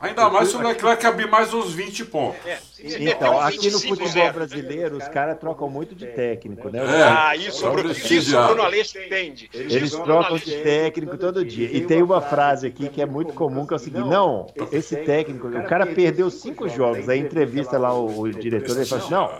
Ainda 0.00 0.28
mais 0.28 0.48
se 0.48 0.56
o 0.56 0.60
Leclerc 0.60 1.06
abrir 1.06 1.28
mais 1.28 1.54
uns 1.54 1.72
20 1.72 2.04
pontos. 2.06 2.40
É, 2.44 2.58
então, 2.80 3.40
aqui 3.40 3.70
no 3.70 3.78
futebol 3.78 4.32
brasileiro, 4.32 4.96
os 4.96 5.06
caras 5.06 5.38
trocam 5.38 5.70
muito 5.70 5.94
de 5.94 6.06
técnico, 6.06 6.68
né? 6.70 6.80
É, 6.80 7.02
ah, 7.02 7.36
isso, 7.36 7.64
o 7.64 7.70
Bruno, 7.70 7.92
isso 7.92 8.36
o 8.36 8.46
Bruno 8.46 8.62
Aleixo 8.62 8.98
entende. 8.98 9.48
Eles 9.54 9.92
trocam 9.92 10.36
de 10.38 10.56
técnico 10.62 11.16
todo 11.16 11.44
dia. 11.44 11.70
E 11.70 11.86
tem 11.86 12.02
uma 12.02 12.20
frase 12.20 12.66
aqui 12.66 12.88
que 12.88 13.00
é 13.00 13.06
muito 13.06 13.32
comum, 13.32 13.64
que 13.64 13.72
é 13.72 13.76
o 13.76 13.78
seguinte, 13.78 14.08
não, 14.08 14.48
esse 14.72 14.96
técnico, 14.96 15.46
o 15.46 15.64
cara 15.64 15.86
perdeu 15.86 16.30
cinco 16.30 16.68
jogos, 16.68 17.08
aí 17.08 17.20
entrevista 17.20 17.78
lá 17.78 17.94
o, 17.94 18.22
o 18.22 18.30
diretor, 18.30 18.76
ele 18.76 18.86
fala 18.86 19.02
assim, 19.02 19.12
não, 19.12 19.30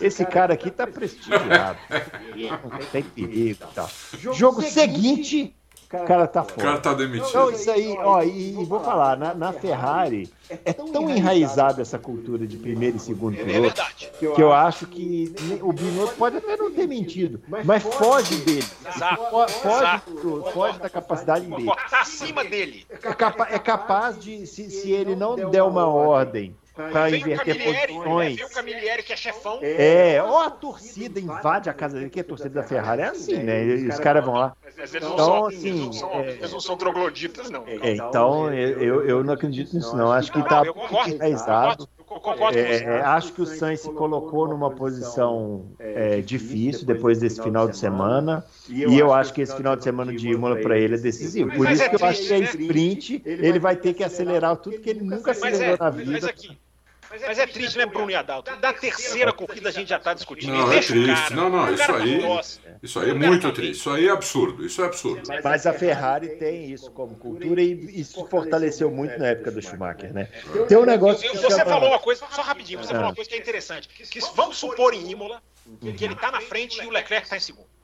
esse 0.00 0.24
cara 0.24 0.54
aqui 0.54 0.70
tá 0.70 0.86
prestigiado. 0.86 1.78
Não 2.70 2.78
tem 2.90 3.02
perigo 3.02 3.62
e 3.62 3.74
tal. 3.74 3.88
Jogo 4.32 4.62
seguinte, 4.62 5.25
o 5.92 6.04
cara 6.04 6.26
tá 6.26 6.42
fora. 6.42 6.58
O 6.58 6.62
cara 6.62 6.78
tá 6.78 6.94
demitido. 6.94 7.28
Então, 7.28 7.50
isso 7.50 7.70
aí, 7.70 7.96
ó, 7.98 8.22
e, 8.22 8.60
e 8.60 8.64
vou 8.64 8.80
falar, 8.80 9.16
na, 9.16 9.34
na, 9.34 9.52
Ferrari 9.52 10.28
é 10.64 10.72
tão 10.72 11.08
enraizada 11.08 11.80
essa 11.80 11.98
cultura 11.98 12.46
de 12.46 12.56
primeiro 12.56 12.96
e 12.96 13.00
segundo 13.00 13.36
piloto 13.36 13.82
que 14.18 14.42
eu 14.42 14.52
acho 14.52 14.86
que 14.86 15.32
o 15.62 15.72
Binotto 15.72 16.14
pode 16.16 16.38
até 16.38 16.56
não 16.56 16.72
ter 16.72 16.88
mentido, 16.88 17.40
mas 17.64 17.82
foge 17.82 18.36
dele. 18.36 18.66
Foge, 19.62 20.52
foge 20.52 20.78
da 20.80 20.90
capacidade 20.90 21.46
dele. 21.46 21.70
Tá 21.88 22.00
acima 22.00 22.44
dele. 22.44 22.86
É, 22.90 23.54
é 23.54 23.58
capaz 23.58 24.18
de, 24.18 24.46
se, 24.46 24.68
se 24.70 24.90
ele 24.90 25.14
não 25.14 25.36
der 25.50 25.62
uma 25.62 25.86
ordem 25.86 26.54
para 26.76 27.10
inverter 27.10 27.56
posições. 27.64 28.40
o 28.42 28.54
Camilleri, 28.54 29.02
que 29.02 29.12
é 29.12 29.16
chefão. 29.16 29.58
É, 29.62 30.22
ou 30.22 30.38
a 30.38 30.50
torcida 30.50 31.18
invade 31.18 31.70
a 31.70 31.72
casa 31.72 31.98
dele, 31.98 32.10
que 32.10 32.20
a 32.20 32.24
torcida 32.24 32.50
da 32.50 32.62
Ferrari 32.62 33.02
é 33.02 33.06
assim, 33.06 33.38
né? 33.38 33.64
Os 33.64 33.98
caras 33.98 34.24
vão 34.24 34.34
lá. 34.34 34.54
Mas 34.62 34.94
eles 34.94 35.08
então, 35.08 35.24
são, 35.24 35.46
assim, 35.46 35.68
eles 35.68 35.80
não 35.80 35.92
são, 35.92 36.12
é, 36.12 36.30
eles 36.30 36.52
não 36.52 36.60
são 36.60 36.76
trogloditas, 36.76 37.50
não. 37.50 37.64
É, 37.66 37.92
então, 37.92 38.52
eu, 38.52 39.02
eu 39.06 39.24
não 39.24 39.32
acredito 39.32 39.74
nisso, 39.74 39.96
não. 39.96 40.12
Acho 40.12 40.30
que 40.30 40.38
está 40.38 40.62
enraizado. 41.08 41.88
É, 42.54 42.84
é, 42.84 43.00
acho 43.00 43.32
que 43.32 43.42
o 43.42 43.46
Sainz 43.46 43.80
se 43.80 43.90
colocou 43.92 44.48
numa 44.48 44.70
posição 44.70 45.66
é, 45.78 46.20
difícil 46.20 46.86
depois 46.86 47.18
desse 47.18 47.42
final 47.42 47.68
de 47.68 47.76
semana. 47.76 48.44
E 48.68 48.98
eu 48.98 49.12
acho 49.12 49.32
que 49.34 49.42
esse 49.42 49.54
final 49.56 49.74
de 49.76 49.82
semana 49.82 50.14
de 50.14 50.28
Imola 50.28 50.56
para 50.56 50.78
ele 50.78 50.94
é 50.94 50.98
decisivo. 50.98 51.50
Por 51.52 51.68
isso 51.68 51.88
que 51.90 51.96
eu 51.96 52.06
acho 52.06 52.22
que 52.22 52.32
é 52.32 52.38
sprint, 52.38 53.22
ele 53.24 53.58
vai 53.58 53.76
ter 53.76 53.92
que 53.92 54.04
acelerar 54.04 54.56
tudo 54.56 54.78
que 54.78 54.88
ele 54.88 55.02
nunca 55.02 55.32
acelerou 55.32 55.76
na 55.78 55.90
vida. 55.90 56.12
Mas 56.12 56.56
é 57.12 57.46
triste, 57.46 57.78
né, 57.78 57.86
Bruno 57.86 58.10
e 58.10 58.14
Adalto? 58.14 58.54
Da 58.56 58.72
terceira 58.72 59.32
corrida 59.32 59.68
a 59.68 59.72
gente 59.72 59.88
já 59.88 59.96
está 59.96 60.14
discutindo. 60.14 60.52
Não, 60.52 60.72
é 60.72 60.80
triste. 60.80 61.34
Não, 61.34 61.50
não, 61.50 61.72
isso 61.72 61.92
aí, 61.92 62.20
isso 62.82 63.00
aí 63.00 63.10
é 63.10 63.14
muito 63.14 63.52
triste. 63.52 63.78
Isso 63.78 63.90
aí 63.90 64.08
é 64.08 64.10
absurdo. 64.10 64.64
Isso 64.64 64.82
é 64.82 64.86
absurdo. 64.86 65.22
Mas 65.42 65.66
a 65.66 65.72
Ferrari 65.72 66.36
tem 66.36 66.70
isso 66.70 66.90
como 66.90 67.16
cultura 67.16 67.60
e 67.62 68.00
isso 68.00 68.26
fortaleceu 68.26 68.90
muito 68.90 69.18
na 69.18 69.28
época 69.28 69.50
do 69.50 69.62
Schumacher, 69.62 70.12
né? 70.12 70.28
Tem 70.68 70.76
um 70.76 70.84
negócio 70.84 71.30
que 71.30 71.36
Você 71.36 71.64
falou 71.64 71.90
uma 71.90 71.98
coisa, 71.98 72.24
só 72.30 72.42
rapidinho, 72.42 72.78
você 72.78 72.92
falou 72.92 73.08
uma 73.08 73.14
coisa 73.14 73.28
que 73.28 73.36
é 73.36 73.38
interessante. 73.38 73.88
Que 73.88 74.20
vamos 74.34 74.56
supor 74.56 74.94
em 74.94 75.10
Imola 75.10 75.42
que 75.96 76.04
ele 76.04 76.14
está 76.14 76.30
na 76.30 76.40
frente 76.40 76.80
e 76.82 76.86
o 76.86 76.90
Leclerc 76.90 77.26
está 77.26 77.36
em 77.36 77.40
segundo. 77.40 77.75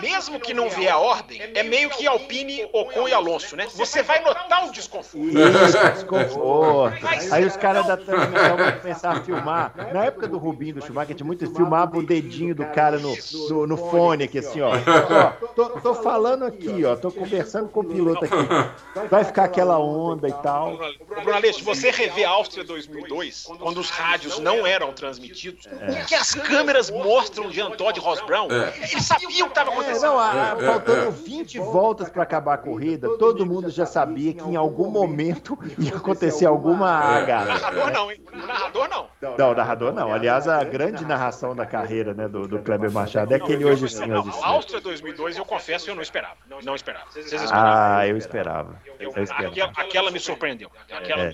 Mesmo 0.00 0.38
que 0.38 0.52
não 0.52 0.68
vier 0.68 0.92
a 0.92 0.98
ordem, 0.98 1.40
é 1.54 1.62
meio 1.62 1.88
que 1.90 2.06
Alpine, 2.06 2.68
Ocon 2.72 3.08
e 3.08 3.12
Alonso, 3.12 3.56
né? 3.56 3.66
Você 3.74 4.02
vai 4.02 4.20
notar 4.22 4.68
o 4.68 4.72
desconforto. 4.72 5.28
Isso, 5.28 5.92
desconforto. 5.94 7.06
Aí 7.30 7.44
os 7.44 7.56
caras 7.56 7.86
da 7.86 7.96
transmissão 7.96 8.56
vão 8.56 8.72
começar 8.72 9.10
a 9.12 9.22
filmar. 9.22 9.72
Na 9.92 10.04
época 10.04 10.28
do 10.28 10.38
Rubinho, 10.38 10.74
do 10.74 10.84
Schumacher, 10.84 11.16
tinha 11.16 11.26
muito 11.26 11.50
filmava 11.54 11.96
o 11.96 12.02
dedinho 12.02 12.54
do 12.54 12.64
cara 12.66 12.98
no, 12.98 13.16
no, 13.48 13.66
no 13.66 13.76
fone 13.76 14.24
aqui, 14.24 14.38
assim, 14.38 14.60
ó. 14.60 14.72
ó 14.72 15.30
tô, 15.54 15.68
tô, 15.80 15.94
falando 15.94 16.44
aqui, 16.44 16.84
ó. 16.84 16.96
Tô 16.96 17.10
conversando 17.10 17.68
com 17.68 17.80
o 17.80 17.84
piloto 17.84 18.24
aqui. 18.24 19.08
Vai 19.10 19.24
ficar 19.24 19.44
aquela 19.44 19.78
onda 19.78 20.28
e 20.28 20.32
tal. 20.34 20.76
Bruno 21.06 21.32
Aleixo, 21.32 21.64
você 21.64 21.90
rever 21.90 22.28
a 22.28 22.32
Áustria 22.32 22.64
2002, 22.64 23.48
quando 23.58 23.78
os 23.78 23.90
rádios 23.90 24.38
não 24.38 24.66
eram 24.66 24.92
transmitidos, 24.92 25.66
o 25.66 26.06
que 26.06 26.14
as 26.14 26.34
câmeras 26.34 26.90
mostram 26.90 27.48
de 27.48 27.60
Antônio 27.60 27.94
de 27.94 28.00
Ross 28.00 28.20
Brown, 28.22 28.48
eles 28.76 29.04
sabiam 29.04 29.48
que 29.48 29.58
estava 29.58 29.69
é, 29.82 29.98
não, 29.98 30.18
a, 30.18 30.56
é, 30.58 30.64
faltando 30.64 31.10
20 31.10 31.58
é. 31.58 31.60
voltas 31.60 32.08
para 32.08 32.22
acabar 32.22 32.54
a 32.54 32.58
corrida, 32.58 33.08
todo 33.18 33.44
mundo 33.46 33.70
já 33.70 33.86
sabia 33.86 34.32
que 34.32 34.48
em 34.48 34.56
algum 34.56 34.90
momento 34.90 35.58
ia 35.78 35.96
acontecer 35.96 36.46
alguma 36.46 36.88
H. 36.88 37.44
Narrador 37.44 37.92
não, 37.92 38.10
hein? 38.10 38.22
Narrador 38.32 38.88
não. 38.88 39.10
Não, 39.38 39.54
narrador 39.54 39.92
não. 39.92 40.12
Aliás, 40.12 40.48
a 40.48 40.62
grande 40.64 41.04
narração 41.04 41.54
da 41.54 41.66
carreira 41.66 42.14
né, 42.14 42.28
do, 42.28 42.46
do 42.46 42.58
Kleber 42.60 42.90
Machado 42.90 43.32
é 43.32 43.36
aquele 43.36 43.64
hoje 43.64 43.88
sim, 43.88 44.12
hoje 44.12 44.32
sim. 44.32 44.40
Áustria 44.42 44.80
2002, 44.80 45.36
eu 45.36 45.44
confesso, 45.44 45.90
eu 45.90 45.94
não 45.94 46.02
esperava. 46.02 46.36
Não 46.62 46.74
esperava. 46.74 47.06
Ah, 47.52 48.06
eu 48.06 48.16
esperava. 48.16 48.80
Eu, 48.98 49.10
esperava. 49.22 49.72
Aquela 49.76 50.10
me 50.10 50.18
surpreendeu. 50.18 50.70
Aquela 50.90 51.22
é. 51.22 51.32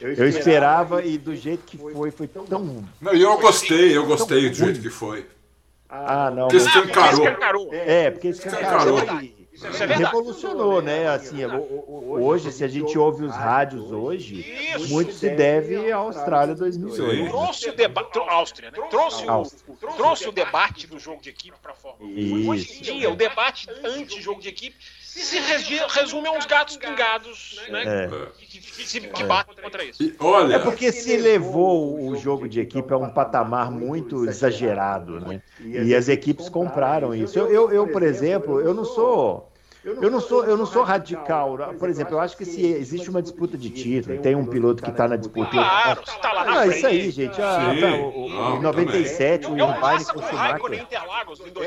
Eu 0.00 0.28
esperava 0.28 1.04
e 1.04 1.18
do 1.18 1.34
jeito 1.34 1.64
que 1.64 1.76
foi, 1.76 2.10
foi 2.10 2.28
tão. 2.28 2.44
Não, 3.00 3.14
e 3.14 3.22
eu 3.22 3.36
gostei, 3.38 3.96
eu 3.96 4.06
gostei 4.06 4.48
do 4.48 4.54
jeito 4.54 4.80
que 4.80 4.90
foi. 4.90 5.26
Ah, 5.88 6.30
não. 6.30 6.48
Porque 6.48 6.56
escancarou. 6.56 7.72
É, 7.72 8.10
porque 8.10 8.28
escancarou. 8.28 8.98
Isso 9.66 9.82
é 9.82 9.86
revolucionou, 9.86 10.80
né? 10.80 11.08
Assim, 11.08 11.38
hoje, 11.44 12.52
se 12.52 12.62
a 12.62 12.68
gente 12.68 12.96
ouve 12.96 13.24
os 13.24 13.34
rádios 13.34 13.90
hoje, 13.90 14.40
Isso. 14.76 14.88
muito 14.88 15.12
se 15.12 15.30
deve 15.30 15.90
à 15.90 15.96
Austrália 15.96 16.54
2002. 16.54 17.28
Trouxe 17.28 17.68
o 17.68 17.72
debate, 17.74 18.18
Áustria, 18.18 18.70
né? 18.70 18.78
Trouxe 18.88 19.24
o, 19.28 19.76
trouxe 19.96 20.28
o 20.28 20.32
debate 20.32 20.86
do 20.86 20.98
jogo 21.00 21.20
de 21.20 21.30
equipe 21.30 21.56
para 21.60 21.72
a 21.72 21.74
Fórmula 21.74 22.08
1. 22.08 22.48
Hoje 22.48 22.78
em 22.78 22.82
dia, 22.82 23.10
o 23.10 23.16
debate 23.16 23.68
anti-jogo 23.82 24.40
de 24.40 24.48
equipe 24.48 24.76
se 25.02 25.40
resume 25.88 26.28
a 26.28 26.32
uns 26.32 26.46
gatos 26.46 26.76
pingados, 26.76 27.60
né? 27.68 27.82
É. 28.04 28.08
Que, 28.48 29.00
que, 29.00 29.24
batem 29.24 29.54
contra 29.62 29.84
isso. 29.84 30.02
E, 30.02 30.16
olha... 30.18 30.56
É 30.56 30.58
porque 30.58 30.90
se 30.90 31.18
levou 31.18 32.00
o 32.08 32.16
jogo 32.16 32.48
de 32.48 32.60
equipe 32.60 32.90
a 32.94 32.96
um 32.96 33.10
patamar 33.10 33.70
muito 33.70 34.24
exagerado, 34.24 35.20
né? 35.20 35.42
E 35.60 35.94
as 35.94 36.08
equipes 36.08 36.48
compraram 36.48 37.14
isso. 37.14 37.38
Eu, 37.38 37.48
eu, 37.50 37.70
eu 37.70 37.88
por 37.88 38.02
exemplo, 38.02 38.58
eu 38.60 38.72
não 38.72 38.86
sou 38.86 39.47
eu 40.00 40.10
não 40.10 40.20
sou, 40.20 40.44
eu 40.44 40.56
não 40.56 40.66
sou 40.66 40.82
radical. 40.82 41.56
Por 41.78 41.88
exemplo, 41.88 42.14
eu 42.14 42.20
acho 42.20 42.36
que 42.36 42.44
se 42.44 42.66
existe 42.66 43.08
uma 43.08 43.22
disputa 43.22 43.56
de 43.56 43.70
título, 43.70 44.18
tem 44.18 44.34
um 44.34 44.44
piloto 44.44 44.82
que 44.82 44.90
está 44.90 45.08
na 45.08 45.16
disputa. 45.16 45.50
Claro, 45.50 46.00
está 46.06 46.32
lá 46.32 46.44
na 46.44 46.60
ah, 46.60 46.66
isso 46.66 46.86
aí, 46.86 47.10
gente. 47.10 47.40
Ah, 47.40 47.74
tá, 47.80 47.86
o, 47.96 48.56
em 48.56 48.60
97, 48.60 49.46
o 49.46 49.56
Irvine 49.56 50.04
com 50.04 50.18
o 50.18 50.22
Schumacher. 50.22 50.86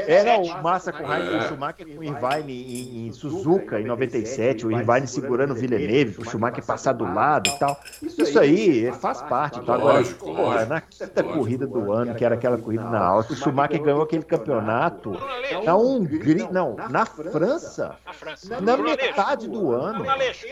Era 0.07 0.37
o 0.39 0.61
Massa 0.61 0.91
com 0.91 1.03
o 1.03 1.07
Raikkonen 1.07 1.39
com 1.39 1.45
o 1.45 1.47
Schumacher 1.47 1.87
com 1.87 1.99
o 1.99 2.03
Irvine 2.03 2.53
em, 2.53 3.07
em 3.07 3.13
Suzuka 3.13 3.79
em 3.79 3.85
97, 3.85 4.67
o 4.67 4.71
Irvine 4.71 5.07
segurando 5.07 5.51
o 5.51 5.55
Villeneuve, 5.55 6.21
o 6.21 6.25
Schumacher 6.25 6.63
passar 6.63 6.93
do 6.93 7.05
lado 7.05 7.49
e 7.49 7.59
tal. 7.59 7.79
Isso 8.01 8.39
aí 8.39 8.91
faz 8.93 9.21
parte. 9.21 9.59
Então, 9.59 9.75
agora, 9.75 10.03
porra, 10.03 10.65
na 10.65 10.81
quinta 10.81 11.23
corrida 11.23 11.65
do 11.65 11.91
ano, 11.91 12.15
que 12.15 12.23
era 12.23 12.35
aquela 12.35 12.57
corrida 12.57 12.83
na 12.83 12.99
Áustria, 12.99 13.37
o 13.37 13.41
Schumacher 13.41 13.81
ganhou 13.81 14.01
aquele 14.01 14.23
campeonato 14.23 15.11
na 15.63 15.75
Hungria, 15.75 16.49
não, 16.51 16.75
na 16.89 17.05
França 17.05 17.95
na 18.11 18.13
França. 18.13 18.61
Na 18.61 18.77
metade 18.77 19.47
do 19.47 19.71
ano. 19.71 20.05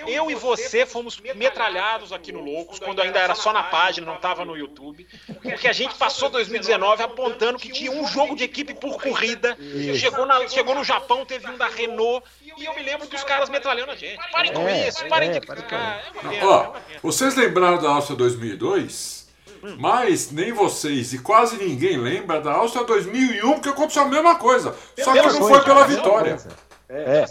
Eu 0.08 0.32
e 0.32 0.36
você 0.36 0.86
fomos 0.86 1.20
metralhados 1.36 2.12
aqui 2.12 2.32
no 2.32 2.40
Loucos, 2.40 2.80
quando 2.80 3.02
ainda 3.02 3.20
era 3.20 3.36
só 3.36 3.52
na 3.52 3.64
página, 3.64 4.08
não 4.08 4.16
estava 4.16 4.46
no 4.46 4.58
YouTube. 4.58 5.06
Porque 5.42 5.68
a 5.68 5.74
gente 5.74 5.96
passou 5.96 6.30
2019 6.30 7.04
apontando 7.04 7.60
que 7.60 7.72
tinha 7.72 7.92
um 7.92 8.08
jogo 8.08 8.36
de 8.36 8.44
equipe 8.44 8.74
por 8.74 9.02
corrida. 9.02 9.58
Chegou, 9.96 10.26
na, 10.26 10.48
chegou 10.48 10.74
no 10.74 10.84
Japão, 10.84 11.26
teve 11.26 11.48
um 11.50 11.58
da 11.58 11.68
Renault. 11.68 12.26
E 12.58 12.66
eu 12.66 12.74
me 12.74 12.84
lembro 12.84 13.08
dos 13.08 13.24
caras 13.24 13.50
metralhando 13.50 13.92
a 13.92 13.96
gente. 13.96 14.20
Parem 14.32 14.54
com 14.54 14.68
é, 14.68 14.88
isso, 14.88 15.06
parem 15.08 15.30
é, 15.30 15.34
de 15.34 15.40
criticar. 15.42 16.12
É 16.32 16.46
Ó, 16.46 16.74
vocês 17.02 17.36
lembraram 17.36 17.82
da 17.82 17.90
Áustria 17.90 18.18
2002? 18.18 19.20
Mas 19.78 20.32
nem 20.32 20.54
vocês 20.54 21.14
e 21.14 21.20
quase 21.20 21.58
ninguém 21.58 21.98
lembra 21.98 22.40
da 22.40 22.54
Áustria 22.54 22.86
2001, 22.86 23.60
que 23.60 23.70
aconteceu 23.70 24.04
a 24.04 24.06
mesma 24.06 24.36
coisa. 24.36 24.74
Só 24.98 25.12
que 25.12 25.22
não 25.22 25.48
foi 25.48 25.62
pela 25.64 25.86
vitória. 25.86 26.38
É, 26.92 27.24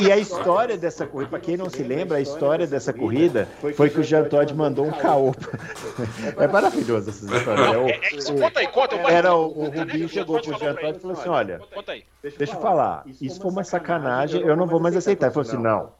e, 0.00 0.04
e, 0.04 0.12
a 0.12 0.16
história 0.16 0.74
dessa 0.78 1.06
corrida, 1.06 1.28
para 1.28 1.38
quem 1.38 1.54
não 1.54 1.68
se 1.68 1.82
lembra, 1.82 2.16
a 2.16 2.20
história 2.20 2.66
dessa 2.66 2.94
corrida 2.94 3.46
foi 3.76 3.90
que 3.90 4.00
o 4.00 4.02
Jean 4.02 4.24
Todt 4.24 4.54
mandou 4.54 4.86
um 4.86 4.90
caô. 4.90 5.34
É 6.38 6.48
maravilhoso 6.48 7.10
essas 7.10 7.30
histórias. 7.30 7.70
Né? 7.70 7.76
O, 7.76 8.32
o, 8.32 8.40
conta 8.40 8.60
aí, 8.60 8.66
conta. 8.68 8.96
Era 8.96 9.34
o, 9.34 9.48
o 9.48 9.64
Rubinho 9.68 10.08
chegou 10.08 10.40
pro 10.40 10.58
Jean 10.58 10.74
Todt 10.74 10.96
e 10.96 11.00
falou 11.00 11.16
assim: 11.16 11.28
olha, 11.28 11.60
deixa 12.38 12.54
eu 12.54 12.60
falar, 12.60 13.04
isso 13.20 13.38
foi 13.38 13.50
uma 13.50 13.64
sacanagem, 13.64 14.40
eu 14.40 14.56
não 14.56 14.66
vou 14.66 14.80
mais 14.80 14.96
aceitar. 14.96 15.26
Ele 15.26 15.34
falou 15.34 15.46
assim: 15.46 15.62
não. 15.62 15.92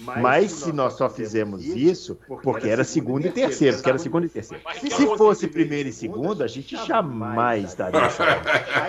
Mas 0.00 0.52
se 0.52 0.72
nós 0.72 0.94
só 0.94 1.10
fizemos 1.10 1.64
isso 1.64 2.18
porque 2.42 2.68
era 2.68 2.84
segundo 2.84 3.26
e 3.26 3.30
terceiro, 3.30 3.76
porque 3.76 3.88
era 3.88 3.98
segundo 3.98 4.26
e 4.26 4.28
terceiro. 4.28 4.62
Se 4.80 5.06
fosse 5.16 5.48
primeiro 5.48 5.88
e 5.88 5.92
segundo, 5.92 6.44
a 6.44 6.46
gente 6.46 6.76
jamais 6.86 7.74
daria 7.74 8.08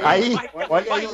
Aí, 0.03 0.35
olha 0.69 0.93
aí, 0.93 1.07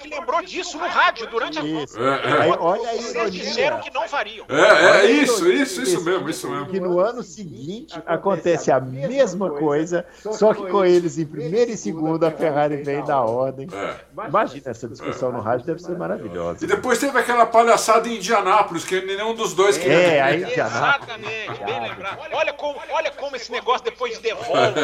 que 0.00 0.08
lembrou 0.08 0.42
disso 0.42 0.78
no 0.78 0.86
rádio 0.86 1.28
durante 1.28 1.58
a 1.58 1.64
isso. 1.64 1.98
Aí, 1.98 2.50
olha 2.58 2.88
aí, 2.88 3.02
Vocês 3.02 3.32
disseram 3.32 3.80
que 3.80 3.92
não 3.92 4.08
fariam. 4.08 4.46
É, 4.48 5.06
é 5.06 5.10
isso, 5.10 5.50
isso, 5.50 5.82
isso 5.82 6.04
mesmo, 6.04 6.28
isso 6.28 6.48
mesmo. 6.48 6.66
Que 6.66 6.80
no 6.80 7.00
ano 7.00 7.22
seguinte 7.22 8.00
acontece 8.06 8.70
a 8.70 8.80
mesma 8.80 9.50
coisa, 9.50 10.06
só 10.20 10.54
que 10.54 10.66
com 10.68 10.84
eles 10.84 11.18
em 11.18 11.26
primeiro 11.26 11.70
e 11.72 11.76
segundo 11.76 12.24
a 12.24 12.30
Ferrari 12.30 12.82
vem 12.82 13.04
da 13.04 13.20
ordem. 13.20 13.68
É. 13.72 14.28
Imagina 14.28 14.70
essa 14.70 14.88
discussão 14.88 15.32
no 15.32 15.40
rádio, 15.40 15.66
deve 15.66 15.82
ser 15.82 15.96
maravilhosa. 15.98 16.64
E 16.64 16.68
depois 16.68 16.98
teve 16.98 17.18
aquela 17.18 17.46
palhaçada 17.46 18.11
em 18.12 18.16
Indianápolis, 18.16 18.84
que 18.84 19.00
nenhum 19.00 19.34
dos 19.34 19.54
dois 19.54 19.76
queria. 19.76 19.94
É, 19.94 20.20
aí 20.20 20.42
Exatamente, 20.42 21.64
bem 21.64 21.80
lembrado. 21.80 22.18
Olha 22.32 22.52
como, 22.52 22.78
olha 22.90 23.10
como 23.10 23.36
esse 23.36 23.50
negócio 23.50 23.84
depois 23.84 24.18
devolve. 24.18 24.80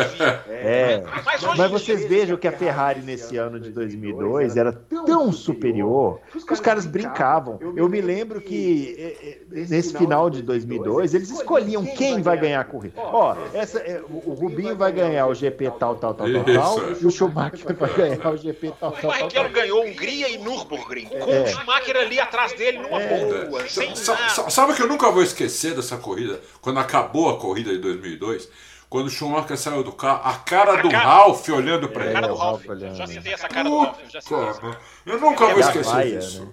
É. 0.49 1.03
Mas, 1.25 1.43
Mas 1.57 1.71
vocês 1.71 2.05
vejam 2.07 2.37
que 2.37 2.49
a 2.49 2.53
Ferrari 2.53 3.01
nesse 3.01 3.37
ano 3.37 3.61
de 3.61 3.71
2002 3.71 4.57
era 4.57 4.73
tão 4.73 5.33
superior 5.33 6.21
que 6.47 6.53
os 6.53 6.61
caras 6.61 6.87
brincavam. 6.87 7.59
Eu 7.77 7.89
me 7.89 8.01
lembro 8.01 8.41
que 8.41 8.97
eh, 8.99 9.39
eh, 9.53 9.67
nesse 9.69 9.97
final 9.97 10.31
de 10.31 10.43
2002 10.43 11.15
eles 11.15 11.31
escolhiam 11.31 11.85
quem 11.85 12.23
vai 12.23 12.37
ganhar 12.39 12.61
a 12.61 12.65
corrida. 12.65 12.95
Ó, 13.01 13.37
essa, 13.53 13.79
é, 13.79 14.03
o 14.09 14.35
Rubinho 14.35 14.77
vai 14.77 14.93
ganhar 14.93 15.27
o 15.27 15.35
GP 15.35 15.71
tal, 15.79 15.97
tal, 15.97 16.15
tal, 16.15 16.27
tal, 16.33 16.45
tal, 16.45 16.79
e 17.01 17.07
o 17.07 17.11
Schumacher 17.11 17.77
vai 17.77 17.93
ganhar 17.95 18.33
o 18.33 18.37
GP 18.37 18.73
tal, 18.79 18.93
tal, 18.93 19.01
tal. 19.01 19.11
O 19.11 19.13
Barrichello 19.13 19.49
ganhou 19.51 19.85
Hungria 19.85 20.29
e 20.29 20.39
Nürburgring, 20.39 21.07
com 21.07 21.31
é. 21.31 21.43
o 21.43 21.47
Schumacher 21.47 21.97
ali 21.97 22.21
atrás 22.21 22.53
dele 22.55 22.79
numa 22.79 23.01
é. 23.03 23.09
Boa. 23.19 23.69
Sem 23.69 23.95
Sabe 23.97 24.75
que 24.75 24.83
eu 24.83 24.89
nunca 24.89 25.11
vou 25.11 25.23
esquecer 25.23 25.75
dessa 25.75 25.97
corrida? 25.97 26.41
Quando 26.61 26.79
acabou 26.79 27.31
a 27.31 27.39
corrida 27.39 27.71
de 27.71 27.79
2002, 27.79 28.49
quando 28.89 29.07
o 29.07 29.11
Schumacher 29.11 29.59
saiu 29.59 29.85
do 29.85 29.93
carro, 29.93 30.23
a 30.25 30.35
cara 30.35 30.79
a 30.79 30.83
do 30.83 30.91
cara... 30.91 31.05
Ralph 31.05 31.49
olhando 31.51 31.89
pra 31.89 32.05
é, 32.05 32.09
ele. 32.09 32.17
A 32.17 32.21
cara 32.21 32.33
do 32.33 32.39
Ralph. 32.39 32.65
Eu 32.65 32.95
já 32.95 33.07
citei 33.07 33.33
essa 33.35 33.49
cara 33.49 33.69
Puta, 33.69 33.99
do 34.31 34.37
Ralph. 34.37 34.63
Eu, 35.05 35.15
eu 35.15 35.21
nunca 35.21 35.45
é 35.45 35.53
vou 35.53 35.61
esquecer 35.61 35.93
vaia, 35.93 36.19
disso. 36.19 36.45
Né? 36.45 36.53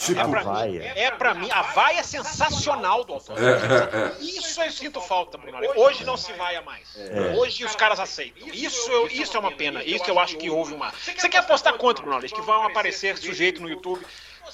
Tipo, 0.00 0.18
é, 0.18 0.24
pra 0.24 0.64
mim, 0.64 0.78
é 0.78 1.10
pra 1.10 1.34
mim, 1.34 1.50
a 1.50 1.60
vaia 1.60 1.98
é 2.00 2.02
sensacional 2.02 3.04
do 3.04 3.12
autódromo. 3.12 3.46
É, 3.46 3.52
é, 3.52 4.06
é, 4.06 4.24
Isso 4.24 4.62
eu 4.62 4.72
sinto 4.72 4.98
falta, 4.98 5.36
Bruno. 5.36 5.58
Hoje 5.76 6.04
não 6.04 6.16
se 6.16 6.32
vaia 6.32 6.62
mais. 6.62 6.88
É. 6.96 7.34
Hoje 7.36 7.66
os 7.66 7.76
caras 7.76 8.00
aceitam. 8.00 8.48
Isso, 8.48 8.90
eu, 8.90 9.08
isso 9.08 9.36
é 9.36 9.40
uma 9.40 9.52
pena. 9.52 9.84
Isso 9.84 10.04
eu 10.08 10.18
acho 10.18 10.38
que 10.38 10.48
houve 10.48 10.72
uma. 10.72 10.90
Você 10.90 11.28
quer 11.28 11.38
apostar 11.38 11.74
quanto, 11.74 12.00
Bruno? 12.00 12.18
Que 12.22 12.40
vão 12.40 12.62
aparecer 12.64 13.18
sujeito 13.18 13.60
no 13.60 13.68
YouTube 13.68 14.02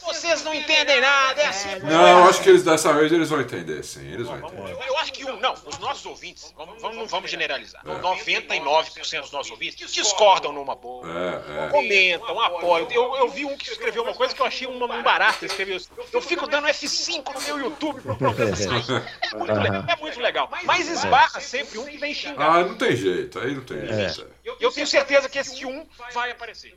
vocês 0.02 0.42
não 0.44 0.54
entendem 0.54 1.00
nada, 1.00 1.40
é 1.42 1.46
assim. 1.46 1.78
Não, 1.82 2.08
eu 2.08 2.24
acho 2.24 2.42
que 2.42 2.48
eles 2.48 2.62
dessa 2.62 2.92
vez 2.92 3.12
eles 3.12 3.28
vão 3.28 3.40
entender, 3.40 3.82
sim. 3.84 4.06
Eles 4.12 4.26
vão 4.26 4.38
entender. 4.38 4.72
Eu, 4.72 4.82
eu 4.82 4.98
acho 4.98 5.12
que 5.12 5.24
um, 5.24 5.38
não, 5.40 5.54
os 5.64 5.78
nossos 5.78 6.04
ouvintes, 6.06 6.52
vamos, 6.56 6.80
vamos, 6.80 6.96
não 6.96 7.06
vamos 7.06 7.30
generalizar. 7.30 7.82
99% 7.84 9.20
dos 9.20 9.32
nossos 9.32 9.50
ouvintes 9.50 9.92
discordam 9.92 10.52
numa 10.52 10.74
boa. 10.74 11.06
É, 11.08 11.66
é. 11.66 11.68
Comentam, 11.68 12.40
apoiam. 12.40 12.88
Eu, 12.90 13.16
eu 13.16 13.28
vi 13.28 13.44
um 13.44 13.56
que 13.56 13.70
escreveu 13.70 14.02
uma 14.02 14.14
coisa 14.14 14.34
que 14.34 14.40
eu 14.40 14.46
achei 14.46 14.66
uma, 14.66 14.86
um 14.86 15.02
barato. 15.02 15.44
Escreveu 15.44 15.76
assim, 15.76 15.88
Eu 16.12 16.20
fico 16.20 16.46
dando 16.46 16.66
F5 16.68 17.34
no 17.34 17.40
meu 17.42 17.58
YouTube 17.58 18.00
pro 18.00 18.16
programa 18.16 18.56
sair. 18.56 19.04
É 19.20 19.36
muito 19.36 19.54
legal. 19.54 19.84
É 19.88 19.96
muito 19.96 20.20
legal. 20.20 20.50
Mas 20.64 20.88
esbarra 20.88 21.40
sempre 21.40 21.78
um 21.78 21.86
que 21.86 21.98
vem 21.98 22.14
xingar. 22.14 22.56
Ah, 22.56 22.64
não 22.64 22.76
tem 22.76 22.96
jeito, 22.96 23.38
aí 23.38 23.54
não 23.54 23.64
tem 23.64 23.86
jeito. 23.86 24.35
Eu, 24.46 24.56
eu 24.60 24.70
tenho 24.70 24.86
certeza 24.86 25.28
que 25.28 25.40
esse 25.40 25.66
um 25.66 25.84
vai 26.14 26.30
aparecer. 26.30 26.72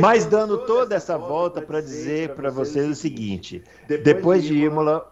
Mas 0.00 0.26
dando 0.26 0.66
toda 0.66 0.96
essa 0.96 1.16
volta 1.16 1.62
para 1.62 1.80
dizer 1.80 2.34
para 2.34 2.50
vocês 2.50 2.88
o 2.88 2.96
seguinte: 2.96 3.62
depois 3.86 4.42
de 4.42 4.56
Imola, 4.56 5.11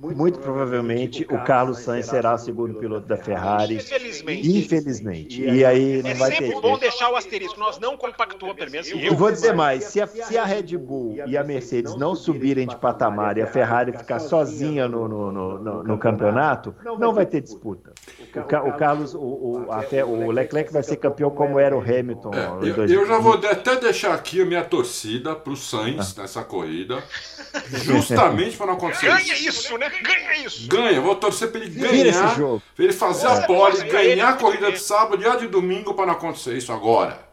muito 0.00 0.38
provavelmente 0.38 1.24
o 1.30 1.38
Carlos 1.44 1.78
Sainz 1.80 2.06
será 2.06 2.34
o 2.34 2.38
segundo 2.38 2.74
piloto 2.78 3.06
da 3.06 3.16
Ferrari. 3.16 3.76
Infelizmente. 3.76 4.58
Infelizmente. 4.58 5.42
E 5.42 5.64
aí 5.64 6.02
não 6.02 6.10
É 6.10 6.14
vai 6.14 6.30
sempre 6.32 6.52
ter. 6.54 6.60
bom 6.60 6.78
deixar 6.78 7.10
o 7.10 7.16
asterisco. 7.16 7.58
Nós 7.58 7.78
não 7.78 7.96
compactuamos, 7.96 8.56
pelo 8.56 8.70
menos 8.70 8.88
E 8.88 9.06
eu. 9.06 9.14
vou 9.14 9.30
dizer 9.30 9.54
mais, 9.54 9.84
se 9.84 10.00
a, 10.00 10.06
se 10.06 10.36
a 10.36 10.44
Red 10.44 10.76
Bull 10.76 11.16
e 11.26 11.36
a 11.36 11.44
Mercedes 11.44 11.96
não 11.96 12.14
subirem 12.14 12.66
de 12.66 12.76
patamar 12.76 13.36
e 13.38 13.42
a 13.42 13.46
Ferrari 13.46 13.92
ficar 13.96 14.18
sozinha 14.20 14.88
no, 14.88 15.08
no, 15.08 15.32
no, 15.32 15.58
no- 15.58 15.82
no 15.82 15.98
campeonato, 15.98 16.74
não 16.98 17.12
vai 17.14 17.26
ter 17.26 17.40
disputa. 17.40 17.92
O, 18.34 18.42
Ca- 18.44 18.62
o 18.64 18.72
Carlos, 18.74 19.14
o, 19.14 19.18
o, 19.20 19.66
a 19.72 19.82
o 20.06 20.30
Leclerc 20.30 20.72
vai 20.72 20.82
ser 20.82 20.96
campeão 20.96 21.30
como 21.30 21.58
era 21.58 21.76
o 21.76 21.80
Hamilton. 21.80 22.30
em 22.34 22.38
É, 22.38 22.70
Eu, 22.70 22.74
2000. 22.74 23.00
eu 23.00 23.06
já 23.06 23.18
vou 23.18 23.34
até 23.34 23.76
deixar 23.76 24.14
aqui 24.14 24.42
a 24.42 24.44
minha 24.44 24.64
torcida 24.64 25.34
pro 25.34 25.56
Sainz 25.56 26.14
nessa 26.16 26.42
corrida, 26.44 27.02
justamente 27.84 28.56
para 28.56 28.66
não 28.66 28.74
acontecer 28.74 29.06
Ganha 29.06 29.20
isso. 29.34 29.48
isso, 29.48 29.78
né? 29.78 29.85
Ganha 30.02 30.46
isso. 30.46 30.68
Ganha, 30.68 31.00
vou 31.00 31.14
torcer 31.16 31.50
para 31.50 31.60
ele 31.60 31.70
Vira 31.70 32.08
esse 32.08 32.18
ganhar, 32.20 32.36
jogo. 32.36 32.62
pra 32.74 32.84
ele 32.84 32.92
fazer 32.92 33.26
a 33.26 33.42
pole, 33.42 33.82
ganhar 33.84 34.28
a 34.30 34.32
corrida 34.34 34.70
de 34.72 34.78
sábado 34.78 35.22
e 35.22 35.26
a 35.26 35.36
de 35.36 35.46
domingo 35.48 35.94
para 35.94 36.06
não 36.06 36.12
acontecer 36.14 36.56
isso 36.56 36.72
agora. 36.72 37.25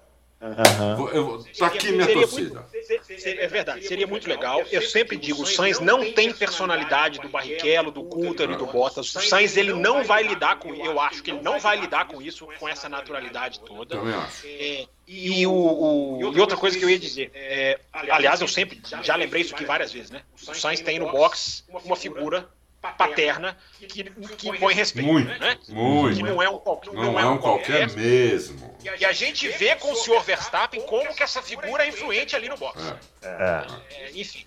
Vou- 0.97 1.09
eu 1.09 1.45
tá 1.57 1.67
aqui 1.67 1.91
minha 1.91 2.05
Seria 2.05 2.27
torcida. 2.27 2.65
muito- 2.73 3.05
se- 3.05 3.19
se- 3.19 3.29
é 3.39 3.47
verdade, 3.47 3.87
seria 3.87 4.05
muito 4.05 4.27
legal. 4.27 4.61
Eu 4.71 4.81
sempre 4.81 5.15
digo, 5.17 5.41
o 5.43 5.45
Sainz 5.45 5.79
não 5.79 6.11
tem 6.11 6.33
personalidade 6.33 7.19
do 7.19 7.29
Barrichello, 7.29 7.91
do 7.91 8.03
Coulter 8.03 8.49
e 8.51 8.55
do 8.57 8.65
Bottas. 8.65 9.15
O 9.15 9.21
Sainz 9.21 9.55
ele 9.55 9.73
não 9.73 10.03
vai 10.03 10.23
lidar 10.23 10.57
com, 10.59 10.73
eu 10.75 10.99
acho 10.99 11.23
que 11.23 11.31
ele 11.31 11.41
não 11.41 11.59
vai 11.59 11.79
lidar 11.79 12.07
com 12.07 12.21
isso, 12.21 12.45
com 12.59 12.67
essa 12.67 12.89
naturalidade 12.89 13.59
toda. 13.61 13.95
Também 13.97 14.13
acho. 14.13 14.45
É, 14.47 14.85
e, 15.07 15.47
o, 15.47 15.51
o- 15.51 16.31
e 16.35 16.39
outra 16.39 16.57
coisa 16.57 16.77
que 16.77 16.83
eu 16.83 16.89
ia 16.89 16.99
dizer, 16.99 17.31
é, 17.33 17.79
aliás, 17.93 18.41
eu 18.41 18.47
sempre 18.47 18.81
já 19.01 19.15
lembrei 19.15 19.41
isso 19.41 19.53
aqui 19.55 19.63
várias 19.65 19.91
vezes, 19.93 20.11
né? 20.11 20.21
O 20.47 20.53
Sainz 20.53 20.81
tem 20.81 20.99
no 20.99 21.09
box 21.11 21.63
uma 21.85 21.95
figura 21.95 22.49
paterna 22.91 23.57
que, 23.79 24.03
que 24.38 24.49
impõe 24.49 24.73
respeito. 24.73 25.07
Muito, 25.07 25.39
né? 25.39 25.57
muito. 25.69 26.17
Que 26.17 26.23
não 26.23 26.41
é 26.41 26.49
um, 26.49 26.57
qual- 26.59 26.81
Não 26.91 27.19
é 27.19 27.25
um 27.25 27.38
qualquer 27.38 27.89
mesmo. 27.91 28.75
E 28.99 29.05
a 29.05 29.11
gente 29.11 29.47
vê 29.49 29.75
com 29.75 29.91
o 29.91 29.95
senhor 29.95 30.21
Verstappen 30.23 30.81
como 30.81 31.13
que 31.15 31.23
essa 31.23 31.41
figura 31.41 31.86
é 31.86 31.89
influente 31.89 32.36
ali 32.36 32.49
no 32.49 32.57
box. 32.57 32.81
É. 33.21 33.27
É. 33.27 33.65
É, 34.05 34.11
enfim, 34.13 34.45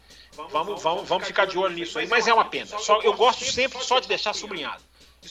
vamos, 0.50 0.82
vamos, 0.82 1.08
vamos 1.08 1.26
ficar 1.26 1.46
de 1.46 1.56
olho 1.58 1.74
nisso 1.74 1.98
aí, 1.98 2.06
mas 2.06 2.28
é 2.28 2.34
uma 2.34 2.44
pena. 2.44 2.66
Só, 2.66 3.00
eu 3.02 3.14
gosto 3.14 3.44
sempre 3.44 3.82
só 3.82 3.98
de 4.00 4.08
deixar 4.08 4.34
sublinhado. 4.34 4.82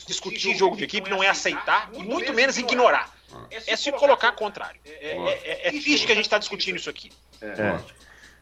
Discutir 0.07 0.55
jogo 0.55 0.75
de 0.75 0.83
equipe 0.83 1.09
não 1.09 1.23
é 1.23 1.29
aceitar 1.29 1.89
e 1.93 1.99
muito 2.03 2.33
menos 2.33 2.57
ignorar. 2.57 3.13
É 3.51 3.75
se 3.75 3.91
colocar 3.91 4.31
contrário. 4.31 4.79
É, 4.85 5.11
é, 5.11 5.41
é, 5.43 5.67
é 5.67 5.71
triste 5.71 6.05
que 6.05 6.11
a 6.11 6.15
gente 6.15 6.25
está 6.25 6.37
discutindo 6.37 6.77
isso 6.77 6.89
aqui. 6.89 7.11
É. 7.41 7.79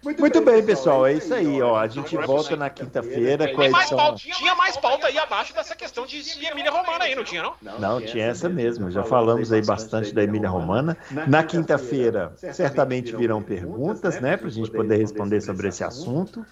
Muito 0.04 0.42
bem, 0.42 0.64
pessoal. 0.64 1.08
É 1.08 1.14
isso 1.14 1.34
aí. 1.34 1.62
Ó. 1.62 1.78
A 1.78 1.88
gente 1.88 2.16
volta 2.18 2.56
na 2.56 2.70
quinta-feira 2.70 3.48
com 3.54 3.62
a 3.62 3.64
Tem 3.64 3.72
mais 3.72 3.86
edição. 3.86 3.98
pauta, 3.98 4.18
tinha 4.18 4.56
mais 4.56 4.78
pauta 4.78 5.08
aí 5.08 5.18
abaixo 5.18 5.54
dessa 5.54 5.76
questão 5.76 6.06
de, 6.06 6.22
Emília 6.46 6.72
Romana 6.72 7.06
aí, 7.06 7.16
não 7.16 7.24
tinha, 7.24 7.42
não? 7.42 7.80
Não, 7.80 8.02
tinha 8.02 8.26
essa 8.26 8.50
mesmo. 8.50 8.92
Já 8.92 9.04
falamos 9.04 9.52
aí 9.52 9.66
bastante 9.66 10.14
da 10.14 10.24
Emília 10.24 10.50
Romana. 10.50 10.98
Na 11.28 11.44
quinta-feira, 11.44 12.34
certamente 12.36 13.16
virão 13.16 13.42
perguntas, 13.42 14.20
né, 14.20 14.36
para 14.36 14.48
a 14.48 14.52
gente 14.52 14.70
poder 14.70 14.98
responder 14.98 15.42
sobre 15.42 15.70
esse 15.70 15.84
assunto. 15.84 16.46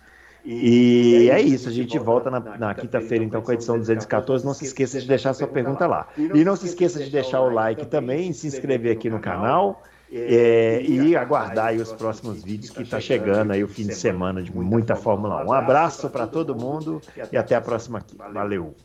E 0.43 1.29
é 1.29 1.39
isso, 1.39 1.69
a 1.69 1.71
gente 1.71 1.99
volta 1.99 2.31
na, 2.31 2.39
na 2.39 2.73
quinta-feira, 2.73 3.23
então, 3.23 3.41
com 3.41 3.51
a 3.51 3.53
edição 3.53 3.77
214. 3.77 4.43
Não 4.45 4.53
se 4.53 4.65
esqueça 4.65 4.99
de 4.99 5.07
deixar 5.07 5.33
sua 5.33 5.47
pergunta 5.47 5.85
lá. 5.85 6.07
E 6.17 6.43
não 6.43 6.55
se 6.55 6.65
esqueça 6.65 6.99
de 7.03 7.09
deixar 7.11 7.41
o 7.41 7.49
like 7.49 7.85
também, 7.85 8.33
se 8.33 8.47
inscrever 8.47 8.93
aqui 8.93 9.09
no 9.09 9.19
canal. 9.19 9.83
É, 10.11 10.81
e 10.81 11.15
aguardar 11.15 11.67
aí 11.67 11.79
os 11.79 11.93
próximos 11.93 12.43
vídeos 12.43 12.71
que 12.71 12.83
está 12.83 12.99
chegando 12.99 13.51
aí 13.51 13.63
o 13.63 13.67
fim 13.67 13.87
de 13.87 13.95
semana 13.95 14.41
de 14.43 14.53
muita 14.53 14.95
Fórmula 14.95 15.43
1. 15.43 15.47
Um 15.47 15.53
abraço 15.53 16.09
para 16.09 16.27
todo 16.27 16.53
mundo 16.55 17.01
e 17.31 17.37
até 17.37 17.55
a 17.55 17.61
próxima 17.61 17.99
aqui. 17.99 18.17
Valeu! 18.17 18.75